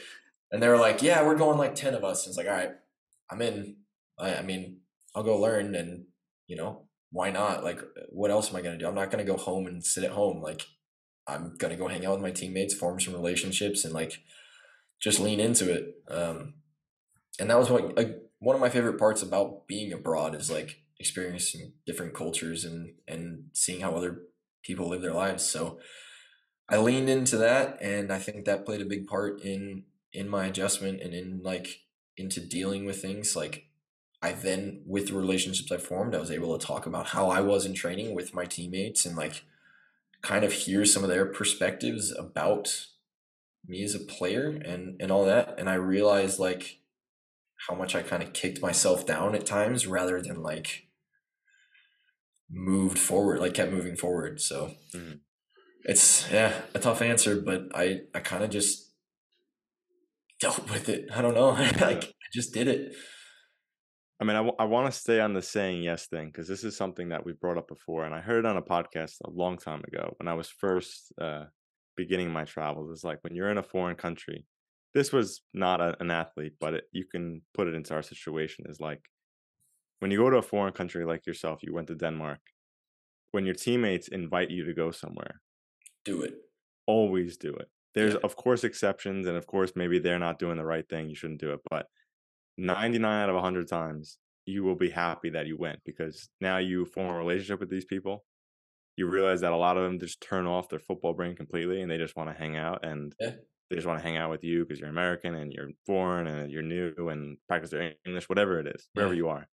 and 0.51 0.63
they 0.63 0.69
were 0.69 0.77
like, 0.77 1.01
yeah, 1.01 1.25
we're 1.25 1.35
going 1.35 1.57
like 1.57 1.75
ten 1.75 1.93
of 1.93 2.03
us. 2.05 2.25
And 2.25 2.31
it's 2.31 2.37
like, 2.37 2.47
all 2.47 2.53
right, 2.53 2.71
I'm 3.29 3.41
in. 3.41 3.75
I, 4.17 4.35
I 4.37 4.41
mean, 4.43 4.79
I'll 5.13 5.23
go 5.23 5.37
learn, 5.37 5.75
and 5.75 6.05
you 6.47 6.55
know, 6.55 6.87
why 7.11 7.31
not? 7.31 7.63
Like, 7.63 7.81
what 8.09 8.31
else 8.31 8.49
am 8.49 8.55
I 8.55 8.61
gonna 8.61 8.77
do? 8.77 8.87
I'm 8.87 8.95
not 8.95 9.11
gonna 9.11 9.23
go 9.23 9.37
home 9.37 9.67
and 9.67 9.83
sit 9.83 10.03
at 10.03 10.11
home. 10.11 10.41
Like, 10.41 10.67
I'm 11.27 11.55
gonna 11.57 11.75
go 11.75 11.87
hang 11.87 12.05
out 12.05 12.13
with 12.13 12.21
my 12.21 12.31
teammates, 12.31 12.73
form 12.73 12.99
some 12.99 13.13
relationships, 13.13 13.83
and 13.83 13.93
like, 13.93 14.21
just 14.99 15.19
lean 15.19 15.39
into 15.39 15.71
it. 15.71 15.95
Um, 16.07 16.55
and 17.39 17.49
that 17.49 17.57
was 17.57 17.69
what 17.69 17.95
like, 17.95 18.21
one 18.39 18.55
of 18.55 18.61
my 18.61 18.69
favorite 18.69 18.99
parts 18.99 19.21
about 19.21 19.67
being 19.67 19.93
abroad 19.93 20.35
is 20.35 20.51
like 20.51 20.81
experiencing 20.99 21.73
different 21.85 22.13
cultures 22.13 22.65
and 22.65 22.93
and 23.07 23.45
seeing 23.53 23.81
how 23.81 23.91
other 23.91 24.23
people 24.63 24.87
live 24.87 25.01
their 25.01 25.13
lives. 25.13 25.45
So 25.45 25.79
I 26.67 26.77
leaned 26.77 27.09
into 27.09 27.37
that, 27.37 27.81
and 27.81 28.11
I 28.11 28.19
think 28.19 28.45
that 28.45 28.65
played 28.65 28.81
a 28.81 28.85
big 28.85 29.07
part 29.07 29.41
in 29.41 29.83
in 30.13 30.29
my 30.29 30.45
adjustment 30.45 31.01
and 31.01 31.13
in 31.13 31.41
like 31.43 31.81
into 32.17 32.41
dealing 32.41 32.85
with 32.85 33.01
things 33.01 33.35
like 33.35 33.68
I 34.21 34.33
then 34.33 34.83
with 34.85 35.07
the 35.07 35.13
relationships 35.13 35.71
I 35.71 35.77
formed, 35.77 36.13
I 36.15 36.19
was 36.19 36.31
able 36.31 36.57
to 36.57 36.65
talk 36.65 36.85
about 36.85 37.07
how 37.09 37.29
I 37.29 37.41
was 37.41 37.65
in 37.65 37.73
training 37.73 38.15
with 38.15 38.33
my 38.33 38.45
teammates 38.45 39.05
and 39.05 39.15
like 39.15 39.43
kind 40.21 40.43
of 40.43 40.51
hear 40.53 40.85
some 40.85 41.03
of 41.03 41.09
their 41.09 41.25
perspectives 41.25 42.11
about 42.17 42.87
me 43.67 43.83
as 43.83 43.95
a 43.95 43.99
player 43.99 44.47
and 44.49 45.01
and 45.01 45.11
all 45.11 45.25
that. 45.25 45.55
And 45.59 45.69
I 45.69 45.75
realized 45.75 46.39
like 46.39 46.79
how 47.67 47.75
much 47.75 47.95
I 47.95 48.01
kind 48.03 48.23
of 48.23 48.33
kicked 48.33 48.61
myself 48.61 49.05
down 49.05 49.35
at 49.35 49.45
times 49.45 49.87
rather 49.87 50.21
than 50.21 50.41
like 50.43 50.87
moved 52.49 52.97
forward, 52.97 53.39
like 53.39 53.53
kept 53.53 53.71
moving 53.71 53.95
forward. 53.95 54.41
So 54.41 54.75
Mhm. 54.93 55.19
it's 55.85 56.29
yeah, 56.31 56.61
a 56.73 56.79
tough 56.79 57.01
answer, 57.01 57.39
but 57.41 57.63
I 57.75 58.01
I 58.13 58.19
kind 58.21 58.43
of 58.43 58.49
just 58.49 58.91
dealt 60.39 60.69
with 60.71 60.89
it. 60.89 61.09
I 61.13 61.21
don't 61.21 61.33
know. 61.33 61.49
like 61.81 62.03
I 62.05 62.27
just 62.33 62.53
did 62.53 62.67
it. 62.67 62.95
I 64.21 64.25
mean, 64.25 64.35
I, 64.59 64.65
want 64.65 64.91
to 64.91 64.99
stay 64.99 65.21
on 65.21 65.33
the 65.33 65.41
saying 65.41 65.81
yes 65.81 66.07
thing 66.07 66.27
because 66.27 66.47
this 66.47 66.65
is 66.65 66.75
something 66.75 67.09
that 67.09 67.25
we 67.25 67.31
brought 67.31 67.57
up 67.57 67.69
before, 67.69 68.03
and 68.05 68.13
I 68.13 68.19
heard 68.19 68.39
it 68.39 68.45
on 68.45 68.57
a 68.57 68.61
podcast 68.61 69.15
a 69.23 69.29
long 69.29 69.57
time 69.57 69.81
ago 69.87 70.13
when 70.17 70.27
I 70.27 70.33
was 70.33 70.49
first 70.49 71.13
uh, 71.21 71.45
beginning 71.95 72.29
my 72.29 72.43
travels. 72.43 72.91
It's 72.91 73.05
like 73.05 73.19
when 73.23 73.33
you're 73.33 73.49
in 73.49 73.57
a 73.57 73.63
foreign 73.63 73.95
country. 73.95 74.45
This 74.93 75.13
was 75.13 75.41
not 75.53 75.79
a, 75.81 75.95
an 76.01 76.09
athlete, 76.11 76.53
but 76.59 76.73
it, 76.73 76.83
you 76.91 77.05
can 77.05 77.43
put 77.53 77.67
it 77.67 77.75
into 77.75 77.93
our 77.93 78.01
situation. 78.01 78.65
Is 78.67 78.81
like 78.81 79.01
when 79.99 80.11
you 80.11 80.17
go 80.17 80.29
to 80.29 80.37
a 80.37 80.41
foreign 80.41 80.73
country 80.73 81.05
like 81.05 81.25
yourself, 81.27 81.59
you 81.61 81.73
went 81.73 81.87
to 81.87 81.95
Denmark. 81.95 82.39
When 83.31 83.45
your 83.45 83.53
teammates 83.55 84.07
invite 84.07 84.49
you 84.49 84.65
to 84.65 84.73
go 84.73 84.89
somewhere, 84.91 85.39
Do 86.03 86.23
it. 86.23 86.33
always 86.87 87.37
do 87.37 87.53
it. 87.53 87.69
There's 87.93 88.15
Yeah. 88.15 88.19
of 88.23 88.35
course 88.35 88.63
exceptions, 88.63 89.27
and 89.27 89.37
of 89.37 89.45
course 89.45 89.73
maybe 89.75 89.99
they're 89.99 90.19
not 90.27 90.39
doing 90.39 90.57
the 90.57 90.65
right 90.65 90.87
thing. 90.89 91.07
You 91.07 91.15
shouldn't 91.15 91.39
do 91.39 91.53
it, 91.53 91.59
but 91.69 91.85
99 92.59 93.23
out 93.23 93.29
of 93.29 93.35
100 93.35 93.67
times 93.67 94.17
you 94.45 94.63
will 94.63 94.75
be 94.75 94.89
happy 94.89 95.29
that 95.29 95.45
you 95.47 95.57
went 95.57 95.79
because 95.85 96.29
now 96.41 96.57
you 96.57 96.85
form 96.85 97.07
a 97.13 97.17
relationship 97.17 97.59
with 97.59 97.69
these 97.69 97.85
people. 97.85 98.25
You 98.97 99.07
realize 99.07 99.41
that 99.41 99.51
a 99.53 99.57
lot 99.57 99.77
of 99.77 99.83
them 99.83 99.99
just 99.99 100.21
turn 100.21 100.45
off 100.47 100.69
their 100.69 100.79
football 100.79 101.13
brain 101.13 101.35
completely 101.35 101.81
and 101.81 101.89
they 101.89 101.97
just 101.97 102.15
want 102.15 102.29
to 102.29 102.35
hang 102.35 102.57
out 102.57 102.83
and 102.83 103.13
Yeah. 103.19 103.35
they 103.69 103.75
just 103.75 103.87
want 103.87 103.99
to 103.99 104.03
hang 104.03 104.17
out 104.17 104.29
with 104.31 104.43
you 104.43 104.65
because 104.65 104.79
you're 104.79 104.89
American 104.89 105.35
and 105.35 105.53
you're 105.53 105.69
foreign 105.85 106.25
and 106.27 106.51
you're 106.51 106.63
new 106.63 106.93
and 107.09 107.37
practice 107.47 107.69
their 107.69 107.93
English, 108.05 108.27
whatever 108.27 108.59
it 108.59 108.67
is, 108.67 108.89
wherever 108.93 109.13
Yeah. 109.13 109.17
you 109.17 109.29
are. 109.29 109.47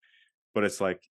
But 0.55 0.65
it's 0.65 0.81
like 0.81 1.03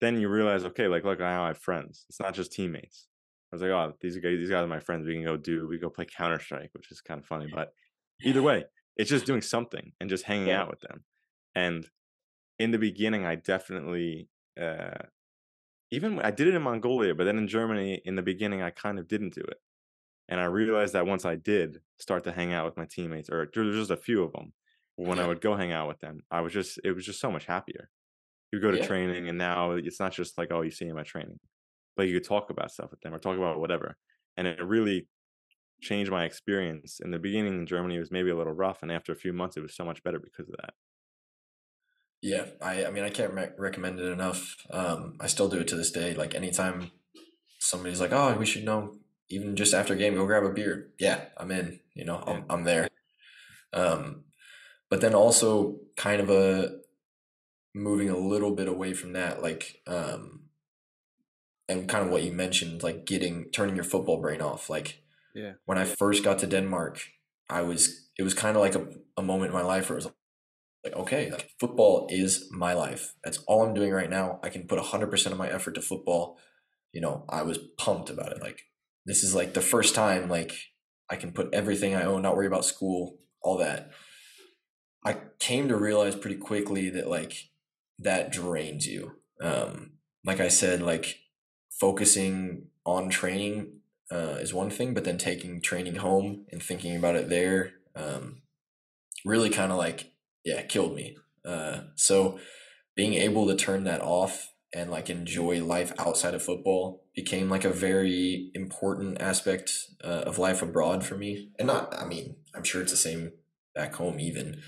then 0.00 0.18
you 0.20 0.28
realize, 0.28 0.64
okay, 0.64 0.88
like 0.88 1.04
look, 1.04 1.18
now 1.20 1.44
I 1.44 1.48
have 1.48 1.58
friends. 1.58 2.04
It's 2.08 2.20
not 2.20 2.34
just 2.34 2.52
teammates. 2.52 3.06
I 3.52 3.56
was 3.56 3.62
like, 3.62 3.70
oh, 3.70 3.92
these 4.00 4.16
guys, 4.16 4.38
these 4.38 4.50
guys 4.50 4.64
are 4.64 4.66
my 4.66 4.80
friends. 4.80 5.06
We 5.06 5.14
can 5.14 5.22
go 5.24 5.36
do, 5.36 5.68
we 5.68 5.78
go 5.78 5.88
play 5.90 6.06
Counter 6.06 6.40
Strike, 6.40 6.70
which 6.72 6.90
is 6.90 7.00
kind 7.00 7.20
of 7.20 7.26
funny. 7.26 7.46
But 7.54 7.72
either 8.22 8.42
way, 8.42 8.64
it's 8.96 9.08
just 9.10 9.26
doing 9.26 9.40
something 9.42 9.92
and 10.00 10.10
just 10.10 10.24
hanging 10.24 10.48
Yeah. 10.48 10.62
out 10.62 10.70
with 10.70 10.80
them. 10.80 11.04
And 11.54 11.88
in 12.58 12.72
the 12.72 12.78
beginning, 12.78 13.26
I 13.26 13.36
definitely, 13.36 14.30
uh, 14.60 15.04
even 15.90 16.20
I 16.20 16.30
did 16.30 16.48
it 16.48 16.54
in 16.54 16.62
Mongolia, 16.62 17.14
but 17.14 17.24
then 17.24 17.38
in 17.38 17.48
Germany, 17.48 18.00
in 18.04 18.16
the 18.16 18.22
beginning, 18.22 18.62
I 18.62 18.70
kind 18.70 18.98
of 18.98 19.08
didn't 19.08 19.34
do 19.34 19.42
it. 19.42 19.60
And 20.28 20.40
I 20.40 20.46
realized 20.46 20.94
that 20.94 21.06
once 21.06 21.24
I 21.24 21.36
did 21.36 21.82
start 22.00 22.24
to 22.24 22.32
hang 22.32 22.52
out 22.52 22.66
with 22.66 22.76
my 22.76 22.86
teammates, 22.86 23.30
or 23.30 23.50
there 23.54 23.64
was 23.64 23.76
just 23.76 23.90
a 23.90 23.96
few 23.96 24.22
of 24.24 24.32
them, 24.32 24.54
when 24.96 25.20
I 25.20 25.26
would 25.26 25.40
go 25.40 25.56
hang 25.56 25.72
out 25.72 25.88
with 25.88 26.00
them, 26.00 26.22
I 26.30 26.40
was 26.42 26.52
just, 26.52 26.80
it 26.84 26.92
was 26.92 27.04
just 27.06 27.20
so 27.20 27.30
much 27.30 27.46
happier. 27.46 27.90
You 28.52 28.60
go 28.60 28.70
to 28.70 28.78
Yeah. 28.78 28.86
training, 28.86 29.28
and 29.28 29.38
now 29.38 29.72
it's 29.72 30.00
not 30.00 30.12
just 30.12 30.38
like, 30.38 30.52
oh, 30.52 30.62
you 30.62 30.70
see 30.70 30.86
him 30.86 30.98
at 30.98 31.06
training, 31.06 31.40
but 31.96 32.08
you 32.08 32.14
could 32.14 32.28
talk 32.28 32.50
about 32.50 32.72
stuff 32.72 32.90
with 32.92 33.00
them 33.02 33.14
or 33.14 33.18
talk 33.18 33.36
about 33.38 33.60
whatever. 33.60 33.96
And 34.36 34.46
it 34.46 34.62
really 34.62 35.08
changed 35.82 36.10
my 36.10 36.24
experience. 36.24 37.00
In 37.00 37.10
the 37.12 37.18
beginning 37.18 37.54
in 37.54 37.66
Germany, 37.66 37.96
it 37.96 38.00
was 38.00 38.10
maybe 38.12 38.30
a 38.30 38.36
little 38.36 38.52
rough. 38.54 38.82
And 38.82 38.92
after 38.92 39.12
a 39.12 39.16
few 39.16 39.32
months, 39.32 39.56
it 39.56 39.62
was 39.62 39.76
so 39.76 39.84
much 39.84 40.02
better 40.02 40.20
because 40.20 40.48
of 40.48 40.56
that. 40.62 40.74
Yeah, 42.24 42.46
I 42.62 42.86
I 42.86 42.90
mean 42.90 43.04
I 43.04 43.10
can't 43.10 43.34
re- 43.34 43.52
recommend 43.58 44.00
it 44.00 44.10
enough. 44.10 44.56
Um, 44.70 45.16
I 45.20 45.26
still 45.26 45.50
do 45.50 45.60
it 45.60 45.68
to 45.68 45.76
this 45.76 45.90
day. 45.92 46.14
Like 46.14 46.34
anytime 46.34 46.90
somebody's 47.58 48.00
like, 48.00 48.12
"Oh, 48.14 48.34
we 48.38 48.46
should 48.46 48.64
know," 48.64 48.96
even 49.28 49.56
just 49.56 49.74
after 49.74 49.92
a 49.92 49.96
game, 49.96 50.14
go 50.14 50.24
grab 50.24 50.42
a 50.44 50.48
beer. 50.50 50.88
Yeah, 50.98 51.20
I'm 51.36 51.50
in. 51.50 51.80
You 51.94 52.06
know, 52.06 52.16
I'm 52.26 52.44
I'm 52.48 52.64
there. 52.64 52.88
Um, 53.74 54.24
but 54.88 55.02
then 55.02 55.14
also 55.14 55.80
kind 55.98 56.20
of 56.22 56.30
a 56.30 56.78
moving 57.74 58.08
a 58.08 58.16
little 58.16 58.54
bit 58.54 58.68
away 58.68 58.94
from 58.94 59.12
that, 59.12 59.42
like 59.42 59.82
um, 59.86 60.44
and 61.68 61.88
kind 61.88 62.06
of 62.06 62.10
what 62.10 62.22
you 62.22 62.32
mentioned, 62.32 62.82
like 62.82 63.04
getting 63.04 63.50
turning 63.50 63.74
your 63.76 63.84
football 63.84 64.20
brain 64.20 64.40
off. 64.40 64.70
Like 64.70 65.02
Yeah. 65.34 65.52
when 65.66 65.76
I 65.76 65.84
first 65.84 66.24
got 66.24 66.38
to 66.38 66.46
Denmark, 66.46 67.00
I 67.50 67.60
was 67.62 68.08
it 68.18 68.22
was 68.22 68.32
kind 68.34 68.56
of 68.56 68.62
like 68.62 68.74
a, 68.76 68.86
a 69.18 69.22
moment 69.22 69.50
in 69.50 69.54
my 69.60 69.62
life 69.74 69.90
where 69.90 69.98
it 69.98 70.04
was 70.04 70.12
like 70.84 70.94
okay 70.94 71.30
like 71.30 71.50
football 71.58 72.06
is 72.10 72.48
my 72.52 72.74
life. 72.74 73.14
That's 73.24 73.38
all 73.46 73.64
i'm 73.64 73.74
doing 73.74 73.92
right 73.92 74.10
now. 74.10 74.40
I 74.42 74.48
can 74.48 74.66
put 74.66 74.78
100% 74.78 75.26
of 75.32 75.38
my 75.38 75.48
effort 75.48 75.74
to 75.74 75.82
football. 75.82 76.38
You 76.92 77.00
know 77.00 77.24
i 77.28 77.42
was 77.42 77.58
pumped 77.78 78.10
about 78.10 78.32
it. 78.32 78.40
Like 78.40 78.62
this 79.06 79.24
is 79.24 79.34
like 79.34 79.54
the 79.54 79.60
first 79.60 79.94
time 79.94 80.28
like 80.28 80.52
i 81.10 81.16
can 81.16 81.32
put 81.32 81.52
everything 81.52 81.94
i 81.94 82.04
own 82.04 82.22
not 82.22 82.36
worry 82.36 82.46
about 82.46 82.64
school 82.64 83.18
all 83.42 83.58
that. 83.58 83.90
I 85.04 85.18
came 85.38 85.68
to 85.68 85.76
realize 85.76 86.16
pretty 86.16 86.36
quickly 86.36 86.88
that 86.90 87.08
like 87.08 87.50
that 87.98 88.32
drains 88.32 88.86
you. 88.86 89.16
Um 89.40 89.94
like 90.24 90.40
i 90.40 90.48
said 90.48 90.82
like 90.82 91.20
focusing 91.70 92.66
on 92.84 93.10
training 93.10 93.80
uh, 94.10 94.36
is 94.40 94.54
one 94.54 94.70
thing 94.70 94.94
but 94.94 95.04
then 95.04 95.18
taking 95.18 95.60
training 95.60 95.96
home 95.96 96.44
and 96.52 96.62
thinking 96.62 96.96
about 96.96 97.16
it 97.16 97.28
there 97.28 97.72
um 97.96 98.42
really 99.24 99.50
kind 99.50 99.72
of 99.72 99.78
like 99.78 100.12
yeah 100.44 100.62
killed 100.62 100.94
me 100.94 101.16
uh 101.44 101.82
so 101.94 102.38
being 102.96 103.14
able 103.14 103.46
to 103.46 103.56
turn 103.56 103.84
that 103.84 104.00
off 104.00 104.52
and 104.74 104.90
like 104.90 105.10
enjoy 105.10 105.62
life 105.64 105.92
outside 105.98 106.34
of 106.34 106.42
football 106.42 107.04
became 107.14 107.48
like 107.50 107.64
a 107.64 107.70
very 107.70 108.50
important 108.54 109.20
aspect 109.20 109.72
uh, 110.04 110.24
of 110.26 110.38
life 110.38 110.62
abroad 110.62 111.04
for 111.04 111.16
me 111.16 111.50
and 111.58 111.68
not 111.68 111.94
i 111.94 112.04
mean 112.04 112.36
i'm 112.54 112.64
sure 112.64 112.82
it's 112.82 112.92
the 112.92 112.96
same 112.98 113.32
back 113.74 113.94
home 113.94 114.20
even 114.20 114.62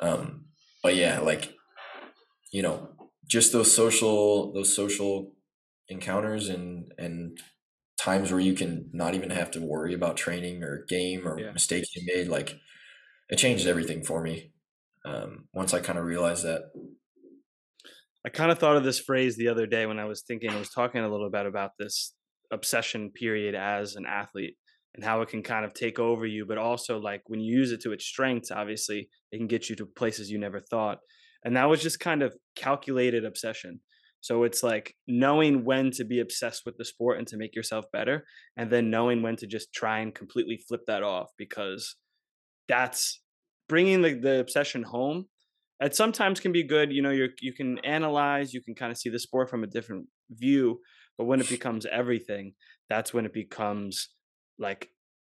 um 0.00 0.46
but 0.82 0.96
yeah 0.96 1.20
like 1.20 1.54
you 2.52 2.62
know 2.62 2.88
just 3.26 3.52
those 3.52 3.74
social 3.74 4.52
those 4.52 4.74
social 4.74 5.34
encounters 5.88 6.48
and 6.48 6.92
and 6.98 7.38
times 7.98 8.30
where 8.30 8.40
you 8.40 8.54
can 8.54 8.90
not 8.92 9.14
even 9.14 9.30
have 9.30 9.50
to 9.50 9.60
worry 9.60 9.94
about 9.94 10.16
training 10.16 10.62
or 10.64 10.84
game 10.86 11.26
or 11.26 11.38
Yeah. 11.40 11.52
mistakes 11.52 11.94
you 11.96 12.02
made 12.14 12.28
like 12.28 12.56
it 13.30 13.38
changed 13.38 13.66
everything 13.66 14.04
for 14.04 14.22
me. 14.22 14.52
Um, 15.08 15.48
once 15.54 15.72
I 15.72 15.80
kind 15.80 15.98
of 15.98 16.04
realized 16.04 16.44
that. 16.44 16.62
I 18.26 18.28
kind 18.28 18.50
of 18.50 18.58
thought 18.58 18.76
of 18.76 18.84
this 18.84 19.00
phrase 19.00 19.36
the 19.36 19.48
other 19.48 19.66
day 19.66 19.86
when 19.86 19.98
I 19.98 20.04
was 20.04 20.22
thinking, 20.22 20.50
I 20.50 20.58
was 20.58 20.70
talking 20.70 21.00
a 21.00 21.08
little 21.08 21.30
bit 21.30 21.46
about 21.46 21.72
this 21.78 22.14
obsession 22.50 23.10
period 23.10 23.54
as 23.54 23.96
an 23.96 24.04
athlete 24.06 24.56
and 24.94 25.04
how 25.04 25.22
it 25.22 25.28
can 25.28 25.42
kind 25.42 25.64
of 25.64 25.72
take 25.72 25.98
over 25.98 26.26
you, 26.26 26.44
but 26.46 26.58
also 26.58 26.98
like 26.98 27.22
when 27.26 27.40
you 27.40 27.56
use 27.58 27.72
it 27.72 27.80
to 27.82 27.92
its 27.92 28.04
strengths, 28.04 28.50
obviously 28.50 29.08
it 29.32 29.38
can 29.38 29.46
get 29.46 29.70
you 29.70 29.76
to 29.76 29.86
places 29.86 30.30
you 30.30 30.38
never 30.38 30.60
thought. 30.60 30.98
And 31.44 31.56
that 31.56 31.68
was 31.68 31.82
just 31.82 32.00
kind 32.00 32.22
of 32.22 32.36
calculated 32.56 33.24
obsession. 33.24 33.80
So 34.20 34.42
it's 34.42 34.62
like 34.62 34.94
knowing 35.06 35.64
when 35.64 35.92
to 35.92 36.04
be 36.04 36.20
obsessed 36.20 36.62
with 36.66 36.76
the 36.76 36.84
sport 36.84 37.18
and 37.18 37.26
to 37.28 37.36
make 37.36 37.54
yourself 37.54 37.84
better, 37.92 38.24
and 38.56 38.70
then 38.70 38.90
knowing 38.90 39.22
when 39.22 39.36
to 39.36 39.46
just 39.46 39.72
try 39.72 40.00
and 40.00 40.14
completely 40.14 40.58
flip 40.68 40.80
that 40.88 41.04
off 41.04 41.28
because 41.38 41.94
that's 42.66 43.20
bringing 43.68 44.02
the, 44.02 44.14
the 44.14 44.40
obsession 44.40 44.82
home. 44.82 45.26
It 45.80 45.94
sometimes 45.94 46.40
can 46.40 46.52
be 46.52 46.64
good. 46.64 46.92
You 46.92 47.02
know, 47.02 47.10
you 47.10 47.28
you 47.40 47.52
can 47.52 47.78
analyze, 47.80 48.52
you 48.52 48.62
can 48.62 48.74
kind 48.74 48.90
of 48.90 48.98
see 48.98 49.10
the 49.10 49.18
sport 49.18 49.48
from 49.48 49.62
a 49.62 49.68
different 49.68 50.06
view. 50.30 50.80
But 51.16 51.26
when 51.26 51.40
it 51.40 51.48
becomes 51.48 51.86
everything, 51.86 52.54
that's 52.88 53.14
when 53.14 53.26
it 53.26 53.32
becomes 53.32 54.08
like 54.58 54.90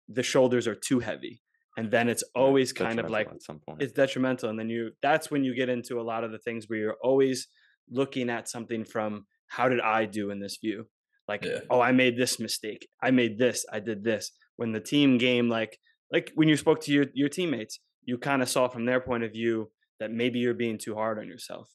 the 0.09 0.23
shoulders 0.23 0.67
are 0.67 0.75
too 0.75 1.01
heavy 1.01 1.43
and 1.77 1.91
then 1.91 2.09
it's 2.09 2.25
always 2.35 2.73
yeah, 2.75 2.87
kind 2.87 2.99
of 2.99 3.11
like 3.11 3.29
at 3.29 3.43
some 3.43 3.59
point 3.59 3.83
it's 3.83 3.93
detrimental 3.93 4.49
and 4.49 4.59
then 4.59 4.71
you 4.71 4.91
that's 5.03 5.31
when 5.31 5.45
you 5.45 5.55
get 5.55 5.69
into 5.69 6.01
a 6.01 6.03
lot 6.03 6.25
of 6.25 6.33
the 6.33 6.39
things 6.39 6.65
where 6.67 6.79
you're 6.79 6.97
always 7.03 7.49
looking 7.91 8.31
at 8.31 8.49
something 8.49 8.85
from 8.85 9.27
how 9.49 9.69
did 9.69 9.81
I 9.81 10.05
do 10.05 10.31
in 10.31 10.41
this 10.41 10.59
view? 10.63 10.87
Like, 11.27 11.45
yeah. 11.45 11.61
oh, 11.71 11.81
I 11.81 11.93
made 11.93 12.17
this 12.17 12.39
mistake. 12.39 12.89
I 13.03 13.11
made 13.11 13.39
this. 13.39 13.67
I 13.73 13.81
did 13.81 14.05
this. 14.05 14.31
When 14.57 14.73
the 14.73 14.81
team 14.81 15.19
game, 15.19 15.49
like, 15.49 15.79
like 16.13 16.33
when 16.35 16.49
you 16.49 16.57
spoke 16.57 16.81
to 16.83 16.93
your 16.93 17.07
your 17.13 17.29
teammates, 17.29 17.81
you 18.09 18.17
kind 18.17 18.41
of 18.41 18.49
saw 18.49 18.69
from 18.69 18.87
their 18.87 19.01
point 19.01 19.23
of 19.23 19.33
view 19.33 19.71
that 20.01 20.11
maybe 20.11 20.39
you're 20.39 20.55
being 20.55 20.79
too 20.79 20.95
hard 20.95 21.19
on 21.19 21.29
yourself, 21.29 21.69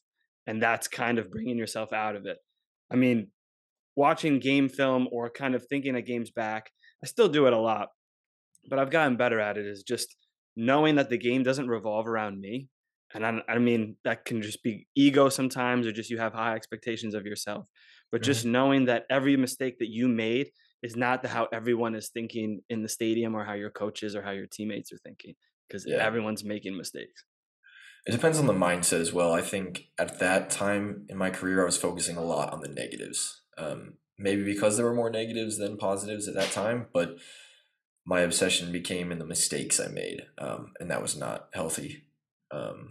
and 0.48 0.60
that's 0.60 0.88
kind 0.88 1.20
of 1.20 1.30
bringing 1.30 1.56
yourself 1.56 1.92
out 1.92 2.16
of 2.16 2.26
it. 2.26 2.38
I 2.90 2.96
mean, 2.96 3.28
watching 3.94 4.40
game 4.40 4.68
film 4.68 5.06
or 5.12 5.30
kind 5.30 5.54
of 5.54 5.64
thinking 5.64 5.94
of 5.96 6.04
games 6.04 6.32
back, 6.32 6.70
I 7.04 7.06
still 7.06 7.28
do 7.28 7.46
it 7.46 7.52
a 7.52 7.58
lot, 7.58 7.90
but 8.68 8.80
I've 8.80 8.90
gotten 8.90 9.16
better 9.16 9.38
at 9.38 9.56
it. 9.58 9.64
Is 9.64 9.84
just 9.84 10.16
knowing 10.56 10.96
that 10.96 11.08
the 11.08 11.18
game 11.18 11.44
doesn't 11.44 11.68
revolve 11.68 12.08
around 12.08 12.40
me 12.40 12.68
and 13.14 13.24
I, 13.24 13.38
I 13.48 13.58
mean 13.58 13.96
that 14.04 14.24
can 14.24 14.42
just 14.42 14.62
be 14.62 14.86
ego 14.96 15.28
sometimes 15.28 15.86
or 15.86 15.92
just 15.92 16.10
you 16.10 16.18
have 16.18 16.32
high 16.32 16.54
expectations 16.54 17.14
of 17.14 17.26
yourself 17.26 17.66
but 18.10 18.20
mm-hmm. 18.20 18.26
just 18.26 18.44
knowing 18.44 18.84
that 18.86 19.04
every 19.10 19.36
mistake 19.36 19.78
that 19.78 19.88
you 19.88 20.08
made 20.08 20.50
is 20.82 20.96
not 20.96 21.22
the, 21.22 21.28
how 21.28 21.48
everyone 21.52 21.94
is 21.94 22.10
thinking 22.10 22.60
in 22.68 22.82
the 22.82 22.88
stadium 22.88 23.34
or 23.34 23.44
how 23.44 23.54
your 23.54 23.70
coaches 23.70 24.14
or 24.14 24.22
how 24.22 24.30
your 24.32 24.46
teammates 24.46 24.92
are 24.92 24.98
thinking 24.98 25.34
because 25.68 25.84
yeah. 25.86 25.96
everyone's 25.96 26.44
making 26.44 26.76
mistakes 26.76 27.24
it 28.06 28.12
depends 28.12 28.38
on 28.38 28.46
the 28.46 28.52
mindset 28.52 29.00
as 29.00 29.12
well 29.12 29.32
i 29.32 29.40
think 29.40 29.88
at 29.98 30.18
that 30.18 30.50
time 30.50 31.06
in 31.08 31.16
my 31.16 31.30
career 31.30 31.62
i 31.62 31.64
was 31.64 31.76
focusing 31.76 32.16
a 32.16 32.24
lot 32.24 32.52
on 32.52 32.60
the 32.60 32.68
negatives 32.68 33.42
um, 33.56 33.94
maybe 34.18 34.42
because 34.42 34.76
there 34.76 34.86
were 34.86 34.94
more 34.94 35.10
negatives 35.10 35.58
than 35.58 35.76
positives 35.76 36.26
at 36.28 36.34
that 36.34 36.50
time 36.50 36.86
but 36.92 37.16
my 38.06 38.20
obsession 38.20 38.72
became 38.72 39.12
in 39.12 39.18
the 39.18 39.26
mistakes 39.26 39.80
i 39.80 39.86
made 39.88 40.22
um, 40.38 40.72
and 40.80 40.90
that 40.90 41.02
was 41.02 41.16
not 41.16 41.48
healthy 41.52 42.04
um, 42.50 42.88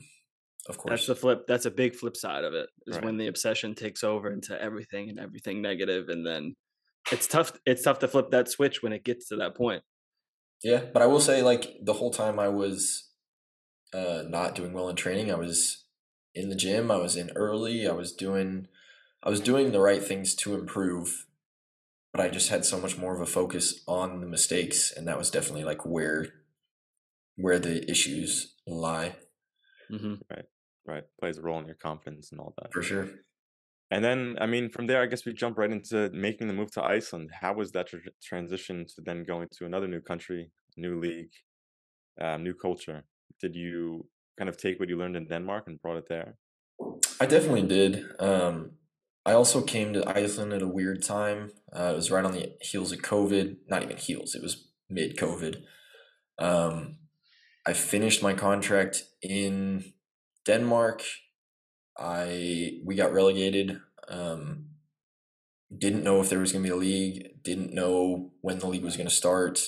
of 0.69 0.77
course. 0.77 0.91
That's 0.91 1.07
the 1.07 1.15
flip. 1.15 1.45
That's 1.47 1.65
a 1.65 1.71
big 1.71 1.95
flip 1.95 2.15
side 2.15 2.43
of 2.43 2.53
it 2.53 2.69
is 2.87 2.95
right. 2.95 3.05
when 3.05 3.17
the 3.17 3.27
obsession 3.27 3.75
takes 3.75 4.03
over 4.03 4.31
into 4.31 4.59
everything 4.61 5.09
and 5.09 5.19
everything 5.19 5.61
negative, 5.61 6.07
and 6.07 6.25
then 6.25 6.55
it's 7.11 7.27
tough. 7.27 7.51
It's 7.65 7.83
tough 7.83 7.99
to 7.99 8.07
flip 8.07 8.31
that 8.31 8.47
switch 8.47 8.81
when 8.81 8.93
it 8.93 9.03
gets 9.03 9.27
to 9.29 9.35
that 9.37 9.55
point. 9.55 9.83
Yeah, 10.63 10.83
but 10.93 11.01
I 11.01 11.07
will 11.07 11.19
say, 11.19 11.41
like 11.41 11.77
the 11.81 11.93
whole 11.93 12.11
time 12.11 12.39
I 12.39 12.47
was 12.47 13.09
uh, 13.93 14.23
not 14.27 14.55
doing 14.55 14.73
well 14.73 14.89
in 14.89 14.95
training, 14.95 15.31
I 15.31 15.35
was 15.35 15.83
in 16.33 16.49
the 16.49 16.55
gym. 16.55 16.89
I 16.89 16.97
was 16.97 17.15
in 17.15 17.31
early. 17.35 17.87
I 17.87 17.91
was 17.91 18.13
doing, 18.13 18.67
I 19.21 19.29
was 19.29 19.41
doing 19.41 19.71
the 19.71 19.81
right 19.81 20.03
things 20.03 20.33
to 20.35 20.55
improve, 20.55 21.25
but 22.11 22.21
I 22.21 22.29
just 22.29 22.49
had 22.49 22.65
so 22.65 22.79
much 22.79 22.97
more 22.97 23.13
of 23.13 23.21
a 23.21 23.25
focus 23.25 23.83
on 23.87 24.21
the 24.21 24.27
mistakes, 24.27 24.91
and 24.91 25.07
that 25.07 25.17
was 25.17 25.29
definitely 25.29 25.65
like 25.65 25.85
where, 25.85 26.27
where 27.35 27.59
the 27.59 27.89
issues 27.89 28.55
lie. 28.65 29.15
Mm-hmm. 29.91 30.15
Right 30.29 30.45
right 30.85 31.03
plays 31.19 31.37
a 31.37 31.41
role 31.41 31.59
in 31.59 31.65
your 31.65 31.75
confidence 31.75 32.31
and 32.31 32.39
all 32.39 32.53
that 32.57 32.73
for 32.73 32.81
sure 32.81 33.09
and 33.93 34.03
then 34.03 34.35
i 34.41 34.45
mean 34.53 34.69
from 34.69 34.87
there 34.87 35.01
i 35.01 35.05
guess 35.05 35.25
we 35.25 35.33
jump 35.33 35.57
right 35.57 35.71
into 35.71 36.09
making 36.27 36.47
the 36.47 36.53
move 36.53 36.71
to 36.71 36.83
iceland. 36.83 37.29
How 37.41 37.53
was 37.53 37.71
that 37.71 37.87
tra- 37.87 38.17
transition 38.29 38.85
to 38.91 39.01
then 39.07 39.23
going 39.23 39.47
to 39.57 39.65
another 39.65 39.87
new 39.87 40.01
country 40.01 40.51
new 40.75 40.99
league 40.99 41.33
um, 42.21 42.43
new 42.43 42.55
culture? 42.65 42.99
Did 43.43 43.55
you 43.55 44.07
kind 44.37 44.49
of 44.49 44.57
take 44.57 44.79
what 44.79 44.89
you 44.89 44.97
learned 44.97 45.15
in 45.15 45.27
denmark 45.27 45.63
and 45.67 45.81
brought 45.81 45.97
it 45.97 46.09
there? 46.09 46.29
I 47.21 47.25
definitely 47.25 47.67
did. 47.77 47.91
Um, 48.19 48.55
i 49.25 49.33
also 49.39 49.61
came 49.61 49.93
to 49.93 50.09
iceland 50.21 50.53
at 50.53 50.67
a 50.67 50.75
weird 50.79 51.03
time. 51.03 51.51
Uh, 51.77 51.89
it 51.93 51.95
was 51.95 52.11
right 52.11 52.25
on 52.25 52.33
the 52.33 52.45
heels 52.61 52.91
of 52.91 52.99
covid. 52.99 53.57
Not 53.71 53.83
even 53.83 53.97
heels 53.97 54.35
it 54.35 54.41
was 54.41 54.53
mid 54.89 55.17
covid 55.17 55.53
um, 56.47 56.75
i 57.65 57.73
finished 57.73 58.21
my 58.27 58.33
contract 58.33 58.95
in 59.21 59.83
Denmark, 60.45 61.03
I 61.97 62.79
we 62.83 62.95
got 62.95 63.13
relegated. 63.13 63.79
Um, 64.07 64.65
didn't 65.75 66.03
know 66.03 66.21
if 66.21 66.29
there 66.29 66.39
was 66.39 66.51
going 66.51 66.63
to 66.63 66.69
be 66.69 66.73
a 66.73 66.77
league. 66.77 67.43
Didn't 67.43 67.73
know 67.73 68.31
when 68.41 68.59
the 68.59 68.67
league 68.67 68.83
was 68.83 68.97
going 68.97 69.09
to 69.09 69.13
start. 69.13 69.67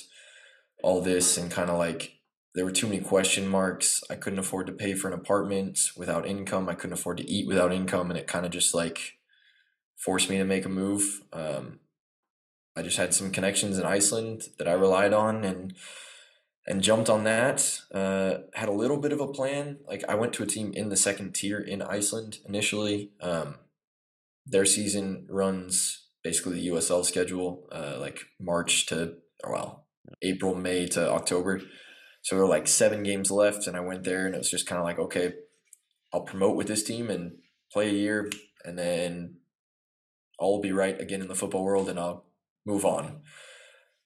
All 0.83 1.01
this 1.01 1.37
and 1.37 1.49
kind 1.49 1.69
of 1.69 1.77
like 1.77 2.19
there 2.53 2.65
were 2.65 2.71
too 2.71 2.87
many 2.87 3.01
question 3.01 3.47
marks. 3.47 4.03
I 4.09 4.15
couldn't 4.15 4.39
afford 4.39 4.67
to 4.67 4.73
pay 4.73 4.93
for 4.93 5.07
an 5.07 5.13
apartment 5.13 5.79
without 5.97 6.27
income. 6.27 6.69
I 6.69 6.75
couldn't 6.75 6.93
afford 6.93 7.17
to 7.17 7.29
eat 7.29 7.47
without 7.47 7.73
income, 7.73 8.09
and 8.09 8.19
it 8.19 8.27
kind 8.27 8.45
of 8.45 8.51
just 8.51 8.73
like 8.73 9.17
forced 9.97 10.29
me 10.29 10.37
to 10.37 10.45
make 10.45 10.65
a 10.65 10.69
move. 10.69 11.21
Um, 11.33 11.79
I 12.75 12.81
just 12.81 12.97
had 12.97 13.13
some 13.13 13.31
connections 13.31 13.77
in 13.77 13.85
Iceland 13.85 14.43
that 14.57 14.67
I 14.67 14.73
relied 14.73 15.13
on, 15.13 15.43
and 15.43 15.73
and 16.67 16.81
jumped 16.81 17.09
on 17.09 17.23
that. 17.23 17.81
Uh, 17.93 18.39
had 18.53 18.69
a 18.69 18.73
little 18.73 18.97
bit 18.97 19.11
of 19.11 19.21
a 19.21 19.27
plan. 19.27 19.77
Like 19.87 20.03
I 20.07 20.15
went 20.15 20.33
to 20.33 20.43
a 20.43 20.47
team 20.47 20.71
in 20.73 20.89
the 20.89 20.97
second 20.97 21.33
tier 21.33 21.59
in 21.59 21.81
Iceland 21.81 22.39
initially. 22.47 23.11
Um, 23.21 23.55
their 24.45 24.65
season 24.65 25.27
runs 25.29 26.07
basically 26.23 26.53
the 26.53 26.67
USL 26.69 27.05
schedule, 27.05 27.67
uh, 27.71 27.97
like 27.99 28.19
March 28.39 28.87
to 28.87 29.15
well 29.47 29.85
April, 30.21 30.55
May 30.55 30.87
to 30.87 31.11
October. 31.11 31.61
So 32.21 32.35
there 32.35 32.43
were 32.43 32.49
like 32.49 32.67
seven 32.67 33.03
games 33.03 33.29
left, 33.29 33.67
and 33.67 33.77
I 33.77 33.81
went 33.81 34.03
there, 34.03 34.25
and 34.25 34.33
it 34.33 34.39
was 34.39 34.49
just 34.49 34.65
kind 34.65 34.79
of 34.79 34.85
like, 34.85 34.97
okay, 34.97 35.33
I'll 36.11 36.21
promote 36.21 36.55
with 36.55 36.67
this 36.67 36.83
team 36.83 37.11
and 37.11 37.33
play 37.71 37.89
a 37.89 37.93
year, 37.93 38.31
and 38.63 38.77
then 38.77 39.35
will 40.39 40.61
be 40.61 40.71
right 40.71 40.99
again 40.99 41.21
in 41.21 41.27
the 41.27 41.35
football 41.35 41.63
world, 41.63 41.89
and 41.89 41.99
I'll 41.99 42.25
move 42.65 42.85
on. 42.85 43.21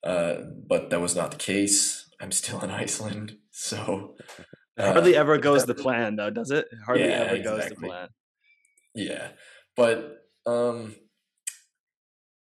Uh, 0.04 0.36
but 0.68 0.90
that 0.90 1.02
was 1.02 1.16
not 1.16 1.32
the 1.32 1.38
case. 1.38 2.09
I'm 2.20 2.32
still 2.32 2.62
in 2.62 2.70
Iceland, 2.70 3.38
so 3.52 4.16
uh, 4.78 4.94
hardly 4.94 5.16
ever 5.16 5.38
goes 5.38 5.66
the 5.66 5.76
plan, 5.76 6.16
though, 6.16 6.30
does 6.30 6.52
it? 6.52 6.68
Hardly 6.86 7.08
yeah, 7.08 7.12
ever 7.12 7.36
exactly. 7.36 7.60
goes 7.60 7.70
the 7.70 7.76
plan. 7.76 8.08
Yeah, 8.96 9.28
but 9.76 10.26
um, 10.46 10.96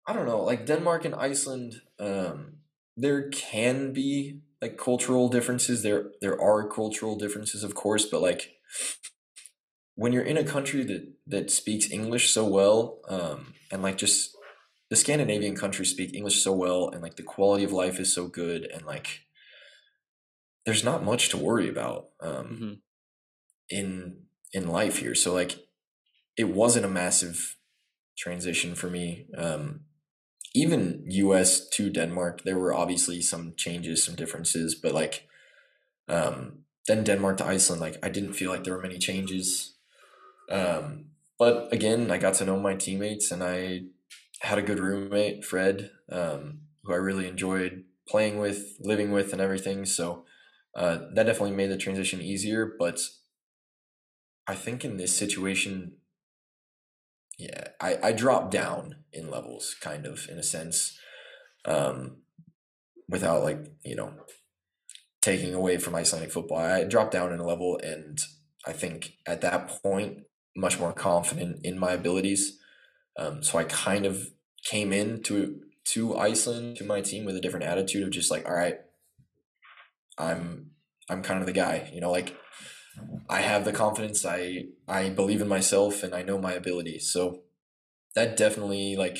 I 0.06 0.12
don't 0.12 0.26
know. 0.26 0.42
Like 0.42 0.66
Denmark 0.66 1.04
and 1.04 1.14
Iceland, 1.14 1.82
um, 1.98 2.58
there 2.96 3.28
can 3.30 3.92
be 3.92 4.40
like 4.62 4.78
cultural 4.78 5.28
differences. 5.28 5.82
There 5.82 6.10
there 6.20 6.40
are 6.40 6.68
cultural 6.68 7.16
differences, 7.16 7.62
of 7.62 7.74
course, 7.74 8.06
but 8.06 8.22
like 8.22 8.52
when 9.94 10.12
you're 10.12 10.22
in 10.22 10.36
a 10.36 10.44
country 10.44 10.84
that 10.84 11.12
that 11.26 11.50
speaks 11.50 11.90
English 11.90 12.32
so 12.32 12.46
well, 12.46 13.00
um, 13.08 13.54
and 13.70 13.82
like 13.82 13.98
just 13.98 14.36
the 14.88 14.96
Scandinavian 14.96 15.56
countries 15.56 15.90
speak 15.90 16.14
English 16.14 16.42
so 16.42 16.52
well, 16.52 16.88
and 16.88 17.02
like 17.02 17.16
the 17.16 17.22
quality 17.22 17.64
of 17.64 17.72
life 17.72 17.98
is 17.98 18.12
so 18.12 18.28
good, 18.28 18.64
and 18.64 18.86
like 18.86 19.25
there's 20.66 20.84
not 20.84 21.04
much 21.04 21.30
to 21.30 21.36
worry 21.38 21.68
about 21.68 22.08
um, 22.20 22.46
mm-hmm. 22.46 22.72
in 23.70 24.16
in 24.52 24.68
life 24.68 24.98
here. 24.98 25.14
So 25.14 25.32
like, 25.32 25.66
it 26.36 26.48
wasn't 26.48 26.84
a 26.84 26.90
massive 26.90 27.56
transition 28.18 28.74
for 28.74 28.90
me. 28.90 29.26
Um, 29.36 29.80
even 30.54 31.04
U.S. 31.08 31.68
to 31.70 31.90
Denmark, 31.90 32.42
there 32.42 32.58
were 32.58 32.74
obviously 32.74 33.20
some 33.20 33.54
changes, 33.56 34.02
some 34.02 34.14
differences, 34.14 34.74
but 34.74 34.92
like, 34.92 35.28
um, 36.08 36.60
then 36.88 37.04
Denmark 37.04 37.36
to 37.38 37.46
Iceland, 37.46 37.80
like 37.80 37.98
I 38.02 38.08
didn't 38.08 38.32
feel 38.32 38.50
like 38.50 38.64
there 38.64 38.74
were 38.74 38.82
many 38.82 38.98
changes. 38.98 39.74
Um, 40.50 41.06
but 41.38 41.68
again, 41.72 42.10
I 42.10 42.18
got 42.18 42.34
to 42.34 42.44
know 42.44 42.58
my 42.58 42.74
teammates, 42.74 43.30
and 43.30 43.42
I 43.42 43.82
had 44.40 44.58
a 44.58 44.62
good 44.62 44.78
roommate, 44.78 45.44
Fred, 45.44 45.90
um, 46.10 46.60
who 46.84 46.92
I 46.94 46.96
really 46.96 47.28
enjoyed 47.28 47.84
playing 48.08 48.38
with, 48.38 48.76
living 48.80 49.12
with, 49.12 49.32
and 49.32 49.42
everything. 49.42 49.84
So 49.84 50.24
uh, 50.76 50.98
that 51.14 51.24
definitely 51.24 51.56
made 51.56 51.70
the 51.70 51.78
transition 51.78 52.20
easier. 52.20 52.74
But 52.78 53.00
I 54.46 54.54
think 54.54 54.84
in 54.84 54.98
this 54.98 55.16
situation, 55.16 55.96
yeah, 57.38 57.68
I, 57.80 57.98
I 58.02 58.12
dropped 58.12 58.50
down 58.50 58.96
in 59.12 59.30
levels, 59.30 59.74
kind 59.80 60.06
of 60.06 60.28
in 60.30 60.38
a 60.38 60.42
sense, 60.42 60.98
um, 61.64 62.18
without 63.08 63.42
like 63.42 63.72
you 63.84 63.96
know 63.96 64.12
taking 65.22 65.54
away 65.54 65.78
from 65.78 65.94
Icelandic 65.94 66.30
football. 66.30 66.58
I 66.58 66.84
dropped 66.84 67.12
down 67.12 67.32
in 67.32 67.40
a 67.40 67.46
level, 67.46 67.80
and 67.82 68.18
I 68.66 68.72
think 68.72 69.14
at 69.26 69.40
that 69.40 69.80
point, 69.82 70.24
much 70.54 70.78
more 70.78 70.92
confident 70.92 71.60
in 71.64 71.78
my 71.78 71.92
abilities. 71.92 72.58
Um, 73.18 73.42
so 73.42 73.58
I 73.58 73.64
kind 73.64 74.04
of 74.04 74.28
came 74.64 74.92
into 74.92 75.60
to 75.86 76.16
Iceland 76.18 76.76
to 76.76 76.84
my 76.84 77.00
team 77.00 77.24
with 77.24 77.36
a 77.36 77.40
different 77.40 77.64
attitude 77.64 78.02
of 78.02 78.10
just 78.10 78.30
like, 78.30 78.46
all 78.46 78.54
right, 78.54 78.78
I'm 80.18 80.70
I'm 81.08 81.22
kind 81.22 81.40
of 81.40 81.46
the 81.46 81.52
guy, 81.52 81.90
you 81.92 82.00
know, 82.00 82.10
like 82.10 82.36
I 83.28 83.42
have 83.42 83.64
the 83.64 83.72
confidence, 83.72 84.24
I 84.24 84.66
I 84.88 85.10
believe 85.10 85.40
in 85.40 85.48
myself 85.48 86.02
and 86.02 86.14
I 86.14 86.22
know 86.22 86.38
my 86.38 86.52
abilities. 86.52 87.10
So 87.12 87.42
that 88.14 88.36
definitely 88.36 88.96
like 88.96 89.18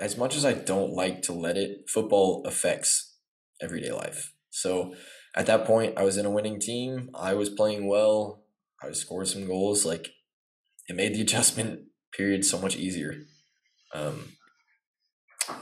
as 0.00 0.16
much 0.16 0.36
as 0.36 0.44
I 0.44 0.52
don't 0.52 0.92
like 0.92 1.22
to 1.22 1.32
let 1.32 1.56
it, 1.56 1.88
football 1.88 2.42
affects 2.46 3.16
everyday 3.60 3.92
life. 3.92 4.32
So 4.50 4.94
at 5.36 5.46
that 5.46 5.64
point 5.64 5.98
I 5.98 6.04
was 6.04 6.16
in 6.16 6.26
a 6.26 6.30
winning 6.30 6.58
team, 6.60 7.10
I 7.14 7.34
was 7.34 7.50
playing 7.50 7.86
well, 7.86 8.44
I 8.82 8.90
scoring 8.92 9.26
some 9.26 9.46
goals, 9.46 9.84
like 9.84 10.08
it 10.88 10.96
made 10.96 11.14
the 11.14 11.20
adjustment 11.26 11.82
period 12.16 12.44
so 12.44 12.58
much 12.58 12.76
easier. 12.76 13.14
Um, 13.94 14.32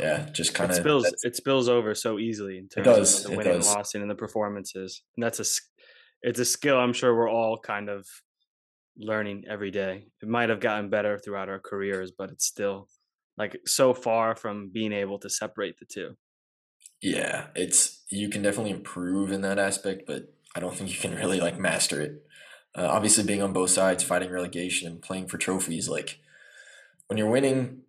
yeah, 0.00 0.28
just 0.32 0.54
kind 0.54 0.70
it 0.70 0.74
of 0.74 0.80
spills 0.80 1.14
it 1.22 1.36
spills 1.36 1.68
over 1.68 1.94
so 1.94 2.18
easily 2.18 2.58
in 2.58 2.68
terms 2.68 2.84
does, 2.84 3.24
of 3.24 3.24
it 3.24 3.30
the 3.30 3.36
winning 3.38 3.54
and 3.54 3.64
losing 3.64 4.02
and 4.02 4.10
the 4.10 4.14
performances. 4.14 5.02
And 5.16 5.24
that's 5.24 5.40
a 5.40 5.44
it's 6.22 6.40
a 6.40 6.44
skill 6.44 6.78
I'm 6.78 6.92
sure 6.92 7.14
we're 7.14 7.30
all 7.30 7.58
kind 7.58 7.88
of 7.88 8.06
learning 8.96 9.44
every 9.48 9.70
day. 9.70 10.06
It 10.22 10.28
might 10.28 10.48
have 10.48 10.60
gotten 10.60 10.90
better 10.90 11.18
throughout 11.18 11.48
our 11.48 11.60
careers, 11.60 12.12
but 12.16 12.30
it's 12.30 12.44
still 12.44 12.88
like 13.36 13.60
so 13.66 13.94
far 13.94 14.34
from 14.34 14.70
being 14.72 14.92
able 14.92 15.18
to 15.20 15.30
separate 15.30 15.78
the 15.78 15.86
two. 15.86 16.16
Yeah, 17.00 17.46
it's 17.54 18.02
you 18.10 18.28
can 18.28 18.42
definitely 18.42 18.72
improve 18.72 19.30
in 19.30 19.42
that 19.42 19.58
aspect, 19.58 20.02
but 20.06 20.34
I 20.56 20.60
don't 20.60 20.74
think 20.74 20.90
you 20.90 20.98
can 20.98 21.16
really 21.16 21.40
like 21.40 21.58
master 21.58 22.00
it. 22.00 22.24
Uh, 22.76 22.88
obviously, 22.90 23.24
being 23.24 23.42
on 23.42 23.52
both 23.52 23.70
sides, 23.70 24.02
fighting 24.02 24.30
relegation 24.30 24.88
and 24.88 25.00
playing 25.00 25.28
for 25.28 25.38
trophies, 25.38 25.88
like 25.88 26.18
when 27.06 27.16
you're 27.16 27.30
winning, 27.30 27.82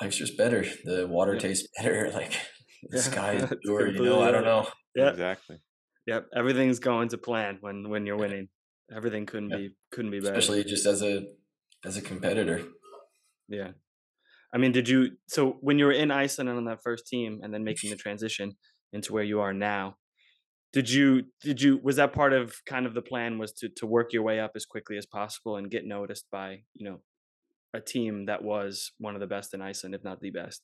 life's 0.00 0.16
just 0.16 0.36
better. 0.36 0.64
The 0.84 1.06
water 1.06 1.34
Yeah. 1.34 1.40
tastes 1.40 1.68
better. 1.76 2.10
Like 2.12 2.32
the 2.90 2.96
Yeah, 2.98 3.02
sky 3.02 3.32
is 3.36 3.42
that's 3.50 3.60
pure. 3.64 3.88
You 3.88 4.04
know, 4.04 4.22
I 4.22 4.30
don't 4.30 4.44
know. 4.44 4.60
Uh, 4.60 4.70
yeah. 4.96 5.10
Exactly. 5.10 5.58
Yep. 6.06 6.26
Everything's 6.36 6.78
going 6.80 7.08
to 7.10 7.18
plan 7.18 7.58
when 7.60 7.88
when 7.88 8.06
you're 8.06 8.16
winning. 8.18 8.48
Everything 8.94 9.26
couldn't 9.26 9.50
Yeah. 9.50 9.56
be 9.56 9.76
couldn't 9.92 10.10
be 10.10 10.20
better. 10.20 10.34
Especially 10.34 10.64
just 10.64 10.86
as 10.86 11.02
a 11.02 11.24
as 11.84 11.96
a 11.96 12.02
competitor. 12.02 12.62
Yeah. 13.48 13.72
I 14.54 14.58
mean, 14.58 14.72
did 14.72 14.88
you 14.88 15.16
so 15.26 15.58
when 15.60 15.78
you 15.78 15.86
were 15.86 15.92
in 15.92 16.10
Iceland 16.10 16.48
and 16.48 16.58
on 16.58 16.64
that 16.66 16.82
first 16.82 17.06
team 17.06 17.40
and 17.42 17.52
then 17.52 17.64
making 17.64 17.90
the 17.90 17.96
transition 17.96 18.56
into 18.92 19.12
where 19.12 19.24
you 19.24 19.40
are 19.40 19.52
now, 19.52 19.96
did 20.72 20.88
you 20.90 21.24
did 21.40 21.60
you 21.62 21.78
was 21.82 21.96
that 21.96 22.12
part 22.12 22.32
of 22.32 22.54
kind 22.66 22.86
of 22.86 22.94
the 22.94 23.02
plan 23.02 23.38
was 23.38 23.52
to 23.54 23.68
to 23.76 23.86
work 23.86 24.12
your 24.12 24.22
way 24.22 24.38
up 24.40 24.52
as 24.54 24.64
quickly 24.66 24.96
as 24.96 25.06
possible 25.06 25.56
and 25.56 25.70
get 25.70 25.84
noticed 25.86 26.26
by, 26.30 26.62
you 26.74 26.88
know, 26.88 27.00
a 27.74 27.80
team 27.80 28.26
that 28.26 28.42
was 28.42 28.92
one 28.98 29.14
of 29.14 29.20
the 29.20 29.26
best 29.26 29.52
in 29.52 29.60
Iceland, 29.60 29.94
if 29.94 30.04
not 30.04 30.20
the 30.20 30.30
best? 30.30 30.62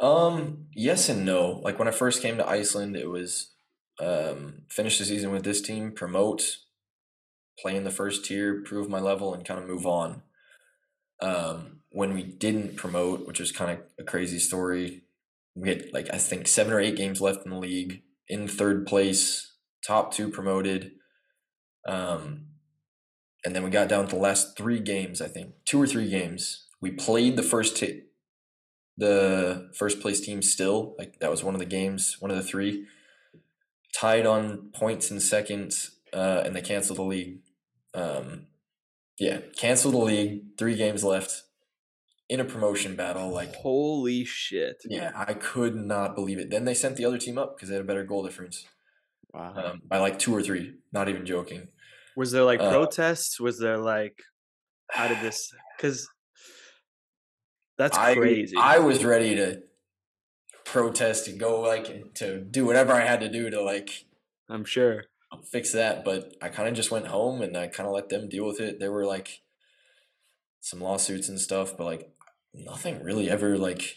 Um, 0.00 0.66
yes 0.74 1.08
and 1.08 1.24
no. 1.24 1.60
Like 1.62 1.78
when 1.78 1.86
I 1.86 1.92
first 1.92 2.22
came 2.22 2.36
to 2.38 2.48
Iceland, 2.48 2.96
it 2.96 3.08
was 3.08 3.50
um 4.00 4.62
finish 4.68 4.98
the 4.98 5.04
season 5.04 5.30
with 5.30 5.44
this 5.44 5.60
team, 5.60 5.92
promote, 5.92 6.56
play 7.60 7.76
in 7.76 7.84
the 7.84 7.90
first 7.90 8.24
tier, 8.24 8.62
prove 8.62 8.88
my 8.88 8.98
level, 8.98 9.32
and 9.34 9.44
kind 9.44 9.60
of 9.60 9.68
move 9.68 9.86
on. 9.86 10.22
Um, 11.20 11.80
when 11.90 12.12
we 12.12 12.24
didn't 12.24 12.76
promote, 12.76 13.26
which 13.26 13.38
was 13.38 13.52
kind 13.52 13.70
of 13.70 13.84
a 14.00 14.02
crazy 14.02 14.40
story, 14.40 15.02
we 15.54 15.68
had 15.68 15.84
like 15.92 16.12
I 16.12 16.18
think 16.18 16.48
seven 16.48 16.72
or 16.72 16.80
eight 16.80 16.96
games 16.96 17.20
left 17.20 17.44
in 17.44 17.52
the 17.52 17.58
league, 17.58 18.02
in 18.28 18.48
third 18.48 18.86
place, 18.86 19.52
top 19.86 20.12
two 20.12 20.28
promoted. 20.28 20.92
Um, 21.86 22.46
and 23.44 23.54
then 23.54 23.62
we 23.62 23.70
got 23.70 23.88
down 23.88 24.06
to 24.08 24.14
the 24.16 24.20
last 24.22 24.56
three 24.56 24.80
games, 24.80 25.20
I 25.20 25.28
think, 25.28 25.54
two 25.64 25.80
or 25.80 25.86
three 25.86 26.08
games. 26.08 26.66
We 26.80 26.90
played 26.90 27.36
the 27.36 27.42
first 27.42 27.76
ti 27.76 28.02
the 28.96 29.70
first 29.74 30.00
place 30.00 30.20
team 30.20 30.40
still. 30.42 30.94
Like 30.98 31.18
that 31.20 31.30
was 31.30 31.42
one 31.42 31.54
of 31.54 31.60
the 31.60 31.66
games, 31.66 32.16
one 32.20 32.30
of 32.30 32.36
the 32.36 32.42
three. 32.42 32.86
Tied 33.94 34.26
on 34.26 34.70
points 34.74 35.10
in 35.10 35.20
second, 35.20 35.72
uh, 36.12 36.42
and 36.44 36.54
they 36.54 36.60
canceled 36.60 36.98
the 36.98 37.02
league. 37.04 37.38
Um, 37.94 38.46
yeah, 39.18 39.38
canceled 39.56 39.94
the 39.94 39.98
league. 39.98 40.42
Three 40.58 40.74
games 40.74 41.04
left 41.04 41.42
in 42.28 42.40
a 42.40 42.44
promotion 42.44 42.96
battle. 42.96 43.30
Like, 43.30 43.54
Holy 43.54 44.24
shit. 44.24 44.82
yeah, 44.84 45.12
I 45.14 45.34
could 45.34 45.76
not 45.76 46.16
believe 46.16 46.38
it. 46.38 46.50
Then 46.50 46.64
they 46.64 46.74
sent 46.74 46.96
the 46.96 47.04
other 47.04 47.18
team 47.18 47.38
up 47.38 47.54
because 47.56 47.68
they 47.68 47.76
had 47.76 47.84
a 47.84 47.86
better 47.86 48.02
goal 48.04 48.24
difference 48.24 48.64
Wow. 49.32 49.54
um, 49.56 49.82
by 49.86 49.98
like 49.98 50.18
two 50.18 50.34
or 50.34 50.42
three. 50.42 50.74
Not 50.92 51.08
even 51.08 51.24
joking. 51.24 51.68
Was 52.16 52.32
there 52.32 52.44
like 52.44 52.60
Uh, 52.60 52.70
protests? 52.70 53.40
Was 53.40 53.58
there 53.58 53.78
like 53.78 54.18
how 54.90 55.08
did 55.08 55.20
this 55.20 55.52
cuz 55.78 56.08
that's 57.76 57.98
I, 57.98 58.14
crazy. 58.14 58.54
I 58.56 58.78
was 58.78 59.04
ready 59.04 59.34
to 59.34 59.62
protest 60.64 61.28
and 61.28 61.38
go 61.38 61.60
like 61.60 62.14
to 62.14 62.40
do 62.40 62.64
whatever 62.64 62.92
I 62.92 63.04
had 63.04 63.20
to 63.20 63.28
do 63.28 63.50
to 63.50 63.60
like 63.62 64.06
I'm 64.48 64.64
sure. 64.64 65.04
fix 65.50 65.72
that. 65.72 66.04
But 66.04 66.36
I 66.40 66.48
kind 66.48 66.68
of 66.68 66.74
just 66.74 66.90
went 66.90 67.08
home 67.08 67.42
and 67.42 67.56
I 67.56 67.66
kind 67.66 67.88
of 67.88 67.94
let 67.94 68.08
them 68.08 68.28
deal 68.28 68.46
with 68.46 68.60
it. 68.60 68.78
There 68.78 68.92
were 68.92 69.04
like 69.04 69.40
some 70.60 70.80
lawsuits 70.80 71.28
and 71.28 71.40
stuff, 71.40 71.76
but 71.76 71.84
like 71.84 72.10
nothing 72.54 73.02
really 73.02 73.28
ever 73.28 73.58
like 73.58 73.96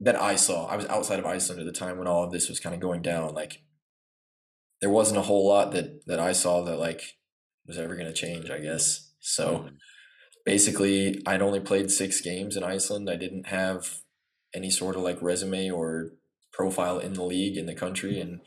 that 0.00 0.20
I 0.20 0.36
saw. 0.36 0.66
I 0.66 0.76
was 0.76 0.86
outside 0.86 1.18
of 1.18 1.26
Iceland 1.26 1.60
at 1.60 1.66
the 1.66 1.78
time 1.78 1.98
when 1.98 2.08
all 2.08 2.24
of 2.24 2.32
this 2.32 2.48
was 2.48 2.60
kind 2.60 2.74
of 2.74 2.80
going 2.80 3.02
down. 3.02 3.34
Like 3.34 3.62
there 4.80 4.90
wasn't 4.90 5.18
a 5.18 5.22
whole 5.22 5.46
lot 5.46 5.72
that 5.72 6.06
that 6.06 6.20
I 6.20 6.32
saw 6.32 6.62
that 6.62 6.78
like 6.78 7.16
was 7.66 7.78
ever 7.78 7.94
going 7.94 8.06
to 8.06 8.12
change. 8.12 8.50
I 8.50 8.58
guess 8.58 9.12
so. 9.20 9.58
Hmm. 9.58 9.68
Basically, 10.44 11.20
I'd 11.26 11.42
only 11.42 11.60
played 11.60 11.90
six 11.90 12.20
games 12.20 12.56
in 12.56 12.62
Iceland. 12.62 13.10
I 13.10 13.16
didn't 13.16 13.48
have 13.48 13.98
any 14.54 14.70
sort 14.70 14.96
of 14.96 15.02
like 15.02 15.20
resume 15.20 15.70
or 15.70 16.12
profile 16.52 16.98
in 16.98 17.14
the 17.14 17.24
league 17.24 17.56
in 17.56 17.66
the 17.66 17.74
country, 17.74 18.14
hmm. 18.14 18.20
and 18.20 18.40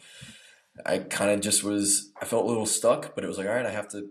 I 0.86 1.00
kind 1.00 1.32
of 1.32 1.42
just 1.42 1.64
was. 1.64 2.12
I 2.22 2.26
felt 2.26 2.46
a 2.46 2.48
little 2.48 2.66
stuck, 2.66 3.16
but 3.16 3.24
it 3.24 3.28
was 3.28 3.38
like, 3.38 3.48
all 3.48 3.54
right, 3.54 3.66
I 3.66 3.72
have 3.72 3.90
to 3.90 4.10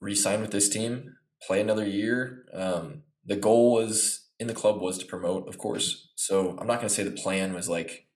re-sign 0.00 0.40
with 0.40 0.50
this 0.50 0.68
team, 0.68 1.16
play 1.46 1.60
another 1.60 1.86
year. 1.86 2.46
Um, 2.54 3.02
the 3.24 3.36
goal 3.36 3.72
was 3.72 4.28
in 4.38 4.46
the 4.46 4.54
club 4.54 4.80
was 4.80 4.96
to 4.98 5.06
promote, 5.06 5.46
of 5.46 5.58
course. 5.58 5.92
Hmm. 5.92 6.06
So 6.16 6.50
I'm 6.58 6.66
not 6.66 6.76
going 6.76 6.88
to 6.88 6.94
say 6.94 7.04
the 7.04 7.10
plan 7.10 7.52
was 7.52 7.68
like 7.68 8.06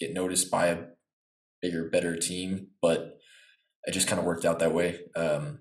get 0.00 0.12
noticed 0.12 0.50
by 0.50 0.68
a 0.68 0.78
bigger, 1.60 1.88
better 1.88 2.16
team, 2.16 2.68
but 2.80 3.17
it 3.88 3.92
just 3.92 4.06
kind 4.06 4.20
of 4.20 4.26
worked 4.26 4.44
out 4.44 4.58
that 4.58 4.74
way. 4.74 5.00
Um, 5.16 5.60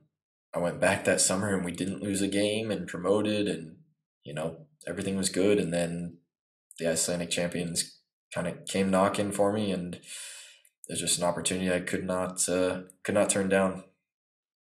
I 0.54 0.60
went 0.60 0.82
back 0.82 1.06
that 1.06 1.22
summer 1.22 1.56
and 1.56 1.64
we 1.64 1.72
didn't 1.72 2.04
lose 2.04 2.22
a 2.22 2.28
game 2.28 2.72
and 2.72 2.86
promoted, 2.86 3.48
and 3.48 3.78
you 4.24 4.34
know 4.34 4.68
everything 4.86 5.16
was 5.16 5.30
good. 5.30 5.60
And 5.60 5.74
then 5.74 6.18
the 6.78 6.90
Icelandic 6.92 7.30
champions 7.30 8.02
kind 8.36 8.48
of 8.48 8.66
came 8.66 8.92
knocking 8.92 9.32
for 9.32 9.54
me, 9.54 9.72
and 9.72 10.02
there's 10.88 11.00
just 11.00 11.18
an 11.20 11.24
opportunity 11.24 11.72
I 11.72 11.80
could 11.80 12.04
not 12.04 12.48
uh, 12.50 12.82
could 13.06 13.16
not 13.16 13.30
turn 13.30 13.48
down. 13.48 13.86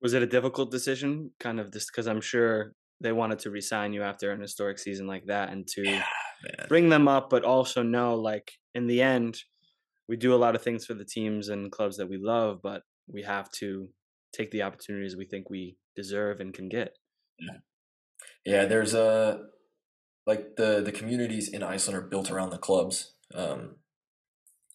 Was 0.01 0.15
it 0.15 0.23
a 0.23 0.27
difficult 0.27 0.71
decision 0.71 1.29
kind 1.39 1.59
of 1.59 1.71
just 1.71 1.93
cuz 1.93 2.07
I'm 2.07 2.21
sure 2.21 2.73
they 2.99 3.11
wanted 3.11 3.37
to 3.39 3.51
resign 3.51 3.93
you 3.93 4.01
after 4.01 4.31
an 4.31 4.41
historic 4.41 4.79
season 4.79 5.05
like 5.05 5.25
that 5.27 5.51
and 5.51 5.67
to 5.67 5.83
Man. 5.83 6.03
bring 6.67 6.89
them 6.89 7.07
up 7.07 7.29
but 7.29 7.43
also 7.43 7.83
know 7.83 8.15
like 8.15 8.53
in 8.73 8.87
the 8.87 9.01
end 9.01 9.37
we 10.07 10.15
do 10.17 10.33
a 10.33 10.41
lot 10.43 10.55
of 10.55 10.61
things 10.61 10.85
for 10.85 10.93
the 10.93 11.05
teams 11.05 11.49
and 11.49 11.71
clubs 11.71 11.97
that 11.97 12.09
we 12.09 12.17
love 12.17 12.59
but 12.61 12.83
we 13.11 13.23
have 13.23 13.49
to 13.59 13.89
take 14.33 14.51
the 14.51 14.61
opportunities 14.63 15.15
we 15.15 15.25
think 15.25 15.49
we 15.49 15.77
deserve 15.95 16.39
and 16.39 16.53
can 16.53 16.69
get. 16.69 16.97
Yeah, 18.45 18.65
there's 18.65 18.93
a 18.93 19.45
like 20.25 20.55
the 20.55 20.81
the 20.81 20.91
communities 20.91 21.49
in 21.49 21.63
Iceland 21.63 21.97
are 21.97 22.07
built 22.07 22.31
around 22.31 22.51
the 22.51 22.57
clubs. 22.57 23.13
Um, 23.33 23.77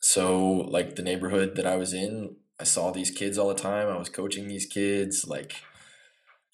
so 0.00 0.46
like 0.46 0.96
the 0.96 1.02
neighborhood 1.02 1.56
that 1.56 1.66
I 1.66 1.76
was 1.76 1.92
in, 1.92 2.36
I 2.60 2.64
saw 2.64 2.90
these 2.90 3.10
kids 3.10 3.38
all 3.38 3.48
the 3.48 3.54
time. 3.54 3.88
I 3.88 3.98
was 3.98 4.08
coaching 4.08 4.48
these 4.48 4.66
kids, 4.66 5.24
like 5.26 5.54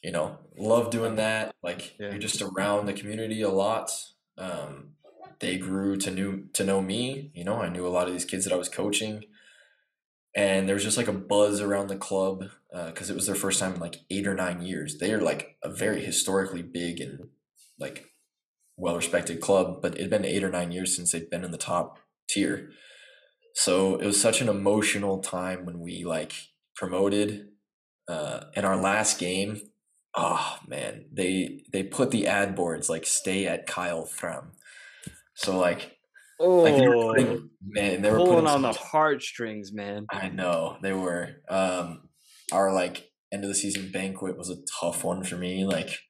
you 0.03 0.11
know, 0.11 0.39
love 0.59 0.91
doing 0.91 1.17
that. 1.17 1.55
Like 1.63 1.95
Yeah. 1.99 2.11
you're 2.11 2.19
just 2.19 2.43
around 2.43 2.87
the 2.87 2.93
community 2.93 3.43
a 3.43 3.49
lot. 3.49 3.91
Um, 4.37 4.95
they 5.41 5.59
grew 5.59 5.97
to 5.99 6.11
knew 6.11 6.49
to 6.55 6.65
know 6.65 6.81
me. 6.81 7.31
You 7.35 7.45
know, 7.45 7.57
I 7.57 7.69
knew 7.69 7.87
a 7.87 7.89
lot 7.89 8.07
of 8.07 8.13
these 8.13 8.25
kids 8.25 8.45
that 8.45 8.53
I 8.53 8.57
was 8.57 8.69
coaching, 8.69 9.25
and 10.35 10.67
there 10.67 10.75
was 10.75 10.85
just 10.85 10.97
like 10.97 11.09
a 11.09 11.13
buzz 11.13 11.61
around 11.61 11.89
the 11.89 11.97
club 11.97 12.51
because 12.87 13.11
it 13.11 13.15
was 13.15 13.27
their 13.27 13.35
first 13.35 13.61
time 13.61 13.75
in 13.75 13.81
like 13.81 14.01
eight 14.11 14.27
or 14.27 14.35
nine 14.35 14.63
years. 14.63 14.99
They 14.99 15.13
are 15.13 15.21
like 15.21 15.57
a 15.63 15.69
very 15.69 16.03
historically 16.03 16.63
big 16.63 17.01
and 17.01 17.29
like 17.79 18.07
well 18.77 18.97
respected 18.97 19.41
club, 19.41 19.83
but 19.83 19.95
it 19.95 20.01
had 20.01 20.11
been 20.11 20.25
eight 20.25 20.45
or 20.45 20.51
nine 20.51 20.73
years 20.73 20.97
since 20.97 21.13
they'd 21.13 21.31
been 21.31 21.45
in 21.45 21.51
the 21.51 21.59
top 21.59 21.99
tier. 22.29 22.71
So 23.55 23.97
it 23.97 24.07
was 24.07 24.21
such 24.21 24.41
an 24.41 24.49
emotional 24.49 25.19
time 25.19 25.67
when 25.67 25.81
we 25.81 26.05
like 26.05 26.33
promoted. 26.75 27.49
Uh, 28.09 28.47
in 28.55 28.65
our 28.65 28.77
last 28.77 29.21
game, 29.21 29.61
oh 30.15 30.59
man, 30.67 31.05
they 31.13 31.63
they 31.73 31.83
put 31.83 32.11
the 32.11 32.27
ad 32.27 32.57
boards 32.57 32.91
like 32.91 33.07
"Stay 33.07 33.47
at 33.47 33.67
Kyle 33.67 34.05
Fram," 34.05 34.53
so 35.35 35.57
like 35.57 35.99
Oh, 36.43 36.63
Like 36.63 36.77
they 36.77 36.89
were 36.89 37.15
putting, 37.15 37.51
man, 37.65 38.03
they 38.03 38.11
were 38.11 38.19
pulling 38.19 38.49
on 38.49 38.63
the 38.63 38.73
heartstrings, 38.73 39.73
man. 39.73 40.07
I 40.11 40.29
know 40.29 40.77
they 40.83 40.93
were. 40.93 41.37
Um, 41.49 42.09
our 42.51 42.73
like 42.73 43.11
end 43.33 43.45
of 43.45 43.49
the 43.49 43.55
season 43.55 43.91
banquet 43.93 44.37
was 44.37 44.51
a 44.51 44.57
tough 44.81 45.05
one 45.05 45.23
for 45.23 45.37
me. 45.37 45.65
Like, 45.65 46.01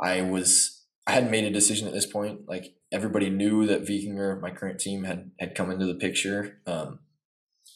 I 0.00 0.20
was, 0.20 0.84
I 1.06 1.12
hadn't 1.12 1.30
made 1.30 1.44
a 1.44 1.50
decision 1.50 1.88
at 1.88 1.94
this 1.94 2.06
point. 2.06 2.46
Like, 2.46 2.74
everybody 2.92 3.30
knew 3.30 3.66
that 3.66 3.86
Víkingur, 3.86 4.40
my 4.40 4.50
current 4.50 4.78
team, 4.78 5.04
had 5.04 5.30
had 5.40 5.54
come 5.54 5.70
into 5.70 5.86
the 5.86 5.94
picture. 5.94 6.58
Um, 6.66 7.00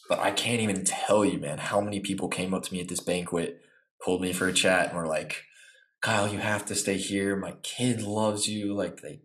but 0.08 0.18
I 0.18 0.32
can't 0.32 0.60
even 0.60 0.84
tell 0.84 1.24
you, 1.24 1.38
man, 1.38 1.58
how 1.58 1.80
many 1.80 2.00
people 2.00 2.28
came 2.28 2.52
up 2.52 2.64
to 2.64 2.72
me 2.72 2.80
at 2.80 2.88
this 2.88 3.00
banquet, 3.00 3.62
pulled 4.04 4.20
me 4.20 4.34
for 4.34 4.48
a 4.48 4.52
chat, 4.52 4.88
and 4.88 4.98
were 4.98 5.06
like, 5.06 5.44
"Kyle, 6.02 6.28
you 6.28 6.40
have 6.40 6.66
to 6.66 6.74
stay 6.74 6.98
here. 6.98 7.36
My 7.36 7.52
kid 7.62 8.02
loves 8.02 8.48
you. 8.48 8.74
Like, 8.74 9.00
they 9.00 9.20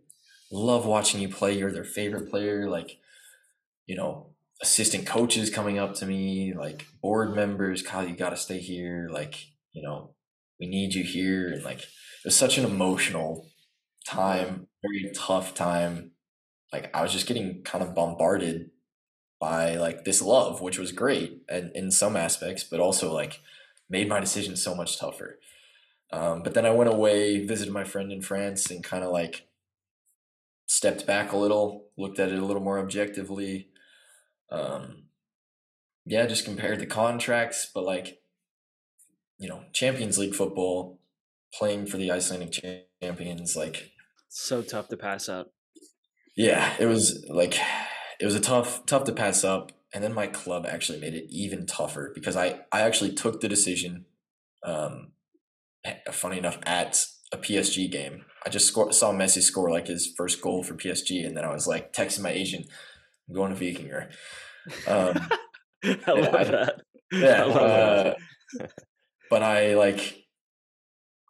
love 0.50 0.86
watching 0.86 1.20
you 1.20 1.28
play. 1.28 1.58
You're 1.58 1.72
their 1.72 1.84
favorite 1.84 2.30
player. 2.30 2.68
Like, 2.68 2.98
you 3.86 3.96
know." 3.96 4.30
assistant 4.62 5.06
coaches 5.06 5.50
coming 5.50 5.78
up 5.78 5.94
to 5.94 6.06
me, 6.06 6.54
like 6.54 6.86
board 7.02 7.34
members, 7.34 7.82
Kyle, 7.82 8.06
you 8.06 8.16
got 8.16 8.30
to 8.30 8.36
stay 8.36 8.58
here. 8.58 9.08
Like, 9.12 9.46
you 9.72 9.82
know, 9.82 10.14
we 10.58 10.66
need 10.66 10.94
you 10.94 11.04
here. 11.04 11.48
And 11.52 11.64
like, 11.64 11.80
it 11.80 12.24
was 12.24 12.36
such 12.36 12.58
an 12.58 12.64
emotional 12.64 13.48
time, 14.06 14.68
very 14.82 15.12
tough 15.14 15.54
time. 15.54 16.12
Like, 16.72 16.94
I 16.94 17.02
was 17.02 17.12
just 17.12 17.26
getting 17.26 17.62
kind 17.62 17.84
of 17.84 17.94
bombarded 17.94 18.70
by 19.38 19.76
like 19.76 20.04
this 20.04 20.22
love, 20.22 20.60
which 20.62 20.78
was 20.78 20.92
great 20.92 21.42
and 21.48 21.70
in 21.74 21.90
some 21.90 22.16
aspects, 22.16 22.64
but 22.64 22.80
also 22.80 23.12
like 23.12 23.40
made 23.90 24.08
my 24.08 24.20
decision 24.20 24.56
so 24.56 24.74
much 24.74 24.98
tougher. 24.98 25.38
Um, 26.12 26.42
but 26.42 26.54
then 26.54 26.64
I 26.64 26.70
went 26.70 26.90
away, 26.90 27.44
visited 27.44 27.72
my 27.72 27.84
friend 27.84 28.10
in 28.10 28.22
France, 28.22 28.70
and 28.70 28.82
kind 28.82 29.04
of 29.04 29.10
like 29.10 29.45
stepped 30.66 31.06
back 31.06 31.32
a 31.32 31.36
little, 31.36 31.86
looked 31.96 32.18
at 32.18 32.30
it 32.30 32.38
a 32.38 32.44
little 32.44 32.62
more 32.62 32.78
objectively 32.78 33.68
um 34.50 35.04
yeah 36.04 36.24
just 36.26 36.44
compared 36.44 36.78
the 36.78 36.86
contracts 36.86 37.68
but 37.74 37.84
like 37.84 38.18
you 39.38 39.48
know 39.48 39.64
champions 39.72 40.18
league 40.18 40.34
football 40.34 41.00
playing 41.52 41.86
for 41.86 41.96
the 41.96 42.10
icelandic 42.10 42.52
champions 43.02 43.56
like 43.56 43.90
So 44.28 44.62
tough 44.62 44.88
to 44.88 44.96
pass 44.96 45.28
up. 45.28 45.48
yeah 46.36 46.74
it 46.78 46.86
was 46.86 47.24
like 47.28 47.58
it 48.20 48.24
was 48.24 48.34
a 48.34 48.40
tough 48.40 48.86
tough 48.86 49.04
to 49.04 49.12
pass 49.12 49.42
up 49.42 49.72
and 49.92 50.02
then 50.04 50.12
my 50.14 50.26
club 50.26 50.64
actually 50.66 51.00
made 51.00 51.14
it 51.14 51.24
even 51.28 51.66
tougher 51.66 52.12
because 52.14 52.36
i 52.36 52.60
i 52.72 52.82
actually 52.82 53.12
took 53.12 53.40
the 53.40 53.48
decision 53.48 54.04
um 54.64 55.12
funny 56.12 56.38
enough 56.38 56.58
at 56.64 57.04
a 57.32 57.36
psg 57.38 57.90
game 57.90 58.24
i 58.44 58.50
just 58.50 58.66
score, 58.68 58.92
saw 58.92 59.12
messi 59.12 59.42
score 59.42 59.70
like 59.70 59.86
his 59.88 60.12
first 60.16 60.40
goal 60.40 60.62
for 60.62 60.74
psg 60.74 61.26
and 61.26 61.36
then 61.36 61.44
i 61.44 61.52
was 61.52 61.66
like 61.66 61.92
texting 61.92 62.22
my 62.22 62.30
agent 62.30 62.66
I'm 63.28 63.34
going 63.34 63.54
to 63.54 63.60
Víkingur 63.60 64.08
um 64.86 65.28
I 66.06 66.12
love 66.12 66.34
I- 66.34 66.44
that. 66.44 66.80
yeah 67.12 67.42
I 67.42 67.46
love 67.46 67.54
that. 67.54 68.16
uh, 68.62 68.66
but 69.30 69.42
i 69.42 69.74
like 69.74 70.24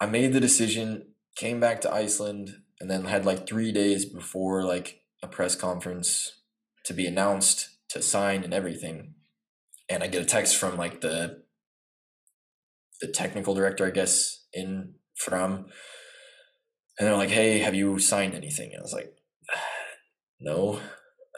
i 0.01 0.07
made 0.07 0.33
the 0.33 0.41
decision 0.41 1.07
came 1.37 1.61
back 1.61 1.81
to 1.83 1.93
iceland 1.93 2.51
and 2.81 2.91
then 2.91 3.05
had 3.07 3.25
like 3.25 3.47
three 3.49 3.73
days 3.73 4.05
before 4.05 4.63
like 4.65 5.01
a 5.23 5.27
press 5.29 5.57
conference 5.57 6.43
to 6.85 6.93
be 6.93 7.07
announced 7.07 7.71
to 7.89 8.03
sign 8.03 8.45
and 8.45 8.53
everything 8.53 9.15
and 9.89 10.03
i 10.03 10.07
get 10.07 10.21
a 10.23 10.27
text 10.27 10.57
from 10.57 10.77
like 10.77 11.01
the 11.01 11.43
the 13.01 13.09
technical 13.09 13.55
director 13.55 13.87
i 13.87 13.91
guess 13.91 14.45
in 14.53 14.93
Fram. 15.17 15.67
And 16.99 17.07
they're 17.07 17.17
like 17.17 17.31
hey 17.31 17.59
have 17.61 17.75
you 17.75 17.99
signed 17.99 18.35
anything? 18.35 18.71
And 18.73 18.81
i 18.81 18.83
was 18.83 18.93
like 18.93 19.13
no. 20.41 20.81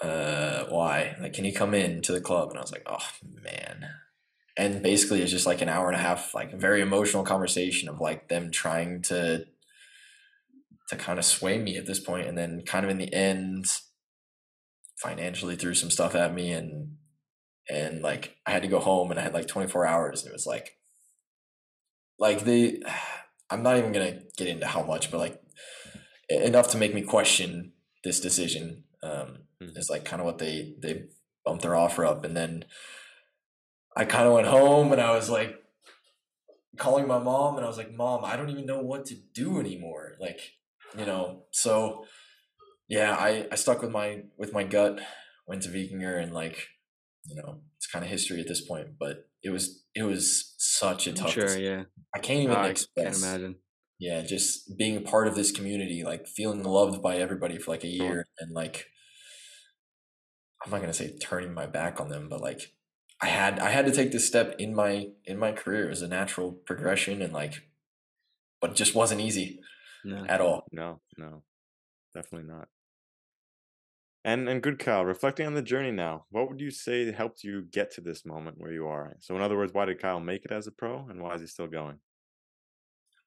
Uh 0.03 0.65
why? 0.69 1.17
Like 1.21 1.33
can 1.33 1.45
you 1.45 1.53
come 1.53 1.75
in 1.75 2.03
to 2.03 2.13
the 2.13 2.21
club? 2.21 2.51
And 2.51 2.59
i 2.59 2.63
was 2.63 2.73
like 2.73 2.87
oh 2.87 3.09
man. 3.43 3.89
And 4.57 4.83
basically 4.83 5.23
it's 5.23 5.31
just 5.31 5.47
like 5.47 5.63
an 5.63 5.69
hour 5.69 5.89
and 5.89 5.97
a 5.97 6.03
half 6.03 6.35
like 6.35 6.53
a 6.53 6.59
very 6.59 6.81
emotional 6.81 7.25
conversation 7.25 7.89
of 7.89 8.01
like 8.01 8.29
them 8.29 8.51
trying 8.51 9.03
to 9.03 9.45
to 10.89 10.97
kind 10.97 11.19
of 11.19 11.25
sway 11.25 11.59
me 11.59 11.77
at 11.77 11.87
this 11.87 12.01
point. 12.01 12.27
And 12.27 12.37
then 12.37 12.63
kind 12.67 12.85
of 12.85 12.91
in 12.91 12.99
the 12.99 13.13
end 13.13 13.67
financially 14.97 15.55
threw 15.55 15.75
some 15.75 15.91
stuff 15.91 16.15
at 16.15 16.35
me 16.35 16.51
and 16.51 16.97
and 17.69 18.03
like 18.03 18.35
i 18.47 18.51
had 18.51 18.63
to 18.63 18.69
go 18.69 18.81
home 18.81 19.13
and 19.13 19.21
i 19.21 19.23
had 19.23 19.35
like 19.35 19.47
24 19.47 19.87
hours. 19.87 20.23
And 20.23 20.31
it 20.31 20.35
was 20.35 20.47
like 20.47 20.79
like 22.19 22.45
they 22.45 22.81
i'm 23.51 23.63
not 23.63 23.77
even 23.79 23.93
gonna 23.93 24.21
get 24.37 24.47
into 24.49 24.67
how 24.67 24.83
much 24.83 25.11
but 25.11 25.19
like 25.19 25.41
enough 26.29 26.69
to 26.69 26.79
make 26.79 26.95
me 26.95 27.03
question 27.03 27.73
this 28.05 28.21
decision 28.21 28.85
um 29.03 29.39
Mhm. 29.61 29.77
is 29.77 29.91
like 29.91 30.05
kind 30.05 30.21
of 30.21 30.27
what 30.27 30.39
they 30.39 30.75
they 30.79 31.07
bumped 31.45 31.63
their 31.63 31.75
offer 31.75 32.05
up 32.07 32.25
and 32.25 32.37
then 32.37 32.65
I 33.97 34.05
kind 34.05 34.29
of 34.29 34.35
went 34.35 34.47
home 34.47 34.93
and 34.93 35.01
I 35.01 35.11
was 35.17 35.29
like 35.29 35.59
calling 36.77 37.09
my 37.09 37.19
mom 37.19 37.57
and 37.57 37.65
I 37.65 37.69
was 37.69 37.77
like, 37.79 37.93
"Mom, 37.93 38.25
I 38.25 38.37
don't 38.37 38.51
even 38.51 38.67
know 38.67 38.81
what 38.81 39.05
to 39.07 39.17
do 39.35 39.59
anymore." 39.59 40.17
Like, 40.21 40.41
you 40.97 41.05
know, 41.05 41.47
so 41.51 42.05
yeah, 42.87 43.17
I 43.19 43.49
I 43.51 43.57
stuck 43.57 43.83
with 43.83 43.91
my 43.91 44.23
with 44.37 44.53
my 44.53 44.63
gut, 44.63 45.01
went 45.49 45.63
to 45.65 45.69
Víkingur 45.71 46.23
and 46.23 46.33
like, 46.33 46.69
you 47.25 47.37
know, 47.37 47.61
it's 47.77 47.87
kind 47.87 48.05
of 48.05 48.11
history 48.11 48.41
at 48.41 48.49
this 48.49 48.61
point, 48.67 48.99
but 48.99 49.29
it 49.43 49.51
was 49.51 49.85
it 49.95 50.03
was 50.03 50.55
such 50.59 51.07
a 51.07 51.13
tough 51.13 51.33
Sure, 51.33 51.45
decision. 51.45 51.65
yeah. 51.65 51.85
I 52.15 52.19
can't 52.19 52.41
even 52.41 52.57
Oh, 52.57 52.63
express 52.63 53.23
can't 53.23 53.39
imagine. 53.41 53.57
yeah, 53.99 54.23
just 54.23 54.77
being 54.79 54.97
a 54.97 55.01
part 55.01 55.29
of 55.29 55.35
this 55.35 55.51
community, 55.53 56.03
like 56.05 56.27
feeling 56.27 56.63
loved 56.63 57.03
by 57.03 57.17
everybody 57.19 57.59
for 57.59 57.71
like 57.73 57.85
a 57.85 57.89
year 57.89 58.25
and 58.39 58.53
like 58.53 58.87
I'm 60.65 60.71
not 60.71 60.81
gonna 60.81 60.93
say 60.93 61.17
turning 61.19 61.55
my 61.55 61.67
back 61.67 62.01
on 62.01 62.09
them, 62.09 62.29
but 62.29 62.41
like 62.41 62.73
I 63.21 63.27
had 63.27 63.59
I 63.59 63.71
had 63.71 63.87
to 63.87 63.93
take 63.93 64.13
this 64.13 64.27
step 64.27 64.57
in 64.59 64.75
my 64.75 65.09
in 65.25 65.39
my 65.39 65.53
career. 65.53 65.87
It 65.87 65.91
was 65.91 66.03
a 66.03 66.09
natural 66.09 66.53
progression 66.53 67.23
and 67.23 67.33
like 67.33 67.63
but 68.61 68.71
it 68.71 68.77
just 68.77 68.95
wasn't 68.95 69.21
easy 69.21 69.61
No. 70.05 70.25
at 70.29 70.41
all. 70.41 70.65
No, 70.73 71.01
no, 71.17 71.43
definitely 72.15 72.49
not. 72.49 72.69
And 74.29 74.47
and 74.47 74.63
good 74.63 74.79
Kyle, 74.79 75.07
reflecting 75.07 75.47
on 75.47 75.55
the 75.55 75.63
journey 75.63 75.91
now, 75.91 76.27
what 76.31 76.51
would 76.51 76.61
you 76.61 76.71
say 76.71 77.11
helped 77.11 77.45
you 77.45 77.63
get 77.63 77.91
to 77.93 78.03
this 78.03 78.27
moment 78.27 78.59
where 78.59 78.71
you 78.71 78.87
are? 78.87 79.17
So 79.21 79.35
in 79.35 79.41
other 79.41 79.57
words, 79.57 79.73
why 79.73 79.87
did 79.87 80.03
Kyle 80.03 80.21
make 80.21 80.45
it 80.45 80.53
as 80.53 80.67
a 80.67 80.71
pro 80.71 81.07
and 81.09 81.23
why 81.23 81.33
is 81.33 81.41
he 81.41 81.47
still 81.47 81.67
going? 81.67 82.01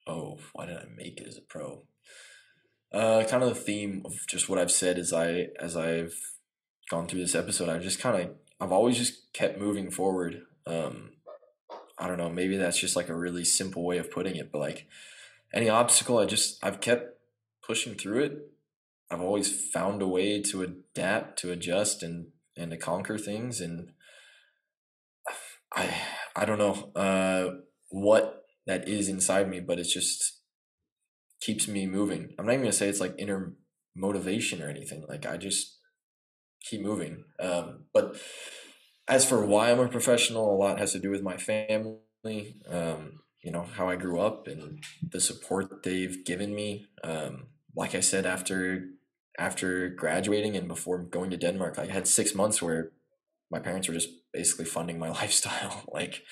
Oh, 0.06 0.38
why 0.54 0.68
did 0.68 0.78
I 0.78 0.86
make 0.96 1.20
it 1.20 1.28
as 1.28 1.40
a 1.40 1.42
pro? 1.42 1.86
Uh 2.94 3.24
kind 3.28 3.42
of 3.42 3.50
the 3.50 3.56
theme 3.56 4.04
of 4.06 4.14
just 4.30 4.48
what 4.48 4.60
I've 4.60 4.70
said 4.70 5.00
as 5.00 5.12
I 5.12 5.48
as 5.60 5.76
I've 5.76 6.14
gone 6.92 7.08
through 7.08 7.22
this 7.22 7.34
episode, 7.34 7.68
I've 7.68 7.82
just 7.82 8.00
kind 8.00 8.22
of 8.22 8.36
I've 8.60 8.72
always 8.72 8.96
just 8.96 9.34
kept 9.34 9.58
moving 9.58 9.90
forward. 9.90 10.44
Um 10.68 11.14
I 11.98 12.06
don't 12.06 12.20
know, 12.20 12.30
maybe 12.30 12.58
that's 12.58 12.80
just 12.80 12.96
like 12.96 13.10
a 13.10 13.18
really 13.18 13.44
simple 13.44 13.84
way 13.84 13.98
of 13.98 14.12
putting 14.12 14.36
it, 14.36 14.52
but 14.52 14.60
like 14.60 14.86
any 15.52 15.68
obstacle, 15.68 16.20
I 16.20 16.26
just 16.28 16.64
I've 16.64 16.80
kept 16.80 17.18
pushing 17.66 17.96
through 17.96 18.24
it. 18.24 18.51
I've 19.12 19.22
always 19.22 19.70
found 19.72 20.02
a 20.02 20.08
way 20.08 20.42
to 20.42 20.64
adapt, 20.64 21.38
to 21.40 21.52
adjust 21.52 22.02
and 22.02 22.28
and 22.58 22.72
to 22.72 22.78
conquer 22.78 23.18
things 23.18 23.62
and 23.62 23.92
I 25.76 25.94
I 26.36 26.46
don't 26.46 26.60
know 26.60 26.92
uh 26.96 27.56
what 27.90 28.46
that 28.68 28.88
is 28.88 29.10
inside 29.10 29.50
me, 29.50 29.60
but 29.60 29.80
it's 29.80 29.94
just 29.94 30.40
keeps 31.42 31.68
me 31.68 31.86
moving. 31.88 32.34
I'm 32.38 32.46
not 32.46 32.54
even 32.54 32.64
gonna 32.64 32.74
say 32.74 32.88
it's 32.88 33.02
like 33.02 33.16
inner 33.18 33.54
motivation 33.96 34.62
or 34.62 34.70
anything. 34.70 35.04
Like 35.08 35.26
I 35.26 35.38
just 35.38 35.78
keep 36.64 36.82
moving. 36.82 37.26
Um, 37.40 37.86
but 37.94 38.16
as 39.08 39.26
for 39.26 39.46
why 39.46 39.72
I'm 39.72 39.80
a 39.80 39.88
professional, 39.88 40.54
a 40.54 40.56
lot 40.56 40.80
has 40.80 40.94
to 40.94 41.00
do 41.00 41.10
with 41.10 41.24
my 41.24 41.38
family. 41.38 41.98
Um, 42.70 43.20
you 43.44 43.52
know 43.52 43.64
how 43.64 43.90
I 43.90 43.96
grew 43.96 44.20
up 44.20 44.48
and 44.48 44.84
the 45.12 45.20
support 45.20 45.84
they've 45.84 46.24
given 46.24 46.54
me. 46.54 46.86
Um, 47.04 47.48
like 47.76 47.96
I 47.96 48.00
said, 48.02 48.26
after 48.26 48.86
after 49.38 49.90
graduating 49.90 50.56
and 50.56 50.68
before 50.68 51.00
going 51.00 51.30
to 51.32 51.38
Denmark, 51.38 51.80
I 51.80 51.86
had 51.86 52.08
six 52.08 52.36
months 52.36 52.62
where 52.62 52.92
my 53.50 53.60
parents 53.60 53.88
were 53.88 53.94
just 53.94 54.10
basically 54.34 54.66
funding 54.66 55.00
my 55.00 55.10
lifestyle. 55.22 55.84
like 55.92 56.24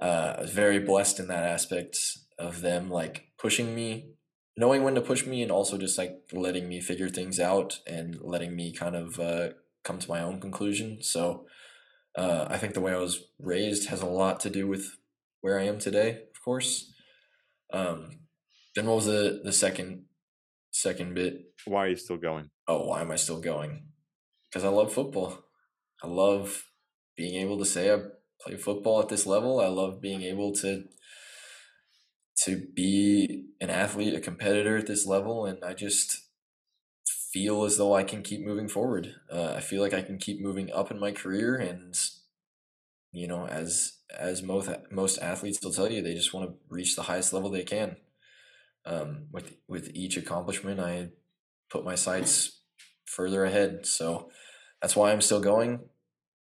uh, 0.00 0.34
I 0.38 0.40
was 0.42 0.50
very 0.50 0.78
blessed 0.78 1.20
in 1.20 1.28
that 1.28 1.44
aspect 1.44 1.98
of 2.38 2.60
them 2.62 2.90
like 2.90 3.28
pushing 3.38 3.74
me, 3.74 4.10
knowing 4.56 4.82
when 4.82 4.94
to 4.96 5.00
push 5.00 5.26
me, 5.26 5.42
and 5.42 5.52
also 5.52 5.78
just 5.78 5.98
like 5.98 6.16
letting 6.32 6.68
me 6.68 6.80
figure 6.80 7.08
things 7.08 7.38
out 7.38 7.78
and 7.86 8.18
letting 8.20 8.56
me 8.56 8.72
kind 8.72 8.96
of 8.96 9.20
uh, 9.20 9.48
come 9.84 9.98
to 9.98 10.08
my 10.08 10.20
own 10.20 10.40
conclusion. 10.40 10.98
So 11.02 11.46
uh, 12.16 12.46
I 12.48 12.58
think 12.58 12.74
the 12.74 12.80
way 12.80 12.92
I 12.92 12.98
was 12.98 13.24
raised 13.38 13.88
has 13.88 14.00
a 14.00 14.06
lot 14.06 14.40
to 14.40 14.50
do 14.50 14.66
with 14.66 14.96
where 15.40 15.58
I 15.58 15.64
am 15.64 15.78
today, 15.78 16.22
of 16.34 16.44
course. 16.44 16.92
Um, 17.72 18.18
then 18.74 18.86
what 18.86 18.96
was 18.96 19.06
the 19.06 19.40
the 19.44 19.52
second 19.52 20.04
second 20.74 21.14
bit? 21.14 21.52
Why 21.64 21.86
are 21.86 21.88
you 21.88 21.96
still 21.96 22.18
going? 22.18 22.50
oh, 22.66 22.86
why 22.86 23.00
am 23.00 23.10
I 23.10 23.16
still 23.16 23.40
going? 23.40 23.84
Because 24.50 24.64
I 24.64 24.68
love 24.68 24.92
football. 24.92 25.44
I 26.02 26.06
love 26.06 26.64
being 27.16 27.40
able 27.40 27.58
to 27.58 27.64
say 27.64 27.92
I 27.92 27.98
play 28.40 28.56
football 28.56 29.00
at 29.00 29.08
this 29.08 29.26
level. 29.26 29.60
I 29.60 29.68
love 29.68 30.00
being 30.00 30.22
able 30.22 30.52
to 30.56 30.84
to 32.44 32.66
be 32.74 33.46
an 33.60 33.70
athlete, 33.70 34.14
a 34.14 34.20
competitor 34.20 34.76
at 34.76 34.86
this 34.86 35.06
level, 35.06 35.46
and 35.46 35.58
I 35.64 35.72
just 35.72 36.24
feel 37.32 37.64
as 37.64 37.76
though 37.76 37.94
I 37.94 38.02
can 38.02 38.22
keep 38.22 38.44
moving 38.44 38.68
forward. 38.68 39.14
Uh, 39.32 39.54
I 39.56 39.60
feel 39.60 39.80
like 39.80 39.94
I 39.94 40.02
can 40.02 40.18
keep 40.18 40.40
moving 40.40 40.72
up 40.72 40.90
in 40.90 40.98
my 40.98 41.12
career, 41.12 41.56
and 41.56 41.94
you 43.12 43.28
know, 43.28 43.46
as 43.46 43.98
as 44.18 44.42
most 44.42 44.70
most 44.90 45.18
athletes 45.18 45.60
will 45.62 45.72
tell 45.72 45.90
you, 45.90 46.02
they 46.02 46.14
just 46.14 46.34
want 46.34 46.50
to 46.50 46.56
reach 46.68 46.96
the 46.96 47.02
highest 47.02 47.32
level 47.32 47.50
they 47.50 47.62
can. 47.62 47.96
Um, 48.86 49.28
with 49.32 49.56
with 49.68 49.90
each 49.94 50.16
accomplishment, 50.16 50.80
I 50.80 51.08
put 51.70 51.84
my 51.84 51.94
sights 51.94 52.60
further 53.06 53.44
ahead. 53.44 53.86
So 53.86 54.30
that's 54.80 54.96
why 54.96 55.12
I'm 55.12 55.20
still 55.20 55.40
going. 55.40 55.80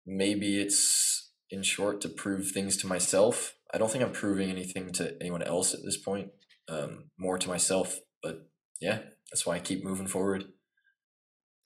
Maybe 0.06 0.60
it's 0.60 1.32
in 1.50 1.62
short 1.62 2.00
to 2.02 2.08
prove 2.08 2.50
things 2.50 2.76
to 2.78 2.86
myself. 2.86 3.54
I 3.72 3.78
don't 3.78 3.90
think 3.90 4.04
I'm 4.04 4.12
proving 4.12 4.50
anything 4.50 4.92
to 4.92 5.16
anyone 5.20 5.42
else 5.42 5.74
at 5.74 5.80
this 5.84 5.96
point. 5.96 6.30
Um, 6.68 7.10
more 7.18 7.38
to 7.38 7.48
myself, 7.48 7.98
but 8.22 8.48
yeah, 8.80 8.98
that's 9.30 9.46
why 9.46 9.54
I 9.54 9.60
keep 9.60 9.84
moving 9.84 10.06
forward. 10.06 10.44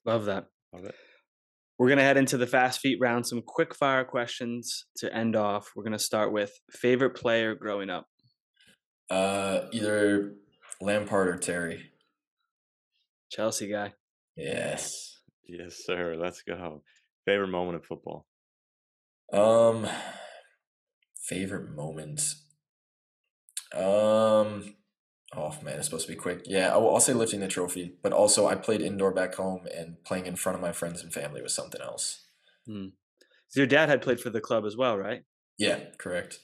Love 0.05 0.25
that. 0.25 0.45
Love 0.73 0.85
it. 0.85 0.95
We're 1.77 1.87
going 1.87 1.97
to 1.97 2.03
head 2.03 2.17
into 2.17 2.37
the 2.37 2.45
fast 2.45 2.79
feet 2.79 2.99
round. 3.01 3.25
Some 3.25 3.41
quick 3.41 3.73
fire 3.73 4.03
questions 4.03 4.85
to 4.97 5.11
end 5.11 5.35
off. 5.35 5.71
We're 5.75 5.83
going 5.83 5.93
to 5.93 5.99
start 5.99 6.31
with 6.31 6.51
favorite 6.71 7.15
player 7.15 7.55
growing 7.55 7.89
up. 7.89 8.05
Uh, 9.09 9.61
either 9.71 10.35
Lampard 10.81 11.27
or 11.27 11.37
Terry. 11.37 11.91
Chelsea 13.29 13.69
guy. 13.69 13.93
Yes. 14.35 15.19
Yes, 15.47 15.83
sir. 15.85 16.15
Let's 16.15 16.41
go. 16.41 16.81
Favorite 17.25 17.49
moment 17.49 17.75
of 17.75 17.85
football. 17.85 18.25
Um, 19.31 19.87
favorite 21.15 21.69
moment. 21.75 22.21
Um, 23.73 24.75
oh 25.33 25.57
man, 25.63 25.77
it's 25.77 25.85
supposed 25.85 26.07
to 26.07 26.11
be 26.11 26.17
quick. 26.17 26.41
Yeah, 26.45 26.71
I'll, 26.71 26.89
I'll 26.89 26.99
say 26.99 27.13
lifting 27.13 27.39
the 27.39 27.47
trophy, 27.47 27.95
but 28.03 28.11
also 28.11 28.47
I 28.47 28.55
played 28.55 28.81
indoor 28.81 29.13
back 29.13 29.35
home, 29.35 29.67
and 29.73 30.03
playing 30.03 30.25
in 30.25 30.35
front 30.35 30.55
of 30.55 30.61
my 30.61 30.73
friends 30.73 31.01
and 31.01 31.13
family 31.13 31.41
was 31.41 31.53
something 31.53 31.81
else. 31.81 32.27
Hmm. 32.67 32.87
So 33.47 33.61
your 33.61 33.67
dad 33.67 33.87
had 33.87 34.01
played 34.01 34.19
for 34.19 34.29
the 34.29 34.41
club 34.41 34.65
as 34.65 34.75
well, 34.75 34.97
right? 34.97 35.23
Yeah, 35.57 35.79
correct. 35.97 36.39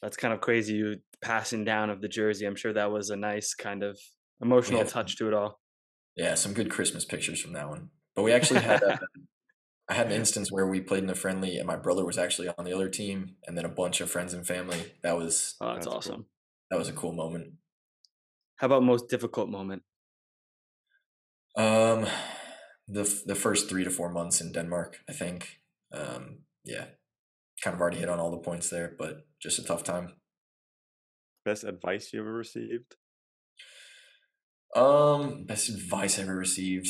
That's 0.00 0.16
kind 0.16 0.32
of 0.32 0.40
crazy. 0.40 0.74
You 0.74 0.96
passing 1.24 1.64
down 1.64 1.90
of 1.90 2.00
the 2.00 2.08
jersey. 2.08 2.46
I'm 2.46 2.56
sure 2.56 2.72
that 2.74 2.92
was 2.92 3.10
a 3.10 3.16
nice 3.16 3.54
kind 3.54 3.82
of 3.82 3.98
emotional 4.40 4.84
touch 4.84 5.16
to 5.18 5.28
it 5.28 5.34
all. 5.34 5.60
Yeah, 6.16 6.34
some 6.34 6.52
good 6.54 6.70
Christmas 6.70 7.04
pictures 7.04 7.40
from 7.40 7.54
that 7.54 7.68
one. 7.68 7.88
But 8.14 8.22
we 8.22 8.32
actually 8.32 8.60
had 8.60 8.82
a, 8.82 9.00
I 9.88 9.94
had 9.94 10.06
an 10.06 10.12
instance 10.12 10.52
where 10.52 10.66
we 10.66 10.80
played 10.80 11.02
in 11.04 11.10
a 11.10 11.14
friendly, 11.14 11.56
and 11.58 11.66
my 11.66 11.76
brother 11.76 12.04
was 12.04 12.18
actually 12.18 12.48
on 12.56 12.64
the 12.64 12.72
other 12.74 12.88
team, 12.88 13.36
and 13.46 13.56
then 13.56 13.64
a 13.64 13.68
bunch 13.82 14.00
of 14.00 14.10
friends 14.10 14.32
and 14.34 14.46
family. 14.46 14.92
That 15.02 15.16
was 15.16 15.56
Oh, 15.60 15.66
that's, 15.74 15.76
That's 15.76 15.86
cool. 15.86 15.96
awesome. 15.96 16.26
that 16.70 16.78
was 16.78 16.88
a 16.88 16.92
cool 16.92 17.12
moment. 17.12 17.54
How 18.56 18.66
about 18.66 18.82
most 18.82 19.08
difficult 19.08 19.48
moment? 19.48 19.82
Um, 21.56 22.06
the 22.88 23.04
the 23.26 23.34
first 23.34 23.68
three 23.68 23.84
to 23.84 23.90
four 23.90 24.10
months 24.10 24.40
in 24.40 24.52
Denmark, 24.52 24.98
I 25.08 25.12
think. 25.12 25.60
Um, 25.92 26.44
yeah, 26.64 26.86
kind 27.62 27.74
of 27.74 27.80
already 27.80 27.98
hit 27.98 28.08
on 28.08 28.18
all 28.20 28.30
the 28.30 28.38
points 28.38 28.70
there, 28.70 28.94
but 28.98 29.26
just 29.40 29.58
a 29.58 29.64
tough 29.64 29.84
time. 29.84 30.14
Best 31.44 31.64
advice 31.64 32.12
you 32.12 32.20
ever 32.20 32.32
received? 32.32 32.96
Um, 34.74 35.44
best 35.44 35.68
advice 35.68 36.18
I 36.18 36.22
ever 36.22 36.34
received. 36.34 36.88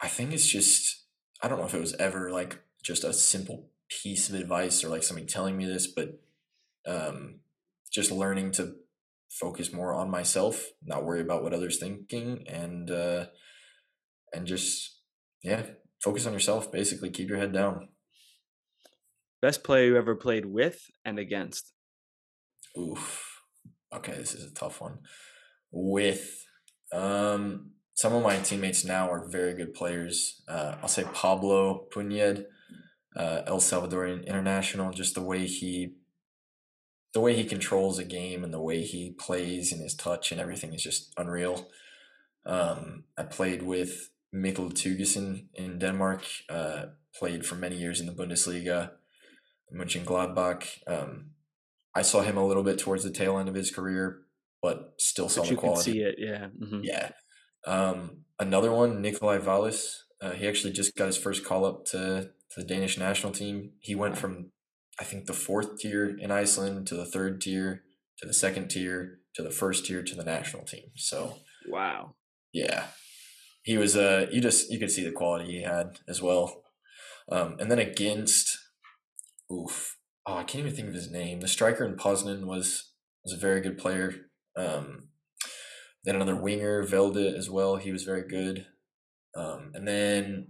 I 0.00 0.08
think 0.08 0.32
it's 0.32 0.46
just 0.46 1.04
I 1.42 1.48
don't 1.48 1.58
know 1.58 1.66
if 1.66 1.74
it 1.74 1.80
was 1.80 1.94
ever 1.94 2.30
like 2.30 2.60
just 2.82 3.04
a 3.04 3.12
simple 3.12 3.70
piece 3.88 4.28
of 4.28 4.34
advice 4.34 4.82
or 4.82 4.88
like 4.88 5.02
somebody 5.02 5.26
telling 5.26 5.56
me 5.56 5.66
this, 5.66 5.86
but 5.86 6.20
um, 6.86 7.40
just 7.92 8.10
learning 8.10 8.52
to 8.52 8.74
focus 9.30 9.72
more 9.72 9.92
on 9.92 10.10
myself, 10.10 10.70
not 10.82 11.04
worry 11.04 11.20
about 11.20 11.42
what 11.42 11.52
others 11.52 11.78
thinking, 11.78 12.44
and 12.48 12.90
uh, 12.90 13.26
and 14.32 14.46
just 14.46 15.00
yeah, 15.42 15.62
focus 16.02 16.26
on 16.26 16.32
yourself. 16.32 16.72
Basically, 16.72 17.10
keep 17.10 17.28
your 17.28 17.38
head 17.38 17.52
down. 17.52 17.88
Best 19.42 19.62
player 19.62 19.86
you 19.86 19.96
ever 19.96 20.14
played 20.16 20.46
with 20.46 20.90
and 21.04 21.18
against? 21.18 21.75
Oof. 22.78 23.42
Okay, 23.94 24.12
this 24.12 24.34
is 24.34 24.50
a 24.50 24.54
tough 24.54 24.80
one. 24.80 24.98
With 25.70 26.44
um, 26.92 27.72
some 27.94 28.14
of 28.14 28.22
my 28.22 28.38
teammates 28.38 28.84
now 28.84 29.10
are 29.10 29.28
very 29.28 29.54
good 29.54 29.74
players. 29.74 30.42
Uh, 30.48 30.76
I'll 30.82 30.88
say 30.88 31.04
Pablo 31.14 31.86
Punyed, 31.94 32.44
uh, 33.16 33.42
El 33.46 33.58
Salvadorian 33.58 34.26
international. 34.26 34.92
Just 34.92 35.14
the 35.14 35.22
way 35.22 35.46
he, 35.46 35.94
the 37.14 37.20
way 37.20 37.34
he 37.34 37.44
controls 37.44 37.98
a 37.98 38.04
game 38.04 38.44
and 38.44 38.52
the 38.52 38.60
way 38.60 38.82
he 38.82 39.12
plays 39.12 39.72
and 39.72 39.80
his 39.80 39.94
touch 39.94 40.30
and 40.30 40.40
everything 40.40 40.74
is 40.74 40.82
just 40.82 41.12
unreal. 41.16 41.68
Um, 42.44 43.04
I 43.16 43.22
played 43.22 43.62
with 43.62 44.10
Mikkel 44.34 44.72
Thygesen 44.72 45.46
in 45.54 45.78
Denmark. 45.78 46.24
Uh, 46.48 46.86
played 47.18 47.46
for 47.46 47.54
many 47.54 47.76
years 47.76 48.00
in 48.00 48.06
the 48.06 48.12
Bundesliga, 48.12 48.90
Mönchengladbach. 49.74 50.66
Um, 50.86 51.30
I 51.96 52.02
saw 52.02 52.20
him 52.22 52.36
a 52.36 52.46
little 52.46 52.62
bit 52.62 52.78
towards 52.78 53.02
the 53.04 53.10
tail 53.10 53.38
end 53.38 53.48
of 53.48 53.54
his 53.54 53.70
career, 53.70 54.18
but 54.62 54.92
still 54.98 55.28
saw 55.28 55.40
But 55.40 55.44
the 55.48 55.50
you 55.54 55.56
could 55.56 55.62
quality. 55.70 55.92
see 55.92 55.98
it. 56.00 56.14
Yeah. 56.18 56.48
mhm. 56.62 56.80
Yeah. 56.84 57.10
Um, 57.66 58.24
another 58.38 58.70
one, 58.72 59.00
Nikolai 59.02 59.38
Wallis. 59.38 60.04
Uh, 60.20 60.30
he 60.32 60.46
actually 60.46 60.72
just 60.72 60.94
got 60.96 61.06
his 61.06 61.16
first 61.16 61.44
call 61.44 61.64
up 61.64 61.84
to, 61.86 62.30
to 62.50 62.60
the 62.60 62.64
Danish 62.64 62.98
national 62.98 63.32
team. 63.32 63.72
He 63.80 63.94
went 63.94 64.16
from, 64.16 64.52
I 65.00 65.04
think, 65.04 65.26
the 65.26 65.32
fourth 65.32 65.78
tier 65.78 66.16
in 66.18 66.30
Iceland 66.30 66.86
to 66.88 66.94
the 66.96 67.04
third 67.06 67.40
tier 67.40 67.82
to 68.18 68.26
the 68.26 68.32
second 68.34 68.68
tier 68.68 69.18
to 69.34 69.42
the 69.42 69.50
first 69.50 69.84
tier 69.86 70.02
to 70.02 70.14
the 70.14 70.24
national 70.24 70.64
team. 70.64 70.90
So 70.96 71.38
Wow. 71.68 72.14
yeah, 72.52 72.84
he 73.62 73.76
was. 73.78 73.96
Uh, 73.96 74.26
you 74.32 74.40
just 74.40 74.70
you 74.70 74.78
could 74.78 74.90
see 74.90 75.04
the 75.04 75.12
quality 75.12 75.50
he 75.50 75.62
had 75.62 75.98
as 76.08 76.22
well. 76.22 76.62
Um, 77.30 77.56
and 77.58 77.70
then 77.70 77.78
against, 77.80 78.56
oof, 79.52 79.95
oh, 80.26 80.36
I 80.36 80.44
can't 80.44 80.64
even 80.64 80.74
think 80.76 80.88
of 80.88 80.94
his 80.94 81.10
name. 81.10 81.40
The 81.40 81.48
striker 81.48 81.84
in 81.84 81.96
Poznan 81.96 82.44
was 82.46 82.92
was 83.24 83.32
a 83.32 83.38
very 83.38 83.60
good 83.60 83.78
player. 83.78 84.14
Um, 84.56 85.08
then 86.04 86.14
another 86.16 86.36
winger, 86.36 86.82
Velde 86.84 87.34
as 87.36 87.50
well. 87.50 87.76
He 87.76 87.92
was 87.92 88.04
very 88.04 88.22
good. 88.28 88.66
Um, 89.34 89.72
and 89.74 89.86
then, 89.86 90.48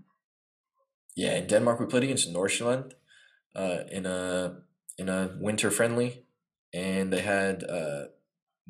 yeah, 1.16 1.36
in 1.36 1.46
Denmark 1.46 1.80
we 1.80 1.86
played 1.86 2.04
against 2.04 2.32
Nordsjælland 2.32 2.92
uh, 3.54 3.80
in 3.90 4.06
a 4.06 4.58
in 4.98 5.08
a 5.08 5.36
winter 5.40 5.70
friendly, 5.70 6.24
and 6.74 7.12
they 7.12 7.20
had 7.22 7.64
uh, 7.64 8.04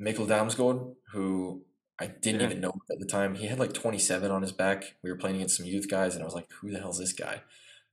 Mikkel 0.01 0.27
Damsgaard, 0.29 0.95
who 1.13 1.63
I 2.01 2.07
didn't 2.07 2.41
Yeah. 2.41 2.47
even 2.47 2.61
know 2.61 2.75
at 2.91 2.99
the 2.99 3.07
time. 3.07 3.35
He 3.35 3.47
had 3.47 3.59
like 3.59 3.73
27 3.73 4.31
on 4.31 4.43
his 4.43 4.53
back. 4.53 4.97
We 5.03 5.11
were 5.11 5.17
playing 5.19 5.37
against 5.37 5.57
some 5.57 5.67
youth 5.67 5.89
guys, 5.91 6.15
and 6.15 6.23
I 6.23 6.27
was 6.27 6.35
like, 6.35 6.49
"Who 6.61 6.71
the 6.71 6.79
hell's 6.79 6.99
this 6.99 7.13
guy?" 7.13 7.43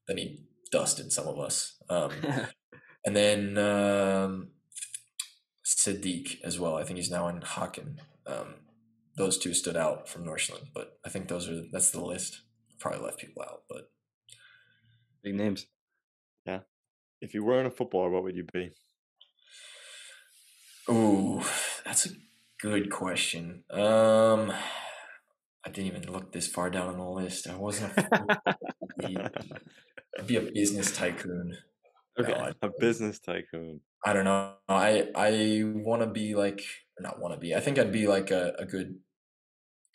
Then 0.08 0.18
he 0.18 0.44
dusted 0.72 1.12
some 1.12 1.28
of 1.28 1.40
us. 1.40 1.78
Um, 1.90 2.12
and 3.06 3.16
then 3.16 3.58
um, 3.58 4.50
Sadiq 5.66 6.42
as 6.44 6.60
well. 6.60 6.78
I 6.78 6.84
think 6.84 6.98
he's 6.98 7.12
now 7.12 7.28
in 7.28 7.42
Häcken. 7.42 7.98
Um, 8.26 8.56
those 9.16 9.38
two 9.38 9.54
stood 9.54 9.78
out 9.78 10.08
from 10.08 10.26
Northland, 10.26 10.68
but 10.74 10.98
I 11.06 11.10
think 11.10 11.28
those 11.28 11.50
are 11.50 11.64
that's 11.72 11.92
the 11.92 12.04
list. 12.04 12.42
Probably 12.80 13.02
left 13.02 13.20
people 13.20 13.44
out, 13.44 13.64
but 13.70 13.90
Big 15.24 15.36
names. 15.36 15.68
Yeah. 16.46 16.60
If 17.22 17.34
you 17.34 17.46
weren't 17.46 17.68
a 17.68 17.72
footballer, 17.72 18.10
what 18.10 18.24
would 18.24 18.36
you 18.36 18.46
be? 18.52 18.72
ooh, 20.90 21.42
that's 21.86 22.06
a 22.06 22.10
good 22.62 22.92
question. 22.92 23.64
Um, 23.72 24.52
I 25.66 25.70
didn't 25.72 25.88
even 25.88 26.12
look 26.12 26.34
this 26.34 26.48
far 26.48 26.70
down 26.70 26.90
on 26.90 26.98
the 26.98 27.08
list. 27.08 27.48
I 27.48 27.56
wasn't. 27.56 27.94
I'd 29.02 30.28
be 30.28 30.36
a 30.36 30.42
business 30.42 30.92
tycoon. 30.92 31.58
No, 32.18 32.26
Okay. 32.26 32.34
I- 32.34 32.54
A 32.62 32.70
business 32.80 33.20
tycoon. 33.20 33.82
I 34.06 34.14
don't 34.14 34.26
know. 34.26 34.54
I 34.70 35.10
I 35.16 35.62
want 35.66 36.02
to 36.02 36.08
be 36.08 36.36
like 36.36 36.62
not 37.00 37.20
want 37.20 37.34
to 37.34 37.40
be. 37.40 37.56
I 37.56 37.60
think 37.60 37.80
I'd 37.80 37.92
be 37.92 38.08
like 38.08 38.30
a, 38.32 38.54
a 38.60 38.66
good 38.66 39.00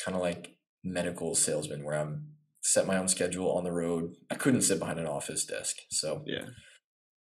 kind 0.04 0.16
of 0.16 0.22
like 0.22 0.56
medical 0.82 1.34
salesman 1.34 1.84
where 1.84 1.98
I'm 1.98 2.32
set 2.62 2.86
my 2.86 2.96
own 2.98 3.08
schedule 3.08 3.52
on 3.52 3.64
the 3.64 3.72
road. 3.72 4.14
I 4.30 4.34
couldn't 4.34 4.62
sit 4.62 4.78
behind 4.78 4.98
an 4.98 5.06
office 5.06 5.44
desk. 5.44 5.76
So 5.90 6.22
Yeah. 6.26 6.46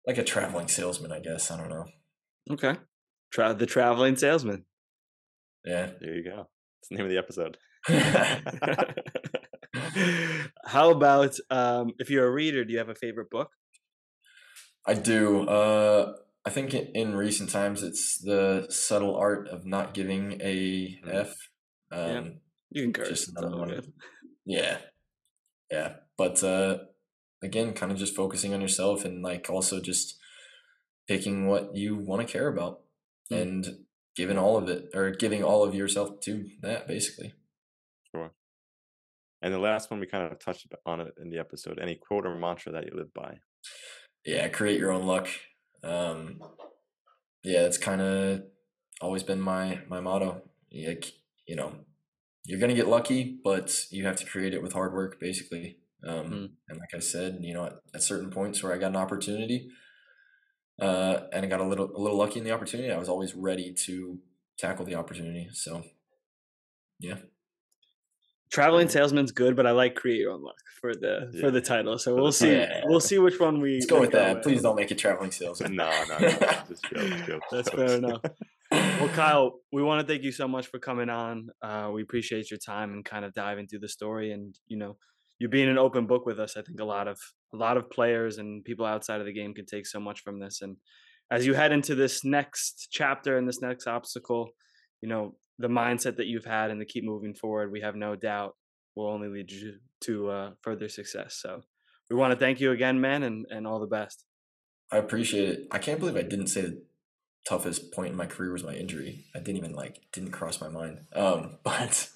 like 0.07 0.17
a 0.17 0.23
traveling 0.23 0.67
salesman, 0.67 1.11
I 1.11 1.19
guess. 1.19 1.51
I 1.51 1.57
don't 1.57 1.69
know. 1.69 1.85
Okay. 2.51 2.75
Tra- 3.31 3.53
the 3.53 3.65
traveling 3.65 4.15
salesman. 4.15 4.65
Yeah. 5.65 5.91
There 5.99 6.15
you 6.15 6.23
go. 6.23 6.47
It's 6.79 6.89
the 6.89 6.95
name 6.95 7.05
of 7.05 7.11
the 7.11 7.17
episode. 7.17 7.57
How 10.65 10.91
about 10.91 11.37
um, 11.49 11.91
if 11.99 12.09
you're 12.09 12.27
a 12.27 12.31
reader, 12.31 12.63
do 12.65 12.71
you 12.73 12.79
have 12.79 12.89
a 12.89 12.95
favorite 12.95 13.29
book? 13.29 13.49
I 14.87 14.93
do. 14.93 15.47
Uh 15.47 16.13
I 16.45 16.49
think 16.49 16.73
in, 16.73 17.13
recent 17.13 17.49
times 17.49 17.83
it's 17.83 18.19
the 18.19 18.67
subtle 18.69 19.15
art 19.17 19.49
of 19.49 19.65
not 19.65 19.93
giving 19.93 20.39
a 20.41 20.97
Mm. 21.05 21.13
F. 21.13 21.35
Um 21.91 21.99
Yeah. 21.99 22.29
You 22.71 22.83
can 22.83 22.93
curse. 22.93 23.09
just 23.09 23.29
another 23.37 23.57
one. 23.57 23.69
good. 23.69 23.93
Yeah. 24.45 24.77
Yeah. 25.71 25.95
But 26.17 26.43
uh 26.43 26.79
again, 27.43 27.73
kind 27.73 27.91
of 27.91 27.97
just 27.97 28.15
focusing 28.15 28.53
on 28.53 28.61
yourself 28.61 29.03
and 29.05 29.21
like 29.21 29.49
also 29.49 29.81
just 29.81 30.17
picking 31.07 31.47
what 31.47 31.75
you 31.75 31.97
want 31.97 32.25
to 32.25 32.31
care 32.31 32.47
about 32.47 32.81
Mm. 33.31 33.41
and 33.41 33.67
giving 34.15 34.37
all 34.37 34.55
of 34.57 34.69
it 34.69 34.89
or 34.95 35.11
giving 35.11 35.43
all 35.43 35.63
of 35.65 35.75
yourself 35.75 36.21
to 36.21 36.47
that 36.61 36.87
basically. 36.87 37.33
Sure. 38.11 38.31
And 39.41 39.53
the 39.53 39.59
last 39.59 39.91
one 39.91 39.99
we 39.99 40.07
kind 40.07 40.31
of 40.31 40.39
touched 40.39 40.65
on 40.85 41.01
it 41.01 41.13
in 41.21 41.29
the 41.29 41.37
episode. 41.39 41.77
Any 41.77 41.95
quote 41.95 42.25
or 42.25 42.35
mantra 42.39 42.71
that 42.71 42.85
you 42.85 42.93
live 42.95 43.13
by? 43.13 43.39
Yeah, 44.27 44.49
create 44.49 44.77
your 44.77 44.91
own 44.91 45.05
luck. 45.05 45.29
Um, 45.85 46.41
yeah, 47.45 47.61
that's 47.61 47.77
kind 47.77 48.01
of 48.01 48.43
always 48.99 49.23
been 49.23 49.39
my 49.39 49.79
my 49.87 50.01
motto. 50.01 50.41
Like 50.69 51.13
you 51.47 51.55
know, 51.55 51.73
you're 52.43 52.59
gonna 52.59 52.73
get 52.73 52.89
lucky, 52.89 53.39
but 53.41 53.85
you 53.89 54.05
have 54.05 54.17
to 54.17 54.25
create 54.25 54.53
it 54.53 54.61
with 54.61 54.73
hard 54.73 54.93
work, 54.93 55.17
basically. 55.17 55.77
Um, 56.05 56.25
mm. 56.25 56.49
And 56.67 56.77
like 56.77 56.93
I 56.93 56.99
said, 56.99 57.39
you 57.39 57.53
know, 57.53 57.67
at, 57.67 57.77
at, 57.95 58.03
certain 58.03 58.29
points 58.29 58.61
where 58.61 58.73
I 58.73 58.77
got 58.77 58.89
an 58.89 58.97
opportunity, 58.97 59.69
uh, 60.79 61.21
and 61.31 61.45
I 61.45 61.47
got 61.47 61.61
a 61.61 61.65
little 61.65 61.89
a 61.95 61.99
little 61.99 62.17
lucky 62.17 62.39
in 62.39 62.45
the 62.45 62.51
opportunity, 62.51 62.91
I 62.91 62.97
was 62.97 63.09
always 63.09 63.33
ready 63.33 63.73
to 63.85 64.19
tackle 64.57 64.83
the 64.83 64.95
opportunity. 64.95 65.47
So, 65.53 65.83
yeah. 66.99 67.15
Traveling 68.51 68.89
salesman's 68.89 69.31
good, 69.31 69.55
but 69.55 69.67
I 69.67 69.71
like 69.71 69.95
create 69.95 70.19
your 70.19 70.31
own 70.31 70.43
luck 70.43 70.55
for 70.79 70.93
the 70.93 71.29
yeah. 71.33 71.41
for 71.41 71.51
the 71.51 71.61
title. 71.61 71.97
So 71.97 72.15
we'll 72.15 72.31
see. 72.31 72.53
Yeah. 72.53 72.81
We'll 72.85 72.99
see 72.99 73.17
which 73.17 73.39
one 73.39 73.59
we. 73.59 73.75
Let's 73.75 73.85
go 73.85 73.99
with 73.99 74.11
that. 74.11 74.35
With. 74.35 74.43
Please 74.43 74.61
don't 74.61 74.75
make 74.75 74.91
it 74.91 74.97
traveling 74.97 75.31
salesman. 75.31 75.75
no, 75.75 75.89
no, 76.09 76.17
no. 76.17 76.29
Just 76.67 76.83
joke, 76.83 77.25
joke, 77.27 77.41
That's 77.51 77.69
fair 77.69 77.97
enough. 77.97 78.21
well, 78.71 79.09
Kyle, 79.15 79.59
we 79.71 79.83
want 79.83 80.01
to 80.01 80.07
thank 80.11 80.23
you 80.23 80.31
so 80.31 80.47
much 80.47 80.67
for 80.67 80.79
coming 80.79 81.09
on. 81.09 81.49
Uh, 81.61 81.89
we 81.93 82.01
appreciate 82.03 82.49
your 82.51 82.59
time 82.59 82.93
and 82.93 83.03
kind 83.03 83.25
of 83.25 83.33
diving 83.33 83.67
through 83.67 83.79
the 83.79 83.89
story, 83.89 84.31
and 84.31 84.57
you 84.67 84.77
know, 84.77 84.97
you 85.39 85.47
being 85.47 85.69
an 85.69 85.77
open 85.77 86.07
book 86.07 86.25
with 86.25 86.39
us. 86.39 86.55
I 86.57 86.61
think 86.61 86.79
a 86.79 86.85
lot 86.85 87.07
of 87.07 87.19
a 87.53 87.57
lot 87.57 87.77
of 87.77 87.89
players 87.89 88.37
and 88.37 88.63
people 88.63 88.85
outside 88.85 89.19
of 89.19 89.25
the 89.25 89.33
game 89.33 89.53
can 89.53 89.65
take 89.65 89.87
so 89.87 89.99
much 89.99 90.21
from 90.21 90.39
this. 90.39 90.61
And 90.61 90.77
as 91.31 91.45
you 91.45 91.53
head 91.53 91.71
into 91.71 91.95
this 91.95 92.23
next 92.23 92.87
chapter 92.91 93.37
and 93.37 93.47
this 93.47 93.61
next 93.61 93.87
obstacle, 93.87 94.49
you 95.01 95.09
know, 95.09 95.35
the 95.59 95.67
mindset 95.67 96.17
that 96.17 96.27
you've 96.27 96.45
had 96.45 96.71
and 96.71 96.79
to 96.79 96.85
keep 96.85 97.03
moving 97.03 97.33
forward, 97.33 97.71
we 97.71 97.81
have 97.81 97.95
no 97.95 98.15
doubt 98.15 98.55
will 98.95 99.09
only 99.11 99.27
lead 99.27 99.51
you 99.51 99.75
to 100.01 100.29
uh, 100.29 100.51
further 100.61 100.89
success. 100.89 101.39
So 101.41 101.61
we 102.09 102.15
want 102.15 102.33
to 102.33 102.39
thank 102.39 102.59
you 102.59 102.71
again, 102.71 102.99
man, 102.99 103.23
and, 103.23 103.45
and 103.49 103.67
all 103.67 103.79
the 103.79 103.87
best. 103.87 104.25
I 104.91 104.97
appreciate 104.97 105.49
it. 105.49 105.67
I 105.71 105.79
can't 105.79 105.99
believe 105.99 106.15
I 106.15 106.21
didn't 106.21 106.47
say 106.47 106.61
the 106.61 106.83
toughest 107.47 107.91
point 107.93 108.11
in 108.11 108.17
my 108.17 108.25
career 108.25 108.51
was 108.51 108.63
my 108.63 108.73
injury. 108.73 109.25
I 109.35 109.39
didn't 109.39 109.57
even 109.57 109.73
like 109.73 110.01
didn't 110.13 110.31
cross 110.31 110.61
my 110.61 110.69
mind. 110.69 111.01
Um, 111.13 111.57
but 111.63 112.09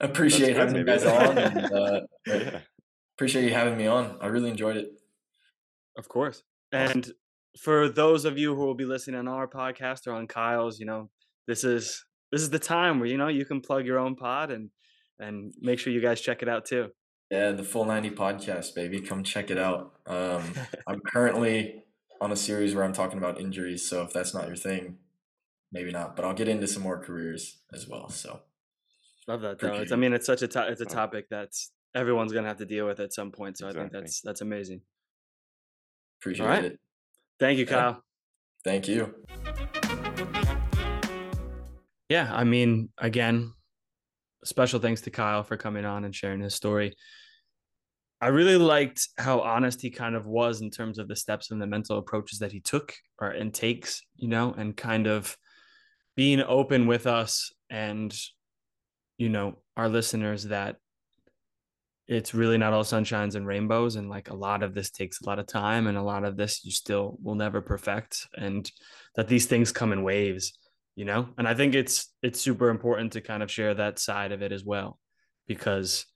appreciate 0.00 0.56
having 0.56 0.76
you 0.76 0.84
guys 0.84 1.04
on. 1.04 1.38
And, 1.38 1.72
uh, 1.72 2.00
yeah. 2.26 2.58
Appreciate 3.16 3.44
you 3.44 3.52
having 3.52 3.76
me 3.76 3.86
on. 3.86 4.16
I 4.20 4.26
really 4.26 4.50
enjoyed 4.50 4.76
it. 4.76 4.92
Of 5.96 6.08
course. 6.08 6.42
And 6.72 7.12
for 7.60 7.88
those 7.88 8.24
of 8.24 8.38
you 8.38 8.54
who 8.54 8.64
will 8.64 8.74
be 8.74 8.86
listening 8.86 9.18
on 9.18 9.28
our 9.28 9.46
podcast 9.46 10.06
or 10.06 10.12
on 10.12 10.26
Kyle's, 10.26 10.80
you 10.80 10.86
know, 10.86 11.10
this 11.46 11.64
is 11.64 12.04
this 12.32 12.40
is 12.40 12.50
the 12.50 12.58
time 12.58 12.98
where 12.98 13.08
you 13.08 13.18
know 13.18 13.28
you 13.28 13.44
can 13.44 13.60
plug 13.60 13.86
your 13.86 13.98
own 13.98 14.16
pod 14.16 14.50
and 14.50 14.70
and 15.18 15.54
make 15.60 15.78
sure 15.78 15.92
you 15.92 16.00
guys 16.00 16.20
check 16.20 16.42
it 16.42 16.48
out 16.48 16.64
too. 16.64 16.88
Yeah, 17.30 17.52
the 17.52 17.62
full 17.62 17.84
90 17.84 18.10
podcast, 18.10 18.74
baby. 18.74 19.00
Come 19.00 19.22
check 19.22 19.50
it 19.50 19.58
out. 19.58 19.94
Um, 20.06 20.42
I'm 20.86 21.00
currently 21.00 21.84
on 22.20 22.32
a 22.32 22.36
series 22.36 22.74
where 22.74 22.84
I'm 22.84 22.92
talking 22.92 23.18
about 23.18 23.40
injuries. 23.40 23.88
So 23.88 24.02
if 24.02 24.12
that's 24.12 24.34
not 24.34 24.46
your 24.46 24.56
thing, 24.56 24.98
maybe 25.70 25.90
not. 25.92 26.16
But 26.16 26.24
I'll 26.24 26.34
get 26.34 26.48
into 26.48 26.66
some 26.66 26.82
more 26.82 26.98
careers 26.98 27.60
as 27.72 27.88
well. 27.88 28.08
So 28.08 28.40
love 29.28 29.42
that 29.42 29.60
though. 29.60 29.74
It's, 29.74 29.92
I 29.92 29.96
mean, 29.96 30.12
it's 30.12 30.26
such 30.26 30.42
a 30.42 30.48
to- 30.48 30.68
it's 30.68 30.80
a 30.80 30.86
topic 30.86 31.26
that's 31.30 31.70
everyone's 31.94 32.32
gonna 32.32 32.48
have 32.48 32.58
to 32.58 32.66
deal 32.66 32.86
with 32.86 33.00
at 33.00 33.12
some 33.12 33.30
point. 33.30 33.58
So 33.58 33.66
exactly. 33.66 33.80
I 33.80 33.90
think 33.90 34.04
that's 34.04 34.20
that's 34.22 34.40
amazing. 34.40 34.82
Appreciate 36.20 36.46
right. 36.46 36.64
it. 36.64 36.80
Thank 37.38 37.58
you, 37.58 37.66
Kyle. 37.66 37.90
Yeah. 37.90 37.96
Thank 38.64 38.88
you. 38.88 39.14
Yeah, 42.12 42.28
I 42.30 42.44
mean, 42.44 42.90
again, 42.98 43.54
special 44.44 44.78
thanks 44.78 45.00
to 45.00 45.10
Kyle 45.10 45.42
for 45.42 45.56
coming 45.56 45.86
on 45.86 46.04
and 46.04 46.14
sharing 46.14 46.42
his 46.42 46.54
story. 46.54 46.94
I 48.20 48.26
really 48.26 48.58
liked 48.58 49.08
how 49.16 49.40
honest 49.40 49.80
he 49.80 49.88
kind 49.88 50.14
of 50.14 50.26
was 50.26 50.60
in 50.60 50.68
terms 50.68 50.98
of 50.98 51.08
the 51.08 51.16
steps 51.16 51.50
and 51.50 51.58
the 51.58 51.66
mental 51.66 51.96
approaches 51.96 52.40
that 52.40 52.52
he 52.52 52.60
took 52.60 52.92
or 53.18 53.28
and 53.28 53.54
takes, 53.54 54.02
you 54.16 54.28
know, 54.28 54.52
and 54.52 54.76
kind 54.76 55.06
of 55.06 55.34
being 56.14 56.42
open 56.42 56.86
with 56.86 57.06
us 57.06 57.50
and 57.70 58.14
you 59.16 59.30
know 59.30 59.56
our 59.78 59.88
listeners 59.88 60.44
that 60.44 60.76
it's 62.08 62.34
really 62.34 62.58
not 62.58 62.74
all 62.74 62.84
sunshines 62.84 63.36
and 63.36 63.46
rainbows. 63.46 63.96
And 63.96 64.10
like 64.10 64.28
a 64.28 64.36
lot 64.36 64.62
of 64.62 64.74
this 64.74 64.90
takes 64.90 65.22
a 65.22 65.26
lot 65.26 65.38
of 65.38 65.46
time 65.46 65.86
and 65.86 65.96
a 65.96 66.02
lot 66.02 66.24
of 66.24 66.36
this 66.36 66.62
you 66.62 66.72
still 66.72 67.16
will 67.22 67.36
never 67.36 67.62
perfect. 67.62 68.26
And 68.36 68.70
that 69.16 69.28
these 69.28 69.46
things 69.46 69.72
come 69.72 69.94
in 69.94 70.02
waves 70.02 70.52
you 70.96 71.04
know? 71.04 71.28
And 71.38 71.48
i 71.48 71.54
think 71.54 71.74
it's 71.74 72.12
it's 72.22 72.40
super 72.40 72.68
important 72.68 73.12
to 73.12 73.20
kind 73.20 73.42
of 73.42 73.50
share 73.50 73.74
that 73.74 73.98
side 73.98 74.32
of 74.32 74.42
it 74.42 74.52
as 74.52 74.64
well 74.64 74.98
because 75.46 76.06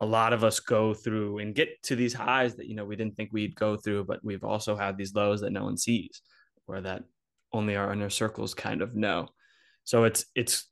a 0.00 0.06
lot 0.06 0.32
of 0.32 0.42
us 0.42 0.58
go 0.58 0.94
through 0.94 1.38
and 1.38 1.54
get 1.54 1.80
to 1.84 1.94
these 1.94 2.12
highs 2.12 2.56
that 2.56 2.66
you 2.66 2.74
know 2.74 2.84
we 2.84 2.96
didn't 2.96 3.16
think 3.16 3.30
we'd 3.32 3.54
go 3.54 3.76
through 3.76 4.04
but 4.04 4.24
we've 4.24 4.44
also 4.44 4.74
had 4.76 4.96
these 4.96 5.14
lows 5.14 5.40
that 5.40 5.52
no 5.52 5.64
one 5.64 5.76
sees 5.76 6.22
or 6.66 6.80
that 6.80 7.04
only 7.52 7.76
our 7.76 7.92
inner 7.92 8.10
circles 8.10 8.54
kind 8.54 8.82
of 8.82 8.94
know. 8.94 9.28
So 9.84 10.04
it's 10.04 10.24
it's 10.34 10.68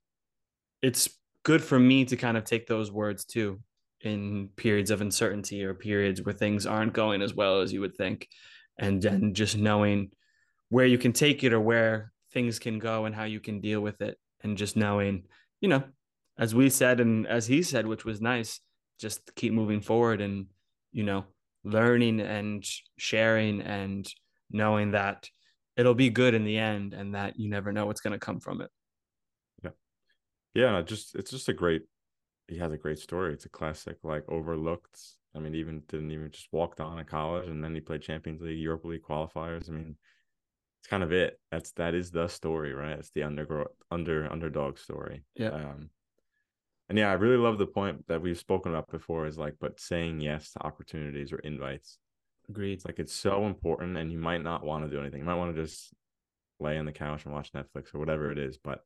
it's 0.83 1.09
good 1.45 1.63
for 1.63 1.79
me 1.79 2.05
to 2.07 2.17
kind 2.17 2.37
of 2.37 2.45
take 2.45 2.67
those 2.67 2.91
words 2.91 3.25
too 3.25 3.61
in 4.03 4.49
periods 4.57 4.91
of 4.91 5.01
uncertainty 5.01 5.65
or 5.65 5.75
periods 5.75 6.23
where 6.23 6.33
things 6.33 6.67
aren't 6.67 6.95
going 6.95 7.21
as 7.23 7.35
well 7.35 7.61
as 7.61 7.73
you 7.73 7.81
would 7.81 7.97
think 7.97 8.29
and 8.79 9.03
then 9.03 9.35
just 9.35 9.59
knowing 9.59 10.11
where 10.71 10.87
you 10.87 10.97
can 10.97 11.13
take 11.13 11.45
it 11.45 11.53
or 11.53 11.61
where 11.61 12.13
things 12.33 12.59
can 12.59 12.79
go 12.79 13.05
and 13.05 13.15
how 13.15 13.25
you 13.25 13.41
can 13.41 13.61
deal 13.61 13.81
with 13.81 14.01
it 14.01 14.19
and 14.43 14.57
just 14.57 14.77
knowing 14.77 15.25
you 15.61 15.69
know 15.69 15.83
as 16.39 16.55
we 16.55 16.71
said 16.71 17.01
and 17.01 17.27
as 17.27 17.47
he 17.47 17.63
said 17.63 17.87
which 17.87 18.05
was 18.05 18.21
nice 18.21 18.61
just 18.99 19.35
keep 19.35 19.53
moving 19.53 19.81
forward 19.81 20.21
and 20.21 20.47
you 20.93 21.03
know 21.03 21.25
learning 21.65 22.21
and 22.21 22.65
sharing 22.97 23.61
and 23.61 24.09
knowing 24.51 24.93
that 24.93 25.29
it'll 25.77 25.95
be 25.95 26.11
good 26.11 26.35
in 26.35 26.45
the 26.45 26.59
end 26.59 26.95
and 26.95 27.15
that 27.15 27.39
you 27.39 27.49
never 27.49 27.73
know 27.73 27.87
what's 27.87 28.01
going 28.01 28.13
to 28.13 28.19
come 28.19 28.41
from 28.41 28.61
it 28.61 28.71
yeah 29.63 29.71
yeah 30.55 30.83
just 30.83 31.15
it's 31.15 31.31
just 31.31 31.49
a 31.49 31.53
great 31.53 31.83
he 32.51 32.59
has 32.59 32.73
a 32.73 32.77
great 32.77 32.99
story. 32.99 33.33
It's 33.33 33.47
a 33.47 33.51
classic, 33.51 33.97
like 34.03 34.25
overlooked. 34.29 35.01
I 35.35 35.39
mean, 35.39 35.55
even 35.55 35.83
didn't 35.89 36.11
even 36.11 36.31
just 36.31 36.49
walked 36.53 36.81
on 36.81 36.99
in 36.99 37.07
college, 37.07 37.49
and 37.49 37.63
then 37.63 37.75
he 37.75 37.81
played 37.81 38.03
Champions 38.03 38.43
League, 38.43 38.59
Europa 38.59 38.89
League 38.89 39.05
qualifiers. 39.09 39.71
I 39.71 39.73
mean, 39.73 39.97
it's 40.81 40.89
kind 40.89 41.03
of 41.03 41.13
it. 41.13 41.39
That's 41.51 41.73
that 41.73 41.95
is 41.95 42.11
the 42.11 42.29
story, 42.29 42.73
right? 42.73 42.99
It's 42.99 43.11
the 43.11 43.23
undergrow 43.23 43.67
under 43.91 44.31
underdog 44.31 44.79
story. 44.79 45.25
Yeah. 45.37 45.51
Um, 45.51 45.91
and 46.89 46.99
yeah, 46.99 47.11
I 47.11 47.15
really 47.15 47.37
love 47.37 47.59
the 47.59 47.67
point 47.67 48.07
that 48.09 48.23
we've 48.23 48.39
spoken 48.39 48.73
about 48.73 48.91
before. 48.91 49.27
Is 49.27 49.39
like, 49.39 49.57
but 49.61 49.79
saying 49.79 50.21
yes 50.21 50.53
to 50.53 50.67
opportunities 50.67 51.33
or 51.33 51.39
invites. 51.39 51.99
Agreed. 52.49 52.73
It's 52.73 52.87
like 52.87 52.99
it's 52.99 53.15
so 53.15 53.47
important, 53.47 53.97
and 53.97 54.11
you 54.11 54.19
might 54.19 54.43
not 54.43 54.65
want 54.65 54.85
to 54.85 54.91
do 54.91 55.01
anything. 55.01 55.21
You 55.21 55.27
might 55.27 55.35
want 55.35 55.55
to 55.55 55.63
just 55.63 55.93
lay 56.59 56.79
on 56.79 56.87
the 56.87 56.93
couch 56.93 57.25
and 57.25 57.35
watch 57.35 57.53
Netflix 57.53 57.95
or 57.95 57.99
whatever 57.99 58.33
it 58.33 58.39
is, 58.39 58.59
but 58.59 58.81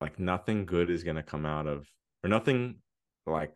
like 0.00 0.18
nothing 0.18 0.66
good 0.66 0.90
is 0.90 1.04
going 1.04 1.16
to 1.16 1.22
come 1.22 1.46
out 1.46 1.66
of 1.66 1.86
or 2.24 2.28
nothing 2.28 2.76
like 3.26 3.54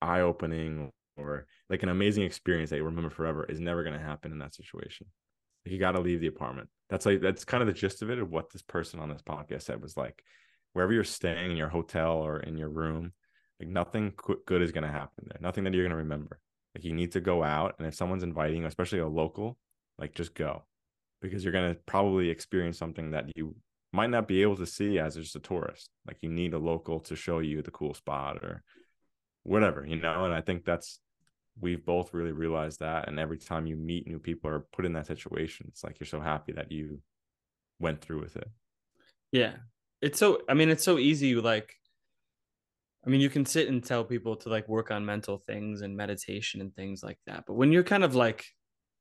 eye 0.00 0.20
opening 0.20 0.92
or 1.16 1.46
like 1.68 1.82
an 1.82 1.88
amazing 1.88 2.22
experience 2.22 2.70
that 2.70 2.76
you 2.76 2.84
remember 2.84 3.10
forever 3.10 3.44
is 3.44 3.60
never 3.60 3.82
going 3.82 3.98
to 3.98 4.04
happen 4.04 4.32
in 4.32 4.38
that 4.38 4.54
situation. 4.54 5.06
You 5.70 5.78
got 5.78 5.92
to 5.92 6.00
leave 6.00 6.20
the 6.20 6.26
apartment. 6.26 6.68
That's 6.88 7.06
like 7.06 7.20
that's 7.20 7.44
kind 7.44 7.62
of 7.62 7.66
the 7.66 7.72
gist 7.72 8.02
of 8.02 8.10
it 8.10 8.18
of 8.18 8.30
what 8.30 8.50
this 8.50 8.62
person 8.62 9.00
on 9.00 9.08
this 9.08 9.22
podcast 9.22 9.62
said 9.62 9.82
was 9.82 9.96
like 9.96 10.22
wherever 10.72 10.92
you're 10.92 11.04
staying 11.04 11.50
in 11.50 11.56
your 11.56 11.68
hotel 11.68 12.12
or 12.12 12.40
in 12.40 12.56
your 12.56 12.68
room, 12.68 13.12
like 13.60 13.68
nothing 13.68 14.12
good 14.46 14.62
is 14.62 14.72
going 14.72 14.84
to 14.84 14.90
happen 14.90 15.26
there. 15.26 15.38
Nothing 15.40 15.64
that 15.64 15.74
you're 15.74 15.84
going 15.84 15.90
to 15.90 15.96
remember. 15.96 16.40
Like 16.74 16.84
you 16.84 16.92
need 16.92 17.12
to 17.12 17.20
go 17.20 17.42
out 17.42 17.74
and 17.78 17.86
if 17.86 17.94
someone's 17.94 18.22
inviting, 18.22 18.64
especially 18.64 19.00
a 19.00 19.08
local, 19.08 19.58
like 19.98 20.14
just 20.14 20.34
go 20.34 20.64
because 21.20 21.42
you're 21.42 21.52
going 21.52 21.74
to 21.74 21.80
probably 21.86 22.30
experience 22.30 22.78
something 22.78 23.10
that 23.10 23.24
you 23.34 23.54
might 23.92 24.10
not 24.10 24.28
be 24.28 24.42
able 24.42 24.56
to 24.56 24.66
see 24.66 24.98
as 24.98 25.16
just 25.16 25.36
a 25.36 25.40
tourist. 25.40 25.90
Like 26.06 26.18
you 26.20 26.28
need 26.28 26.54
a 26.54 26.58
local 26.58 27.00
to 27.00 27.16
show 27.16 27.40
you 27.40 27.62
the 27.62 27.70
cool 27.70 27.94
spot 27.94 28.36
or 28.38 28.62
whatever, 29.42 29.84
you 29.86 29.96
know. 29.96 30.24
And 30.24 30.34
I 30.34 30.40
think 30.40 30.64
that's 30.64 31.00
we've 31.60 31.84
both 31.84 32.14
really 32.14 32.32
realized 32.32 32.80
that. 32.80 33.08
And 33.08 33.18
every 33.18 33.38
time 33.38 33.66
you 33.66 33.76
meet 33.76 34.06
new 34.06 34.18
people 34.18 34.50
or 34.50 34.66
put 34.72 34.84
in 34.84 34.92
that 34.94 35.06
situation, 35.06 35.66
it's 35.68 35.84
like 35.84 35.98
you're 35.98 36.06
so 36.06 36.20
happy 36.20 36.52
that 36.52 36.70
you 36.70 37.00
went 37.78 38.00
through 38.00 38.20
with 38.20 38.36
it. 38.36 38.48
Yeah. 39.32 39.54
It's 40.00 40.18
so 40.18 40.42
I 40.48 40.54
mean, 40.54 40.68
it's 40.68 40.84
so 40.84 40.98
easy, 40.98 41.34
like 41.34 41.74
I 43.06 43.10
mean, 43.10 43.20
you 43.20 43.30
can 43.30 43.46
sit 43.46 43.68
and 43.68 43.82
tell 43.82 44.04
people 44.04 44.36
to 44.36 44.48
like 44.48 44.68
work 44.68 44.90
on 44.90 45.06
mental 45.06 45.38
things 45.38 45.82
and 45.82 45.96
meditation 45.96 46.60
and 46.60 46.74
things 46.74 47.02
like 47.02 47.18
that. 47.26 47.44
But 47.46 47.54
when 47.54 47.72
you're 47.72 47.84
kind 47.84 48.04
of 48.04 48.14
like 48.14 48.44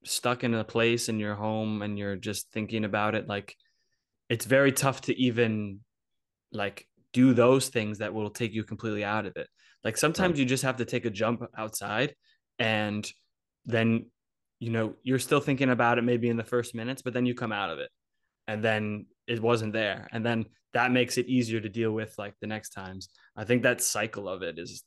stuck 0.03 0.43
in 0.43 0.53
a 0.53 0.63
place 0.63 1.09
in 1.09 1.19
your 1.19 1.35
home 1.35 1.81
and 1.81 1.97
you're 1.97 2.15
just 2.15 2.51
thinking 2.51 2.85
about 2.85 3.15
it, 3.15 3.27
like 3.27 3.55
it's 4.29 4.45
very 4.45 4.71
tough 4.71 5.01
to 5.01 5.19
even 5.19 5.81
like 6.51 6.87
do 7.13 7.33
those 7.33 7.69
things 7.69 7.97
that 7.99 8.13
will 8.13 8.29
take 8.29 8.53
you 8.53 8.63
completely 8.63 9.03
out 9.03 9.25
of 9.25 9.35
it. 9.35 9.47
Like 9.83 9.97
sometimes 9.97 10.33
right. 10.33 10.39
you 10.39 10.45
just 10.45 10.63
have 10.63 10.77
to 10.77 10.85
take 10.85 11.05
a 11.05 11.09
jump 11.09 11.43
outside 11.57 12.13
and 12.59 13.11
then 13.65 14.05
you 14.59 14.71
know 14.71 14.93
you're 15.03 15.19
still 15.19 15.39
thinking 15.39 15.69
about 15.69 15.97
it 15.97 16.03
maybe 16.03 16.29
in 16.29 16.37
the 16.37 16.43
first 16.43 16.73
minutes 16.73 17.01
but 17.01 17.13
then 17.13 17.25
you 17.25 17.35
come 17.35 17.51
out 17.51 17.69
of 17.69 17.79
it 17.79 17.89
and 18.47 18.63
then 18.63 19.05
it 19.27 19.41
wasn't 19.41 19.73
there. 19.73 20.07
And 20.11 20.25
then 20.25 20.45
that 20.73 20.91
makes 20.91 21.17
it 21.17 21.27
easier 21.27 21.59
to 21.59 21.69
deal 21.69 21.91
with 21.91 22.15
like 22.17 22.33
the 22.39 22.47
next 22.47 22.69
times. 22.69 23.09
I 23.35 23.43
think 23.43 23.63
that 23.63 23.81
cycle 23.81 24.27
of 24.27 24.41
it 24.41 24.57
is 24.57 24.83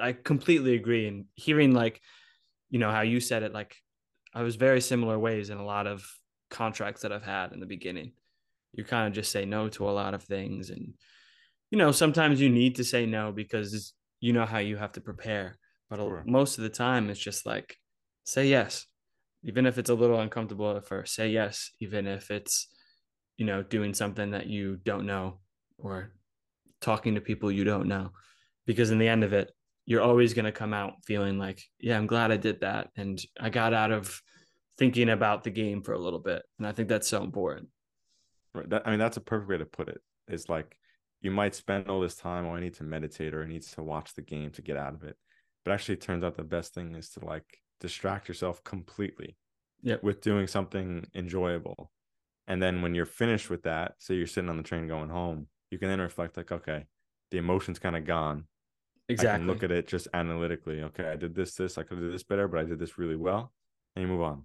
I 0.00 0.12
completely 0.12 0.74
agree. 0.74 1.08
And 1.08 1.24
hearing 1.34 1.72
like, 1.72 2.00
you 2.70 2.78
know, 2.78 2.90
how 2.90 3.00
you 3.00 3.20
said 3.20 3.42
it, 3.42 3.54
like 3.54 3.74
I 4.34 4.42
was 4.42 4.56
very 4.56 4.80
similar 4.80 5.18
ways 5.18 5.48
in 5.48 5.58
a 5.58 5.64
lot 5.64 5.86
of 5.86 6.04
contracts 6.50 7.02
that 7.02 7.12
I've 7.12 7.24
had 7.24 7.52
in 7.52 7.60
the 7.60 7.66
beginning. 7.66 8.12
You 8.74 8.84
kind 8.84 9.08
of 9.08 9.14
just 9.14 9.32
say 9.32 9.46
no 9.46 9.70
to 9.70 9.88
a 9.88 9.92
lot 9.92 10.12
of 10.12 10.22
things. 10.22 10.68
And, 10.68 10.92
you 11.70 11.78
know, 11.78 11.90
sometimes 11.90 12.40
you 12.40 12.50
need 12.50 12.76
to 12.76 12.84
say 12.84 13.06
no 13.06 13.32
because 13.32 13.94
you 14.20 14.34
know 14.34 14.44
how 14.44 14.58
you 14.58 14.76
have 14.76 14.92
to 14.92 15.00
prepare. 15.00 15.56
But 15.90 15.98
sure. 15.98 16.22
most 16.26 16.58
of 16.58 16.64
the 16.64 16.70
time, 16.70 17.10
it's 17.10 17.20
just 17.20 17.46
like, 17.46 17.76
say 18.24 18.46
yes, 18.46 18.86
even 19.42 19.66
if 19.66 19.78
it's 19.78 19.90
a 19.90 19.94
little 19.94 20.20
uncomfortable 20.20 20.76
at 20.76 20.86
first, 20.86 21.14
say 21.14 21.30
yes, 21.30 21.70
even 21.80 22.06
if 22.06 22.30
it's, 22.30 22.68
you 23.36 23.46
know, 23.46 23.62
doing 23.62 23.94
something 23.94 24.32
that 24.32 24.46
you 24.46 24.76
don't 24.84 25.06
know 25.06 25.38
or 25.78 26.12
talking 26.80 27.14
to 27.14 27.20
people 27.20 27.50
you 27.50 27.64
don't 27.64 27.88
know. 27.88 28.10
Because 28.66 28.90
in 28.90 28.98
the 28.98 29.08
end 29.08 29.24
of 29.24 29.32
it, 29.32 29.50
you're 29.86 30.02
always 30.02 30.34
going 30.34 30.44
to 30.44 30.52
come 30.52 30.74
out 30.74 30.94
feeling 31.06 31.38
like, 31.38 31.62
yeah, 31.80 31.96
I'm 31.96 32.06
glad 32.06 32.30
I 32.30 32.36
did 32.36 32.60
that. 32.60 32.88
And 32.96 33.18
I 33.40 33.48
got 33.48 33.72
out 33.72 33.90
of 33.90 34.20
thinking 34.76 35.08
about 35.08 35.44
the 35.44 35.50
game 35.50 35.82
for 35.82 35.92
a 35.92 35.98
little 35.98 36.18
bit. 36.18 36.42
And 36.58 36.66
I 36.66 36.72
think 36.72 36.88
that's 36.88 37.08
so 37.08 37.22
important. 37.22 37.68
Right. 38.54 38.68
That, 38.68 38.86
I 38.86 38.90
mean, 38.90 38.98
that's 38.98 39.16
a 39.16 39.22
perfect 39.22 39.48
way 39.48 39.58
to 39.58 39.64
put 39.64 39.88
it. 39.88 40.02
It's 40.26 40.50
like 40.50 40.76
you 41.22 41.30
might 41.30 41.54
spend 41.54 41.88
all 41.88 42.00
this 42.00 42.16
time, 42.16 42.44
oh, 42.44 42.54
I 42.54 42.60
need 42.60 42.74
to 42.74 42.84
meditate 42.84 43.32
or 43.32 43.42
I 43.42 43.48
need 43.48 43.62
to 43.62 43.82
watch 43.82 44.14
the 44.14 44.22
game 44.22 44.50
to 44.52 44.62
get 44.62 44.76
out 44.76 44.94
of 44.94 45.04
it. 45.04 45.16
But 45.68 45.74
actually, 45.74 45.96
it 45.96 46.00
turns 46.00 46.24
out 46.24 46.34
the 46.34 46.44
best 46.44 46.72
thing 46.72 46.94
is 46.94 47.10
to 47.10 47.26
like 47.26 47.58
distract 47.78 48.26
yourself 48.26 48.64
completely 48.64 49.36
yep. 49.82 50.02
with 50.02 50.22
doing 50.22 50.46
something 50.46 51.06
enjoyable. 51.14 51.92
And 52.46 52.62
then 52.62 52.80
when 52.80 52.94
you're 52.94 53.04
finished 53.04 53.50
with 53.50 53.64
that, 53.64 53.96
say 53.98 54.14
you're 54.14 54.26
sitting 54.26 54.48
on 54.48 54.56
the 54.56 54.62
train 54.62 54.88
going 54.88 55.10
home, 55.10 55.48
you 55.70 55.78
can 55.78 55.90
then 55.90 56.00
reflect 56.00 56.38
like, 56.38 56.50
okay, 56.50 56.86
the 57.30 57.36
emotion's 57.36 57.78
kind 57.78 57.96
of 57.96 58.06
gone. 58.06 58.44
Exactly. 59.10 59.46
Look 59.46 59.62
at 59.62 59.70
it 59.70 59.86
just 59.86 60.08
analytically. 60.14 60.80
Okay, 60.84 61.06
I 61.06 61.16
did 61.16 61.34
this, 61.34 61.52
this, 61.52 61.76
I 61.76 61.82
could 61.82 62.00
do 62.00 62.10
this 62.10 62.22
better, 62.22 62.48
but 62.48 62.60
I 62.60 62.64
did 62.64 62.78
this 62.78 62.96
really 62.96 63.16
well. 63.16 63.52
And 63.94 64.06
you 64.06 64.10
move 64.10 64.22
on. 64.22 64.44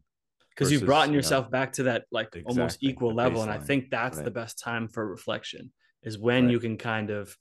Because 0.50 0.74
you've 0.74 0.86
brought 0.86 1.10
yourself 1.10 1.45
you 1.45 1.48
know, 1.48 1.52
back 1.52 1.72
to 1.72 1.84
that 1.84 2.04
like 2.12 2.36
exactly, 2.36 2.44
almost 2.50 2.80
equal 2.82 3.16
level. 3.16 3.44
And 3.44 3.50
I 3.50 3.60
think 3.60 3.90
that's 3.90 4.18
right. 4.18 4.26
the 4.26 4.32
best 4.32 4.60
time 4.60 4.90
for 4.90 5.08
reflection 5.08 5.72
is 6.02 6.20
when 6.20 6.44
right. 6.44 6.52
you 6.52 6.60
can 6.60 6.78
kind 6.78 7.12
of 7.12 7.38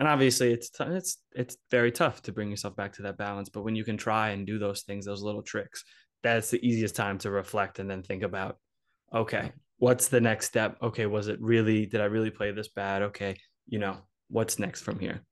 and 0.00 0.08
obviously 0.08 0.52
it's 0.52 0.70
t- 0.70 0.82
it's 0.84 1.18
it's 1.36 1.56
very 1.70 1.92
tough 1.92 2.22
to 2.22 2.32
bring 2.32 2.50
yourself 2.50 2.74
back 2.74 2.92
to 2.94 3.02
that 3.02 3.18
balance 3.18 3.48
but 3.48 3.62
when 3.62 3.76
you 3.76 3.84
can 3.84 3.96
try 3.96 4.30
and 4.30 4.46
do 4.46 4.58
those 4.58 4.82
things 4.82 5.06
those 5.06 5.22
little 5.22 5.42
tricks 5.42 5.84
that's 6.22 6.50
the 6.50 6.66
easiest 6.66 6.96
time 6.96 7.18
to 7.18 7.30
reflect 7.30 7.78
and 7.78 7.88
then 7.88 8.02
think 8.02 8.24
about 8.24 8.56
okay 9.14 9.52
what's 9.80 10.08
the 10.08 10.20
next 10.20 10.46
step? 10.46 10.76
Okay 10.80 11.06
was 11.06 11.26
it 11.26 11.40
really 11.40 11.86
did 11.86 12.00
i 12.00 12.04
really 12.04 12.30
play 12.30 12.52
this 12.52 12.68
bad? 12.68 13.02
Okay 13.02 13.36
you 13.66 13.78
know 13.78 13.96
what's 14.28 14.58
next 14.58 14.82
from 14.82 15.00
here? 15.00 15.22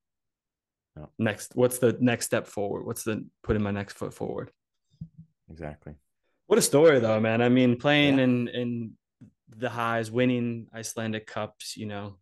Next 1.17 1.55
what's 1.55 1.79
the 1.79 1.95
next 2.01 2.25
step 2.25 2.45
forward? 2.45 2.85
What's 2.85 3.03
the 3.03 3.25
putting 3.43 3.63
my 3.63 3.71
next 3.71 3.93
foot 3.93 4.13
forward? 4.13 4.51
Exactly. 5.49 5.93
What 6.47 6.59
a 6.59 6.61
story 6.61 6.99
though 6.99 7.19
man. 7.19 7.41
I 7.41 7.49
mean 7.49 7.77
playing 7.77 8.17
yeah. 8.17 8.23
in 8.25 8.47
in 8.49 8.91
the 9.55 9.69
highs 9.69 10.11
winning 10.11 10.67
icelandic 10.75 11.25
cups 11.25 11.75
you 11.77 11.85
know 11.85 12.17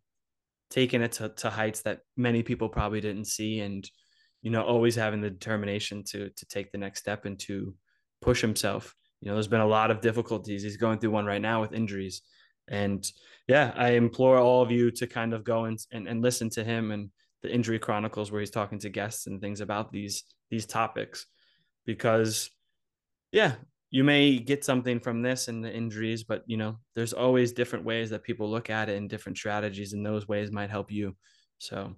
taking 0.70 1.02
it 1.02 1.12
to, 1.12 1.28
to 1.30 1.50
heights 1.50 1.82
that 1.82 2.00
many 2.16 2.42
people 2.42 2.68
probably 2.68 3.00
didn't 3.00 3.26
see 3.26 3.60
and 3.60 3.88
you 4.42 4.50
know 4.50 4.62
always 4.62 4.94
having 4.94 5.20
the 5.20 5.30
determination 5.30 6.04
to 6.04 6.30
to 6.30 6.46
take 6.46 6.70
the 6.72 6.78
next 6.78 7.00
step 7.00 7.24
and 7.24 7.38
to 7.40 7.74
push 8.20 8.40
himself. 8.40 8.94
You 9.20 9.28
know 9.28 9.34
there's 9.34 9.48
been 9.48 9.60
a 9.60 9.66
lot 9.66 9.90
of 9.90 10.00
difficulties. 10.00 10.62
He's 10.62 10.76
going 10.76 10.98
through 10.98 11.10
one 11.10 11.26
right 11.26 11.42
now 11.42 11.60
with 11.60 11.72
injuries. 11.72 12.22
And 12.70 13.10
yeah 13.48 13.72
i 13.74 13.90
implore 13.90 14.38
all 14.38 14.62
of 14.62 14.70
you 14.70 14.90
to 14.92 15.06
kind 15.06 15.32
of 15.34 15.42
go 15.42 15.64
and, 15.64 15.78
and, 15.90 16.06
and 16.06 16.22
listen 16.22 16.48
to 16.50 16.62
him 16.62 16.92
and 16.92 17.10
the 17.42 17.52
injury 17.52 17.78
chronicles 17.78 18.30
where 18.30 18.40
he's 18.40 18.50
talking 18.50 18.78
to 18.78 18.88
guests 18.88 19.26
and 19.26 19.40
things 19.40 19.60
about 19.60 19.90
these 19.90 20.24
these 20.50 20.66
topics 20.66 21.26
because 21.86 22.50
yeah 23.32 23.54
you 23.90 24.04
may 24.04 24.38
get 24.38 24.64
something 24.64 25.00
from 25.00 25.22
this 25.22 25.48
and 25.48 25.64
the 25.64 25.74
injuries, 25.74 26.24
but 26.24 26.42
you 26.46 26.56
know, 26.56 26.78
there's 26.94 27.12
always 27.12 27.52
different 27.52 27.84
ways 27.84 28.10
that 28.10 28.22
people 28.22 28.50
look 28.50 28.70
at 28.70 28.88
it 28.88 28.96
and 28.96 29.08
different 29.08 29.38
strategies, 29.38 29.92
and 29.92 30.04
those 30.04 30.28
ways 30.28 30.52
might 30.52 30.70
help 30.70 30.90
you. 30.90 31.16
So, 31.58 31.94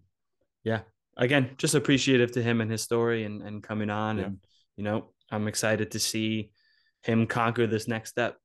yeah, 0.63 0.81
again, 1.17 1.51
just 1.57 1.75
appreciative 1.75 2.33
to 2.33 2.43
him 2.43 2.61
and 2.61 2.71
his 2.71 2.83
story 2.83 3.25
and, 3.25 3.43
and 3.43 3.63
coming 3.63 3.91
on. 3.91 4.19
Yeah. 4.19 4.25
And, 4.25 4.39
you 4.77 4.85
know, 4.85 5.11
I'm 5.31 5.49
excited 5.49 5.91
to 5.93 5.99
see 5.99 6.53
him 7.03 7.27
conquer 7.27 7.67
this 7.67 7.89
next 7.89 8.11
step. 8.11 8.37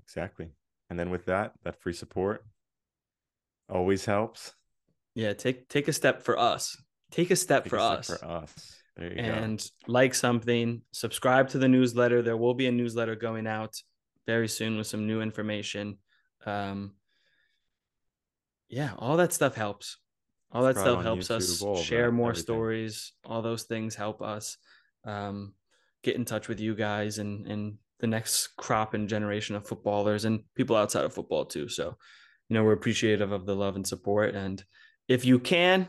Exactly. 0.00 0.48
And 0.88 0.98
then 0.98 1.10
with 1.10 1.26
that, 1.26 1.52
that 1.64 1.80
free 1.80 1.92
support 1.92 2.44
always 3.68 4.04
helps. 4.04 4.52
Yeah, 5.14 5.32
take 5.32 5.68
take 5.68 5.88
a 5.88 5.92
step 5.92 6.22
for 6.22 6.38
us. 6.38 6.76
Take 7.10 7.32
a 7.32 7.36
step 7.36 7.64
take 7.64 7.70
for 7.70 7.76
a 7.76 7.80
step 7.80 7.98
us. 7.98 8.20
For 8.20 8.24
us 8.24 8.79
and 9.00 9.58
go. 9.58 9.92
like 9.92 10.14
something, 10.14 10.82
subscribe 10.92 11.48
to 11.50 11.58
the 11.58 11.68
newsletter. 11.68 12.22
There 12.22 12.36
will 12.36 12.54
be 12.54 12.66
a 12.66 12.72
newsletter 12.72 13.16
going 13.16 13.46
out 13.46 13.74
very 14.26 14.48
soon 14.48 14.76
with 14.76 14.86
some 14.86 15.06
new 15.06 15.20
information. 15.20 15.98
Um, 16.46 16.94
yeah, 18.68 18.92
all 18.98 19.16
that 19.16 19.32
stuff 19.32 19.54
helps. 19.54 19.98
All 20.52 20.64
that 20.64 20.76
stuff 20.76 21.02
helps 21.02 21.28
YouTube, 21.28 21.76
us 21.76 21.84
share 21.84 22.10
more 22.10 22.30
everything. 22.30 22.42
stories. 22.42 23.12
All 23.24 23.42
those 23.42 23.64
things 23.64 23.94
help 23.94 24.20
us 24.20 24.56
um, 25.04 25.54
get 26.02 26.16
in 26.16 26.24
touch 26.24 26.48
with 26.48 26.60
you 26.60 26.74
guys 26.74 27.18
and 27.18 27.46
and 27.46 27.78
the 28.00 28.06
next 28.06 28.48
crop 28.56 28.94
and 28.94 29.08
generation 29.08 29.54
of 29.54 29.66
footballers 29.66 30.24
and 30.24 30.42
people 30.54 30.74
outside 30.74 31.04
of 31.04 31.14
football 31.14 31.44
too. 31.44 31.68
So, 31.68 31.96
you 32.48 32.54
know, 32.54 32.64
we're 32.64 32.72
appreciative 32.72 33.30
of 33.30 33.46
the 33.46 33.54
love 33.54 33.76
and 33.76 33.86
support. 33.86 34.34
And 34.34 34.62
if 35.06 35.24
you 35.24 35.38
can, 35.38 35.88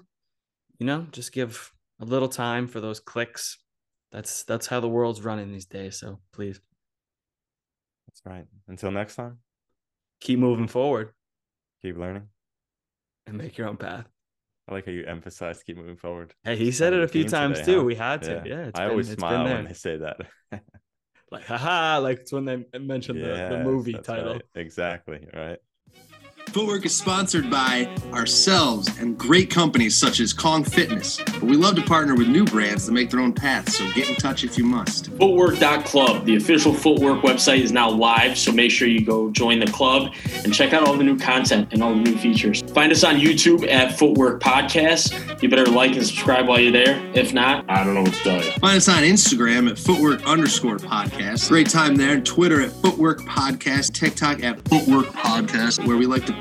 you 0.78 0.86
know, 0.86 1.08
just 1.12 1.32
give 1.32 1.72
a 2.02 2.06
little 2.06 2.28
time 2.28 2.68
for 2.68 2.82
those 2.82 3.00
clicks. 3.00 3.58
That's 4.12 4.44
that's 4.44 4.68
how 4.68 4.80
the 4.80 4.90
world's 4.90 5.22
running 5.22 5.52
these 5.52 5.66
days. 5.66 6.00
So 6.00 6.20
please. 6.34 6.60
That's 8.08 8.22
right. 8.26 8.46
Until 8.68 8.92
next 8.92 9.16
time. 9.16 9.38
Keep 10.20 10.40
moving 10.40 10.68
forward. 10.68 11.12
Keep 11.82 11.98
learning. 11.98 12.28
And 13.26 13.38
make 13.38 13.58
your 13.58 13.68
own 13.68 13.78
path. 13.78 14.06
I 14.68 14.74
like 14.74 14.86
how 14.86 14.92
you 14.92 15.06
emphasize 15.06 15.64
keep 15.64 15.78
moving 15.78 15.96
forward. 15.96 16.34
Hey, 16.44 16.56
he 16.56 16.72
said 16.72 16.94
it 16.94 17.02
a 17.02 17.08
few 17.08 17.28
times 17.28 17.60
today, 17.60 17.74
too. 17.74 17.80
Huh? 17.80 17.86
We 17.86 17.96
had 17.96 18.22
to. 18.24 18.44
Yeah, 18.46 18.56
yeah 18.56 18.72
I 18.76 18.84
been, 18.84 18.92
always 18.92 19.12
smile 19.12 19.46
when 19.46 19.66
they 19.66 19.74
say 19.74 19.98
that. 19.98 20.18
like, 21.32 21.46
haha, 21.46 22.00
like 22.00 22.20
it's 22.20 22.32
when 22.32 22.46
they 22.46 22.66
mentioned 22.80 23.22
the, 23.22 23.48
the 23.50 23.60
movie 23.64 23.94
title. 23.94 24.34
Right. 24.34 24.42
Exactly. 24.56 25.28
Right. 25.34 25.60
Footwork 26.52 26.86
is 26.86 26.94
sponsored 26.98 27.50
by 27.50 27.88
ourselves 28.14 28.90
and 29.00 29.18
great 29.18 29.50
companies 29.50 29.98
such 29.98 30.20
as 30.20 30.34
Kong 30.34 30.66
Fitness. 30.66 31.18
But 31.18 31.44
we 31.44 31.56
love 31.56 31.76
to 31.76 31.82
partner 31.82 32.14
with 32.14 32.28
new 32.28 32.44
brands 32.44 32.88
to 32.88 32.92
make 32.92 33.10
their 33.10 33.22
own 33.22 33.32
paths, 33.32 33.78
so 33.78 33.90
get 33.94 34.10
in 34.10 34.16
touch 34.16 34.44
if 34.44 34.58
you 34.58 34.66
must. 34.66 35.08
Footwork.club, 35.12 36.26
the 36.26 36.36
official 36.36 36.74
footwork 36.74 37.22
website, 37.22 37.62
is 37.62 37.72
now 37.72 37.90
live, 37.90 38.38
so 38.38 38.52
make 38.52 38.70
sure 38.70 38.90
you 38.90 39.06
go 39.06 39.32
join 39.32 39.60
the 39.60 39.68
club 39.68 40.14
and 40.44 40.54
check 40.54 40.74
out 40.74 40.86
all 40.86 40.98
the 40.98 41.06
new 41.06 41.18
content 41.18 41.70
and 41.72 41.82
all 41.82 41.94
the 41.94 42.02
new 42.02 42.18
features. 42.18 42.62
Find 42.74 42.92
us 42.92 43.06
on 43.06 43.16
YouTube 43.16 43.66
at 43.72 43.98
Footwork 43.98 44.42
Podcast. 44.42 45.42
You 45.42 45.48
better 45.48 45.66
like 45.68 45.96
and 45.96 46.06
subscribe 46.06 46.50
while 46.50 46.60
you're 46.60 46.74
there. 46.74 47.02
If 47.14 47.34
not, 47.34 47.64
I 47.70 47.86
don't 47.86 47.94
know 47.94 48.02
what 48.02 48.14
to 48.14 48.20
tell 48.20 48.44
you. 48.44 48.52
Find 48.60 48.76
us 48.76 48.90
on 48.90 49.04
Instagram 49.04 49.70
at 49.70 49.80
Footwork 49.80 50.22
underscore 50.28 50.78
podcast. 50.78 51.48
Great 51.48 51.70
time 51.70 51.96
there. 51.96 52.12
And 52.12 52.26
Twitter 52.26 52.60
at 52.60 52.72
Footwork 52.74 53.22
Podcast. 53.22 53.94
TikTok 53.94 54.44
at 54.44 54.68
Footwork 54.68 55.06
Podcast, 55.08 55.86
where 55.88 55.96
we 55.96 56.06
like 56.06 56.26
to 56.26 56.41